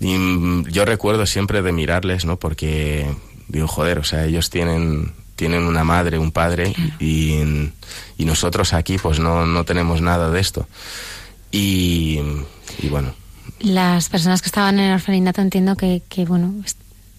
Y 0.00 0.16
mm, 0.16 0.68
yo 0.68 0.84
recuerdo 0.84 1.26
siempre 1.26 1.62
de 1.62 1.72
mirarles, 1.72 2.24
¿no? 2.24 2.36
Porque 2.36 3.06
digo, 3.48 3.66
joder, 3.66 3.98
o 3.98 4.04
sea, 4.04 4.24
ellos 4.24 4.50
tienen 4.50 5.12
tienen 5.38 5.62
una 5.62 5.84
madre, 5.84 6.18
un 6.18 6.32
padre 6.32 6.74
y, 6.98 7.70
y, 8.18 8.24
nosotros 8.24 8.72
aquí 8.72 8.98
pues 8.98 9.20
no, 9.20 9.46
no 9.46 9.64
tenemos 9.64 10.02
nada 10.02 10.32
de 10.32 10.40
esto. 10.40 10.66
Y, 11.52 12.18
y, 12.82 12.88
bueno. 12.88 13.14
Las 13.60 14.08
personas 14.08 14.42
que 14.42 14.48
estaban 14.48 14.80
en 14.80 14.86
el 14.86 14.94
orfanato 14.94 15.40
entiendo 15.40 15.76
que, 15.76 16.02
que 16.08 16.24
bueno, 16.24 16.52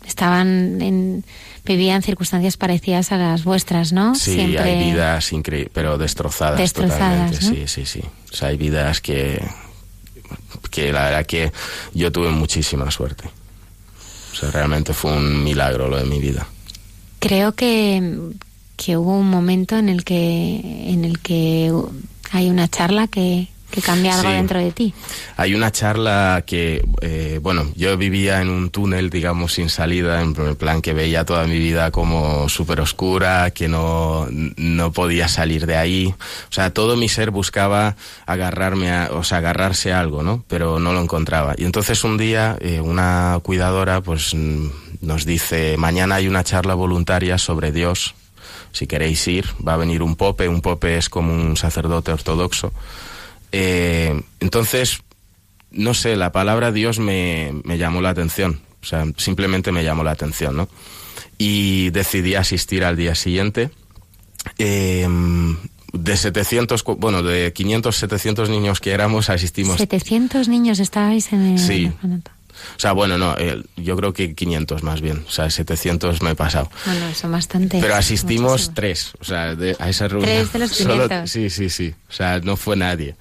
estaban 0.06 0.82
en 0.82 1.24
vivían 1.66 2.02
circunstancias 2.02 2.58
parecidas 2.58 3.12
a 3.12 3.18
las 3.18 3.44
vuestras, 3.44 3.94
¿no? 3.94 4.16
Sí, 4.16 4.58
hay 4.58 4.92
vidas 4.92 5.32
increíbles, 5.34 5.72
pero 5.74 5.98
destrozadas. 5.98 6.58
Destrozadas, 6.58 7.38
Sí, 7.38 7.68
sí, 7.68 7.86
sí. 7.86 8.02
O 8.32 8.36
sea, 8.36 8.50
hay 8.50 8.58
vidas 8.58 9.02
que, 9.02 9.42
que 10.72 10.92
la 10.92 11.06
verdad 11.06 11.26
que 11.26 11.52
yo 11.94 12.12
tuve 12.12 12.30
muchísima 12.30 12.90
suerte. 12.90 13.30
O 14.34 14.36
sea, 14.36 14.52
realmente 14.52 14.94
fue 14.94 15.12
un 15.12 15.44
milagro 15.44 15.88
lo 15.90 15.98
de 15.98 16.06
mi 16.06 16.20
vida. 16.20 16.48
Creo 17.20 17.54
que, 17.54 18.18
que 18.76 18.98
hubo 18.98 19.18
un 19.18 19.30
momento 19.30 19.78
en 19.78 19.90
el 19.90 20.04
que, 20.04 20.62
en 20.88 21.06
el 21.06 21.20
que 21.20 21.72
hay 22.32 22.50
una 22.50 22.68
charla 22.68 23.08
que, 23.08 23.48
que 23.72 23.82
cambia 23.82 24.18
algo 24.18 24.32
dentro 24.32 24.60
de 24.60 24.72
ti. 24.72 24.94
Hay 25.38 25.54
una 25.54 25.72
charla 25.72 26.44
que, 26.46 26.84
eh, 27.02 27.40
bueno, 27.42 27.68
yo 27.76 27.96
vivía 27.98 28.42
en 28.42 28.50
un 28.50 28.70
túnel, 28.70 29.10
digamos, 29.10 29.54
sin 29.54 29.70
salida, 29.70 30.22
en 30.22 30.34
plan 30.56 30.82
que 30.82 30.94
veía 30.94 31.26
toda 31.26 31.46
mi 31.46 31.60
vida 31.60 31.92
como 31.92 32.50
súper 32.50 32.82
oscura, 32.82 33.52
que 33.52 33.68
no, 33.68 34.28
no 34.30 34.92
podía 34.92 35.28
salir 35.28 35.66
de 35.66 35.78
ahí. 35.78 36.14
O 36.50 36.54
sea, 36.54 36.74
todo 36.74 36.96
mi 36.96 37.10
ser 37.10 37.32
buscaba 37.32 37.96
agarrarme, 38.26 38.92
a, 38.92 39.10
o 39.12 39.24
sea, 39.24 39.38
agarrarse 39.38 39.94
a 39.94 40.00
algo, 40.00 40.24
¿no? 40.24 40.44
Pero 40.48 40.80
no 40.80 40.94
lo 40.94 41.02
encontraba. 41.02 41.54
Y 41.58 41.66
entonces 41.66 42.04
un 42.04 42.18
día 42.18 42.58
eh, 42.62 42.82
una 42.82 43.40
cuidadora, 43.44 44.02
pues, 44.02 44.36
nos 45.02 45.26
dice, 45.26 45.78
mañana 45.78 46.16
hay 46.16 46.28
una 46.28 46.44
charla 46.44 46.74
voluntaria 46.74 47.38
sobre 47.38 47.72
Dios. 47.72 48.16
Si 48.72 48.88
queréis 48.88 49.28
ir, 49.28 49.46
va 49.66 49.74
a 49.74 49.78
venir 49.78 50.04
un 50.04 50.16
pope. 50.16 50.48
Un 50.48 50.62
pope 50.62 50.98
es 50.98 51.10
como 51.10 51.34
un 51.34 51.58
sacerdote 51.58 52.12
ortodoxo 52.12 52.72
eh, 53.52 54.22
entonces, 54.40 55.02
no 55.72 55.94
sé, 55.94 56.16
la 56.16 56.32
palabra 56.32 56.72
Dios 56.72 57.00
me, 57.00 57.52
me, 57.64 57.78
llamó 57.78 58.02
la 58.02 58.10
atención. 58.10 58.62
O 58.82 58.86
sea, 58.86 59.06
simplemente 59.18 59.72
me 59.72 59.84
llamó 59.84 60.04
la 60.04 60.12
atención, 60.12 60.56
¿no? 60.56 60.70
Y 61.38 61.90
decidí 61.92 62.36
asistir 62.36 62.84
al 62.84 62.96
día 62.96 63.16
siguiente. 63.16 63.72
Eh, 64.58 65.08
de 65.94 66.18
700, 66.18 66.84
bueno, 66.98 67.24
de 67.24 67.52
500, 67.54 67.96
700 67.96 68.50
niños 68.50 68.80
que 68.80 68.92
éramos, 68.92 69.30
asistimos. 69.30 69.78
700 69.78 70.48
niños 70.48 70.80
estabais 70.80 71.32
en 71.34 71.54
el 71.54 71.60
sí. 71.60 71.92
O 72.76 72.80
sea, 72.80 72.94
bueno, 72.94 73.18
no, 73.18 73.36
eh, 73.38 73.62
yo 73.76 73.96
creo 73.96 74.14
que 74.14 74.34
500 74.36 74.84
más 74.84 75.02
bien. 75.02 75.24
O 75.28 75.32
sea, 75.32 75.50
700 75.50 76.22
me 76.22 76.32
he 76.32 76.36
pasado. 76.36 76.70
Bueno, 76.86 77.14
son 77.14 77.32
bastante. 77.32 77.80
Pero 77.82 77.96
asistimos 77.96 78.72
tres, 78.74 79.14
o 79.20 79.24
sea, 79.24 79.56
a 79.80 79.90
esa 79.90 80.08
reunión. 80.08 80.30
Tres 80.32 80.54
de 80.54 80.60
los 80.60 80.72
500. 80.78 81.30
sí, 81.30 81.50
sí, 81.50 81.70
sí. 81.70 81.94
O 82.10 82.14
sea, 82.14 82.40
no 82.40 82.58
fue 82.58 82.76
nadie. 82.76 83.16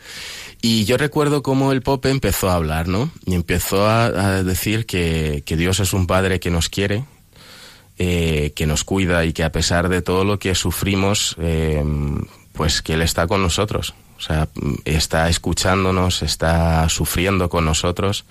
Y 0.61 0.85
yo 0.85 0.97
recuerdo 0.97 1.43
cómo 1.43 1.73
el 1.73 1.83
Pope 1.83 2.11
empezó 2.11 2.51
a 2.51 2.55
hablar, 2.55 2.89
¿no? 2.89 3.11
Y 3.25 3.35
empezó 3.35 3.89
a, 3.89 4.43
decir 4.43 4.87
que, 4.87 5.43
que, 5.47 5.57
Dios 5.57 5.79
es 5.79 5.93
un 5.93 6.09
Padre 6.09 6.41
que 6.41 6.51
nos 6.51 6.69
quiere, 6.69 7.05
eh, 8.01 8.53
que 8.55 8.67
nos 8.67 8.85
cuida 8.85 9.25
y 9.25 9.33
que 9.33 9.45
a 9.45 9.53
pesar 9.53 9.89
de 9.89 10.03
todo 10.03 10.25
lo 10.25 10.39
que 10.39 10.55
sufrimos, 10.55 11.37
eh, 11.41 11.85
pues 12.53 12.83
que 12.83 12.95
Él 12.95 13.03
está 13.03 13.27
con 13.27 13.43
nosotros. 13.43 13.95
O 14.17 14.21
sea, 14.21 14.49
está 14.85 15.29
escuchándonos, 15.29 16.23
está 16.23 16.89
sufriendo 16.89 17.49
con 17.49 17.65
nosotros. 17.65 18.25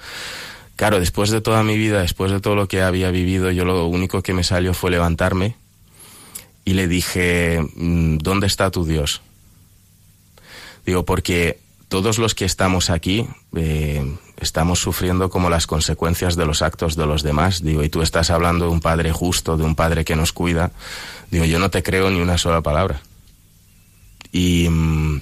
Claro, 0.77 0.99
después 0.99 1.31
de 1.31 1.41
toda 1.41 1.63
mi 1.63 1.75
vida, 1.75 2.01
después 2.01 2.31
de 2.31 2.39
todo 2.39 2.55
lo 2.55 2.67
que 2.67 2.83
había 2.83 3.09
vivido, 3.09 3.49
yo 3.49 3.65
lo 3.65 3.87
único 3.87 4.21
que 4.21 4.33
me 4.33 4.43
salió 4.43 4.75
fue 4.75 4.91
levantarme 4.91 5.55
y 6.65 6.73
le 6.73 6.87
dije, 6.87 7.59
mm, 7.75 8.19
¿dónde 8.19 8.45
está 8.45 8.69
tu 8.69 8.85
Dios? 8.85 9.21
Digo, 10.85 11.03
porque 11.03 11.59
todos 11.87 12.19
los 12.19 12.35
que 12.35 12.45
estamos 12.45 12.91
aquí 12.91 13.27
eh, 13.55 14.05
estamos 14.39 14.77
sufriendo 14.77 15.31
como 15.31 15.49
las 15.49 15.65
consecuencias 15.65 16.35
de 16.35 16.45
los 16.45 16.61
actos 16.61 16.95
de 16.95 17.07
los 17.07 17.23
demás. 17.23 17.63
Digo, 17.63 17.83
y 17.83 17.89
tú 17.89 18.03
estás 18.03 18.29
hablando 18.29 18.65
de 18.65 18.71
un 18.71 18.79
padre 18.79 19.11
justo, 19.11 19.57
de 19.57 19.63
un 19.63 19.73
padre 19.73 20.05
que 20.05 20.15
nos 20.15 20.31
cuida. 20.31 20.71
Digo, 21.31 21.45
yo 21.45 21.57
no 21.57 21.71
te 21.71 21.81
creo 21.81 22.11
ni 22.11 22.21
una 22.21 22.37
sola 22.37 22.61
palabra. 22.61 23.01
Y, 24.31 24.69
mm, 24.69 25.21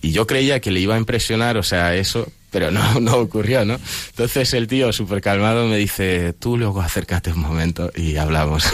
y 0.00 0.12
yo 0.12 0.26
creía 0.26 0.60
que 0.60 0.70
le 0.70 0.80
iba 0.80 0.94
a 0.94 0.98
impresionar, 0.98 1.58
o 1.58 1.62
sea, 1.62 1.94
eso, 1.94 2.26
pero 2.54 2.70
no, 2.70 3.00
no 3.00 3.16
ocurrió, 3.16 3.64
¿no? 3.64 3.80
Entonces 4.10 4.54
el 4.54 4.68
tío, 4.68 4.92
súper 4.92 5.20
calmado, 5.20 5.66
me 5.66 5.76
dice, 5.76 6.32
tú 6.34 6.56
luego 6.56 6.80
acércate 6.80 7.32
un 7.32 7.40
momento 7.40 7.90
y 7.96 8.16
hablamos. 8.16 8.64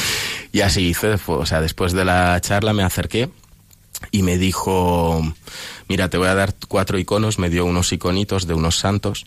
y 0.52 0.62
así 0.62 0.88
hice, 0.88 1.16
o 1.24 1.46
sea, 1.46 1.60
después 1.60 1.92
de 1.92 2.04
la 2.04 2.40
charla 2.40 2.72
me 2.72 2.82
acerqué 2.82 3.30
y 4.10 4.24
me 4.24 4.36
dijo, 4.36 5.22
mira, 5.88 6.10
te 6.10 6.18
voy 6.18 6.26
a 6.26 6.34
dar 6.34 6.56
cuatro 6.66 6.98
iconos, 6.98 7.38
me 7.38 7.50
dio 7.50 7.64
unos 7.66 7.92
iconitos 7.92 8.48
de 8.48 8.54
unos 8.54 8.76
santos, 8.76 9.26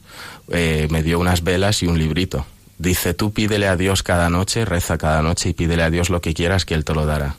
eh, 0.50 0.90
me 0.92 1.02
dio 1.02 1.18
unas 1.18 1.42
velas 1.46 1.82
y 1.82 1.88
un 1.88 1.98
librito. 1.98 2.46
Dice, 2.80 3.14
tú 3.14 3.32
pídele 3.32 3.70
a 3.70 3.78
Dios 3.78 4.04
cada 4.04 4.30
noche, 4.30 4.66
reza 4.66 4.98
cada 4.98 5.22
noche 5.22 5.48
y 5.48 5.54
pídele 5.54 5.84
a 5.84 5.90
Dios 5.90 6.10
lo 6.10 6.20
que 6.20 6.34
quieras 6.34 6.66
que 6.66 6.74
Él 6.74 6.84
te 6.84 6.94
lo 6.94 7.06
dará. 7.06 7.38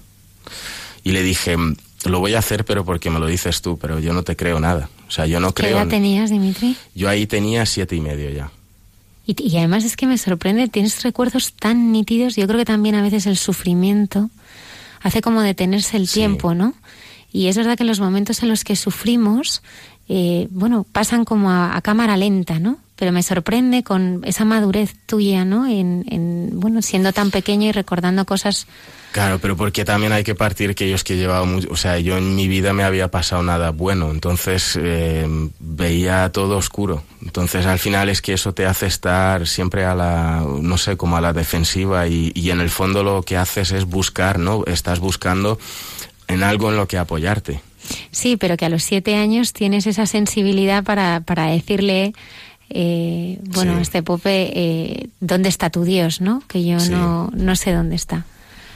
Y 1.03 1.13
le 1.13 1.23
dije, 1.23 1.59
lo 2.07 2.21
voy 2.21 2.35
a 2.35 2.39
hacer 2.39 2.65
pero 2.65 2.87
porque 2.87 3.11
me 3.11 3.19
lo 3.21 3.27
dices 3.27 3.61
tú, 3.61 3.77
pero 3.77 3.99
yo 3.99 4.15
no 4.15 4.23
te 4.23 4.35
creo 4.35 4.61
nada. 4.61 4.89
O 5.15 5.17
sea, 5.17 5.27
yo 5.27 5.39
no 5.39 5.55
¿Qué 5.55 5.63
creo... 5.63 5.79
edad 5.79 5.87
tenías, 5.87 6.29
Dimitri? 6.31 6.77
Yo 6.93 7.09
ahí 7.09 7.25
tenía 7.29 7.65
siete 7.67 7.95
y 7.95 8.01
medio 8.01 8.31
ya. 8.31 8.51
Y, 9.25 9.41
y 9.41 9.57
además 9.59 9.85
es 9.85 9.95
que 9.97 10.09
me 10.09 10.19
sorprende, 10.19 10.67
tienes 10.67 11.01
recuerdos 11.05 11.53
tan 11.53 11.93
nítidos. 11.93 12.35
Yo 12.35 12.49
creo 12.49 12.59
que 12.59 12.65
también 12.65 12.97
a 12.97 13.03
veces 13.03 13.27
el 13.27 13.37
sufrimiento 13.37 14.29
hace 15.03 15.21
como 15.23 15.41
detenerse 15.41 15.97
el 15.99 16.09
Sí. 16.09 16.15
tiempo, 16.15 16.55
¿no? 16.57 16.75
Y 17.33 17.47
es 17.47 17.57
verdad 17.57 17.79
que 17.79 17.85
los 17.85 18.01
momentos 18.01 18.43
en 18.43 18.49
los 18.49 18.65
que 18.65 18.75
sufrimos, 18.75 19.63
eh, 20.09 20.49
bueno, 20.51 20.85
pasan 20.91 21.25
como 21.25 21.49
a, 21.49 21.77
a 21.77 21.81
cámara 21.81 22.17
lenta, 22.17 22.59
¿no? 22.59 22.79
Pero 22.97 23.11
me 23.11 23.23
sorprende 23.23 23.83
con 23.83 24.23
esa 24.25 24.45
madurez 24.45 24.95
tuya, 25.07 25.45
¿no? 25.45 25.67
En, 25.67 26.05
en, 26.09 26.61
bueno, 26.61 26.81
siendo 26.81 27.13
tan 27.13 27.31
pequeño 27.31 27.69
y 27.69 27.73
recordando 27.73 28.25
cosas. 28.25 28.67
Claro, 29.11 29.39
pero 29.39 29.57
porque 29.57 29.85
también 29.85 30.13
hay 30.13 30.25
que 30.25 30.35
partir 30.35 30.75
que 30.75 30.87
ellos 30.87 31.05
que 31.05 31.17
llevaba 31.17 31.45
mucho, 31.45 31.69
o 31.71 31.77
sea, 31.77 31.99
yo 32.01 32.19
en 32.19 32.35
mi 32.35 32.49
vida 32.49 32.73
me 32.73 32.83
había 32.83 33.13
pasado 33.13 33.45
nada 33.45 33.71
bueno, 33.71 34.11
entonces 34.11 34.77
eh, 34.81 35.25
veía 35.61 36.31
todo 36.33 36.57
oscuro. 36.57 37.05
Entonces 37.23 37.67
al 37.67 37.79
final 37.79 38.09
es 38.09 38.21
que 38.21 38.33
eso 38.33 38.55
te 38.55 38.67
hace 38.67 38.87
estar 38.87 39.47
siempre 39.47 39.85
a 39.85 39.95
la, 39.95 40.45
no 40.61 40.79
sé, 40.79 40.97
como 40.97 41.17
a 41.17 41.21
la 41.21 41.33
defensiva 41.33 42.09
y, 42.09 42.33
y 42.35 42.51
en 42.51 42.61
el 42.61 42.71
fondo 42.71 43.05
lo 43.05 43.23
que 43.23 43.37
haces 43.37 43.71
es 43.71 43.85
buscar, 43.85 44.39
¿no? 44.39 44.65
Estás 44.67 44.99
buscando 44.99 45.59
en 46.27 46.43
algo 46.43 46.71
en 46.71 46.77
lo 46.77 46.89
que 46.89 46.99
apoyarte. 46.99 47.61
Sí, 48.11 48.37
pero 48.37 48.57
que 48.57 48.65
a 48.65 48.69
los 48.69 48.83
siete 48.83 49.17
años 49.17 49.53
tienes 49.53 49.87
esa 49.87 50.07
sensibilidad 50.07 50.85
para, 50.85 51.21
para 51.21 51.47
decirle, 51.47 52.15
eh, 52.71 53.39
bueno, 53.45 53.77
Sí. 53.77 53.83
este 53.83 54.03
Pope, 54.03 54.53
eh, 54.55 55.09
¿dónde 55.21 55.49
está 55.49 55.71
tu 55.71 55.85
Dios, 55.85 56.21
no? 56.21 56.43
Que 56.49 56.65
yo 56.65 56.81
Sí. 56.81 56.91
no, 56.91 57.31
no 57.35 57.57
sé 57.57 57.73
dónde 57.73 57.97
está. 57.97 58.25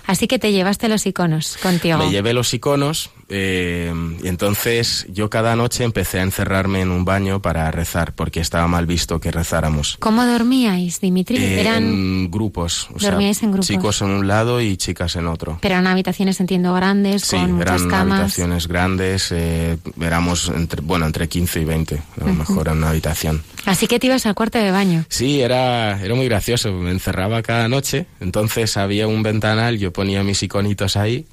Así 0.06 0.26
que 0.26 0.38
te 0.38 0.52
llevaste 0.52 0.88
los 0.88 1.04
iconos 1.06 1.56
contigo. 1.62 1.98
Me 1.98 2.10
llevé 2.10 2.32
los 2.32 2.52
iconos 2.54 3.10
eh, 3.28 3.92
y 4.22 4.28
entonces 4.28 5.06
yo 5.10 5.28
cada 5.30 5.54
noche 5.56 5.84
empecé 5.84 6.18
a 6.20 6.22
encerrarme 6.22 6.80
en 6.80 6.90
un 6.90 7.04
baño 7.04 7.40
para 7.42 7.70
rezar 7.70 8.12
porque 8.14 8.40
estaba 8.40 8.66
mal 8.68 8.86
visto 8.86 9.20
que 9.20 9.30
rezáramos. 9.30 9.96
¿Cómo 10.00 10.24
dormíais, 10.24 11.00
Dimitri? 11.00 11.36
Eh, 11.36 11.60
Eran, 11.60 11.84
en 11.84 12.30
grupos, 12.30 12.88
o 12.94 12.98
sea, 12.98 13.10
¿Dormíais 13.10 13.42
en 13.42 13.52
grupos? 13.52 13.66
chicos 13.66 14.00
en 14.02 14.08
un 14.10 14.26
lado 14.26 14.60
y 14.60 14.76
chicas 14.76 15.16
en 15.16 15.26
otro. 15.26 15.58
pero 15.60 15.74
eran 15.74 15.86
habitaciones, 15.86 16.40
entiendo, 16.40 16.72
grandes, 16.74 17.22
Sí, 17.22 17.36
con 17.36 17.52
muchas 17.52 17.82
eran 17.82 18.12
habitaciones 18.12 18.66
grandes, 18.68 19.32
eh, 19.32 19.78
éramos 20.00 20.48
entre, 20.48 20.80
bueno, 20.80 21.06
entre 21.06 21.28
15 21.28 21.60
y 21.60 21.64
20, 21.64 22.02
a 22.20 22.24
lo 22.24 22.32
mejor 22.34 22.68
en 22.68 22.78
una 22.78 22.90
habitación. 22.90 23.42
Así 23.66 23.86
que 23.86 23.98
te 23.98 24.06
ibas 24.06 24.24
al 24.26 24.34
cuarto 24.34 24.58
de 24.58 24.70
baño. 24.70 25.04
Sí, 25.08 25.40
era, 25.40 26.02
era 26.02 26.14
muy 26.14 26.26
gracioso, 26.26 26.72
me 26.72 26.90
encerraba 26.90 27.42
cada 27.42 27.68
noche, 27.68 28.06
entonces 28.20 28.76
había 28.76 29.06
un 29.06 29.22
ventanal, 29.22 29.78
yo 29.78 29.92
ponía 29.92 30.22
mis 30.22 30.42
iconitos 30.42 30.96
ahí, 30.96 31.26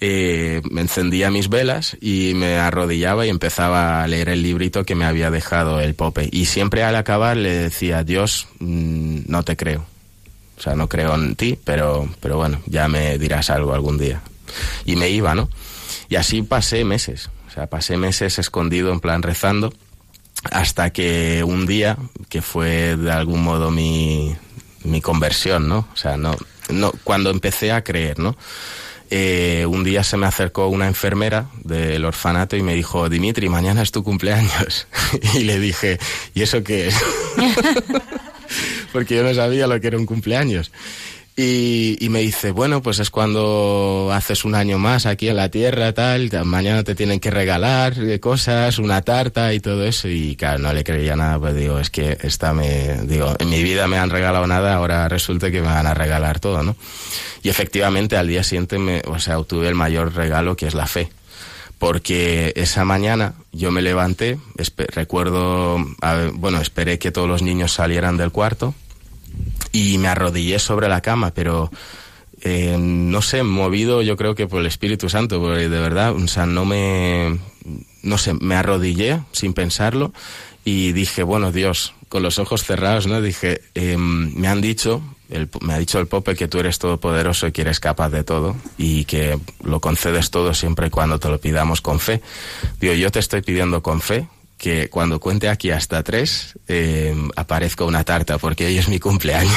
eh, 0.00 0.62
me 0.70 0.80
encendía 0.80 1.30
mis 1.30 1.48
velas 1.48 1.96
y 2.00 2.32
me 2.34 2.56
arrodillaba 2.56 3.26
y 3.26 3.28
empezaba 3.28 4.02
a 4.02 4.06
leer 4.06 4.30
el 4.30 4.42
librito 4.42 4.84
que 4.84 4.94
me 4.94 5.04
había 5.04 5.30
dejado 5.30 5.80
el 5.80 5.94
Pope. 5.94 6.28
Y 6.32 6.46
siempre 6.46 6.82
al 6.82 6.96
acabar 6.96 7.36
le 7.36 7.50
decía, 7.50 8.02
Dios, 8.02 8.48
mm, 8.60 9.20
no 9.26 9.42
te 9.42 9.56
creo. 9.56 9.84
O 10.56 10.62
sea, 10.62 10.74
no 10.74 10.88
creo 10.88 11.14
en 11.14 11.36
ti, 11.36 11.58
pero, 11.62 12.08
pero 12.20 12.36
bueno, 12.36 12.60
ya 12.66 12.88
me 12.88 13.18
dirás 13.18 13.50
algo 13.50 13.74
algún 13.74 13.98
día. 13.98 14.22
Y 14.84 14.96
me 14.96 15.10
iba, 15.10 15.34
¿no? 15.34 15.48
Y 16.08 16.16
así 16.16 16.42
pasé 16.42 16.84
meses. 16.84 17.30
O 17.48 17.50
sea, 17.50 17.66
pasé 17.66 17.96
meses 17.96 18.38
escondido, 18.38 18.92
en 18.92 19.00
plan 19.00 19.22
rezando, 19.22 19.72
hasta 20.50 20.90
que 20.90 21.44
un 21.44 21.66
día, 21.66 21.96
que 22.28 22.42
fue 22.42 22.96
de 22.96 23.10
algún 23.10 23.42
modo 23.42 23.70
mi, 23.70 24.34
mi 24.84 25.00
conversión, 25.00 25.68
¿no? 25.68 25.88
O 25.92 25.96
sea, 25.96 26.16
no, 26.16 26.36
no, 26.70 26.92
cuando 27.04 27.30
empecé 27.30 27.72
a 27.72 27.82
creer, 27.82 28.18
¿no? 28.18 28.36
Eh, 29.12 29.66
un 29.66 29.82
día 29.82 30.04
se 30.04 30.16
me 30.16 30.26
acercó 30.26 30.68
una 30.68 30.86
enfermera 30.86 31.50
del 31.64 32.04
orfanato 32.04 32.56
y 32.56 32.62
me 32.62 32.74
dijo, 32.74 33.08
Dimitri, 33.08 33.48
mañana 33.48 33.82
es 33.82 33.90
tu 33.90 34.04
cumpleaños. 34.04 34.86
y 35.34 35.40
le 35.40 35.58
dije, 35.58 35.98
¿y 36.32 36.42
eso 36.42 36.62
qué 36.62 36.88
es? 36.88 36.94
Porque 38.92 39.16
yo 39.16 39.22
no 39.24 39.34
sabía 39.34 39.66
lo 39.66 39.80
que 39.80 39.88
era 39.88 39.98
un 39.98 40.06
cumpleaños. 40.06 40.70
Y, 41.42 42.06
me 42.10 42.20
dice, 42.20 42.50
bueno, 42.50 42.82
pues 42.82 42.98
es 42.98 43.08
cuando 43.08 44.10
haces 44.12 44.44
un 44.44 44.54
año 44.54 44.78
más 44.78 45.06
aquí 45.06 45.28
en 45.30 45.36
la 45.36 45.48
tierra, 45.48 45.94
tal, 45.94 46.28
mañana 46.44 46.84
te 46.84 46.94
tienen 46.94 47.18
que 47.18 47.30
regalar 47.30 47.98
eh, 47.98 48.20
cosas, 48.20 48.78
una 48.78 49.00
tarta 49.00 49.54
y 49.54 49.60
todo 49.60 49.86
eso. 49.86 50.06
Y 50.06 50.36
claro, 50.36 50.58
no 50.58 50.70
le 50.74 50.84
creía 50.84 51.16
nada, 51.16 51.38
pues 51.38 51.54
digo, 51.54 51.78
es 51.78 51.88
que 51.88 52.18
esta 52.20 52.52
me, 52.52 52.98
digo, 53.04 53.34
en 53.38 53.48
mi 53.48 53.62
vida 53.62 53.88
me 53.88 53.96
han 53.96 54.10
regalado 54.10 54.46
nada, 54.46 54.74
ahora 54.74 55.08
resulta 55.08 55.50
que 55.50 55.62
me 55.62 55.68
van 55.68 55.86
a 55.86 55.94
regalar 55.94 56.40
todo, 56.40 56.62
¿no? 56.62 56.76
Y 57.42 57.48
efectivamente 57.48 58.18
al 58.18 58.28
día 58.28 58.44
siguiente, 58.44 58.78
me, 58.78 59.00
o 59.06 59.18
sea, 59.18 59.38
obtuve 59.38 59.66
el 59.68 59.74
mayor 59.74 60.14
regalo 60.14 60.56
que 60.56 60.66
es 60.66 60.74
la 60.74 60.86
fe. 60.86 61.08
Porque 61.78 62.52
esa 62.54 62.84
mañana 62.84 63.32
yo 63.50 63.70
me 63.70 63.80
levanté, 63.80 64.38
recuerdo, 64.88 65.78
a 66.02 66.28
bueno, 66.34 66.60
esperé 66.60 66.98
que 66.98 67.10
todos 67.10 67.28
los 67.28 67.40
niños 67.40 67.72
salieran 67.72 68.18
del 68.18 68.30
cuarto 68.30 68.74
y 69.72 69.98
me 69.98 70.08
arrodillé 70.08 70.58
sobre 70.58 70.88
la 70.88 71.00
cama, 71.00 71.32
pero 71.32 71.70
eh, 72.42 72.76
no 72.78 73.22
sé, 73.22 73.42
movido 73.42 74.02
yo 74.02 74.16
creo 74.16 74.34
que 74.34 74.46
por 74.46 74.60
el 74.60 74.66
Espíritu 74.66 75.08
Santo, 75.08 75.40
porque 75.40 75.68
de 75.68 75.80
verdad, 75.80 76.14
o 76.14 76.28
sea, 76.28 76.46
no 76.46 76.64
me, 76.64 77.38
no 78.02 78.18
sé, 78.18 78.34
me 78.34 78.54
arrodillé 78.54 79.20
sin 79.32 79.52
pensarlo 79.52 80.12
y 80.64 80.92
dije, 80.92 81.22
bueno, 81.22 81.52
Dios, 81.52 81.94
con 82.08 82.22
los 82.22 82.38
ojos 82.38 82.64
cerrados, 82.64 83.06
¿no? 83.06 83.20
Dije, 83.20 83.60
eh, 83.74 83.96
me 83.98 84.48
han 84.48 84.60
dicho, 84.60 85.02
el, 85.28 85.48
me 85.60 85.74
ha 85.74 85.78
dicho 85.78 85.98
el 85.98 86.06
Pope 86.06 86.34
que 86.34 86.48
tú 86.48 86.58
eres 86.58 86.78
todopoderoso 86.78 87.46
y 87.46 87.52
que 87.52 87.62
eres 87.62 87.78
capaz 87.78 88.10
de 88.10 88.24
todo 88.24 88.56
y 88.78 89.04
que 89.04 89.38
lo 89.62 89.80
concedes 89.80 90.30
todo 90.30 90.54
siempre 90.54 90.88
y 90.88 90.90
cuando 90.90 91.18
te 91.18 91.28
lo 91.28 91.38
pidamos 91.38 91.80
con 91.80 92.00
fe. 92.00 92.20
Digo, 92.80 92.94
yo 92.94 93.10
te 93.10 93.18
estoy 93.18 93.42
pidiendo 93.42 93.82
con 93.82 94.00
fe 94.00 94.28
que 94.60 94.90
cuando 94.90 95.20
cuente 95.20 95.48
aquí 95.48 95.70
hasta 95.70 96.02
tres 96.02 96.58
eh, 96.68 97.16
aparezca 97.34 97.86
una 97.86 98.04
tarta 98.04 98.36
porque 98.36 98.66
hoy 98.66 98.76
es 98.76 98.88
mi 98.88 98.98
cumpleaños. 98.98 99.54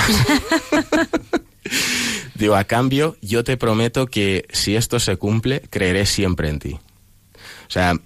Digo, 2.36 2.56
a 2.56 2.64
cambio, 2.64 3.18
yo 3.22 3.44
te 3.44 3.58
prometo 3.58 4.08
que 4.08 4.48
si 4.54 4.78
esto 4.78 5.02
se 5.02 5.18
cumple, 5.18 5.62
creeré 5.70 6.06
siempre 6.06 6.48
en 6.48 6.60
ti. 6.60 6.74
O 6.74 7.70
sea, 7.70 8.00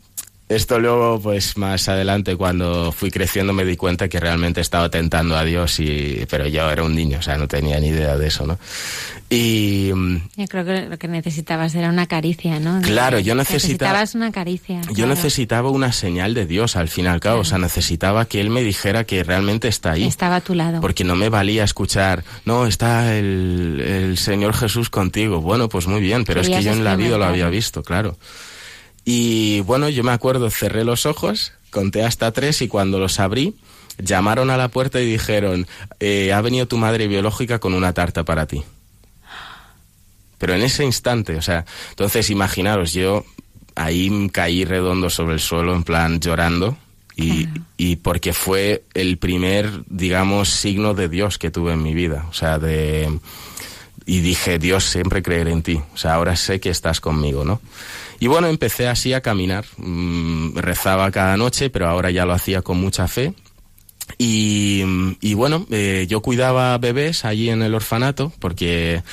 esto 0.49 0.79
luego, 0.79 1.19
pues 1.21 1.57
más 1.57 1.89
adelante, 1.89 2.35
cuando 2.37 2.91
fui 2.93 3.11
creciendo, 3.11 3.51
me 3.53 3.65
di 3.65 3.75
cuenta 3.75 4.07
que 4.07 4.19
realmente 4.19 4.61
estaba 4.61 4.89
tentando 4.89 5.35
a 5.35 5.43
Dios, 5.43 5.79
y, 5.79 6.25
pero 6.29 6.47
yo 6.47 6.69
era 6.71 6.83
un 6.83 6.95
niño, 6.95 7.19
o 7.19 7.21
sea, 7.21 7.37
no 7.37 7.47
tenía 7.47 7.79
ni 7.79 7.87
idea 7.87 8.17
de 8.17 8.27
eso, 8.27 8.47
¿no? 8.47 8.57
Y 9.29 9.91
mm, 9.93 10.15
Yo 10.37 10.47
creo 10.47 10.63
que 10.63 10.87
lo 10.87 10.97
que 10.97 11.09
necesitabas 11.09 11.75
era 11.75 11.89
una 11.89 12.07
caricia, 12.07 12.61
¿no? 12.61 12.81
Claro, 12.81 13.19
yo 13.19 13.35
necesitaba- 13.35 13.91
Necesitabas 13.91 14.15
una 14.15 14.31
caricia. 14.31 14.81
yo 14.87 14.93
claro. 14.93 15.09
necesitaba 15.09 15.69
una 15.69 15.91
señal 15.91 16.33
de 16.33 16.45
Dios 16.45 16.77
al 16.77 16.87
fin 16.87 17.05
y 17.05 17.07
al 17.09 17.19
cabo, 17.19 17.41
o 17.41 17.45
sea, 17.45 17.57
necesitaba 17.57 18.23
que 18.23 18.39
Él 18.39 18.49
me 18.49 18.63
dijera 18.63 19.03
que 19.03 19.23
realmente 19.25 19.67
está 19.67 19.91
ahí. 19.91 20.05
Estaba 20.05 20.37
a 20.37 20.41
tu 20.41 20.53
lado. 20.53 20.79
Porque 20.79 21.03
no 21.03 21.15
me 21.17 21.27
valía 21.27 21.65
escuchar, 21.65 22.23
no, 22.45 22.65
está 22.67 23.17
el, 23.17 23.81
el 23.85 24.17
Señor 24.17 24.53
Jesús 24.53 24.89
contigo. 24.89 25.41
Bueno, 25.41 25.67
pues 25.67 25.87
muy 25.87 25.99
bien, 25.99 26.23
pero 26.23 26.39
es 26.39 26.47
que 26.47 26.63
yo 26.63 26.71
en 26.71 26.85
la 26.85 26.95
vida 26.95 27.17
lo 27.17 27.25
había 27.25 27.49
visto, 27.49 27.83
claro. 27.83 28.17
Y 29.09 29.61
bueno, 29.61 29.87
yo 29.87 30.03
me 30.03 30.11
acuerdo, 30.11 30.51
cerré 30.51 30.83
los 30.83 31.05
ojos, 31.05 31.53
conté 31.69 32.03
hasta 32.03 32.33
tres 32.33 32.61
y 32.61 32.67
cuando 32.67 32.99
los 32.99 33.21
abrí, 33.21 33.55
llamaron 33.97 34.49
a 34.49 34.57
la 34.57 34.67
puerta 34.67 34.99
y 34.99 35.09
dijeron, 35.09 35.65
eh, 36.01 36.33
ha 36.33 36.41
venido 36.41 36.67
tu 36.67 36.75
madre 36.75 37.07
biológica 37.07 37.57
con 37.59 37.73
una 37.73 37.93
tarta 37.93 38.25
para 38.25 38.47
ti. 38.47 38.65
Pero 40.37 40.55
en 40.55 40.61
ese 40.61 40.83
instante, 40.83 41.37
o 41.37 41.41
sea, 41.41 41.63
entonces 41.91 42.29
imaginaros, 42.29 42.91
yo 42.91 43.23
ahí 43.75 44.29
caí 44.33 44.65
redondo 44.65 45.09
sobre 45.09 45.35
el 45.35 45.39
suelo, 45.39 45.73
en 45.73 45.85
plan 45.85 46.19
llorando, 46.19 46.77
y, 47.15 47.45
Claro. 47.45 47.61
y 47.77 47.95
porque 47.95 48.33
fue 48.33 48.83
el 48.93 49.17
primer, 49.19 49.71
digamos, 49.87 50.49
signo 50.49 50.93
de 50.93 51.07
Dios 51.07 51.37
que 51.37 51.49
tuve 51.49 51.71
en 51.71 51.81
mi 51.81 51.93
vida, 51.93 52.25
o 52.29 52.33
sea, 52.33 52.59
de... 52.59 53.19
Y 54.05 54.19
dije, 54.19 54.59
Dios, 54.59 54.83
siempre 54.83 55.23
creeré 55.23 55.51
en 55.53 55.63
ti, 55.63 55.81
o 55.93 55.97
sea, 55.97 56.15
ahora 56.15 56.35
sé 56.35 56.59
que 56.59 56.69
estás 56.69 56.99
conmigo, 56.99 57.45
¿no? 57.45 57.61
Y 58.19 58.27
bueno, 58.27 58.47
empecé 58.47 58.87
así 58.87 59.13
a 59.13 59.21
caminar. 59.21 59.65
Mm, 59.77 60.57
rezaba 60.57 61.11
cada 61.11 61.37
noche, 61.37 61.69
pero 61.69 61.87
ahora 61.87 62.11
ya 62.11 62.25
lo 62.25 62.33
hacía 62.33 62.61
con 62.61 62.79
mucha 62.79 63.07
fe. 63.07 63.33
Y, 64.17 64.83
y, 65.21 65.33
bueno, 65.33 65.67
eh, 65.69 66.05
yo 66.09 66.21
cuidaba 66.21 66.77
bebés 66.77 67.25
allí 67.25 67.49
en 67.49 67.61
el 67.61 67.75
orfanato 67.75 68.31
porque, 68.39 69.03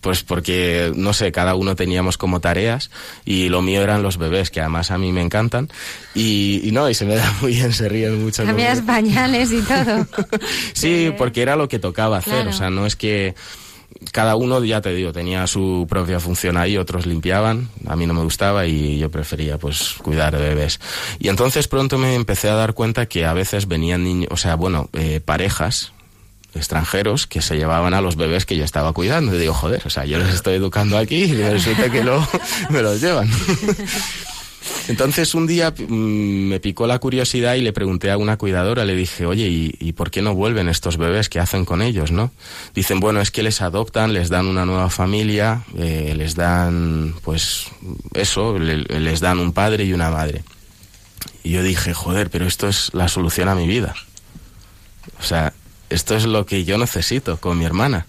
pues 0.00 0.22
porque, 0.22 0.92
no 0.94 1.12
sé, 1.12 1.32
cada 1.32 1.54
uno 1.54 1.74
teníamos 1.74 2.16
como 2.16 2.40
tareas 2.40 2.90
y 3.24 3.48
lo 3.48 3.62
mío 3.62 3.82
eran 3.82 4.02
los 4.02 4.16
bebés, 4.16 4.50
que 4.50 4.60
además 4.60 4.90
a 4.90 4.96
mí 4.96 5.12
me 5.12 5.22
encantan. 5.22 5.68
Y, 6.14 6.60
y 6.64 6.70
no, 6.70 6.88
y 6.88 6.94
se 6.94 7.04
me 7.04 7.16
da 7.16 7.30
muy 7.42 7.54
bien, 7.54 7.72
se 7.72 7.88
ríen 7.88 8.22
mucho. 8.22 8.44
Cambias 8.44 8.80
pañales 8.80 9.50
y 9.52 9.60
todo. 9.60 10.06
sí, 10.72 11.12
porque 11.18 11.42
era 11.42 11.56
lo 11.56 11.68
que 11.68 11.78
tocaba 11.78 12.18
hacer, 12.18 12.46
o 12.46 12.52
sea, 12.52 12.70
no 12.70 12.86
es 12.86 12.96
que 12.96 13.34
cada 14.12 14.36
uno, 14.36 14.62
ya 14.64 14.80
te 14.80 14.94
digo, 14.94 15.12
tenía 15.12 15.46
su 15.46 15.86
propia 15.88 16.20
función 16.20 16.56
ahí, 16.56 16.76
otros 16.76 17.06
limpiaban, 17.06 17.68
a 17.86 17.96
mí 17.96 18.06
no 18.06 18.14
me 18.14 18.22
gustaba 18.22 18.66
y 18.66 18.98
yo 18.98 19.10
prefería 19.10 19.58
pues 19.58 19.94
cuidar 20.02 20.36
de 20.36 20.48
bebés. 20.48 20.80
Y 21.18 21.28
entonces 21.28 21.68
pronto 21.68 21.98
me 21.98 22.14
empecé 22.14 22.50
a 22.50 22.54
dar 22.54 22.74
cuenta 22.74 23.06
que 23.06 23.24
a 23.24 23.32
veces 23.32 23.68
venían 23.68 24.04
niños, 24.04 24.28
o 24.30 24.36
sea, 24.36 24.56
bueno, 24.56 24.88
eh, 24.92 25.20
parejas 25.24 25.92
extranjeros 26.54 27.26
que 27.26 27.42
se 27.42 27.56
llevaban 27.56 27.94
a 27.94 28.00
los 28.00 28.16
bebés 28.16 28.46
que 28.46 28.56
yo 28.56 28.64
estaba 28.64 28.92
cuidando. 28.92 29.34
Y 29.34 29.38
digo, 29.38 29.54
joder, 29.54 29.82
o 29.86 29.90
sea, 29.90 30.04
yo 30.04 30.18
los 30.18 30.28
estoy 30.28 30.54
educando 30.54 30.98
aquí 30.98 31.24
y 31.24 31.34
resulta 31.34 31.90
que 31.90 32.04
luego 32.04 32.26
me 32.70 32.82
los 32.82 33.00
llevan. 33.00 33.28
Entonces 34.88 35.34
un 35.34 35.46
día 35.46 35.70
mm, 35.76 36.48
me 36.48 36.60
picó 36.60 36.86
la 36.86 36.98
curiosidad 36.98 37.54
y 37.54 37.60
le 37.60 37.72
pregunté 37.72 38.10
a 38.10 38.18
una 38.18 38.36
cuidadora, 38.36 38.84
le 38.84 38.94
dije, 38.94 39.26
oye, 39.26 39.48
¿y, 39.48 39.92
por 39.92 40.10
qué 40.10 40.22
no 40.22 40.34
vuelven 40.34 40.68
estos 40.68 40.96
bebés? 40.96 41.28
¿Qué 41.28 41.40
hacen 41.40 41.64
con 41.64 41.82
ellos, 41.82 42.10
no? 42.10 42.32
Dicen, 42.74 43.00
bueno, 43.00 43.20
es 43.20 43.30
que 43.30 43.42
les 43.42 43.62
adoptan, 43.62 44.12
les 44.12 44.28
dan 44.28 44.46
una 44.46 44.66
nueva 44.66 44.90
familia, 44.90 45.62
eh, 45.76 46.14
les 46.16 46.34
dan, 46.34 47.14
pues, 47.22 47.66
eso, 48.14 48.58
les 48.58 49.20
dan 49.20 49.38
un 49.38 49.52
padre 49.52 49.84
y 49.84 49.92
una 49.92 50.10
madre. 50.10 50.44
Y 51.42 51.50
yo 51.50 51.62
dije, 51.62 51.94
joder, 51.94 52.30
pero 52.30 52.46
esto 52.46 52.68
es 52.68 52.92
la 52.94 53.08
solución 53.08 53.48
a 53.48 53.54
mi 53.54 53.66
vida. 53.66 53.94
O 55.20 55.22
sea, 55.22 55.52
esto 55.90 56.16
es 56.16 56.24
lo 56.24 56.46
que 56.46 56.64
yo 56.64 56.78
necesito 56.78 57.36
con 57.38 57.58
mi 57.58 57.64
hermana. 57.64 58.06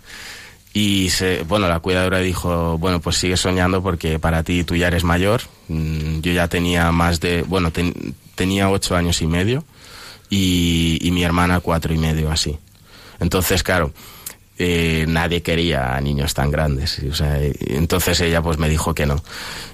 Y 0.78 1.10
se, 1.10 1.44
bueno, 1.44 1.70
la 1.70 1.80
cuidadora 1.80 2.20
dijo, 2.20 2.78
bueno, 2.78 3.00
pues 3.00 3.16
sigue 3.16 3.38
soñando 3.38 3.82
porque 3.82 4.20
para 4.20 4.44
ti 4.44 4.66
tú 4.66 4.76
ya 4.76 4.88
eres 4.88 5.06
mayor. 5.06 5.40
Mm, 5.70 6.20
yo 6.20 6.34
ya 6.34 6.50
tenía 6.50 6.92
más 6.92 7.22
de, 7.22 7.44
bueno, 7.44 7.72
tenía 8.36 8.70
ocho 8.70 8.94
años 8.94 9.22
y 9.22 9.28
medio 9.28 9.64
y, 10.30 11.00
y, 11.02 11.12
mi 11.12 11.24
hermana 11.24 11.62
cuatro 11.62 11.94
y 11.94 11.98
medio 11.98 12.30
así. 12.30 12.58
Entonces, 13.22 13.64
claro, 13.64 13.94
eh, 14.58 15.06
nadie 15.08 15.42
quería 15.42 15.96
a 15.96 16.02
niños 16.02 16.34
tan 16.34 16.52
grandes. 16.52 17.02
Entonces 17.60 18.20
ella 18.22 18.42
pues 18.42 18.58
me 18.58 18.70
dijo 18.70 18.94
que 18.94 19.06
no. 19.06 19.22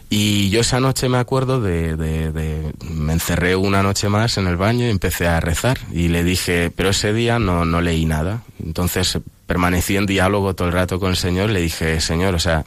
Y 0.09 0.49
yo 0.49 0.59
esa 0.59 0.81
noche 0.81 1.07
me 1.07 1.19
acuerdo 1.19 1.61
de, 1.61 1.95
de, 1.95 2.33
de, 2.33 2.73
me 2.89 3.13
encerré 3.13 3.55
una 3.55 3.81
noche 3.81 4.09
más 4.09 4.37
en 4.37 4.47
el 4.47 4.57
baño 4.57 4.85
y 4.85 4.89
empecé 4.89 5.27
a 5.27 5.39
rezar 5.39 5.79
y 5.93 6.09
le 6.09 6.25
dije, 6.25 6.69
pero 6.75 6.89
ese 6.89 7.13
día 7.13 7.39
no, 7.39 7.63
no 7.63 7.79
leí 7.79 8.05
nada. 8.05 8.43
Entonces 8.61 9.19
permanecí 9.47 9.95
en 9.95 10.05
diálogo 10.05 10.53
todo 10.53 10.67
el 10.67 10.73
rato 10.73 10.99
con 10.99 11.11
el 11.11 11.17
Señor, 11.17 11.49
le 11.49 11.61
dije, 11.61 12.01
Señor, 12.01 12.35
o 12.35 12.39
sea, 12.39 12.65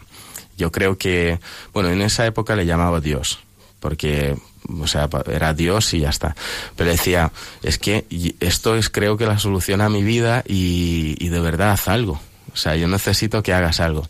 yo 0.56 0.70
creo 0.70 0.98
que, 0.98 1.38
bueno, 1.72 1.90
en 1.90 2.02
esa 2.02 2.26
época 2.26 2.56
le 2.56 2.66
llamaba 2.66 3.00
Dios, 3.00 3.40
porque, 3.80 4.36
o 4.68 4.86
sea, 4.86 5.08
era 5.30 5.54
Dios 5.54 5.92
y 5.94 6.00
ya 6.00 6.10
está. 6.10 6.34
Pero 6.76 6.90
decía, 6.90 7.32
es 7.62 7.78
que 7.78 8.04
esto 8.40 8.76
es 8.76 8.90
creo 8.90 9.16
que 9.16 9.26
la 9.26 9.38
solución 9.38 9.80
a 9.80 9.88
mi 9.88 10.02
vida 10.02 10.42
y, 10.46 11.16
y 11.18 11.28
de 11.28 11.40
verdad 11.40 11.72
haz 11.72 11.88
algo. 11.88 12.20
O 12.52 12.56
sea, 12.56 12.76
yo 12.76 12.88
necesito 12.88 13.42
que 13.42 13.52
hagas 13.52 13.80
algo. 13.80 14.08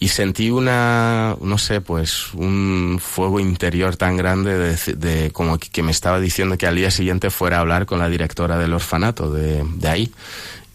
Y 0.00 0.08
sentí 0.08 0.50
una, 0.50 1.36
no 1.40 1.58
sé, 1.58 1.80
pues 1.80 2.32
un 2.34 3.00
fuego 3.02 3.40
interior 3.40 3.96
tan 3.96 4.16
grande 4.16 4.56
de, 4.56 4.94
de 4.94 5.30
como 5.32 5.58
que 5.58 5.82
me 5.82 5.90
estaba 5.90 6.20
diciendo 6.20 6.56
que 6.56 6.68
al 6.68 6.76
día 6.76 6.92
siguiente 6.92 7.30
fuera 7.30 7.56
a 7.56 7.60
hablar 7.60 7.84
con 7.84 7.98
la 7.98 8.08
directora 8.08 8.58
del 8.58 8.74
orfanato 8.74 9.30
de, 9.30 9.64
de 9.64 9.88
ahí 9.88 10.12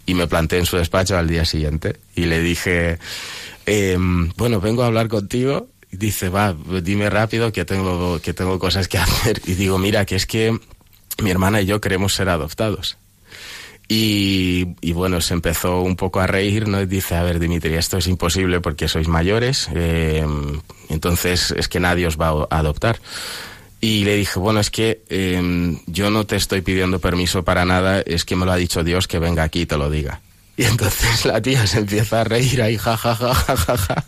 y 0.05 0.13
me 0.13 0.27
planté 0.27 0.57
en 0.57 0.65
su 0.65 0.75
despacho 0.77 1.17
al 1.17 1.27
día 1.27 1.45
siguiente 1.45 1.97
y 2.15 2.25
le 2.25 2.41
dije, 2.41 2.99
eh, 3.65 3.97
bueno, 4.35 4.59
vengo 4.59 4.83
a 4.83 4.87
hablar 4.87 5.07
contigo. 5.07 5.67
Dice, 5.93 6.29
va, 6.29 6.55
dime 6.81 7.09
rápido 7.09 7.51
que 7.51 7.65
tengo, 7.65 8.19
que 8.19 8.33
tengo 8.33 8.57
cosas 8.59 8.87
que 8.87 8.97
hacer. 8.99 9.41
Y 9.45 9.53
digo, 9.53 9.77
mira, 9.77 10.05
que 10.05 10.15
es 10.15 10.25
que 10.25 10.57
mi 11.21 11.31
hermana 11.31 11.61
y 11.61 11.65
yo 11.65 11.79
queremos 11.79 12.13
ser 12.13 12.29
adoptados. 12.29 12.97
Y, 13.87 14.75
y, 14.81 14.93
bueno, 14.93 15.21
se 15.21 15.33
empezó 15.33 15.81
un 15.81 15.95
poco 15.95 16.19
a 16.19 16.27
reír, 16.27 16.67
¿no? 16.67 16.81
Y 16.81 16.85
dice, 16.85 17.15
a 17.15 17.23
ver, 17.23 17.37
Dimitri, 17.37 17.75
esto 17.75 17.97
es 17.97 18.07
imposible 18.07 18.59
porque 18.59 18.87
sois 18.87 19.07
mayores, 19.07 19.69
eh, 19.75 20.25
entonces 20.89 21.51
es 21.51 21.67
que 21.67 21.79
nadie 21.79 22.07
os 22.07 22.17
va 22.17 22.47
a 22.49 22.59
adoptar. 22.59 22.99
Y 23.81 24.05
le 24.05 24.15
dije, 24.15 24.39
bueno, 24.39 24.61
es 24.61 24.71
que 24.71 25.03
eh, 25.09 25.77
yo 25.87 26.09
no 26.09 26.25
te 26.25 26.37
estoy 26.37 26.61
pidiendo 26.61 26.99
permiso 26.99 27.43
para 27.43 27.65
nada, 27.65 27.99
es 27.99 28.23
que 28.23 28.37
me 28.37 28.45
lo 28.45 28.53
ha 28.53 28.55
dicho 28.55 28.83
Dios 28.83 29.09
que 29.09 29.19
venga 29.19 29.43
aquí 29.43 29.61
y 29.61 29.65
te 29.65 29.77
lo 29.77 29.89
diga. 29.89 30.21
Y 30.55 30.65
entonces 30.65 31.25
la 31.25 31.41
tía 31.41 31.65
se 31.65 31.79
empieza 31.79 32.21
a 32.21 32.23
reír 32.23 32.61
ahí, 32.61 32.77
ja, 32.77 32.95
ja, 32.95 33.15
ja, 33.15 33.33
ja, 33.33 33.57
ja, 33.57 33.77
ja. 33.77 34.05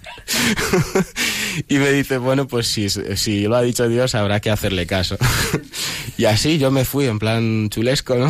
y 1.67 1.77
me 1.79 1.91
dice, 1.91 2.19
bueno, 2.19 2.47
pues 2.47 2.67
si, 2.67 2.87
si 2.89 3.43
lo 3.43 3.55
ha 3.55 3.63
dicho 3.63 3.87
Dios, 3.87 4.13
habrá 4.13 4.39
que 4.39 4.51
hacerle 4.51 4.85
caso. 4.85 5.17
y 6.17 6.25
así 6.25 6.59
yo 6.59 6.69
me 6.69 6.85
fui 6.85 7.05
en 7.05 7.17
plan 7.17 7.69
chulesco, 7.69 8.15
¿no? 8.15 8.29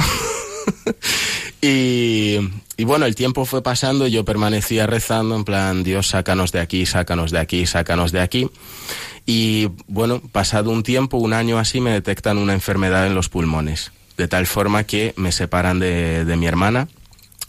y, 1.62 2.38
y 2.78 2.84
bueno, 2.86 3.06
el 3.06 3.16
tiempo 3.16 3.44
fue 3.44 3.62
pasando, 3.62 4.08
yo 4.08 4.24
permanecía 4.24 4.88
rezando 4.88 5.36
en 5.36 5.44
plan, 5.44 5.84
Dios, 5.84 6.08
sácanos 6.08 6.54
de 6.54 6.62
aquí, 6.62 6.86
sácanos 6.86 7.32
de 7.32 7.40
aquí, 7.40 7.66
sácanos 7.66 8.14
de 8.14 8.22
aquí. 8.22 8.50
Y 9.26 9.72
bueno, 9.88 10.22
pasado 10.32 10.70
un 10.70 10.84
tiempo, 10.84 11.18
un 11.18 11.34
año 11.34 11.60
así, 11.60 11.82
me 11.82 11.92
detectan 11.92 12.38
una 12.38 12.54
enfermedad 12.54 13.08
en 13.08 13.16
los 13.16 13.28
pulmones, 13.28 13.92
de 14.16 14.30
tal 14.30 14.46
forma 14.46 14.86
que 14.86 15.14
me 15.18 15.34
separan 15.34 15.80
de, 15.80 16.24
de 16.24 16.36
mi 16.38 16.46
hermana 16.46 16.88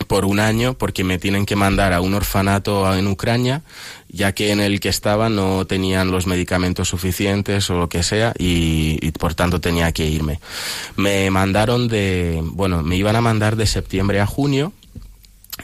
por 0.06 0.24
un 0.24 0.40
año 0.40 0.74
porque 0.74 1.04
me 1.04 1.18
tienen 1.18 1.46
que 1.46 1.56
mandar 1.56 1.92
a 1.92 2.00
un 2.00 2.14
orfanato 2.14 2.94
en 2.94 3.06
Ucrania, 3.06 3.62
ya 4.08 4.32
que 4.32 4.52
en 4.52 4.60
el 4.60 4.80
que 4.80 4.88
estaba 4.88 5.28
no 5.28 5.66
tenían 5.66 6.10
los 6.10 6.26
medicamentos 6.26 6.88
suficientes 6.88 7.68
o 7.70 7.78
lo 7.78 7.88
que 7.88 8.02
sea 8.02 8.32
y, 8.38 9.10
por 9.12 9.34
tanto 9.34 9.60
tenía 9.60 9.92
que 9.92 10.06
irme. 10.06 10.40
Me 10.96 11.30
mandaron 11.30 11.88
de, 11.88 12.40
bueno, 12.42 12.82
me 12.82 12.96
iban 12.96 13.16
a 13.16 13.20
mandar 13.20 13.56
de 13.56 13.66
septiembre 13.66 14.20
a 14.20 14.26
junio. 14.26 14.72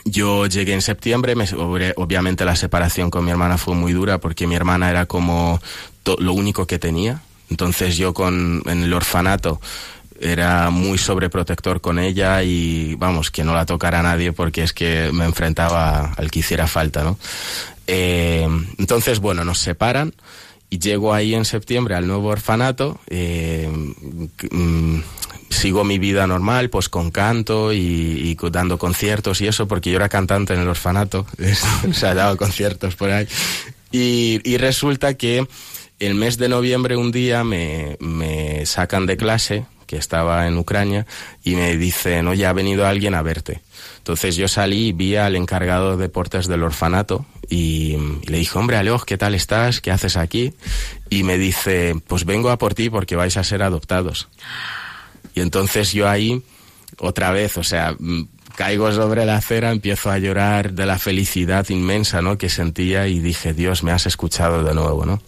Yo 0.04 0.46
llegué 0.46 0.72
en 0.72 0.82
septiembre, 0.82 1.34
me, 1.34 1.46
obviamente 1.96 2.44
la 2.44 2.56
separación 2.56 3.10
con 3.10 3.24
mi 3.24 3.30
hermana 3.30 3.58
fue 3.58 3.74
muy 3.74 3.92
dura 3.92 4.18
porque 4.18 4.46
mi 4.46 4.54
hermana 4.54 4.90
era 4.90 5.06
como 5.06 5.60
lo 6.18 6.32
único 6.32 6.66
que 6.66 6.78
tenía. 6.78 7.22
Entonces 7.50 7.98
yo 7.98 8.14
con, 8.14 8.62
en 8.66 8.82
el 8.82 8.92
orfanato 8.94 9.60
era 10.22 10.70
muy 10.70 10.98
sobreprotector 10.98 11.80
con 11.80 11.98
ella 11.98 12.42
y 12.42 12.94
vamos, 12.94 13.30
que 13.30 13.44
no 13.44 13.54
la 13.54 13.66
tocara 13.66 14.02
nadie 14.02 14.32
porque 14.32 14.62
es 14.62 14.72
que 14.72 15.10
me 15.12 15.24
enfrentaba 15.24 16.12
al 16.16 16.30
que 16.30 16.38
hiciera 16.38 16.66
falta, 16.66 17.02
¿no? 17.02 17.18
Eh, 17.86 18.46
entonces, 18.78 19.18
bueno, 19.18 19.44
nos 19.44 19.58
separan 19.58 20.14
y 20.70 20.78
llego 20.78 21.12
ahí 21.12 21.34
en 21.34 21.44
septiembre 21.44 21.96
al 21.96 22.06
nuevo 22.06 22.28
orfanato, 22.28 23.00
eh, 23.08 23.70
mm, 24.50 25.00
sigo 25.50 25.84
mi 25.84 25.98
vida 25.98 26.26
normal, 26.26 26.70
pues 26.70 26.88
con 26.88 27.10
canto 27.10 27.72
y, 27.72 27.78
y, 27.78 28.50
dando 28.50 28.78
conciertos 28.78 29.40
y 29.40 29.48
eso, 29.48 29.68
porque 29.68 29.90
yo 29.90 29.96
era 29.96 30.08
cantante 30.08 30.54
en 30.54 30.60
el 30.60 30.68
orfanato, 30.68 31.26
o 31.90 31.92
sea, 31.92 32.14
daba 32.14 32.36
conciertos 32.36 32.96
por 32.96 33.10
ahí. 33.10 33.26
Y, 33.90 34.40
y 34.44 34.56
resulta 34.56 35.14
que 35.14 35.46
el 35.98 36.14
mes 36.14 36.38
de 36.38 36.48
noviembre 36.48 36.96
un 36.96 37.12
día 37.12 37.44
me, 37.44 37.96
me 38.00 38.64
sacan 38.64 39.04
de 39.06 39.16
clase, 39.16 39.66
que 39.92 39.98
estaba 39.98 40.46
en 40.46 40.56
Ucrania, 40.56 41.04
y 41.44 41.54
me 41.54 41.76
dicen, 41.76 42.26
oye, 42.26 42.46
ha 42.46 42.54
venido 42.54 42.86
alguien 42.86 43.14
a 43.14 43.20
verte. 43.20 43.60
Entonces 43.98 44.36
yo 44.36 44.48
salí 44.48 44.86
y 44.86 44.92
vi 44.92 45.16
al 45.16 45.36
encargado 45.36 45.98
de 45.98 46.04
deportes 46.04 46.46
del 46.46 46.62
orfanato 46.62 47.26
y, 47.50 47.98
le 48.26 48.38
dije, 48.38 48.58
hombre, 48.58 48.78
Aleoj, 48.78 49.04
¿qué 49.04 49.18
tal 49.18 49.34
estás? 49.34 49.82
¿Qué 49.82 49.90
haces 49.90 50.16
aquí? 50.16 50.54
Y 51.10 51.24
me 51.24 51.36
dice, 51.36 51.94
pues 52.06 52.24
vengo 52.24 52.48
a 52.48 52.56
por 52.56 52.72
ti 52.72 52.88
porque 52.88 53.16
vais 53.16 53.36
a 53.36 53.44
ser 53.44 53.62
adoptados. 53.62 54.30
Y 55.34 55.42
entonces 55.42 55.92
yo 55.92 56.08
ahí, 56.08 56.42
otra 56.98 57.30
vez, 57.30 57.58
o 57.58 57.62
sea, 57.62 57.94
caigo 58.56 58.90
sobre 58.92 59.26
la 59.26 59.36
acera, 59.36 59.72
empiezo 59.72 60.10
a 60.10 60.16
llorar 60.16 60.72
de 60.72 60.86
la 60.86 60.98
felicidad 60.98 61.68
inmensa, 61.68 62.22
¿no? 62.22 62.38
Que 62.38 62.48
sentía 62.48 63.08
y 63.08 63.20
dije, 63.20 63.52
Dios, 63.52 63.82
me 63.82 63.92
has 63.92 64.06
escuchado 64.06 64.64
de 64.64 64.72
nuevo, 64.72 65.04
¿no? 65.04 65.20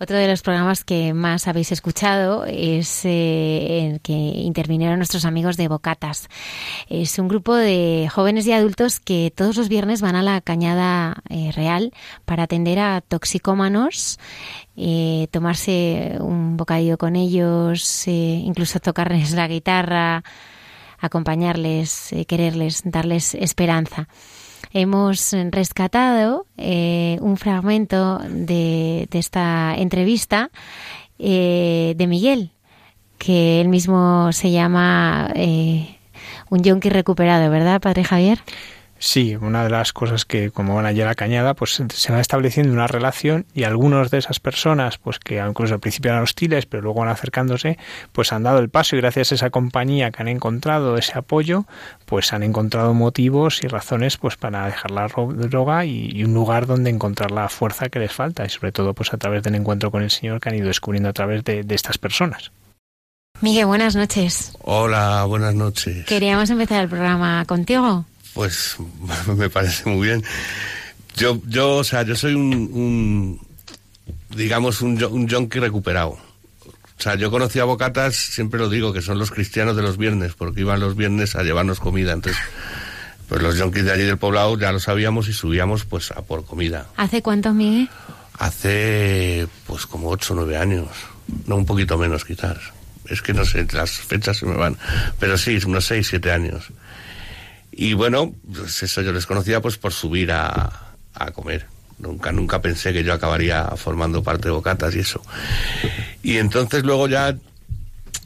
Otro 0.00 0.16
de 0.16 0.28
los 0.28 0.42
programas 0.42 0.84
que 0.84 1.12
más 1.12 1.48
habéis 1.48 1.72
escuchado 1.72 2.44
es 2.46 3.04
eh, 3.04 3.88
el 3.88 4.00
que 4.00 4.12
intervinieron 4.12 4.98
nuestros 4.98 5.24
amigos 5.24 5.56
de 5.56 5.66
Bocatas. 5.66 6.28
Es 6.88 7.18
un 7.18 7.26
grupo 7.26 7.56
de 7.56 8.08
jóvenes 8.08 8.46
y 8.46 8.52
adultos 8.52 9.00
que 9.00 9.32
todos 9.34 9.56
los 9.56 9.68
viernes 9.68 10.00
van 10.00 10.14
a 10.14 10.22
la 10.22 10.40
Cañada 10.40 11.16
eh, 11.28 11.50
Real 11.50 11.92
para 12.24 12.44
atender 12.44 12.78
a 12.78 13.00
toxicómanos, 13.00 14.20
eh, 14.76 15.26
tomarse 15.32 16.16
un 16.20 16.56
bocadillo 16.56 16.96
con 16.96 17.16
ellos, 17.16 18.06
incluso 18.06 18.78
tocarles 18.78 19.32
la 19.32 19.48
guitarra, 19.48 20.22
acompañarles, 21.00 22.14
quererles, 22.28 22.82
darles 22.84 23.34
esperanza 23.34 24.06
hemos 24.72 25.34
rescatado 25.50 26.46
eh, 26.56 27.18
un 27.20 27.36
fragmento 27.36 28.18
de, 28.28 29.08
esta 29.12 29.74
entrevista 29.76 30.50
eh, 31.18 31.94
de 31.96 32.06
Miguel, 32.06 32.50
que 33.18 33.60
él 33.60 33.68
mismo 33.68 34.32
se 34.32 34.50
llama 34.50 35.30
eh, 35.34 35.98
un 36.50 36.62
yonki 36.62 36.88
recuperado, 36.90 37.50
¿verdad, 37.50 37.80
Padre 37.80 38.04
Javier? 38.04 38.38
Sí, 39.00 39.36
una 39.36 39.62
de 39.62 39.70
las 39.70 39.92
cosas 39.92 40.24
que 40.24 40.50
como 40.50 40.74
van 40.74 40.86
allí 40.86 41.00
a 41.02 41.06
la 41.06 41.14
cañada, 41.14 41.54
pues 41.54 41.80
se 41.88 42.12
va 42.12 42.20
estableciendo 42.20 42.72
una 42.72 42.88
relación 42.88 43.46
y 43.54 43.62
algunos 43.62 44.10
de 44.10 44.18
esas 44.18 44.40
personas, 44.40 44.98
pues 44.98 45.20
que 45.20 45.38
incluso 45.38 45.74
al 45.74 45.80
principio 45.80 46.10
eran 46.10 46.24
hostiles, 46.24 46.66
pero 46.66 46.82
luego 46.82 47.00
van 47.00 47.08
acercándose, 47.08 47.78
pues 48.12 48.32
han 48.32 48.42
dado 48.42 48.58
el 48.58 48.70
paso 48.70 48.96
y 48.96 49.00
gracias 49.00 49.30
a 49.30 49.34
esa 49.36 49.50
compañía 49.50 50.10
que 50.10 50.22
han 50.22 50.28
encontrado, 50.28 50.96
ese 50.96 51.16
apoyo, 51.16 51.64
pues 52.06 52.32
han 52.32 52.42
encontrado 52.42 52.92
motivos 52.92 53.62
y 53.62 53.68
razones 53.68 54.16
pues 54.16 54.36
para 54.36 54.66
dejar 54.66 54.90
la 54.90 55.06
droga 55.06 55.84
y, 55.84 56.24
un 56.24 56.34
lugar 56.34 56.66
donde 56.66 56.90
encontrar 56.90 57.30
la 57.30 57.48
fuerza 57.48 57.88
que 57.88 58.00
les 58.00 58.12
falta 58.12 58.44
y 58.44 58.48
sobre 58.48 58.72
todo 58.72 58.94
pues 58.94 59.14
a 59.14 59.16
través 59.16 59.44
del 59.44 59.54
encuentro 59.54 59.92
con 59.92 60.02
el 60.02 60.10
Señor 60.10 60.40
que 60.40 60.48
han 60.48 60.56
ido 60.56 60.66
descubriendo 60.66 61.08
a 61.08 61.12
través 61.12 61.44
de, 61.44 61.62
de 61.62 61.74
estas 61.74 61.98
personas. 61.98 62.50
Miguel, 63.40 63.66
buenas 63.66 63.94
noches. 63.94 64.52
Hola, 64.62 65.24
buenas 65.24 65.54
noches. 65.54 66.04
Queríamos 66.06 66.50
empezar 66.50 66.82
el 66.82 66.88
programa 66.88 67.44
contigo. 67.44 68.04
Pues 68.34 68.76
me 69.36 69.50
parece 69.50 69.88
muy 69.88 70.08
bien. 70.08 70.24
Yo, 71.16 71.40
yo, 71.46 71.76
o 71.76 71.84
sea, 71.84 72.02
yo 72.02 72.14
soy 72.14 72.34
un, 72.34 73.40
digamos, 74.30 74.80
un, 74.82 75.02
un 75.04 75.28
junkie 75.28 75.60
recuperado. 75.60 76.10
O 76.10 77.00
sea, 77.00 77.14
yo 77.14 77.30
conocí 77.30 77.60
a 77.60 77.64
Bocatas, 77.64 78.16
siempre 78.16 78.58
lo 78.58 78.68
digo, 78.68 78.92
que 78.92 79.02
son 79.02 79.18
los 79.18 79.30
cristianos 79.30 79.76
de 79.76 79.82
los 79.82 79.98
viernes, 79.98 80.32
porque 80.34 80.60
iban 80.60 80.80
los 80.80 80.96
viernes 80.96 81.36
a 81.36 81.44
llevarnos 81.44 81.78
comida. 81.78 82.12
Entonces, 82.12 82.40
pues 83.28 83.42
los 83.42 83.60
junkies 83.60 83.84
de 83.84 83.92
allí 83.92 84.04
del 84.04 84.18
poblado 84.18 84.58
ya 84.58 84.72
lo 84.72 84.80
sabíamos 84.80 85.28
y 85.28 85.32
subíamos 85.32 85.84
pues 85.84 86.10
a 86.10 86.22
por 86.22 86.44
comida. 86.44 86.88
¿Hace 86.96 87.22
cuántos, 87.22 87.54
Miguel? 87.54 87.88
Hace 88.38 89.46
pues 89.66 89.86
como 89.86 90.08
ocho 90.08 90.32
o 90.34 90.36
nueve 90.36 90.56
años. 90.56 90.88
No, 91.46 91.56
un 91.56 91.66
poquito 91.66 91.98
menos 91.98 92.24
quizás. 92.24 92.58
Es 93.06 93.22
que 93.22 93.32
no 93.32 93.44
sé, 93.44 93.66
las 93.72 93.90
fechas 93.90 94.38
se 94.38 94.46
me 94.46 94.54
van. 94.54 94.76
Pero 95.20 95.38
sí, 95.38 95.58
unos 95.66 95.84
seis, 95.84 96.08
siete 96.08 96.32
años. 96.32 96.68
Y 97.80 97.94
bueno, 97.94 98.34
pues 98.52 98.82
eso 98.82 99.02
yo 99.02 99.12
les 99.12 99.24
conocía 99.24 99.60
pues 99.60 99.78
por 99.78 99.92
subir 99.92 100.32
a, 100.32 100.96
a 101.14 101.30
comer. 101.30 101.66
Nunca, 102.00 102.32
nunca 102.32 102.60
pensé 102.60 102.92
que 102.92 103.04
yo 103.04 103.12
acabaría 103.12 103.64
formando 103.76 104.20
parte 104.20 104.48
de 104.48 104.50
Bocatas 104.50 104.96
y 104.96 104.98
eso. 104.98 105.22
Y 106.24 106.38
entonces 106.38 106.82
luego 106.82 107.06
ya 107.06 107.36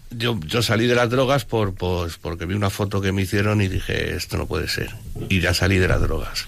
yo, 0.09 0.41
yo 0.41 0.63
salí 0.63 0.87
de 0.87 0.95
las 0.95 1.11
drogas 1.11 1.45
por, 1.45 1.75
pues, 1.75 2.17
porque 2.17 2.47
vi 2.47 2.55
una 2.55 2.71
foto 2.71 3.03
que 3.03 3.13
me 3.13 3.23
hicieron 3.23 3.61
y 3.61 3.69
dije, 3.69 4.17
esto 4.17 4.39
no 4.39 4.47
puede 4.47 4.69
ser. 4.69 4.95
Y 5.29 5.41
ya 5.41 5.53
salí 5.53 5.77
de 5.77 5.89
las 5.89 6.01
drogas. 6.01 6.47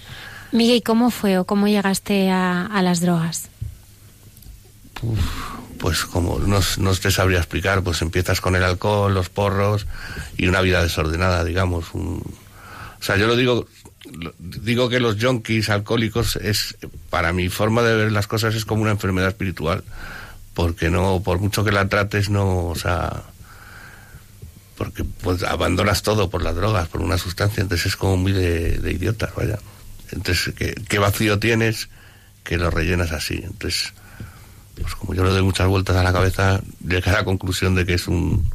Miguel, 0.51 0.81
¿cómo 0.81 1.11
fue 1.11 1.37
o 1.37 1.45
cómo 1.45 1.67
llegaste 1.67 2.31
a, 2.31 2.65
a 2.65 2.81
las 2.81 3.01
drogas? 3.01 3.49
pues 5.77 6.05
como 6.05 6.39
no, 6.39 6.59
no, 6.79 6.95
te 6.95 7.11
sabría 7.11 7.37
explicar, 7.37 7.83
pues 7.83 8.01
empiezas 8.01 8.41
con 8.41 8.55
el 8.55 8.63
alcohol, 8.63 9.13
los 9.13 9.29
porros 9.29 9.85
y 10.37 10.47
una 10.47 10.61
vida 10.61 10.81
desordenada, 10.81 11.43
digamos, 11.43 11.93
un, 11.93 12.23
sea, 13.05 13.17
yo 13.17 13.27
lo 13.27 13.35
digo, 13.35 13.67
digo 14.39 14.89
que 14.89 14.99
los 14.99 15.17
junkies 15.21 15.69
alcohólicos 15.69 16.37
es, 16.37 16.75
para 17.09 17.33
mi 17.33 17.49
forma 17.49 17.83
de 17.83 17.95
ver 17.95 18.11
las 18.11 18.27
cosas, 18.27 18.55
es 18.55 18.65
como 18.65 18.81
una 18.81 18.91
enfermedad 18.91 19.29
espiritual. 19.29 19.83
Porque 20.53 20.89
no, 20.89 21.21
por 21.23 21.39
mucho 21.39 21.63
que 21.63 21.71
la 21.71 21.87
trates, 21.89 22.29
no, 22.29 22.67
o 22.67 22.75
sea, 22.75 23.23
porque 24.77 25.03
pues 25.03 25.43
abandonas 25.43 26.01
todo 26.01 26.29
por 26.29 26.41
las 26.41 26.55
drogas, 26.55 26.87
por 26.87 27.01
una 27.01 27.17
sustancia, 27.17 27.61
entonces 27.61 27.87
es 27.87 27.95
como 27.95 28.17
muy 28.17 28.31
de, 28.31 28.77
de 28.79 28.91
idiotas, 28.91 29.35
vaya. 29.35 29.59
Entonces, 30.11 30.53
¿qué, 30.55 30.73
¿qué, 30.87 30.97
vacío 30.97 31.39
tienes 31.39 31.89
que 32.43 32.57
lo 32.57 32.69
rellenas 32.69 33.11
así? 33.11 33.41
Entonces, 33.43 33.93
pues 34.81 34.95
como 34.95 35.13
yo 35.13 35.23
le 35.23 35.31
doy 35.31 35.43
muchas 35.43 35.67
vueltas 35.67 35.95
a 35.95 36.03
la 36.03 36.13
cabeza, 36.13 36.61
llegué 36.81 37.09
a 37.09 37.13
la 37.13 37.25
conclusión 37.25 37.75
de 37.75 37.85
que 37.85 37.95
es 37.95 38.07
un, 38.07 38.49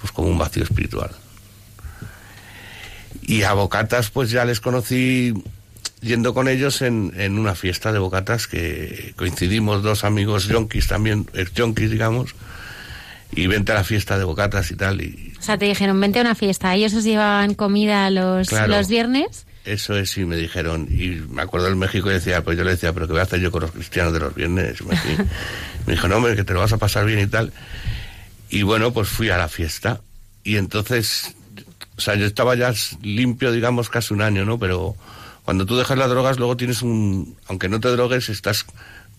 pues 0.00 0.12
como 0.12 0.28
un 0.28 0.38
vacío 0.38 0.64
espiritual. 0.64 1.10
Y 3.22 3.42
a 3.42 3.52
Bocatas 3.52 4.10
pues 4.10 4.30
ya 4.30 4.44
les 4.44 4.60
conocí 4.60 5.34
yendo 6.00 6.34
con 6.34 6.48
ellos 6.48 6.82
en, 6.82 7.12
en 7.16 7.38
una 7.38 7.54
fiesta 7.54 7.92
de 7.92 7.98
Bocatas 7.98 8.46
que 8.46 9.14
coincidimos 9.16 9.82
dos 9.82 10.04
amigos 10.04 10.46
yonkis 10.46 10.86
también, 10.86 11.26
ex 11.34 11.52
yonkis 11.52 11.90
digamos, 11.90 12.34
y 13.32 13.46
vente 13.46 13.72
a 13.72 13.76
la 13.76 13.84
fiesta 13.84 14.18
de 14.18 14.24
Bocatas 14.24 14.70
y 14.70 14.76
tal. 14.76 15.00
Y... 15.02 15.34
O 15.38 15.42
sea, 15.42 15.58
te 15.58 15.66
dijeron, 15.66 16.00
vente 16.00 16.18
a 16.18 16.22
una 16.22 16.34
fiesta, 16.34 16.74
ellos 16.74 16.94
os 16.94 17.04
llevaban 17.04 17.54
comida 17.54 18.10
los, 18.10 18.52
los 18.52 18.88
viernes. 18.88 19.46
Eso 19.64 19.96
es, 19.96 20.16
y 20.16 20.24
me 20.24 20.36
dijeron, 20.36 20.86
y 20.88 21.22
me 21.28 21.42
acuerdo 21.42 21.66
en 21.66 21.78
México 21.78 22.08
y 22.08 22.14
decía, 22.14 22.44
pues 22.44 22.56
yo 22.56 22.62
le 22.62 22.70
decía, 22.70 22.92
pero 22.92 23.06
¿qué 23.08 23.14
voy 23.14 23.20
a 23.20 23.24
hacer 23.24 23.40
yo 23.40 23.50
con 23.50 23.62
los 23.62 23.72
cristianos 23.72 24.12
de 24.12 24.20
los 24.20 24.34
viernes? 24.34 24.80
Me, 24.82 24.94
me 25.86 25.92
dijo, 25.94 26.06
no, 26.06 26.16
hombre, 26.16 26.36
que 26.36 26.44
te 26.44 26.54
lo 26.54 26.60
vas 26.60 26.72
a 26.72 26.78
pasar 26.78 27.04
bien 27.04 27.18
y 27.18 27.26
tal. 27.26 27.52
Y 28.48 28.62
bueno, 28.62 28.92
pues 28.92 29.08
fui 29.08 29.28
a 29.30 29.36
la 29.36 29.48
fiesta. 29.48 30.00
Y 30.44 30.56
entonces 30.56 31.35
o 31.96 32.00
sea, 32.00 32.14
yo 32.14 32.26
estaba 32.26 32.54
ya 32.54 32.72
limpio, 33.02 33.52
digamos, 33.52 33.88
casi 33.88 34.12
un 34.12 34.22
año, 34.22 34.44
¿no? 34.44 34.58
Pero 34.58 34.96
cuando 35.44 35.64
tú 35.64 35.76
dejas 35.76 35.96
las 35.96 36.10
drogas, 36.10 36.38
luego 36.38 36.56
tienes 36.56 36.82
un... 36.82 37.36
Aunque 37.46 37.68
no 37.68 37.80
te 37.80 37.88
drogues, 37.88 38.28
estás... 38.28 38.66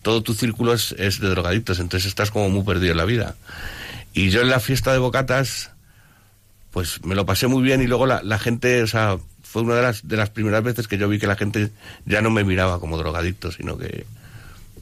Todo 0.02 0.22
tu 0.22 0.32
círculo 0.34 0.74
es, 0.74 0.94
de 0.96 1.28
drogadictos, 1.28 1.80
entonces 1.80 2.08
estás 2.08 2.30
como 2.30 2.48
muy 2.50 2.62
perdido 2.62 2.92
en 2.92 2.98
la 2.98 3.04
vida. 3.04 3.34
Y 4.12 4.30
yo 4.30 4.42
en 4.42 4.48
la 4.48 4.60
fiesta 4.60 4.92
de 4.92 4.98
bocatas, 4.98 5.72
pues 6.70 7.04
me 7.04 7.16
lo 7.16 7.26
pasé 7.26 7.48
muy 7.48 7.62
bien 7.62 7.82
y 7.82 7.88
luego 7.88 8.06
la, 8.06 8.22
la 8.22 8.38
gente, 8.38 8.80
o 8.82 8.86
sea, 8.86 9.18
fue 9.42 9.62
una 9.62 9.74
de 9.74 9.82
las, 9.82 10.06
de 10.06 10.16
las 10.16 10.30
primeras 10.30 10.62
veces 10.62 10.86
que 10.86 10.98
yo 10.98 11.08
vi 11.08 11.18
que 11.18 11.26
la 11.26 11.34
gente 11.34 11.70
ya 12.06 12.22
no 12.22 12.30
me 12.30 12.44
miraba 12.44 12.78
como 12.78 12.96
drogadicto, 12.96 13.50
sino 13.50 13.76
que, 13.76 14.06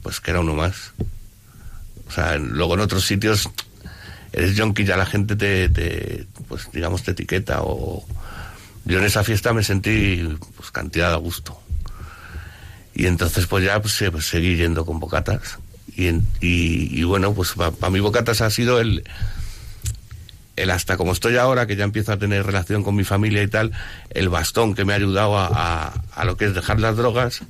pues 0.03 0.19
que 0.19 0.31
era 0.31 0.41
uno 0.41 0.53
más. 0.53 0.91
O 2.07 2.11
sea, 2.11 2.37
luego 2.37 2.75
en 2.75 2.81
otros 2.81 3.05
sitios 3.05 3.49
eres 4.37 4.59
junkie, 4.59 4.85
ya 4.85 4.97
la 4.97 5.05
gente 5.05 5.35
te, 5.35 5.67
te, 5.69 6.27
pues 6.47 6.69
digamos, 6.71 7.03
te 7.03 7.11
etiqueta 7.11 7.61
o... 7.63 8.05
Yo 8.85 8.99
en 8.99 9.03
esa 9.03 9.23
fiesta 9.23 9.51
me 9.51 9.63
sentí 9.63 10.23
pues 10.55 10.71
cantidad 10.71 11.11
de 11.11 11.17
gusto. 11.17 11.59
Y 12.93 13.07
entonces 13.07 13.45
pues 13.47 13.65
ya 13.65 13.81
pues, 13.81 14.01
pues 14.11 14.25
seguí 14.25 14.55
yendo 14.55 14.85
con 14.85 14.99
bocatas. 14.99 15.59
Y, 15.95 16.11
y, 16.39 17.03
bueno, 17.03 17.33
pues 17.33 17.53
para 17.53 17.89
mí 17.89 17.99
bocatas 17.99 18.41
ha 18.41 18.51
sido 18.51 18.79
el, 18.79 19.03
el 20.55 20.69
hasta 20.69 20.95
como 20.95 21.11
estoy 21.11 21.37
ahora, 21.37 21.65
que 21.65 21.75
ya 21.75 21.85
empiezo 21.85 22.13
a 22.13 22.17
tener 22.17 22.45
relación 22.45 22.83
con 22.83 22.95
mi 22.95 23.03
familia 23.03 23.41
y 23.41 23.47
tal, 23.47 23.71
el 24.11 24.29
bastón 24.29 24.75
que 24.75 24.85
me 24.85 24.93
ha 24.93 24.97
ayudado 24.97 25.39
a, 25.39 25.47
a, 25.47 26.03
a 26.13 26.25
lo 26.25 26.37
que 26.37 26.45
es 26.45 26.53
dejar 26.53 26.79
las 26.79 26.95
drogas, 26.95 27.41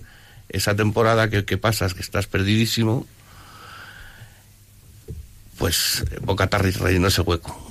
esa 0.47 0.76
temporada 0.76 1.30
que, 1.30 1.43
que 1.43 1.57
pasas, 1.57 1.93
que 1.93 1.99
estás 1.99 2.27
perdidísimo, 2.27 3.05
pues 5.57 6.05
Bocatarri 6.21 6.71
relleno 6.71 7.07
ese 7.07 7.21
hueco. 7.21 7.67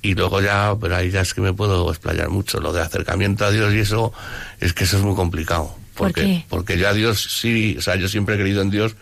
Y 0.00 0.14
luego 0.14 0.40
ya, 0.40 0.76
pero 0.80 0.96
ahí 0.96 1.10
ya 1.10 1.22
es 1.22 1.34
que 1.34 1.40
me 1.40 1.52
puedo 1.52 1.90
explayar 1.90 2.28
mucho. 2.28 2.60
Lo 2.60 2.72
de 2.72 2.82
acercamiento 2.82 3.44
a 3.44 3.50
Dios 3.50 3.74
y 3.74 3.78
eso, 3.78 4.12
es 4.60 4.72
que 4.72 4.84
eso 4.84 4.96
es 4.98 5.02
muy 5.02 5.14
complicado. 5.14 5.74
Porque, 5.94 6.20
¿Por 6.20 6.30
qué? 6.30 6.44
Porque 6.48 6.78
yo 6.78 6.88
a 6.88 6.92
Dios 6.92 7.38
sí, 7.40 7.76
o 7.78 7.82
sea, 7.82 7.96
yo 7.96 8.08
siempre 8.08 8.36
he 8.36 8.38
creído 8.38 8.62
en 8.62 8.70
Dios, 8.70 8.94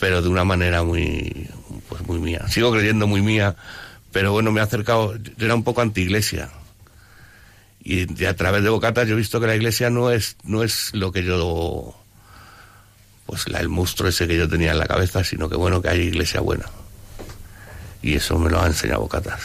pero 0.00 0.22
de 0.22 0.28
una 0.28 0.44
manera 0.44 0.82
muy, 0.82 1.48
pues 1.88 2.04
muy 2.06 2.18
mía. 2.18 2.48
Sigo 2.48 2.72
creyendo 2.72 3.06
muy 3.06 3.22
mía, 3.22 3.54
pero 4.10 4.32
bueno, 4.32 4.50
me 4.50 4.60
he 4.60 4.62
acercado, 4.64 5.16
yo 5.16 5.46
era 5.46 5.54
un 5.54 5.62
poco 5.62 5.82
anti-iglesia. 5.82 6.50
Y, 7.84 8.20
y 8.20 8.24
a 8.24 8.34
través 8.34 8.64
de 8.64 8.70
Bocatas 8.70 9.06
yo 9.06 9.14
he 9.14 9.18
visto 9.18 9.40
que 9.40 9.46
la 9.46 9.54
iglesia 9.54 9.90
no 9.90 10.10
es, 10.10 10.36
no 10.42 10.64
es 10.64 10.92
lo 10.94 11.12
que 11.12 11.22
yo, 11.22 11.94
pues 13.26 13.48
la, 13.48 13.60
el 13.60 13.68
monstruo 13.68 14.08
ese 14.08 14.26
que 14.26 14.36
yo 14.36 14.48
tenía 14.48 14.72
en 14.72 14.78
la 14.78 14.86
cabeza, 14.86 15.22
sino 15.22 15.48
que 15.48 15.54
bueno, 15.54 15.80
que 15.80 15.90
hay 15.90 16.00
iglesia 16.00 16.40
buena 16.40 16.64
y 18.04 18.14
eso 18.14 18.38
me 18.38 18.50
lo 18.50 18.60
ha 18.60 18.66
enseñado 18.66 19.00
Bocatas. 19.00 19.40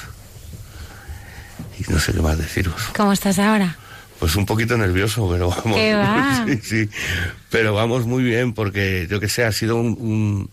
Y 1.80 1.92
no 1.92 1.98
sé 2.00 2.12
qué 2.12 2.22
más 2.22 2.38
deciros. 2.38 2.76
¿Cómo 2.96 3.14
estás 3.14 3.40
ahora? 3.40 3.78
Pues 4.20 4.36
un 4.36 4.46
poquito 4.46 4.78
nervioso, 4.78 5.30
pero 5.32 5.50
vamos. 5.50 5.78
¿Qué 5.78 5.96
va? 5.96 6.46
sí, 6.48 6.60
sí. 6.62 6.90
Pero 7.50 7.74
vamos 7.74 8.06
muy 8.06 8.22
bien 8.22 8.54
porque 8.54 9.08
yo 9.10 9.22
que 9.22 9.30
sé, 9.30 9.46
ha 9.46 9.52
sido 9.54 9.78
un, 9.78 9.98
un, 10.00 10.50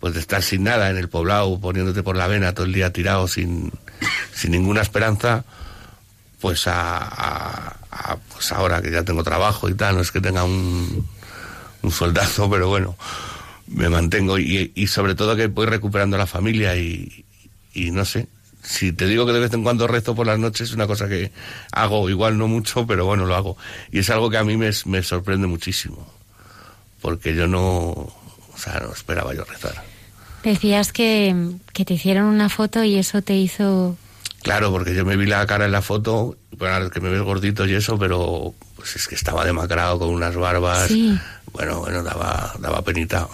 pues 0.00 0.14
de 0.14 0.20
estar 0.20 0.42
sin 0.42 0.64
nada 0.64 0.88
en 0.88 0.96
el 0.96 1.10
poblado, 1.10 1.60
poniéndote 1.60 2.02
por 2.02 2.16
la 2.16 2.26
vena 2.26 2.54
todo 2.54 2.64
el 2.64 2.72
día 2.72 2.90
tirado 2.90 3.28
sin, 3.28 3.70
sin 4.34 4.52
ninguna 4.52 4.80
esperanza, 4.80 5.44
pues 6.40 6.66
a, 6.66 6.98
a, 6.98 7.76
a, 7.90 8.16
pues 8.16 8.50
ahora 8.52 8.80
que 8.80 8.90
ya 8.90 9.02
tengo 9.02 9.22
trabajo 9.22 9.68
y 9.68 9.74
tal, 9.74 9.96
no 9.96 10.00
es 10.00 10.10
que 10.10 10.22
tenga 10.22 10.44
un 10.44 11.06
un 11.82 11.90
soldazo, 11.90 12.48
pero 12.48 12.68
bueno, 12.68 12.96
me 13.66 13.88
mantengo 13.88 14.38
y, 14.38 14.72
y 14.74 14.86
sobre 14.86 15.14
todo 15.14 15.36
que 15.36 15.48
voy 15.48 15.66
recuperando 15.66 16.16
la 16.16 16.26
familia 16.26 16.76
y, 16.76 17.24
y 17.74 17.90
no 17.90 18.04
sé, 18.04 18.28
si 18.62 18.92
te 18.92 19.06
digo 19.06 19.26
que 19.26 19.32
de 19.32 19.40
vez 19.40 19.52
en 19.52 19.62
cuando 19.62 19.86
rezo 19.86 20.14
por 20.14 20.26
las 20.26 20.38
noches, 20.38 20.68
es 20.68 20.74
una 20.74 20.86
cosa 20.86 21.08
que 21.08 21.32
hago, 21.72 22.08
igual 22.08 22.38
no 22.38 22.46
mucho, 22.48 22.86
pero 22.86 23.04
bueno, 23.04 23.26
lo 23.26 23.34
hago. 23.34 23.56
Y 23.90 23.98
es 23.98 24.10
algo 24.10 24.30
que 24.30 24.38
a 24.38 24.44
mí 24.44 24.56
me, 24.56 24.70
me 24.86 25.02
sorprende 25.02 25.46
muchísimo, 25.46 26.06
porque 27.00 27.34
yo 27.34 27.48
no, 27.48 27.60
o 27.62 28.54
sea, 28.56 28.80
no 28.80 28.92
esperaba 28.92 29.34
yo 29.34 29.44
rezar. 29.44 29.82
Decías 30.44 30.92
que, 30.92 31.34
que 31.72 31.84
te 31.84 31.94
hicieron 31.94 32.26
una 32.26 32.48
foto 32.48 32.82
y 32.84 32.96
eso 32.96 33.22
te 33.22 33.34
hizo... 33.34 33.96
Claro, 34.42 34.72
porque 34.72 34.92
yo 34.94 35.04
me 35.04 35.16
vi 35.16 35.26
la 35.26 35.46
cara 35.46 35.66
en 35.66 35.72
la 35.72 35.82
foto, 35.82 36.36
bueno, 36.58 36.90
que 36.90 37.00
me 37.00 37.10
ves 37.10 37.22
gordito 37.22 37.64
y 37.64 37.74
eso, 37.74 37.96
pero 37.96 38.54
pues 38.74 38.96
es 38.96 39.06
que 39.06 39.14
estaba 39.14 39.44
demacrado 39.44 40.00
con 40.00 40.08
unas 40.08 40.34
barbas. 40.34 40.88
Sí. 40.88 41.16
Bueno, 41.52 41.78
bueno, 41.78 42.02
daba, 42.02 42.52
daba 42.58 42.82
penita. 42.82 43.28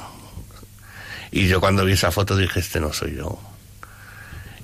Y 1.31 1.48
yo 1.48 1.60
cuando 1.60 1.86
vi 1.86 1.93
esa 1.93 2.10
foto 2.10 2.36
dije, 2.36 2.60
este 2.60 2.78
no 2.78 2.93
soy 2.93 3.16
yo. 3.16 3.39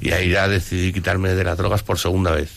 Y 0.00 0.12
ahí 0.12 0.30
ya 0.30 0.48
decidí 0.48 0.92
quitarme 0.92 1.30
de 1.34 1.44
las 1.44 1.56
drogas 1.56 1.82
por 1.82 1.98
segunda 1.98 2.30
vez. 2.32 2.52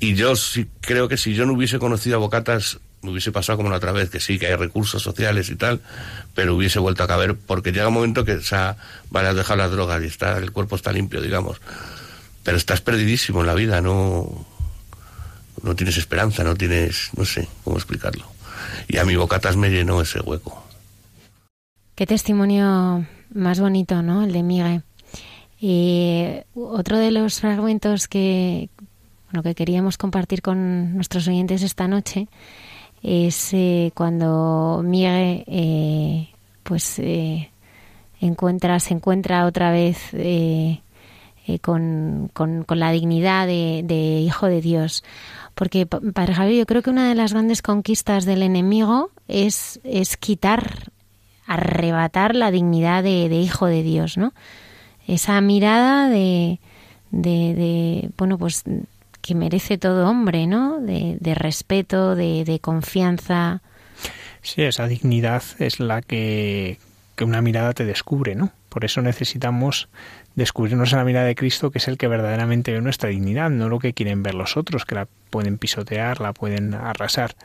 Y 0.00 0.14
yo 0.14 0.36
sí 0.36 0.68
creo 0.80 1.08
que 1.08 1.16
si 1.16 1.34
yo 1.34 1.46
no 1.46 1.54
hubiese 1.54 1.78
conocido 1.78 2.16
a 2.16 2.18
Bocatas, 2.18 2.78
me 3.02 3.10
hubiese 3.10 3.32
pasado 3.32 3.58
como 3.58 3.70
la 3.70 3.76
otra 3.76 3.92
vez, 3.92 4.10
que 4.10 4.20
sí, 4.20 4.38
que 4.38 4.46
hay 4.46 4.56
recursos 4.56 5.02
sociales 5.02 5.50
y 5.50 5.56
tal, 5.56 5.80
pero 6.34 6.54
hubiese 6.54 6.78
vuelto 6.78 7.02
a 7.02 7.06
caber, 7.06 7.36
porque 7.36 7.72
llega 7.72 7.88
un 7.88 7.94
momento 7.94 8.24
que, 8.24 8.32
o 8.32 8.42
sea, 8.42 8.76
vale, 9.10 9.28
has 9.28 9.36
dejado 9.36 9.58
las 9.58 9.70
drogas 9.70 10.02
y 10.02 10.06
está, 10.06 10.38
el 10.38 10.52
cuerpo 10.52 10.76
está 10.76 10.92
limpio, 10.92 11.20
digamos. 11.20 11.60
Pero 12.42 12.56
estás 12.56 12.80
perdidísimo 12.80 13.40
en 13.40 13.46
la 13.46 13.54
vida, 13.54 13.80
no, 13.80 14.46
no 15.62 15.76
tienes 15.76 15.96
esperanza, 15.96 16.44
no 16.44 16.54
tienes, 16.54 17.10
no 17.16 17.24
sé 17.24 17.48
cómo 17.62 17.76
explicarlo. 17.76 18.26
Y 18.88 18.98
a 18.98 19.04
mi 19.04 19.16
Bocatas 19.16 19.56
me 19.56 19.70
llenó 19.70 20.00
ese 20.00 20.20
hueco. 20.20 20.62
Qué 21.94 22.06
testimonio 22.06 23.06
más 23.32 23.60
bonito, 23.60 24.02
¿no? 24.02 24.24
El 24.24 24.32
de 24.32 24.42
Miguel. 24.42 24.82
Y 25.66 26.26
otro 26.54 26.98
de 26.98 27.10
los 27.10 27.40
fragmentos 27.40 28.06
que, 28.06 28.68
bueno, 29.30 29.42
que 29.42 29.54
queríamos 29.54 29.96
compartir 29.96 30.42
con 30.42 30.92
nuestros 30.94 31.26
oyentes 31.26 31.62
esta 31.62 31.88
noche 31.88 32.28
es 33.02 33.48
eh, 33.54 33.90
cuando 33.94 34.82
Miguel 34.84 35.42
eh, 35.46 36.28
pues 36.64 36.98
eh, 36.98 37.48
encuentra, 38.20 38.78
se 38.78 38.92
encuentra 38.92 39.46
otra 39.46 39.70
vez 39.72 39.96
eh, 40.12 40.82
eh, 41.46 41.58
con, 41.60 42.30
con, 42.34 42.66
la 42.68 42.92
dignidad 42.92 43.46
de, 43.46 44.20
hijo 44.22 44.44
de 44.48 44.60
Dios. 44.60 45.02
Porque, 45.54 45.86
pa- 45.86 46.00
Padre 46.12 46.34
Javier, 46.34 46.58
yo 46.58 46.66
creo 46.66 46.82
que 46.82 46.90
una 46.90 47.08
de 47.08 47.14
las 47.14 47.32
grandes 47.32 47.62
conquistas 47.62 48.26
del 48.26 48.42
enemigo 48.42 49.08
es, 49.28 49.80
es 49.82 50.18
quitar, 50.18 50.90
arrebatar 51.46 52.34
la 52.34 52.50
dignidad 52.50 53.02
de 53.02 53.28
hijo 53.40 53.64
de 53.64 53.82
Dios, 53.82 54.18
¿no? 54.18 54.34
Esa 55.06 55.40
mirada 55.40 56.08
de, 56.08 56.58
de, 57.10 58.10
bueno, 58.16 58.38
pues 58.38 58.64
que 59.20 59.34
merece 59.34 59.78
todo 59.78 60.08
hombre, 60.08 60.46
¿no? 60.46 60.80
De, 60.80 61.16
de 61.20 61.34
respeto, 61.34 62.14
de, 62.14 62.44
de 62.44 62.58
confianza. 62.58 63.62
Sí, 64.42 64.62
esa 64.62 64.86
dignidad 64.86 65.42
es 65.58 65.80
la 65.80 66.02
que, 66.02 66.78
que 67.16 67.24
una 67.24 67.40
mirada 67.40 67.72
te 67.72 67.84
descubre, 67.84 68.34
¿no? 68.34 68.50
Por 68.74 68.84
eso 68.84 69.02
necesitamos 69.02 69.88
descubrirnos 70.34 70.92
en 70.92 70.98
la 70.98 71.04
mirada 71.04 71.26
de 71.26 71.36
Cristo, 71.36 71.70
que 71.70 71.78
es 71.78 71.86
el 71.86 71.96
que 71.96 72.08
verdaderamente 72.08 72.72
ve 72.72 72.80
nuestra 72.80 73.08
dignidad, 73.08 73.48
no 73.50 73.68
lo 73.68 73.78
que 73.78 73.92
quieren 73.92 74.24
ver 74.24 74.34
los 74.34 74.56
otros, 74.56 74.84
que 74.84 74.96
la 74.96 75.06
pueden 75.30 75.58
pisotear, 75.58 76.20
la 76.20 76.32
pueden 76.32 76.74
arrasar. 76.74 77.36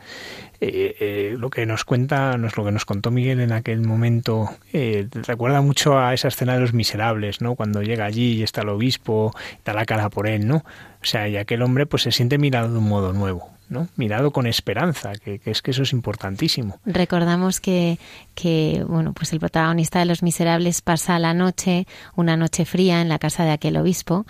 Eh, 0.60 0.96
eh, 0.98 1.36
lo 1.38 1.48
que 1.50 1.66
nos 1.66 1.84
cuenta, 1.84 2.36
no 2.36 2.48
es 2.48 2.56
lo 2.56 2.64
que 2.64 2.72
nos 2.72 2.84
contó 2.84 3.12
Miguel 3.12 3.38
en 3.38 3.52
aquel 3.52 3.80
momento, 3.82 4.50
eh, 4.72 5.06
recuerda 5.12 5.60
mucho 5.60 6.00
a 6.00 6.14
esa 6.14 6.26
escena 6.26 6.54
de 6.54 6.60
los 6.60 6.72
miserables, 6.72 7.40
¿no? 7.40 7.54
Cuando 7.54 7.80
llega 7.80 8.06
allí 8.06 8.32
y 8.32 8.42
está 8.42 8.62
el 8.62 8.70
obispo, 8.70 9.32
da 9.64 9.72
la 9.72 9.86
cara 9.86 10.10
por 10.10 10.26
él, 10.26 10.48
¿no? 10.48 10.64
O 11.00 11.04
sea, 11.04 11.28
y 11.28 11.36
aquel 11.36 11.62
hombre 11.62 11.86
pues 11.86 12.02
se 12.02 12.10
siente 12.10 12.38
mirado 12.38 12.72
de 12.72 12.78
un 12.78 12.88
modo 12.88 13.12
nuevo, 13.12 13.52
¿no? 13.70 13.88
Mirado 13.96 14.32
con 14.32 14.46
esperanza, 14.46 15.12
que, 15.12 15.40
es 15.44 15.62
que 15.62 15.70
eso 15.70 15.82
es 15.82 15.92
importantísimo. 15.92 16.78
Recordamos 16.84 17.60
que, 17.60 17.98
que, 18.34 18.84
bueno, 18.86 19.12
pues 19.14 19.32
el 19.32 19.40
protagonista 19.40 20.00
de 20.00 20.04
Los 20.04 20.22
Miserables 20.22 20.82
pasa 20.82 21.18
la 21.18 21.32
noche, 21.32 21.86
una 22.16 22.36
noche 22.36 22.64
fría 22.64 23.00
en 23.00 23.08
la 23.08 23.18
casa 23.18 23.44
de 23.44 23.52
aquel 23.52 23.76
obispo. 23.76 24.26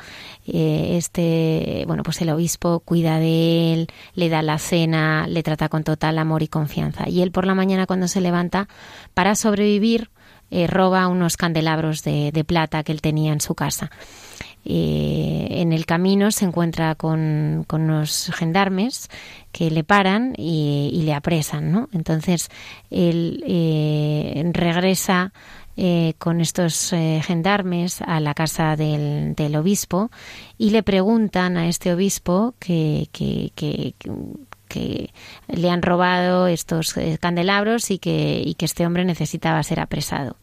Eh, 0.46 0.96
este, 0.96 1.84
bueno, 1.86 2.02
pues 2.02 2.20
el 2.20 2.30
obispo 2.30 2.80
cuida 2.80 3.18
de 3.18 3.72
él, 3.72 3.88
le 4.14 4.28
da 4.28 4.42
la 4.42 4.58
cena, 4.58 5.26
le 5.26 5.42
trata 5.42 5.68
con 5.68 5.82
total 5.82 6.18
amor 6.18 6.42
y 6.42 6.48
confianza. 6.48 7.08
Y 7.08 7.22
él 7.22 7.32
por 7.32 7.46
la 7.46 7.54
mañana 7.54 7.86
cuando 7.86 8.08
se 8.08 8.20
levanta, 8.20 8.68
para 9.14 9.34
sobrevivir, 9.34 10.10
eh, 10.50 10.66
roba 10.66 11.06
unos 11.06 11.36
candelabros 11.36 12.02
de, 12.02 12.30
de 12.32 12.44
plata 12.44 12.82
que 12.82 12.92
él 12.92 13.00
tenía 13.00 13.32
en 13.32 13.40
su 13.40 13.54
casa. 13.54 13.90
Eh, 14.64 15.46
en 15.50 15.72
el 15.72 15.86
camino 15.86 16.30
se 16.30 16.44
encuentra 16.44 16.94
con, 16.94 17.64
con 17.66 17.82
unos 17.82 18.30
gendarmes 18.34 19.08
que 19.52 19.70
le 19.70 19.84
paran 19.84 20.34
y, 20.36 21.02
le 21.04 21.14
apresan, 21.14 21.72
¿no? 21.72 21.88
Entonces 21.92 22.50
él 22.90 23.42
eh, 23.46 24.50
regresa 24.52 25.32
eh, 25.82 26.12
con 26.18 26.42
estos 26.42 26.92
eh, 26.92 27.22
gendarmes 27.24 28.02
a 28.02 28.20
la 28.20 28.34
casa 28.34 28.76
del, 28.76 29.34
del 29.34 29.56
obispo 29.56 30.10
y 30.58 30.70
le 30.70 30.82
preguntan 30.82 31.56
a 31.56 31.68
este 31.68 31.94
obispo 31.94 32.54
que, 32.58 33.08
que, 33.12 33.52
que, 34.68 35.10
le 35.48 35.70
han 35.70 35.80
robado 35.80 36.48
estos 36.48 36.96
eh, 36.98 37.16
candelabros 37.18 37.90
y 37.90 37.98
que 37.98 38.54
este 38.58 38.84
hombre 38.84 39.06
necesitaba 39.06 39.62
ser 39.62 39.80
apresado. 39.80 40.36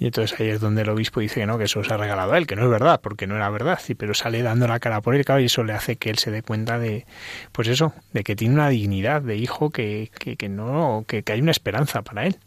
Y 0.00 0.06
entonces 0.06 0.40
ahí 0.40 0.48
es 0.48 0.60
donde 0.60 0.80
el 0.82 0.88
obispo 0.88 1.20
dice 1.20 1.40
que 1.40 1.46
no, 1.46 1.58
que 1.58 1.64
eso 1.64 1.84
se 1.84 1.92
ha 1.92 1.98
regalado 1.98 2.32
a 2.32 2.38
él, 2.38 2.46
que 2.46 2.56
no 2.56 2.64
es 2.64 2.70
verdad, 2.70 3.00
porque 3.02 3.26
no 3.26 3.36
era 3.36 3.50
verdad, 3.50 3.78
sí, 3.80 3.94
pero 3.94 4.14
sale 4.14 4.42
dando 4.42 4.66
la 4.66 4.80
cara 4.80 5.02
por 5.02 5.14
él, 5.14 5.24
claro, 5.26 5.42
y 5.42 5.44
eso 5.44 5.62
le 5.62 5.74
hace 5.74 5.96
que 5.96 6.08
él 6.08 6.16
se 6.18 6.30
dé 6.30 6.42
cuenta 6.42 6.78
de, 6.78 7.04
pues 7.52 7.68
eso, 7.68 7.92
de 8.14 8.24
que 8.24 8.34
tiene 8.34 8.54
una 8.54 8.70
dignidad 8.70 9.20
de 9.20 9.36
hijo 9.36 9.68
que, 9.70 10.10
que, 10.18 10.36
que 10.36 10.48
no, 10.48 11.04
que, 11.06 11.22
que 11.22 11.32
hay 11.32 11.40
una 11.42 11.50
esperanza 11.50 12.00
para 12.00 12.26
él. 12.26 12.38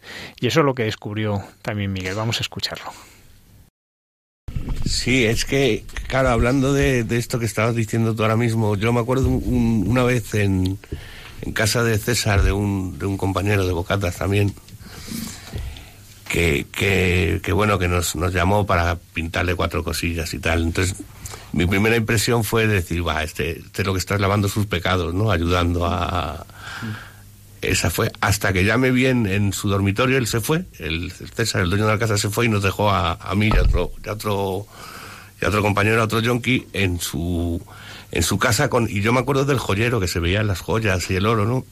Y 0.41 0.47
eso 0.47 0.61
es 0.61 0.65
lo 0.65 0.73
que 0.73 0.84
descubrió 0.84 1.43
también 1.61 1.93
Miguel. 1.93 2.15
Vamos 2.15 2.39
a 2.39 2.41
escucharlo. 2.41 2.91
Sí, 4.85 5.25
es 5.25 5.45
que, 5.45 5.85
claro, 6.07 6.30
hablando 6.30 6.73
de, 6.73 7.03
de 7.03 7.17
esto 7.17 7.38
que 7.39 7.45
estabas 7.45 7.75
diciendo 7.75 8.15
tú 8.15 8.23
ahora 8.23 8.35
mismo, 8.35 8.75
yo 8.75 8.91
me 8.93 8.99
acuerdo 8.99 9.27
un- 9.27 9.43
un- 9.45 9.85
una 9.88 10.03
vez 10.03 10.34
en, 10.34 10.77
en 11.41 11.53
casa 11.53 11.84
de 11.84 11.97
César, 11.99 12.41
de 12.41 12.51
un, 12.51 12.97
de 12.97 13.05
un 13.05 13.17
compañero 13.17 13.65
de 13.67 13.73
Bocatas 13.73 14.17
también, 14.17 14.53
que, 16.34 16.65
que, 16.72 17.41
que 17.43 17.53
bueno, 17.53 17.77
que 17.77 17.88
nos, 17.88 18.15
nos 18.15 18.34
llamó 18.34 18.65
para 18.65 18.95
pintarle 18.95 19.53
cuatro 19.53 19.84
cosillas 19.84 20.34
y 20.34 20.39
tal. 20.39 20.64
Entonces, 20.64 20.95
mi 21.51 21.68
primera 21.68 21.95
impresión 21.95 22.43
fue 22.43 22.65
decir, 22.65 23.07
va, 23.07 23.22
este, 23.22 23.60
este 23.60 23.84
es 23.84 23.85
lo 23.85 23.93
que 23.93 23.99
está 23.99 24.18
lavando 24.18 24.49
sus 24.49 24.65
pecados, 24.65 25.14
¿no? 25.14 25.30
Ayudando 25.30 25.85
a... 25.85 26.43
Esa 27.61 27.91
fue, 27.91 28.11
hasta 28.19 28.51
que 28.51 28.65
ya 28.65 28.80
me 28.80 28.89
vi 28.89 29.05
en, 29.05 29.27
en 29.27 29.53
su 29.53 29.69
dormitorio, 29.69 30.18
él 30.18 30.26
se 30.26 30.41
fue, 30.41 30.65
el, 30.80 31.14
el 31.19 31.30
César, 31.30 31.61
el 31.61 31.69
dueño 31.69 31.85
de 31.85 31.91
la 31.91 31.99
casa, 31.99 32.18
se 32.18 32.31
fue 32.31 32.47
y 32.47 32.49
nos 32.49 32.64
dejó 32.64 32.89
a, 32.89 33.14
a 33.14 33.35
mí 33.35 33.51
y 33.53 33.55
a 33.55 33.61
otro, 33.61 33.91
y 34.03 34.10
a 34.10 34.14
otro, 34.14 34.65
y 35.39 35.45
a 35.45 35.49
otro 35.49 35.61
compañero, 35.61 36.01
a 36.01 36.05
otro 36.05 36.19
yonki, 36.19 36.65
en 36.73 36.99
su, 36.99 37.61
en 38.11 38.23
su 38.23 38.39
casa 38.39 38.69
con, 38.69 38.89
y 38.89 39.01
yo 39.01 39.14
me 39.14 39.19
acuerdo 39.19 39.45
del 39.45 39.60
joyero 39.60 39.99
que 39.99 40.07
se 40.07 40.19
veían 40.19 40.47
las 40.47 40.61
joyas 40.61 41.11
y 41.11 41.15
el 41.15 41.27
oro, 41.27 41.45
¿no? 41.45 41.64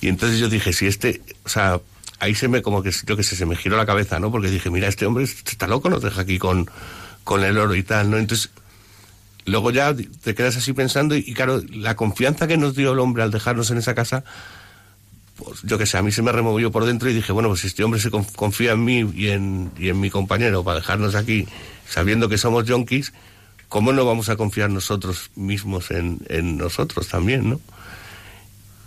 Y 0.00 0.06
entonces 0.06 0.38
yo 0.38 0.48
dije, 0.48 0.72
si 0.72 0.86
este, 0.86 1.20
o 1.44 1.48
sea, 1.48 1.80
ahí 2.20 2.34
se 2.34 2.48
me, 2.48 2.62
como 2.62 2.82
que, 2.82 2.92
yo 3.06 3.16
que 3.16 3.22
sé, 3.22 3.34
se 3.36 3.46
me 3.46 3.56
giró 3.56 3.76
la 3.76 3.86
cabeza, 3.86 4.20
¿no? 4.20 4.30
Porque 4.30 4.48
dije, 4.50 4.70
mira, 4.70 4.88
este 4.88 5.06
hombre 5.06 5.24
está 5.24 5.66
loco, 5.66 5.90
nos 5.90 6.02
deja 6.02 6.20
aquí 6.22 6.38
con, 6.38 6.70
con 7.24 7.42
el 7.42 7.58
oro 7.58 7.74
y 7.74 7.82
tal, 7.82 8.10
¿no? 8.10 8.18
Entonces, 8.18 8.50
luego 9.46 9.70
ya 9.70 9.94
te 9.94 10.34
quedas 10.34 10.56
así 10.56 10.72
pensando 10.72 11.16
y, 11.16 11.34
claro, 11.34 11.60
la 11.72 11.96
confianza 11.96 12.46
que 12.46 12.56
nos 12.56 12.76
dio 12.76 12.92
el 12.92 12.98
hombre 13.00 13.22
al 13.22 13.30
dejarnos 13.30 13.70
en 13.70 13.78
esa 13.78 13.94
casa, 13.94 14.22
pues 15.36 15.62
yo 15.62 15.78
que 15.78 15.86
sé, 15.86 15.96
a 15.96 16.02
mí 16.02 16.12
se 16.12 16.22
me 16.22 16.32
removió 16.32 16.70
por 16.70 16.84
dentro 16.84 17.08
y 17.10 17.14
dije, 17.14 17.32
bueno, 17.32 17.48
pues 17.48 17.60
si 17.62 17.66
este 17.68 17.82
hombre 17.82 18.00
se 18.00 18.10
conf- 18.10 18.34
confía 18.36 18.72
en 18.72 18.84
mí 18.84 19.10
y 19.14 19.28
en, 19.28 19.70
y 19.78 19.88
en 19.88 19.98
mi 19.98 20.10
compañero 20.10 20.62
para 20.62 20.76
dejarnos 20.80 21.14
aquí 21.14 21.46
sabiendo 21.88 22.28
que 22.28 22.36
somos 22.36 22.66
yonkis, 22.66 23.12
¿cómo 23.68 23.92
no 23.92 24.04
vamos 24.04 24.28
a 24.28 24.36
confiar 24.36 24.68
nosotros 24.68 25.30
mismos 25.36 25.90
en, 25.90 26.18
en 26.28 26.58
nosotros 26.58 27.08
también, 27.08 27.48
no? 27.50 27.60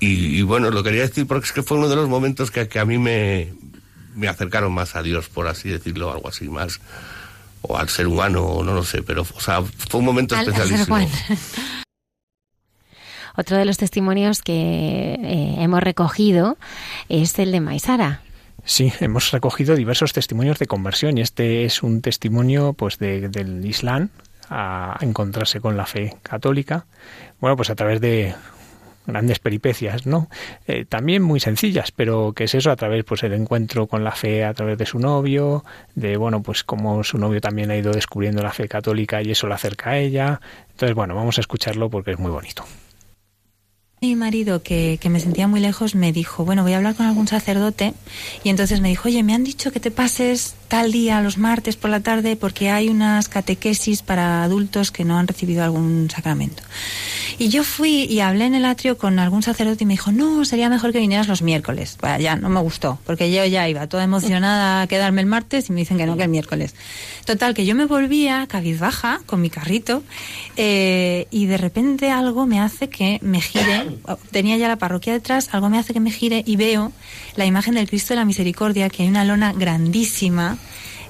Y, 0.04 0.40
y 0.40 0.42
bueno, 0.42 0.70
lo 0.72 0.84
quería 0.84 1.02
decir 1.02 1.26
porque 1.28 1.46
es 1.46 1.52
que 1.52 1.64
fue 1.64 1.78
uno 1.78 1.88
de 1.90 1.96
los 1.96 2.10
momentos 2.10 2.52
que, 2.52 2.68
que 2.68 2.80
a 2.80 2.86
mí 2.86 2.98
me, 2.98 3.54
me 4.16 4.28
acercaron 4.28 4.74
más 4.74 4.96
a 4.96 5.04
Dios, 5.04 5.30
por 5.30 5.48
así 5.48 5.70
decirlo, 5.70 6.12
algo 6.12 6.28
así 6.30 6.50
más, 6.50 6.80
o 7.62 7.78
al 7.78 7.90
ser 7.90 8.08
humano, 8.08 8.44
o 8.44 8.64
no 8.64 8.74
lo 8.74 8.84
sé, 8.84 9.04
pero 9.04 9.22
o 9.22 9.40
sea, 9.40 9.62
fue 9.62 10.00
un 10.00 10.06
momento 10.06 10.36
Al- 10.36 10.42
al 10.42 10.48
especialísimo. 10.54 10.96
Juan. 10.98 11.08
Otro 13.36 13.58
de 13.58 13.66
los 13.66 13.78
testimonios 13.78 14.42
que 14.44 15.16
eh, 15.16 15.56
hemos 15.60 15.82
recogido 15.82 16.58
es 17.10 17.38
el 17.40 17.52
de 17.52 17.62
Maisara. 17.62 18.22
Sí, 18.66 18.94
hemos 19.00 19.32
recogido 19.32 19.76
diversos 19.76 20.14
testimonios 20.14 20.60
de 20.60 20.68
conversión 20.68 21.18
y 21.18 21.22
este 21.22 21.66
es 21.66 21.82
un 21.84 22.02
testimonio 22.02 22.74
pues 22.74 22.98
de- 23.00 23.30
del 23.30 23.66
Islam 23.66 24.10
a 24.50 24.98
encontrarse 25.02 25.60
con 25.62 25.76
la 25.78 25.86
fe 25.86 26.16
católica. 26.22 26.86
Bueno, 27.42 27.58
pues 27.58 27.70
a 27.72 27.76
través 27.76 28.00
de 28.02 28.36
grandes 29.06 29.40
peripecias, 29.40 30.06
¿no? 30.06 30.30
Eh, 30.68 30.86
también 30.86 31.22
muy 31.22 31.40
sencillas, 31.40 31.92
pero 31.92 32.34
que 32.34 32.46
es 32.46 32.56
eso 32.56 32.72
a 32.72 32.76
través, 32.76 33.04
pues, 33.04 33.24
el 33.24 33.34
encuentro 33.34 33.88
con 33.88 34.04
la 34.04 34.12
fe 34.12 34.44
a 34.44 34.54
través 34.54 34.78
de 34.78 34.86
su 34.86 35.00
novio, 35.00 35.64
de, 35.96 36.18
bueno, 36.18 36.42
pues, 36.42 36.64
como 36.64 37.04
su 37.04 37.18
novio 37.18 37.42
también 37.42 37.72
ha 37.72 37.78
ido 37.78 37.92
descubriendo 37.92 38.42
la 38.42 38.52
fe 38.52 38.68
católica 38.68 39.22
y 39.22 39.32
eso 39.32 39.48
la 39.48 39.56
acerca 39.56 39.92
a 39.92 39.98
ella. 39.98 40.40
Entonces, 40.72 40.96
bueno, 40.96 41.16
vamos 41.16 41.38
a 41.38 41.42
escucharlo 41.42 41.90
porque 41.90 42.12
es 42.12 42.20
muy 42.20 42.32
bonito. 42.32 42.66
Mi 44.04 44.18
marido, 44.18 44.62
que, 44.62 44.98
que, 45.00 45.10
me 45.10 45.22
sentía 45.22 45.48
muy 45.48 45.62
lejos, 45.62 45.96
me 45.96 46.12
dijo, 46.12 46.44
bueno, 46.44 46.64
voy 46.64 46.74
a 46.74 46.78
hablar 46.78 46.94
con 46.94 47.06
algún 47.06 47.26
sacerdote. 47.26 47.94
Y 48.44 48.50
entonces 48.50 48.82
me 48.82 48.90
dijo, 48.90 49.08
oye, 49.08 49.24
me 49.24 49.34
han 49.34 49.46
dicho 49.46 49.72
que 49.72 49.80
te 49.80 49.92
pases 49.92 50.56
tal 50.68 50.92
día, 50.92 51.22
los 51.22 51.38
martes 51.38 51.78
por 51.78 51.90
la 51.90 52.02
tarde, 52.02 52.36
porque 52.36 52.70
hay 52.70 52.90
unas 52.90 53.30
catequesis 53.30 54.02
para 54.02 54.44
adultos 54.44 54.92
que 54.92 55.06
no 55.06 55.18
han 55.18 55.26
recibido 55.26 55.64
algún 55.64 56.10
sacramento. 56.10 56.64
Y 57.38 57.50
yo 57.50 57.64
fui 57.64 58.04
y 58.04 58.20
hablé 58.20 58.46
en 58.46 58.56
el 58.56 58.66
atrio 58.66 58.98
con 58.98 59.20
algún 59.20 59.44
sacerdote 59.44 59.84
y 59.84 59.88
me 59.88 59.94
dijo, 59.94 60.12
no, 60.12 60.46
sería 60.46 60.70
mejor 60.70 60.92
que 60.92 61.00
vinieras 61.00 61.28
los 61.28 61.42
miércoles. 61.42 61.98
Bueno, 62.00 62.20
ya, 62.20 62.36
no 62.36 62.50
me 62.50 62.60
gustó, 62.60 63.00
porque 63.06 63.32
yo 63.32 63.46
ya 63.46 63.68
iba 63.68 63.88
toda 63.88 64.04
emocionada 64.04 64.82
a 64.82 64.88
quedarme 64.88 65.22
el 65.22 65.28
martes 65.28 65.70
y 65.70 65.74
me 65.74 65.82
dicen 65.82 65.98
que 65.98 66.06
no, 66.06 66.18
que 66.18 66.24
el 66.24 66.30
miércoles. 66.30 66.76
Total, 67.26 67.54
que 67.54 67.66
yo 67.66 67.76
me 67.76 67.86
volvía 67.86 68.46
cabizbaja 68.48 69.22
con 69.26 69.42
mi 69.42 69.50
carrito 69.50 70.04
eh, 70.58 71.28
y 71.32 71.46
de 71.46 71.58
repente 71.58 72.12
algo 72.12 72.46
me 72.46 72.60
hace 72.60 72.90
que 72.90 73.20
me 73.22 73.42
gire, 73.42 73.98
tenía 74.32 74.58
ya 74.58 74.68
la 74.68 74.78
parroquia 74.78 75.14
detrás, 75.14 75.50
algo 75.52 75.70
me 75.70 75.80
hace 75.80 75.94
que 75.94 76.00
me 76.00 76.12
gire 76.12 76.44
y 76.46 76.56
veo 76.56 76.92
la 77.36 77.46
imagen 77.46 77.76
del 77.76 77.88
Cristo 77.88 78.14
de 78.14 78.20
la 78.20 78.26
Misericordia, 78.26 78.90
que 78.90 79.04
hay 79.04 79.10
una 79.10 79.26
lona 79.26 79.54
grandísima 79.54 80.58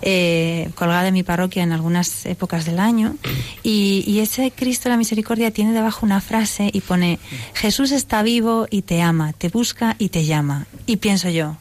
eh, 0.06 0.70
colgada 0.76 1.08
en 1.08 1.14
mi 1.14 1.24
parroquia 1.24 1.64
en 1.64 1.72
algunas 1.72 2.26
épocas 2.26 2.66
del 2.66 2.80
año. 2.80 3.16
Y, 3.64 4.04
y, 4.06 4.20
ese 4.20 4.52
Cristo 4.52 4.84
de 4.84 4.92
la 4.92 4.98
Misericordia 4.98 5.52
tiene 5.52 5.72
debajo 5.72 6.06
una 6.06 6.20
frase 6.20 6.70
y 6.74 6.82
pone, 6.82 7.20
Jesús 7.54 7.92
está 7.92 8.22
vivo 8.22 8.68
y 8.70 8.82
te 8.82 9.02
ama, 9.02 9.32
te 9.34 9.48
busca 9.48 9.96
y 10.00 10.10
te 10.10 10.26
llama. 10.26 10.68
Y 10.86 10.98
pienso 10.98 11.30
yo, 11.30 11.56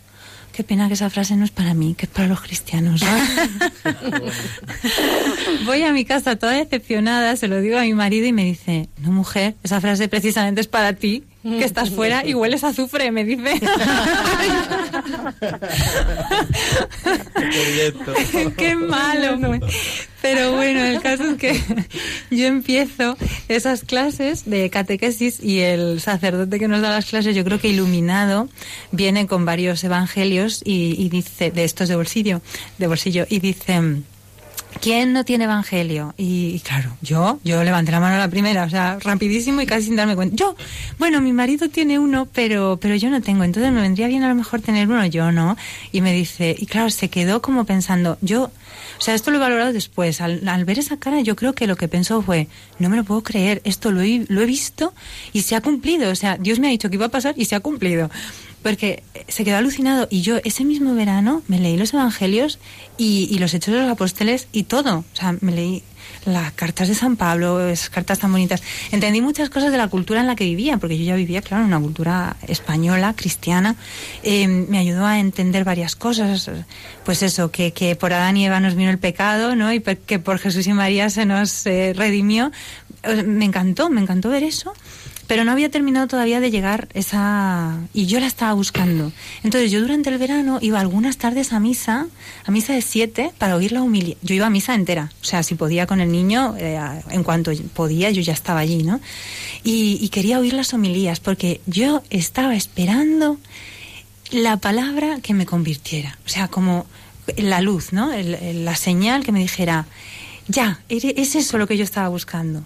qué 0.52 0.64
pena 0.64 0.88
que 0.88 0.94
esa 0.94 1.10
frase 1.10 1.36
no 1.36 1.44
es 1.44 1.50
para 1.50 1.74
mí, 1.74 1.94
que 1.94 2.06
es 2.06 2.12
para 2.12 2.28
los 2.28 2.40
cristianos. 2.40 3.02
Voy 5.64 5.82
a 5.82 5.92
mi 5.92 6.04
casa 6.04 6.36
toda 6.36 6.52
decepcionada, 6.52 7.36
se 7.36 7.48
lo 7.48 7.60
digo 7.60 7.78
a 7.78 7.82
mi 7.82 7.94
marido 7.94 8.26
y 8.26 8.32
me 8.32 8.44
dice, 8.44 8.88
no 8.98 9.12
mujer, 9.12 9.54
esa 9.62 9.80
frase 9.80 10.08
precisamente 10.08 10.60
es 10.60 10.68
para 10.68 10.94
ti, 10.94 11.24
que 11.42 11.64
estás 11.64 11.90
fuera 11.90 12.24
y 12.24 12.34
hueles 12.34 12.62
a 12.64 12.68
azufre, 12.68 13.10
me 13.10 13.24
dice. 13.24 13.42
Qué 18.56 18.76
malo. 18.76 19.58
Pero 20.20 20.52
bueno, 20.52 20.84
el 20.84 21.00
caso 21.00 21.24
es 21.24 21.36
que 21.36 21.60
yo 22.30 22.46
empiezo 22.46 23.16
esas 23.48 23.82
clases 23.82 24.48
de 24.48 24.70
catequesis 24.70 25.42
y 25.42 25.58
el 25.60 26.00
sacerdote 26.00 26.60
que 26.60 26.68
nos 26.68 26.80
da 26.80 26.90
las 26.90 27.06
clases, 27.06 27.34
yo 27.34 27.42
creo 27.44 27.60
que 27.60 27.68
iluminado, 27.68 28.48
viene 28.92 29.26
con 29.26 29.44
varios 29.44 29.82
evangelios 29.82 30.62
y, 30.64 30.94
y 30.96 31.08
dice, 31.08 31.50
de 31.50 31.64
estos 31.64 31.88
de 31.88 31.96
bolsillo, 31.96 32.40
de 32.78 32.86
bolsillo, 32.86 33.26
y 33.28 33.40
dice 33.40 33.80
¿Quién 34.80 35.12
no 35.12 35.24
tiene 35.24 35.44
evangelio? 35.44 36.14
Y, 36.16 36.54
y, 36.54 36.60
claro, 36.60 36.96
yo, 37.02 37.38
yo 37.44 37.62
levanté 37.62 37.92
la 37.92 38.00
mano 38.00 38.16
a 38.16 38.18
la 38.18 38.28
primera, 38.28 38.64
o 38.64 38.70
sea, 38.70 38.98
rapidísimo 39.00 39.60
y 39.60 39.66
casi 39.66 39.86
sin 39.86 39.96
darme 39.96 40.16
cuenta. 40.16 40.34
Yo, 40.36 40.56
bueno, 40.98 41.20
mi 41.20 41.32
marido 41.32 41.68
tiene 41.68 41.98
uno, 41.98 42.26
pero, 42.32 42.78
pero 42.80 42.96
yo 42.96 43.10
no 43.10 43.20
tengo, 43.22 43.44
entonces 43.44 43.72
me 43.72 43.80
vendría 43.80 44.08
bien 44.08 44.22
a 44.22 44.28
lo 44.28 44.34
mejor 44.34 44.60
tener 44.60 44.88
uno, 44.88 45.04
yo 45.06 45.30
no. 45.30 45.56
Y 45.92 46.00
me 46.00 46.12
dice, 46.12 46.54
y 46.58 46.66
claro, 46.66 46.90
se 46.90 47.08
quedó 47.08 47.42
como 47.42 47.64
pensando, 47.64 48.18
yo, 48.20 48.50
o 48.98 49.04
sea, 49.04 49.14
esto 49.14 49.30
lo 49.30 49.38
he 49.38 49.40
valorado 49.40 49.72
después. 49.72 50.20
Al, 50.20 50.48
al, 50.48 50.64
ver 50.64 50.78
esa 50.78 50.96
cara, 50.96 51.20
yo 51.20 51.36
creo 51.36 51.54
que 51.54 51.66
lo 51.66 51.76
que 51.76 51.88
pensó 51.88 52.22
fue, 52.22 52.48
no 52.78 52.88
me 52.88 52.96
lo 52.96 53.04
puedo 53.04 53.22
creer, 53.22 53.60
esto 53.64 53.90
lo 53.90 54.00
he, 54.00 54.24
lo 54.28 54.42
he 54.42 54.46
visto 54.46 54.94
y 55.32 55.42
se 55.42 55.56
ha 55.56 55.60
cumplido. 55.60 56.10
O 56.10 56.14
sea, 56.14 56.36
Dios 56.38 56.58
me 56.58 56.68
ha 56.68 56.70
dicho 56.70 56.88
que 56.88 56.96
iba 56.96 57.06
a 57.06 57.10
pasar 57.10 57.34
y 57.36 57.44
se 57.44 57.54
ha 57.54 57.60
cumplido. 57.60 58.10
Porque 58.62 59.02
se 59.28 59.44
quedó 59.44 59.56
alucinado 59.56 60.08
y 60.10 60.22
yo 60.22 60.38
ese 60.44 60.64
mismo 60.64 60.94
verano 60.94 61.42
me 61.48 61.58
leí 61.58 61.76
los 61.76 61.94
evangelios 61.94 62.58
y, 62.96 63.38
los 63.38 63.54
hechos 63.54 63.74
de 63.74 63.80
los 63.80 63.90
apóstoles 63.90 64.48
y 64.52 64.64
todo. 64.64 64.98
O 64.98 65.16
sea, 65.16 65.34
me 65.40 65.52
leí 65.52 65.82
las 66.24 66.52
cartas 66.52 66.88
de 66.88 66.94
San 66.94 67.16
Pablo, 67.16 67.68
esas 67.68 67.90
cartas 67.90 68.20
tan 68.20 68.30
bonitas. 68.30 68.62
Entendí 68.92 69.20
muchas 69.20 69.50
cosas 69.50 69.72
de 69.72 69.78
la 69.78 69.88
cultura 69.88 70.20
en 70.20 70.26
la 70.26 70.36
que 70.36 70.44
vivía, 70.44 70.78
porque 70.78 70.96
yo 70.96 71.04
ya 71.04 71.16
vivía, 71.16 71.42
claro, 71.42 71.64
en 71.64 71.68
una 71.68 71.80
cultura 71.80 72.36
española, 72.46 73.14
cristiana. 73.16 73.74
Eh, 74.22 74.46
me 74.46 74.78
ayudó 74.78 75.04
a 75.04 75.18
entender 75.18 75.64
varias 75.64 75.96
cosas. 75.96 76.50
Pues 77.04 77.22
eso, 77.22 77.50
que, 77.50 77.72
que 77.72 77.96
por 77.96 78.12
Adán 78.12 78.36
y 78.36 78.46
Eva 78.46 78.60
nos 78.60 78.74
vino 78.74 78.90
el 78.90 78.98
pecado, 78.98 79.56
¿no? 79.56 79.72
Y 79.72 79.80
que 79.80 80.18
por 80.18 80.38
Jesús 80.38 80.66
y 80.66 80.72
María 80.72 81.10
se 81.10 81.26
nos 81.26 81.66
eh, 81.66 81.92
redimió. 81.96 82.52
Me 83.26 83.44
encantó, 83.44 83.90
me 83.90 84.00
encantó 84.00 84.28
ver 84.28 84.44
eso 84.44 84.72
pero 85.32 85.46
no 85.46 85.52
había 85.52 85.70
terminado 85.70 86.08
todavía 86.08 86.40
de 86.40 86.50
llegar 86.50 86.88
esa 86.92 87.78
y 87.94 88.04
yo 88.04 88.20
la 88.20 88.26
estaba 88.26 88.52
buscando. 88.52 89.12
Entonces 89.42 89.70
yo 89.70 89.80
durante 89.80 90.10
el 90.10 90.18
verano 90.18 90.58
iba 90.60 90.78
algunas 90.78 91.16
tardes 91.16 91.54
a 91.54 91.58
misa 91.58 92.06
a 92.44 92.50
misa 92.50 92.74
de 92.74 92.82
siete 92.82 93.32
para 93.38 93.56
oír 93.56 93.72
la 93.72 93.80
humilía 93.80 94.14
yo 94.20 94.34
iba 94.34 94.44
a 94.44 94.50
misa 94.50 94.74
entera. 94.74 95.10
O 95.22 95.24
sea 95.24 95.42
si 95.42 95.54
podía 95.54 95.86
con 95.86 96.02
el 96.02 96.12
niño 96.12 96.54
eh, 96.58 96.78
en 97.08 97.24
cuanto 97.24 97.50
podía 97.72 98.10
yo 98.10 98.20
ya 98.20 98.34
estaba 98.34 98.60
allí 98.60 98.82
no 98.82 99.00
y, 99.64 99.96
y 100.02 100.10
quería 100.10 100.38
oír 100.38 100.52
las 100.52 100.74
homilías 100.74 101.18
porque 101.18 101.62
yo 101.64 102.02
estaba 102.10 102.54
esperando 102.54 103.38
la 104.32 104.58
palabra 104.58 105.20
que 105.22 105.32
me 105.32 105.46
convirtiera. 105.46 106.18
O 106.26 106.28
sea 106.28 106.48
como 106.48 106.84
la 107.38 107.62
luz 107.62 107.94
no 107.94 108.12
el, 108.12 108.34
el, 108.34 108.66
la 108.66 108.76
señal 108.76 109.24
que 109.24 109.32
me 109.32 109.40
dijera 109.40 109.86
ya 110.46 110.82
es 110.90 111.36
eso 111.36 111.56
lo 111.56 111.66
que 111.66 111.78
yo 111.78 111.84
estaba 111.84 112.10
buscando 112.10 112.64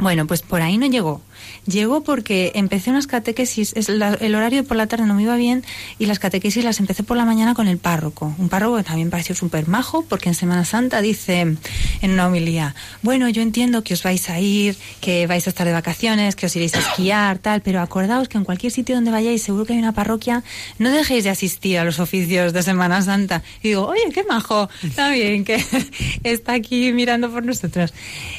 bueno, 0.00 0.26
pues 0.26 0.40
por 0.42 0.62
ahí 0.62 0.78
no 0.78 0.86
llegó. 0.86 1.20
Llegó 1.66 2.02
porque 2.02 2.52
empecé 2.54 2.90
unas 2.90 3.06
catequesis, 3.06 3.72
es 3.76 3.88
la, 3.88 4.14
el 4.14 4.34
horario 4.34 4.64
por 4.64 4.76
la 4.76 4.86
tarde 4.86 5.06
no 5.06 5.14
me 5.14 5.22
iba 5.22 5.36
bien 5.36 5.64
y 5.98 6.06
las 6.06 6.18
catequesis 6.18 6.64
las 6.64 6.80
empecé 6.80 7.02
por 7.02 7.16
la 7.16 7.24
mañana 7.24 7.54
con 7.54 7.68
el 7.68 7.78
párroco. 7.78 8.34
Un 8.38 8.48
párroco 8.48 8.76
que 8.76 8.84
también 8.84 9.10
pareció 9.10 9.34
súper 9.34 9.68
majo 9.68 10.04
porque 10.08 10.28
en 10.28 10.34
Semana 10.34 10.64
Santa 10.64 11.00
dice 11.00 11.40
en 11.40 12.10
una 12.10 12.26
homilía, 12.26 12.74
bueno, 13.02 13.28
yo 13.28 13.42
entiendo 13.42 13.82
que 13.82 13.94
os 13.94 14.02
vais 14.02 14.28
a 14.30 14.40
ir, 14.40 14.76
que 15.00 15.26
vais 15.26 15.46
a 15.46 15.50
estar 15.50 15.66
de 15.66 15.72
vacaciones, 15.72 16.36
que 16.36 16.46
os 16.46 16.56
iréis 16.56 16.74
a 16.74 16.80
esquiar, 16.80 17.38
tal, 17.38 17.62
pero 17.62 17.80
acordaos 17.80 18.28
que 18.28 18.38
en 18.38 18.44
cualquier 18.44 18.72
sitio 18.72 18.94
donde 18.94 19.10
vayáis, 19.10 19.42
seguro 19.42 19.64
que 19.64 19.72
hay 19.72 19.78
una 19.78 19.92
parroquia, 19.92 20.42
no 20.78 20.90
dejéis 20.90 21.24
de 21.24 21.30
asistir 21.30 21.78
a 21.78 21.84
los 21.84 21.98
oficios 21.98 22.52
de 22.52 22.62
Semana 22.62 23.02
Santa. 23.02 23.42
Y 23.62 23.68
digo, 23.68 23.86
oye, 23.86 24.10
qué 24.12 24.24
majo, 24.24 24.68
está 24.82 25.10
bien 25.10 25.44
que 25.44 25.64
está 26.24 26.54
aquí 26.54 26.92
mirando 26.92 27.30
por 27.30 27.44
nosotros. 27.44 27.92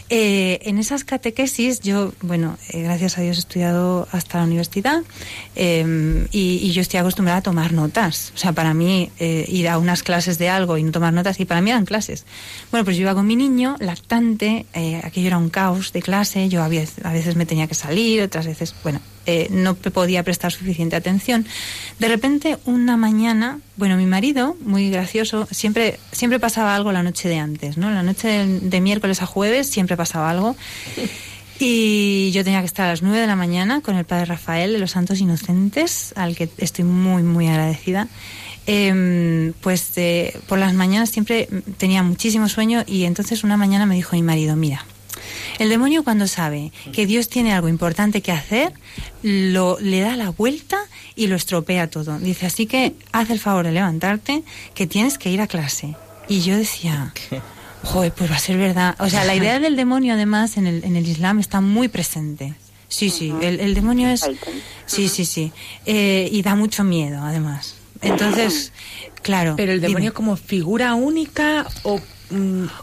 Eh, 0.10 0.60
en 0.64 0.78
esas 0.78 1.04
catequesis 1.04 1.80
yo, 1.82 2.14
bueno, 2.22 2.58
eh, 2.70 2.88
gracias 2.92 3.18
a 3.18 3.22
Dios 3.22 3.38
he 3.38 3.40
estudiado 3.40 4.08
hasta 4.12 4.40
la 4.40 4.44
universidad 4.44 5.02
eh, 5.56 6.28
y, 6.32 6.60
y, 6.62 6.72
yo 6.72 6.82
estoy 6.82 7.00
acostumbrada 7.00 7.40
a 7.40 7.42
tomar 7.42 7.72
notas. 7.72 8.34
O 8.36 8.38
sea, 8.38 8.52
para 8.52 8.74
mí 8.74 9.10
eh, 9.20 9.46
ir 9.48 9.70
a 9.70 9.78
unas 9.78 10.04
clases 10.04 10.38
de 10.38 10.50
algo 10.50 10.78
y 10.78 10.84
no 10.84 10.92
tomar 10.92 11.14
notas, 11.14 11.40
y 11.40 11.46
para 11.46 11.62
mí 11.62 11.70
eran 11.70 11.86
clases. 11.86 12.26
Bueno, 12.70 12.84
pues 12.84 12.98
yo 12.98 13.04
iba 13.04 13.16
con 13.16 13.26
mi 13.26 13.36
niño, 13.36 13.78
lactante, 13.80 14.66
eh, 14.74 15.02
aquello 15.04 15.28
era 15.28 15.38
un 15.38 15.50
caos 15.50 15.94
de 15.94 16.02
clase, 16.02 16.50
yo 16.50 16.64
a 16.64 16.68
veces, 16.68 17.06
a 17.06 17.14
veces 17.14 17.36
me 17.36 17.46
tenía 17.46 17.68
que 17.68 17.76
salir, 17.76 18.22
otras 18.22 18.46
veces, 18.46 18.76
bueno, 18.84 19.00
eh, 19.26 19.48
no 19.52 19.76
podía 19.76 20.24
prestar 20.24 20.52
suficiente 20.52 20.96
atención. 20.96 21.46
De 22.00 22.08
repente, 22.08 22.58
una 22.66 22.98
mañana, 22.98 23.60
bueno, 23.78 23.96
mi 23.96 24.06
marido, 24.06 24.58
muy 24.62 24.90
gracioso, 24.90 25.48
siempre, 25.52 26.00
siempre 26.12 26.40
pasaba 26.40 26.76
algo 26.76 26.92
la 26.92 27.04
noche 27.04 27.30
de 27.30 27.38
antes, 27.38 27.78
¿no? 27.78 27.90
La 27.92 28.04
noche 28.04 28.28
de, 28.28 28.60
de 28.60 28.82
miércoles 28.82 29.22
a 29.22 29.26
jueves 29.26 29.70
siempre 29.70 29.96
pasaba 29.96 30.30
algo. 30.30 30.56
Y 31.64 32.32
yo 32.32 32.44
tenía 32.44 32.60
que 32.62 32.66
estar 32.66 32.88
a 32.88 32.90
las 32.90 33.04
9 33.04 33.20
de 33.20 33.28
la 33.28 33.36
mañana 33.36 33.82
con 33.82 33.96
el 33.96 34.04
padre 34.04 34.26
Rafael 34.26 34.74
de 34.74 34.80
los 34.80 34.92
Santos 34.92 35.20
Inocentes, 35.20 36.12
al 36.16 36.36
que 36.36 36.50
estoy 36.58 36.86
muy, 36.86 37.22
muy 37.22 37.48
agradecida. 37.48 38.08
Eh, 38.66 39.54
pues 39.62 39.92
eh, 39.98 40.40
por 40.48 40.58
las 40.58 40.74
mañanas 40.74 41.12
siempre 41.12 41.48
tenía 41.78 42.02
muchísimo 42.02 42.50
sueño 42.50 42.84
y 42.88 43.04
entonces 43.04 43.44
una 43.44 43.58
mañana 43.58 43.86
me 43.86 43.94
dijo 43.94 44.16
mi 44.16 44.24
marido, 44.24 44.56
mira, 44.56 44.86
el 45.60 45.70
demonio 45.70 46.04
cuando 46.04 46.28
sabe 46.28 46.72
que 46.94 47.06
Dios 47.06 47.30
tiene 47.30 47.54
algo 47.54 47.70
importante 47.70 48.24
que 48.24 48.32
hacer, 48.32 48.74
lo, 49.22 49.80
le 49.80 50.00
da 50.00 50.16
la 50.16 50.32
vuelta 50.32 50.80
y 51.16 51.28
lo 51.28 51.36
estropea 51.36 51.92
todo. 51.92 52.18
Dice, 52.18 52.48
así 52.48 52.66
que 52.66 52.96
haz 53.12 53.30
el 53.30 53.40
favor 53.40 53.66
de 53.66 53.72
levantarte, 53.72 54.44
que 54.74 54.88
tienes 54.88 55.20
que 55.20 55.30
ir 55.30 55.42
a 55.42 55.48
clase. 55.48 55.96
Y 56.28 56.42
yo 56.42 56.58
decía... 56.58 57.14
¿Qué? 57.14 57.40
Joder, 57.84 58.12
pues 58.12 58.32
va 58.32 58.36
a 58.36 58.40
ser 58.40 58.58
verdad. 58.58 58.96
O 59.00 59.10
sea, 59.10 59.26
la 59.26 59.36
idea 59.36 59.60
del 59.60 59.76
demonio, 59.76 60.14
además, 60.14 60.58
en 60.58 60.68
el, 60.68 60.84
en 60.84 60.96
el 60.96 61.08
Islam 61.08 61.40
está 61.40 61.62
muy 61.62 61.88
presente. 61.88 62.54
Sí, 62.88 63.10
sí, 63.10 63.34
el, 63.42 63.60
el 63.60 63.74
demonio 63.74 64.10
es... 64.10 64.30
Sí, 64.86 65.08
sí, 65.08 65.26
sí. 65.26 65.52
Eh, 65.86 66.30
y 66.32 66.42
da 66.42 66.56
mucho 66.56 66.84
miedo, 66.84 67.22
además. 67.24 67.76
Entonces, 68.02 68.74
claro. 69.22 69.56
Pero 69.56 69.72
el 69.72 69.82
demonio 69.82 70.12
dime. 70.12 70.14
como 70.14 70.36
figura 70.36 70.94
única 70.96 71.68
o 71.84 72.02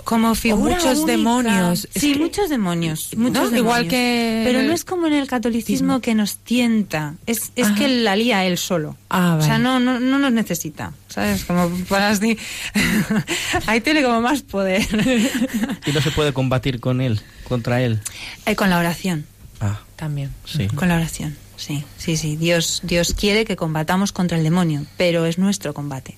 como 0.04 0.34
figura 0.34 0.76
muchos 0.76 0.98
única. 0.98 1.12
demonios 1.12 1.88
sí 1.94 2.10
es 2.12 2.16
que, 2.16 2.22
muchos 2.22 2.48
demonios 2.50 3.10
muchos 3.16 3.32
¿no? 3.34 3.50
demonios. 3.50 3.58
igual 3.58 3.88
que 3.88 4.42
pero 4.44 4.62
no 4.62 4.72
es 4.72 4.84
como 4.84 5.06
en 5.06 5.14
el 5.14 5.26
catolicismo 5.26 6.00
que 6.00 6.14
nos 6.14 6.36
tienta 6.38 7.14
es, 7.26 7.52
es 7.56 7.68
que 7.72 7.88
la 7.88 8.16
lía 8.16 8.44
él 8.44 8.58
solo 8.58 8.96
ah, 9.10 9.30
vale. 9.30 9.42
o 9.42 9.46
sea 9.46 9.58
no, 9.58 9.80
no 9.80 9.98
no 10.00 10.18
nos 10.18 10.32
necesita 10.32 10.92
sabes 11.08 11.44
como 11.44 11.70
para 11.88 12.10
así 12.10 12.36
ahí 13.66 13.80
tiene 13.80 14.02
como 14.02 14.20
más 14.20 14.42
poder 14.42 14.82
y 15.86 15.92
no 15.92 16.00
se 16.00 16.10
puede 16.10 16.32
combatir 16.32 16.80
con 16.80 17.00
él 17.00 17.20
contra 17.48 17.80
él 17.82 18.00
eh, 18.46 18.54
con 18.56 18.70
la 18.70 18.78
oración 18.78 19.26
Ah, 19.60 19.80
También. 19.96 20.30
sí. 20.44 20.68
Con 20.68 20.88
la 20.88 20.94
oración, 20.94 21.36
sí, 21.56 21.82
sí, 21.96 22.16
sí. 22.16 22.36
Dios, 22.36 22.80
Dios 22.84 23.12
quiere 23.12 23.44
que 23.44 23.56
combatamos 23.56 24.12
contra 24.12 24.38
el 24.38 24.44
demonio, 24.44 24.86
pero 24.96 25.26
es 25.26 25.38
nuestro 25.38 25.74
combate. 25.74 26.16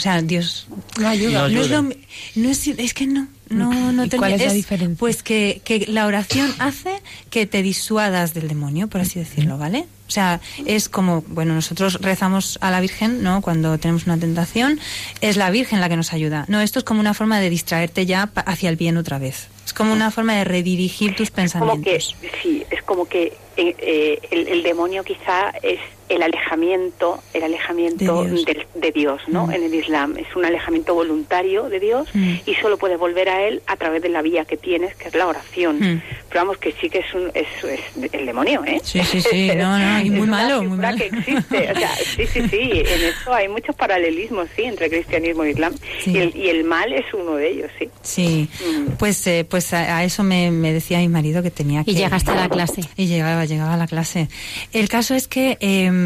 O 0.00 0.02
sea, 0.02 0.22
Dios 0.22 0.66
No 0.98 1.08
ayuda. 1.08 1.48
no 1.48 1.60
es, 1.60 1.68
lo 1.70 1.82
no 1.82 2.48
es, 2.50 2.66
es 2.66 2.94
que 2.94 3.06
no, 3.06 3.28
no, 3.50 3.92
no 3.92 4.04
¿Y 4.04 4.08
te- 4.08 4.16
cuál 4.16 4.32
es 4.32 4.40
la 4.40 4.46
es, 4.46 4.54
diferencia? 4.54 4.96
Pues 4.98 5.22
que, 5.22 5.60
que 5.62 5.86
la 5.88 6.06
oración 6.06 6.50
hace 6.58 7.02
que 7.28 7.44
te 7.44 7.62
disuadas 7.62 8.32
del 8.32 8.48
demonio, 8.48 8.88
por 8.88 9.02
así 9.02 9.18
decirlo, 9.18 9.58
¿vale? 9.58 9.84
O 10.08 10.10
sea, 10.12 10.40
es 10.66 10.88
como, 10.88 11.22
bueno, 11.28 11.54
nosotros 11.54 11.98
rezamos 12.00 12.58
a 12.62 12.70
la 12.70 12.80
Virgen, 12.80 13.22
¿no? 13.22 13.42
Cuando 13.42 13.78
tenemos 13.78 14.06
una 14.06 14.18
tentación, 14.18 14.80
es 15.20 15.36
la 15.36 15.50
Virgen 15.50 15.80
la 15.80 15.88
que 15.88 15.96
nos 15.96 16.12
ayuda. 16.12 16.46
No, 16.48 16.60
esto 16.60 16.78
es 16.80 16.84
como 16.84 16.98
una 17.00 17.14
forma 17.14 17.38
de 17.38 17.48
distraerte 17.50 18.06
ya 18.06 18.26
pa- 18.26 18.40
hacia 18.40 18.70
el 18.70 18.76
bien 18.76 18.96
otra 18.96 19.18
vez. 19.18 19.48
Es 19.66 19.72
como 19.74 19.92
una 19.92 20.10
forma 20.10 20.34
de 20.34 20.44
redirigir 20.44 21.14
tus 21.14 21.30
como 21.30 21.36
que 21.36 21.42
pensamientos. 21.42 22.16
sí 22.42 22.64
es 22.70 22.82
como 22.82 23.06
que 23.06 23.34
eh, 23.56 23.76
eh, 23.78 24.18
el, 24.32 24.48
el 24.48 24.62
demonio 24.64 25.04
quizá 25.04 25.50
es 25.62 25.78
el 26.10 26.22
alejamiento 26.22 27.22
el 27.34 27.42
alejamiento 27.44 28.22
De 28.24 28.30
Dios. 28.30 28.44
del- 28.44 28.66
de 28.74 28.90
Dios 28.92 29.20
no 29.28 29.46
Mm. 29.46 29.52
en 29.52 29.62
el 29.64 29.74
Islam 29.74 30.16
es 30.18 30.26
un 30.36 30.44
alejamiento 30.44 30.94
voluntario 30.94 31.68
de 31.68 31.80
Dios 31.80 32.08
Mm. 32.12 32.34
y 32.46 32.54
solo 32.56 32.76
puedes 32.76 32.98
volver 32.98 33.28
a 33.28 33.42
él 33.46 33.62
a 33.66 33.76
través 33.76 34.02
de 34.02 34.08
la 34.08 34.20
vía 34.22 34.44
que 34.44 34.56
tienes 34.56 34.94
que 34.96 35.08
es 35.08 35.14
la 35.14 35.26
oración 35.26 35.76
Mm. 35.78 36.02
pero 36.28 36.40
vamos 36.42 36.58
que 36.58 36.72
sí 36.80 36.90
que 36.90 36.98
es 36.98 37.14
un 37.14 37.30
es, 37.34 37.46
es 37.64 37.80
el 38.12 38.26
demonio 38.26 38.62
eh 38.66 38.80
Sí, 38.82 39.00
sí, 39.04 39.20
sí, 39.22 39.50
no, 39.56 39.78
no, 39.78 40.00
y 40.00 40.06
Es 40.06 40.10
muy 40.10 40.20
una 40.20 40.32
malo, 40.36 40.62
muy 40.64 40.78
malo. 40.78 40.98
que 40.98 41.06
existe 41.06 41.70
o 41.72 41.76
sea 41.78 41.94
sí 42.16 42.26
sí 42.26 42.40
sí 42.48 42.70
en 42.72 43.00
eso 43.08 43.32
hay 43.32 43.48
muchos 43.48 43.74
paralelismos 43.76 44.48
sí 44.56 44.62
entre 44.64 44.90
cristianismo 44.90 45.44
e 45.44 45.50
Islam 45.50 45.72
Sí. 46.02 46.10
y, 46.12 46.18
el, 46.18 46.36
y 46.36 46.48
el 46.48 46.64
mal 46.64 46.92
es 46.92 47.04
uno 47.14 47.36
de 47.36 47.48
ellos 47.50 47.70
sí 47.78 47.88
Sí, 48.02 48.48
Mm. 48.66 48.92
pues, 48.98 49.26
eh, 49.26 49.46
pues 49.48 49.72
a, 49.72 49.98
a 49.98 50.04
eso 50.04 50.22
me, 50.22 50.50
me 50.50 50.72
decía 50.72 50.98
mi 50.98 51.08
marido 51.08 51.42
que 51.42 51.50
tenía 51.50 51.84
que... 51.84 51.92
Y 51.92 51.94
llegaste 51.94 52.30
a 52.30 52.34
la 52.34 52.48
clase. 52.48 52.82
Y 52.96 53.06
llegaba, 53.06 53.44
llegaba 53.44 53.74
a 53.74 53.76
la 53.76 53.86
clase. 53.86 54.28
El 54.72 54.88
caso 54.88 55.14
es 55.14 55.28
que 55.28 55.56
em, 55.60 55.99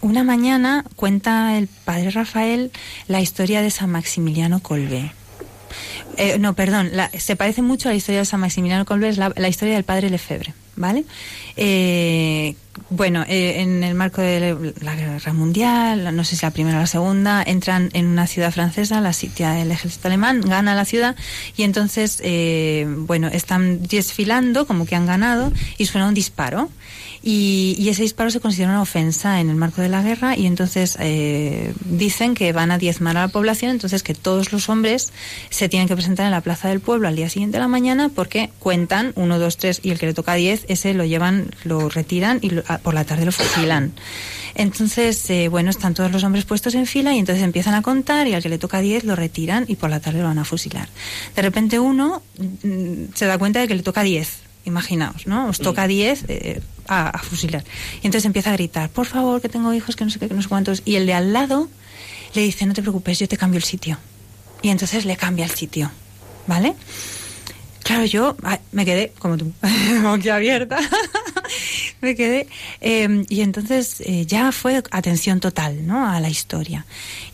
una 0.00 0.24
mañana 0.24 0.84
cuenta 0.96 1.56
el 1.56 1.66
padre 1.68 2.10
Rafael 2.10 2.70
la 3.08 3.20
historia 3.20 3.62
de 3.62 3.70
San 3.70 3.90
Maximiliano 3.90 4.60
Colbe. 4.60 5.12
Eh, 6.18 6.38
no, 6.38 6.54
perdón, 6.54 6.90
la- 6.92 7.10
se 7.18 7.36
parece 7.36 7.62
mucho 7.62 7.88
a 7.88 7.92
la 7.92 7.96
historia 7.96 8.20
de 8.20 8.26
San 8.26 8.40
Maximiliano 8.40 8.84
Colbe, 8.84 9.08
es 9.08 9.16
la, 9.16 9.32
la 9.34 9.48
historia 9.48 9.74
del 9.74 9.84
padre 9.84 10.10
Lefebvre, 10.10 10.52
¿vale? 10.76 11.04
Eh, 11.56 12.54
bueno, 12.90 13.24
eh, 13.26 13.60
en 13.62 13.82
el 13.82 13.94
marco 13.94 14.20
de 14.20 14.74
la 14.82 14.94
Guerra 14.94 15.32
Mundial, 15.32 16.14
no 16.14 16.24
sé 16.24 16.36
si 16.36 16.44
la 16.44 16.50
primera 16.50 16.76
o 16.76 16.80
la 16.80 16.86
segunda, 16.86 17.42
entran 17.42 17.88
en 17.94 18.06
una 18.06 18.26
ciudad 18.26 18.52
francesa, 18.52 19.00
la 19.00 19.14
sitia 19.14 19.58
el 19.62 19.70
ejército 19.70 20.08
alemán, 20.08 20.42
gana 20.42 20.74
la 20.74 20.84
ciudad 20.84 21.16
y 21.56 21.62
entonces, 21.62 22.20
eh, 22.22 22.84
bueno, 22.88 23.28
están 23.28 23.82
desfilando 23.82 24.66
como 24.66 24.84
que 24.84 24.96
han 24.96 25.06
ganado 25.06 25.50
y 25.78 25.86
suena 25.86 26.08
un 26.08 26.14
disparo. 26.14 26.68
Y, 27.24 27.76
y 27.78 27.88
ese 27.88 28.02
disparo 28.02 28.30
se 28.32 28.40
considera 28.40 28.70
una 28.72 28.82
ofensa 28.82 29.38
en 29.40 29.48
el 29.48 29.54
marco 29.54 29.80
de 29.80 29.88
la 29.88 30.02
guerra 30.02 30.36
y 30.36 30.46
entonces 30.46 30.96
eh, 30.98 31.72
dicen 31.84 32.34
que 32.34 32.52
van 32.52 32.72
a 32.72 32.78
diezmar 32.78 33.16
a 33.16 33.20
la 33.20 33.28
población, 33.28 33.70
entonces 33.70 34.02
que 34.02 34.12
todos 34.14 34.50
los 34.52 34.68
hombres 34.68 35.12
se 35.48 35.68
tienen 35.68 35.86
que 35.86 35.94
presentar 35.94 36.24
en 36.26 36.32
la 36.32 36.40
plaza 36.40 36.68
del 36.68 36.80
pueblo 36.80 37.06
al 37.06 37.14
día 37.14 37.28
siguiente 37.28 37.58
de 37.58 37.60
la 37.60 37.68
mañana 37.68 38.08
porque 38.08 38.50
cuentan 38.58 39.12
uno, 39.14 39.38
dos, 39.38 39.56
tres 39.56 39.78
y 39.84 39.90
el 39.90 40.00
que 40.00 40.06
le 40.06 40.14
toca 40.14 40.34
diez, 40.34 40.64
ese 40.66 40.94
lo 40.94 41.04
llevan, 41.04 41.50
lo 41.62 41.88
retiran 41.88 42.40
y 42.42 42.50
lo- 42.50 42.64
por 42.82 42.92
la 42.94 43.04
tarde 43.04 43.24
lo 43.24 43.30
fusilan. 43.32 43.92
Entonces, 44.54 45.30
eh, 45.30 45.48
bueno, 45.48 45.70
están 45.70 45.94
todos 45.94 46.10
los 46.10 46.24
hombres 46.24 46.44
puestos 46.44 46.74
en 46.74 46.86
fila 46.86 47.14
y 47.14 47.18
entonces 47.20 47.42
empiezan 47.44 47.74
a 47.74 47.82
contar 47.82 48.26
y 48.26 48.34
al 48.34 48.42
que 48.42 48.48
le 48.48 48.58
toca 48.58 48.80
10 48.80 49.04
lo 49.04 49.16
retiran 49.16 49.64
y 49.68 49.76
por 49.76 49.90
la 49.90 50.00
tarde 50.00 50.18
lo 50.18 50.24
van 50.26 50.38
a 50.40 50.44
fusilar. 50.44 50.88
De 51.36 51.42
repente 51.42 51.78
uno 51.78 52.20
mm, 52.62 53.14
se 53.14 53.26
da 53.26 53.38
cuenta 53.38 53.60
de 53.60 53.68
que 53.68 53.74
le 53.76 53.82
toca 53.82 54.02
10. 54.02 54.28
Imaginaos, 54.64 55.26
¿no? 55.26 55.48
Os 55.48 55.58
toca 55.58 55.86
10 55.86 56.24
eh, 56.28 56.62
a, 56.86 57.08
a 57.10 57.18
fusilar. 57.18 57.64
Y 58.02 58.06
entonces 58.06 58.26
empieza 58.26 58.50
a 58.50 58.52
gritar, 58.52 58.90
por 58.90 59.06
favor, 59.06 59.40
que 59.40 59.48
tengo 59.48 59.72
hijos, 59.74 59.96
que 59.96 60.04
no 60.04 60.10
sé 60.10 60.18
qué, 60.18 60.28
que 60.28 60.34
no 60.34 60.42
sé 60.42 60.48
cuántos. 60.48 60.82
Y 60.84 60.96
el 60.96 61.06
de 61.06 61.14
al 61.14 61.32
lado 61.32 61.68
le 62.34 62.42
dice, 62.42 62.66
no 62.66 62.74
te 62.74 62.82
preocupes, 62.82 63.18
yo 63.18 63.28
te 63.28 63.36
cambio 63.36 63.58
el 63.58 63.64
sitio. 63.64 63.98
Y 64.62 64.68
entonces 64.68 65.04
le 65.04 65.16
cambia 65.16 65.44
el 65.44 65.50
sitio, 65.50 65.90
¿vale? 66.46 66.74
Claro, 67.82 68.04
yo 68.04 68.36
me 68.70 68.84
quedé 68.84 69.12
como 69.18 69.36
tú, 69.36 69.52
abierta. 70.32 70.78
Me 72.02 72.14
quedé. 72.14 72.46
eh, 72.80 73.24
y 73.28 73.40
entonces 73.40 74.00
eh, 74.00 74.26
ya 74.26 74.52
fue 74.52 74.82
atención 74.90 75.40
total, 75.40 75.86
¿no? 75.86 76.06
A 76.06 76.20
la 76.20 76.28
historia. 76.28 76.84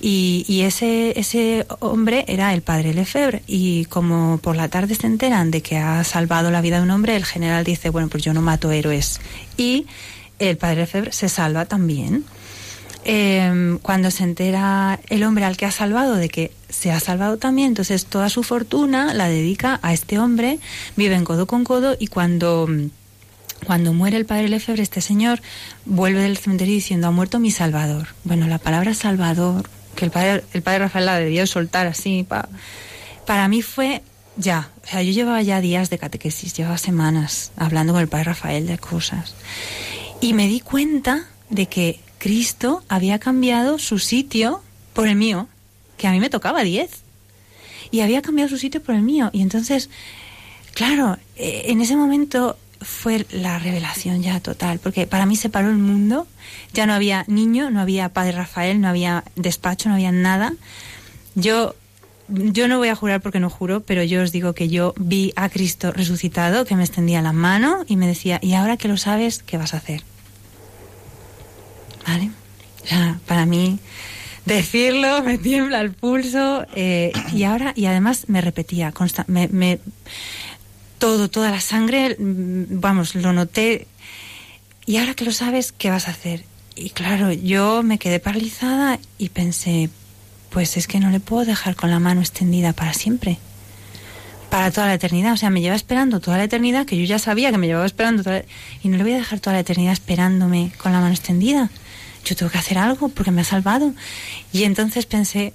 Y, 0.00 0.44
y 0.46 0.60
ese, 0.60 1.18
ese 1.18 1.66
hombre 1.80 2.24
era 2.28 2.54
el 2.54 2.62
padre 2.62 2.94
Lefebvre. 2.94 3.42
Y 3.46 3.86
como 3.86 4.38
por 4.38 4.54
la 4.54 4.68
tarde 4.68 4.94
se 4.94 5.06
enteran 5.06 5.50
de 5.50 5.62
que 5.62 5.78
ha 5.78 6.04
salvado 6.04 6.50
la 6.50 6.60
vida 6.60 6.76
de 6.76 6.82
un 6.82 6.90
hombre, 6.90 7.16
el 7.16 7.24
general 7.24 7.64
dice, 7.64 7.90
bueno, 7.90 8.08
pues 8.08 8.22
yo 8.22 8.32
no 8.34 8.42
mato 8.42 8.70
héroes. 8.70 9.20
Y 9.56 9.86
el 10.38 10.56
padre 10.56 10.82
Lefebvre 10.82 11.12
se 11.12 11.28
salva 11.28 11.64
también. 11.64 12.24
Eh, 13.04 13.78
cuando 13.80 14.10
se 14.10 14.24
entera 14.24 15.00
el 15.08 15.22
hombre 15.24 15.44
al 15.44 15.56
que 15.56 15.64
ha 15.64 15.70
salvado 15.70 16.16
de 16.16 16.28
que 16.28 16.52
se 16.68 16.92
ha 16.92 17.00
salvado 17.00 17.38
también, 17.38 17.68
entonces 17.68 18.04
toda 18.04 18.28
su 18.28 18.42
fortuna 18.42 19.14
la 19.14 19.28
dedica 19.28 19.80
a 19.82 19.94
este 19.94 20.18
hombre, 20.18 20.58
viven 20.94 21.24
codo 21.24 21.46
con 21.46 21.64
codo 21.64 21.96
y 21.98 22.08
cuando, 22.08 22.68
cuando 23.66 23.92
muere 23.92 24.16
el 24.16 24.24
padre 24.26 24.48
Lefebvre, 24.48 24.82
este 24.82 25.00
señor 25.00 25.40
vuelve 25.84 26.20
del 26.22 26.36
cementerio 26.38 26.74
diciendo 26.74 27.06
ha 27.08 27.10
muerto 27.10 27.38
mi 27.38 27.50
salvador. 27.50 28.08
Bueno, 28.24 28.46
la 28.46 28.58
palabra 28.58 28.94
salvador, 28.94 29.68
que 29.94 30.04
el 30.04 30.10
padre, 30.10 30.44
el 30.52 30.62
padre 30.62 30.80
Rafael 30.80 31.06
la 31.06 31.18
debió 31.18 31.46
soltar 31.46 31.86
así, 31.86 32.24
pa- 32.28 32.48
para 33.26 33.48
mí 33.48 33.62
fue 33.62 34.02
ya, 34.36 34.70
o 34.84 34.86
sea, 34.86 35.02
yo 35.02 35.12
llevaba 35.12 35.42
ya 35.42 35.60
días 35.60 35.90
de 35.90 35.98
catequesis, 35.98 36.54
llevaba 36.54 36.78
semanas 36.78 37.50
hablando 37.56 37.92
con 37.92 38.00
el 38.02 38.08
padre 38.08 38.24
Rafael 38.24 38.66
de 38.66 38.78
cosas. 38.78 39.34
Y 40.20 40.32
me 40.32 40.46
di 40.46 40.60
cuenta 40.60 41.26
de 41.50 41.66
que 41.66 42.00
Cristo 42.18 42.82
había 42.88 43.18
cambiado 43.18 43.78
su 43.78 43.98
sitio 43.98 44.62
por 44.92 45.08
el 45.08 45.16
mío, 45.16 45.48
que 45.96 46.06
a 46.06 46.12
mí 46.12 46.20
me 46.20 46.30
tocaba 46.30 46.62
10. 46.62 46.90
Y 47.90 48.00
había 48.00 48.22
cambiado 48.22 48.48
su 48.48 48.58
sitio 48.58 48.82
por 48.82 48.94
el 48.94 49.02
mío. 49.02 49.30
Y 49.32 49.40
entonces, 49.42 49.88
claro, 50.74 51.16
eh, 51.36 51.64
en 51.66 51.80
ese 51.80 51.96
momento 51.96 52.56
fue 52.80 53.26
la 53.30 53.58
revelación 53.58 54.22
ya 54.22 54.40
total, 54.40 54.78
porque 54.78 55.06
para 55.06 55.26
mí 55.26 55.36
se 55.36 55.48
paró 55.48 55.68
el 55.70 55.78
mundo, 55.78 56.26
ya 56.72 56.86
no 56.86 56.92
había 56.94 57.24
niño, 57.28 57.70
no 57.70 57.80
había 57.80 58.08
padre 58.10 58.32
Rafael, 58.32 58.80
no 58.80 58.88
había 58.88 59.24
despacho, 59.36 59.88
no 59.88 59.94
había 59.96 60.12
nada. 60.12 60.54
Yo 61.34 61.74
yo 62.30 62.68
no 62.68 62.76
voy 62.76 62.88
a 62.88 62.94
jurar 62.94 63.22
porque 63.22 63.40
no 63.40 63.48
juro, 63.48 63.80
pero 63.80 64.02
yo 64.02 64.22
os 64.22 64.32
digo 64.32 64.52
que 64.52 64.68
yo 64.68 64.92
vi 64.98 65.32
a 65.34 65.48
Cristo 65.48 65.92
resucitado, 65.92 66.66
que 66.66 66.76
me 66.76 66.84
extendía 66.84 67.22
la 67.22 67.32
mano 67.32 67.84
y 67.88 67.96
me 67.96 68.06
decía, 68.06 68.38
y 68.42 68.52
ahora 68.52 68.76
que 68.76 68.86
lo 68.88 68.98
sabes, 68.98 69.42
¿qué 69.42 69.56
vas 69.56 69.72
a 69.72 69.78
hacer? 69.78 70.02
¿Vale? 72.06 72.30
Para 73.26 73.46
mí 73.46 73.78
decirlo 74.44 75.22
me 75.22 75.36
tiembla 75.38 75.80
el 75.80 75.92
pulso 75.92 76.64
eh, 76.74 77.12
y 77.32 77.44
ahora, 77.44 77.72
y 77.76 77.86
además 77.86 78.24
me 78.28 78.40
repetía, 78.40 78.92
consta- 78.92 79.26
todo, 80.98 81.28
toda 81.28 81.50
la 81.50 81.60
sangre, 81.60 82.16
mm, 82.18 82.80
vamos, 82.80 83.14
lo 83.14 83.32
noté. 83.32 83.86
Y 84.86 84.96
ahora 84.96 85.14
que 85.14 85.24
lo 85.24 85.32
sabes, 85.32 85.72
¿qué 85.72 85.90
vas 85.90 86.08
a 86.08 86.12
hacer? 86.12 86.44
Y 86.74 86.90
claro, 86.90 87.32
yo 87.32 87.82
me 87.82 87.98
quedé 87.98 88.20
paralizada 88.20 88.98
y 89.18 89.30
pensé, 89.30 89.90
pues 90.50 90.76
es 90.76 90.86
que 90.86 91.00
no 91.00 91.10
le 91.10 91.20
puedo 91.20 91.44
dejar 91.44 91.76
con 91.76 91.90
la 91.90 91.98
mano 91.98 92.20
extendida 92.20 92.72
para 92.72 92.94
siempre. 92.94 93.38
Para 94.50 94.70
toda 94.70 94.86
la 94.86 94.94
eternidad. 94.94 95.32
O 95.32 95.36
sea, 95.36 95.50
me 95.50 95.60
lleva 95.60 95.76
esperando 95.76 96.20
toda 96.20 96.38
la 96.38 96.44
eternidad, 96.44 96.86
que 96.86 96.96
yo 96.96 97.04
ya 97.04 97.18
sabía 97.18 97.50
que 97.50 97.58
me 97.58 97.66
llevaba 97.66 97.84
esperando 97.84 98.22
toda 98.22 98.38
la... 98.38 98.44
Y 98.82 98.88
no 98.88 98.96
le 98.96 99.02
voy 99.02 99.12
a 99.12 99.16
dejar 99.16 99.40
toda 99.40 99.54
la 99.54 99.60
eternidad 99.60 99.92
esperándome 99.92 100.72
con 100.78 100.92
la 100.92 101.00
mano 101.00 101.12
extendida. 101.12 101.70
Yo 102.24 102.36
tengo 102.36 102.50
que 102.50 102.58
hacer 102.58 102.78
algo 102.78 103.08
porque 103.08 103.30
me 103.30 103.42
ha 103.42 103.44
salvado. 103.44 103.92
Y 104.52 104.64
entonces 104.64 105.04
pensé 105.06 105.52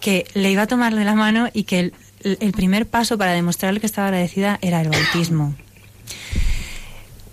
que 0.00 0.26
le 0.34 0.50
iba 0.50 0.62
a 0.62 0.66
tomar 0.66 0.94
de 0.94 1.04
la 1.04 1.14
mano 1.14 1.48
y 1.52 1.62
que 1.62 1.92
el, 2.22 2.52
primer 2.52 2.86
paso 2.86 3.18
para 3.18 3.32
demostrarle 3.32 3.80
que 3.80 3.86
estaba 3.86 4.08
agradecida 4.08 4.58
era 4.62 4.80
el 4.80 4.88
bautismo. 4.88 5.54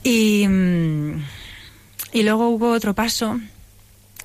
Y, 0.03 0.47
mm, 0.47 1.23
y 2.13 2.23
luego 2.23 2.49
hubo 2.49 2.71
otro 2.71 2.93
paso 2.93 3.39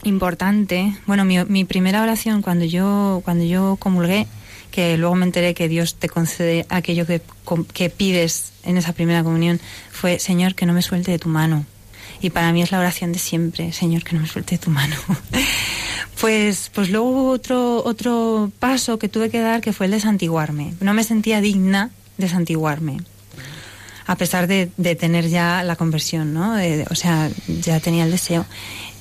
importante. 0.05 0.97
Bueno, 1.07 1.24
mi, 1.24 1.43
mi 1.45 1.65
primera 1.65 2.03
oración 2.03 2.43
cuando 2.43 2.65
yo, 2.65 3.23
cuando 3.24 3.45
yo 3.45 3.77
comulgué, 3.78 4.27
que 4.70 4.97
luego 4.99 5.15
me 5.15 5.24
enteré 5.24 5.55
que 5.55 5.69
Dios 5.69 5.95
te 5.95 6.09
concede 6.09 6.66
aquello 6.69 7.07
que, 7.07 7.23
que 7.73 7.91
pides 7.91 8.53
en 8.65 8.77
esa 8.77 8.93
primera 8.93 9.23
comunión, 9.23 9.61
fue, 9.93 10.19
Señor, 10.19 10.55
que 10.55 10.66
no 10.66 10.73
me 10.73 10.82
suelte 10.82 11.12
de 11.12 11.19
tu 11.19 11.28
mano. 11.28 11.65
Y 12.25 12.31
para 12.31 12.55
mí 12.55 12.63
es 12.63 12.73
la 12.73 12.79
oración 12.79 13.13
de 13.13 13.19
siempre, 13.19 13.71
Señor, 13.73 14.03
que 14.03 14.17
no 14.17 14.23
me 14.23 14.29
suelte 14.29 14.59
tu 14.59 14.71
mano. 14.71 14.97
Pues, 16.21 16.71
pues 16.73 16.91
luego 16.91 17.11
hubo 17.11 17.31
otro, 17.31 17.85
otro 17.85 18.51
paso 18.59 18.99
que 18.99 19.09
tuve 19.11 19.29
que 19.29 19.41
dar 19.41 19.61
que 19.61 19.75
fue 19.75 19.87
el 19.87 19.93
de 19.93 20.01
santiguarme. 20.01 20.73
No 20.81 20.95
me 20.95 21.05
sentía 21.05 21.43
digna 21.43 21.91
de 22.17 22.29
santiguarme 22.29 22.99
a 24.07 24.17
pesar 24.17 24.47
de, 24.47 24.71
de 24.77 24.95
tener 24.95 25.29
ya 25.29 25.63
la 25.63 25.77
conversión, 25.77 26.33
¿no? 26.33 26.55
O 26.91 26.95
sea, 26.95 27.31
ya 27.61 27.81
tenía 27.81 28.05
el 28.05 28.11
deseo. 28.11 28.47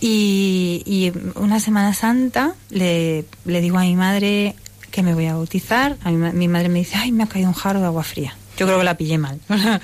Y, 0.01 1.13
una 1.35 1.59
Semana 1.59 1.93
Santa 1.93 2.55
le, 2.69 3.25
digo 3.45 3.77
a 3.77 3.83
mi 3.83 3.95
madre 3.95 4.55
que 4.91 5.03
me 5.03 5.13
voy 5.13 5.27
a 5.27 5.35
bautizar. 5.35 5.97
A 6.03 6.11
mi, 6.11 6.31
mi 6.31 6.47
madre 6.47 6.67
me 6.67 6.79
dice, 6.79 6.95
ay, 6.97 7.11
me 7.11 7.23
ha 7.23 7.27
caído 7.27 7.47
un 7.47 7.53
jarro 7.53 7.79
de 7.79 7.85
agua 7.85 8.03
fría. 8.03 8.35
Yo 8.57 8.65
creo 8.67 8.77
que 8.77 8.83
la 8.83 8.97
pillé 8.97 9.17
mal. 9.17 9.39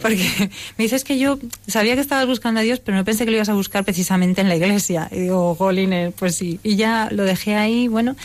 Porque 0.00 0.50
me 0.76 0.84
dices 0.84 1.04
que 1.04 1.18
yo 1.18 1.38
sabía 1.66 1.94
que 1.94 2.00
estabas 2.00 2.26
buscando 2.26 2.60
a 2.60 2.62
Dios, 2.62 2.80
pero 2.80 2.96
no 2.96 3.04
pensé 3.04 3.24
que 3.24 3.30
lo 3.30 3.36
ibas 3.36 3.48
a 3.48 3.54
buscar 3.54 3.84
precisamente 3.84 4.40
en 4.40 4.48
la 4.48 4.56
iglesia. 4.56 5.08
Y 5.10 5.20
digo, 5.20 5.54
jolines, 5.54 6.12
pues 6.18 6.34
sí. 6.34 6.60
Y 6.62 6.76
ya 6.76 7.08
lo 7.10 7.24
dejé 7.24 7.56
ahí, 7.56 7.88
bueno. 7.88 8.16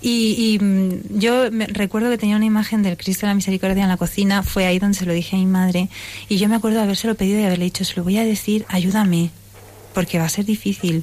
Y, 0.00 0.58
mm, 0.60 1.18
yo 1.18 1.50
me, 1.50 1.66
recuerdo 1.66 2.10
que 2.10 2.18
tenía 2.18 2.36
una 2.36 2.46
imagen 2.46 2.82
del 2.82 2.96
Cristo 2.96 3.26
de 3.26 3.28
la 3.28 3.34
Misericordia 3.34 3.82
en 3.82 3.88
la 3.88 3.96
cocina. 3.96 4.42
Fue 4.42 4.66
ahí 4.66 4.78
donde 4.78 4.96
se 4.96 5.06
lo 5.06 5.12
dije 5.12 5.36
a 5.36 5.38
mi 5.38 5.46
madre. 5.46 5.88
Y 6.28 6.36
yo 6.36 6.48
me 6.48 6.56
acuerdo 6.56 6.78
de 6.78 6.84
habérselo 6.84 7.14
pedido 7.14 7.40
y 7.40 7.44
haberle 7.44 7.64
dicho, 7.64 7.84
se 7.84 7.96
lo 7.96 8.04
voy 8.04 8.18
a 8.18 8.24
decir, 8.24 8.64
ayúdame. 8.68 9.30
Porque 9.94 10.20
va 10.20 10.26
a 10.26 10.28
ser 10.28 10.44
difícil 10.44 11.02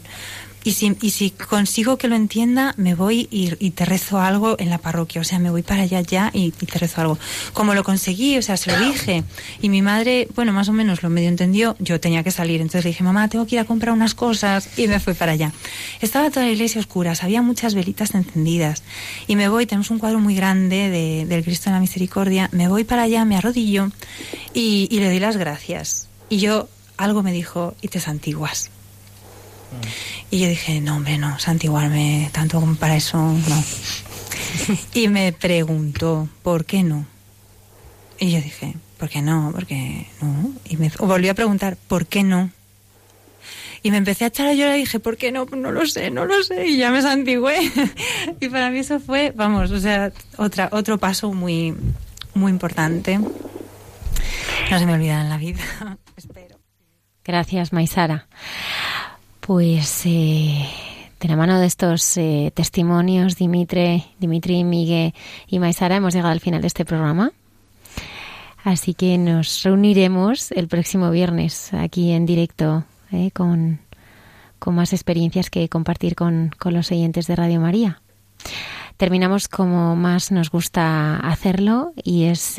y 0.68 1.11
si, 1.11 1.31
consigo 1.31 1.98
que 1.98 2.10
lo 2.10 2.18
entienda, 2.18 2.73
me 2.76 2.94
voy 2.94 3.30
y, 3.31 3.72
te 3.72 3.85
rezo 3.85 4.19
algo 4.19 4.57
en 4.60 4.69
la 4.69 4.77
parroquia. 4.77 5.22
O 5.22 5.23
sea, 5.23 5.39
me 5.39 5.49
voy 5.49 5.64
para 5.64 5.84
allá 5.84 6.02
ya 6.02 6.30
y, 6.34 6.52
te 6.52 6.77
rezo 6.77 6.99
algo. 6.99 7.18
Como 7.53 7.73
lo 7.73 7.85
conseguí, 7.85 8.38
o 8.38 8.41
sea, 8.41 8.57
se 8.57 8.73
lo 8.73 8.85
dije. 8.85 9.23
Y 9.61 9.69
mi 9.69 9.81
madre, 9.81 10.27
bueno, 10.35 10.52
más 10.52 10.68
o 10.68 10.73
menos 10.73 11.03
lo 11.03 11.10
medio 11.10 11.30
entendió. 11.30 11.77
Yo 11.80 12.02
tenía 12.02 12.22
que 12.22 12.31
salir. 12.31 12.60
Entonces 12.60 12.84
le 12.84 12.89
dije, 12.89 13.02
mamá, 13.02 13.30
tengo 13.30 13.48
que 13.48 13.56
ir 13.56 13.61
a 13.61 13.64
comprar 13.64 13.94
unas 13.94 14.14
cosas. 14.14 14.77
Y 14.77 14.89
me 14.89 14.99
fui 14.99 15.14
para 15.14 15.31
allá. 15.31 15.53
Estaba 16.02 16.30
toda 16.31 16.45
la 16.45 16.52
iglesia 16.52 16.81
oscura, 16.81 17.14
había 17.22 17.41
muchas 17.41 17.73
velitas 17.73 18.14
encendidas. 18.14 18.84
Y 19.26 19.38
me 19.38 19.48
voy, 19.48 19.68
tenemos 19.68 19.89
un 19.89 19.99
cuadro 19.99 20.19
muy 20.19 20.35
grande 20.35 20.89
de, 20.89 21.26
del 21.26 21.45
Cristo 21.45 21.69
de 21.69 21.76
la 21.76 21.80
Misericordia. 21.80 22.49
Me 22.52 22.68
voy 22.68 22.84
para 22.84 23.03
allá, 23.03 23.23
me 23.23 23.38
arrodillo 23.38 23.89
y, 24.53 24.89
y 24.91 24.99
le 24.99 25.07
doy 25.07 25.22
las 25.22 25.38
gracias. 25.38 26.10
Y 26.27 26.39
yo, 26.39 26.68
algo 26.98 27.23
me 27.23 27.31
dijo, 27.31 27.73
y 27.81 27.88
te 27.88 28.02
santiguas. 28.02 28.69
Y 30.30 30.39
yo 30.39 30.49
dije, 30.49 30.81
no, 30.81 30.98
hombre, 30.98 31.18
no, 31.18 31.39
santiguarme 31.39 32.30
tanto 32.34 32.60
como 32.60 32.76
para 32.76 32.95
eso, 32.95 33.18
no. 33.18 33.64
y 34.94 35.07
me 35.07 35.31
preguntó, 35.34 36.27
¿por 36.44 36.65
qué 36.65 36.84
no? 36.84 37.06
Y 38.19 38.31
yo 38.31 38.41
dije, 38.41 38.76
¿por 38.98 39.10
qué 39.10 39.22
no? 39.22 39.52
Porque 39.53 40.07
no. 40.22 40.52
Y 40.65 40.77
me 40.77 40.91
volvió 40.99 41.31
a 41.31 41.35
preguntar, 41.35 41.77
¿por 41.88 42.07
qué 42.07 42.23
no? 42.23 42.52
Y 43.84 43.91
me 43.91 43.98
empecé 43.98 44.26
a 44.26 44.27
echar 44.27 44.48
a 44.48 44.53
llorar 44.53 44.76
y 44.76 44.81
dije, 44.81 44.99
¿por 44.99 45.18
qué 45.18 45.31
no? 45.31 45.45
No 45.45 45.72
lo 45.72 45.85
sé, 45.85 46.10
no 46.10 46.26
lo 46.26 46.44
sé. 46.44 46.68
Y 46.68 46.77
ya 46.77 46.91
me 46.91 47.02
santigué. 47.02 47.72
y 48.39 48.49
para 48.49 48.69
mí 48.69 48.80
eso 48.80 48.99
fue, 48.99 49.31
vamos, 49.35 49.72
o 49.72 49.80
sea, 49.80 50.11
otra, 50.38 50.69
otro 50.72 50.98
paso 50.98 51.31
muy, 51.31 51.76
muy 52.34 52.52
importante. 52.52 53.18
No 53.18 54.80
se 54.80 54.85
me 54.85 54.94
olvida 54.94 55.22
en 55.22 55.30
la 55.30 55.38
vida, 55.38 55.61
espero. 56.18 56.60
Gracias, 57.23 57.72
Maisara. 57.72 58.27
Pues 59.47 60.05
eh, 60.05 60.67
de 61.21 61.27
la 61.29 61.37
mano 61.37 61.57
de 61.57 61.67
estos 61.67 62.17
eh, 62.17 62.51
testimonios, 62.53 63.37
Dimitri, 63.37 64.03
Dimitri, 64.19 64.65
Miguel 64.65 65.13
y 65.47 65.59
Maisara, 65.59 65.95
hemos 65.95 66.13
llegado 66.13 66.33
al 66.33 66.41
final 66.41 66.59
de 66.59 66.67
este 66.67 66.83
programa. 66.83 67.31
Así 68.65 68.93
que 68.93 69.17
nos 69.17 69.63
reuniremos 69.63 70.51
el 70.51 70.67
próximo 70.67 71.11
viernes 71.11 71.73
aquí 71.73 72.11
en 72.11 72.25
directo 72.25 72.83
eh, 73.13 73.31
con, 73.31 73.79
más 74.65 74.91
experiencias 74.91 75.49
que 75.49 75.69
compartir 75.69 76.15
con, 76.15 76.51
con 76.59 76.73
los 76.73 76.91
oyentes 76.91 77.25
de 77.27 77.37
Radio 77.37 77.61
María. 77.61 78.01
Terminamos 78.97 79.47
como 79.47 79.95
más 79.95 80.29
nos 80.29 80.51
gusta 80.51 81.15
hacerlo 81.19 81.93
y 82.03 82.25
es 82.25 82.57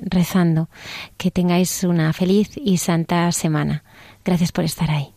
rezando. 0.00 0.70
Que 1.18 1.30
tengáis 1.30 1.84
una 1.84 2.14
feliz 2.14 2.52
y 2.56 2.78
santa 2.78 3.30
semana. 3.32 3.84
Gracias 4.24 4.50
por 4.50 4.64
estar 4.64 4.90
ahí. 4.90 5.12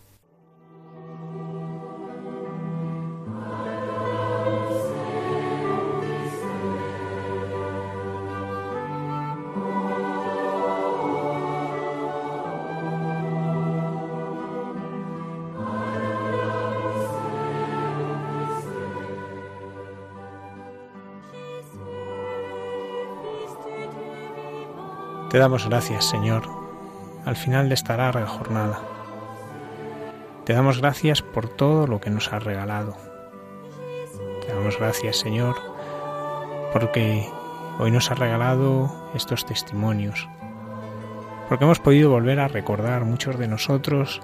Te 25.35 25.39
damos 25.39 25.67
gracias, 25.67 26.05
Señor, 26.05 26.43
al 27.25 27.35
final 27.35 27.67
de 27.67 27.73
esta 27.73 27.97
larga 27.97 28.25
jornada. 28.25 28.79
Te 30.45 30.53
damos 30.53 30.79
gracias 30.79 31.21
por 31.21 31.49
todo 31.49 31.87
lo 31.87 31.99
que 31.99 32.09
nos 32.09 32.31
has 32.31 32.41
regalado. 32.41 32.95
Te 34.39 34.53
damos 34.53 34.79
gracias, 34.79 35.17
Señor, 35.17 35.57
porque 36.71 37.27
hoy 37.79 37.91
nos 37.91 38.09
has 38.11 38.17
regalado 38.17 38.89
estos 39.13 39.45
testimonios, 39.45 40.25
porque 41.49 41.65
hemos 41.65 41.81
podido 41.81 42.11
volver 42.11 42.39
a 42.39 42.47
recordar 42.47 43.03
muchos 43.03 43.37
de 43.37 43.49
nosotros 43.49 44.21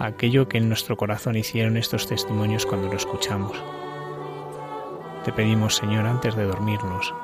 aquello 0.00 0.48
que 0.48 0.58
en 0.58 0.66
nuestro 0.66 0.96
corazón 0.96 1.36
hicieron 1.36 1.76
estos 1.76 2.08
testimonios 2.08 2.66
cuando 2.66 2.88
lo 2.88 2.96
escuchamos. 2.96 3.56
Te 5.24 5.32
pedimos, 5.32 5.76
Señor, 5.76 6.04
antes 6.04 6.34
de 6.34 6.46
dormirnos, 6.46 7.14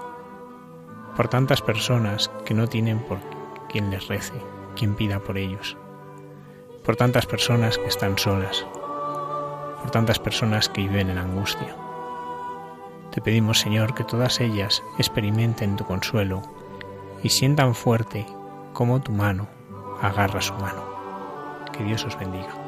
por 1.19 1.27
tantas 1.27 1.61
personas 1.61 2.31
que 2.45 2.55
no 2.55 2.69
tienen 2.69 3.01
por 3.01 3.19
quien 3.69 3.91
les 3.91 4.07
rece, 4.07 4.41
quien 4.77 4.95
pida 4.95 5.19
por 5.19 5.37
ellos, 5.37 5.77
por 6.85 6.95
tantas 6.95 7.27
personas 7.27 7.77
que 7.77 7.89
están 7.89 8.17
solas, 8.17 8.65
por 9.83 9.91
tantas 9.91 10.21
personas 10.21 10.69
que 10.69 10.83
viven 10.83 11.11
en 11.11 11.19
angustia. 11.19 11.75
Te 13.11 13.21
pedimos, 13.21 13.59
Señor, 13.59 13.95
que 13.95 14.05
todas 14.05 14.41
ellas 14.41 14.85
experimenten 14.97 15.75
tu 15.75 15.85
consuelo 15.85 16.41
y 17.25 17.31
sientan 17.31 17.75
fuerte 17.75 18.25
como 18.73 19.01
tu 19.01 19.11
mano 19.11 19.49
agarra 20.01 20.41
su 20.41 20.55
mano. 20.55 20.85
Que 21.73 21.83
Dios 21.83 22.05
os 22.05 22.17
bendiga. 22.17 22.68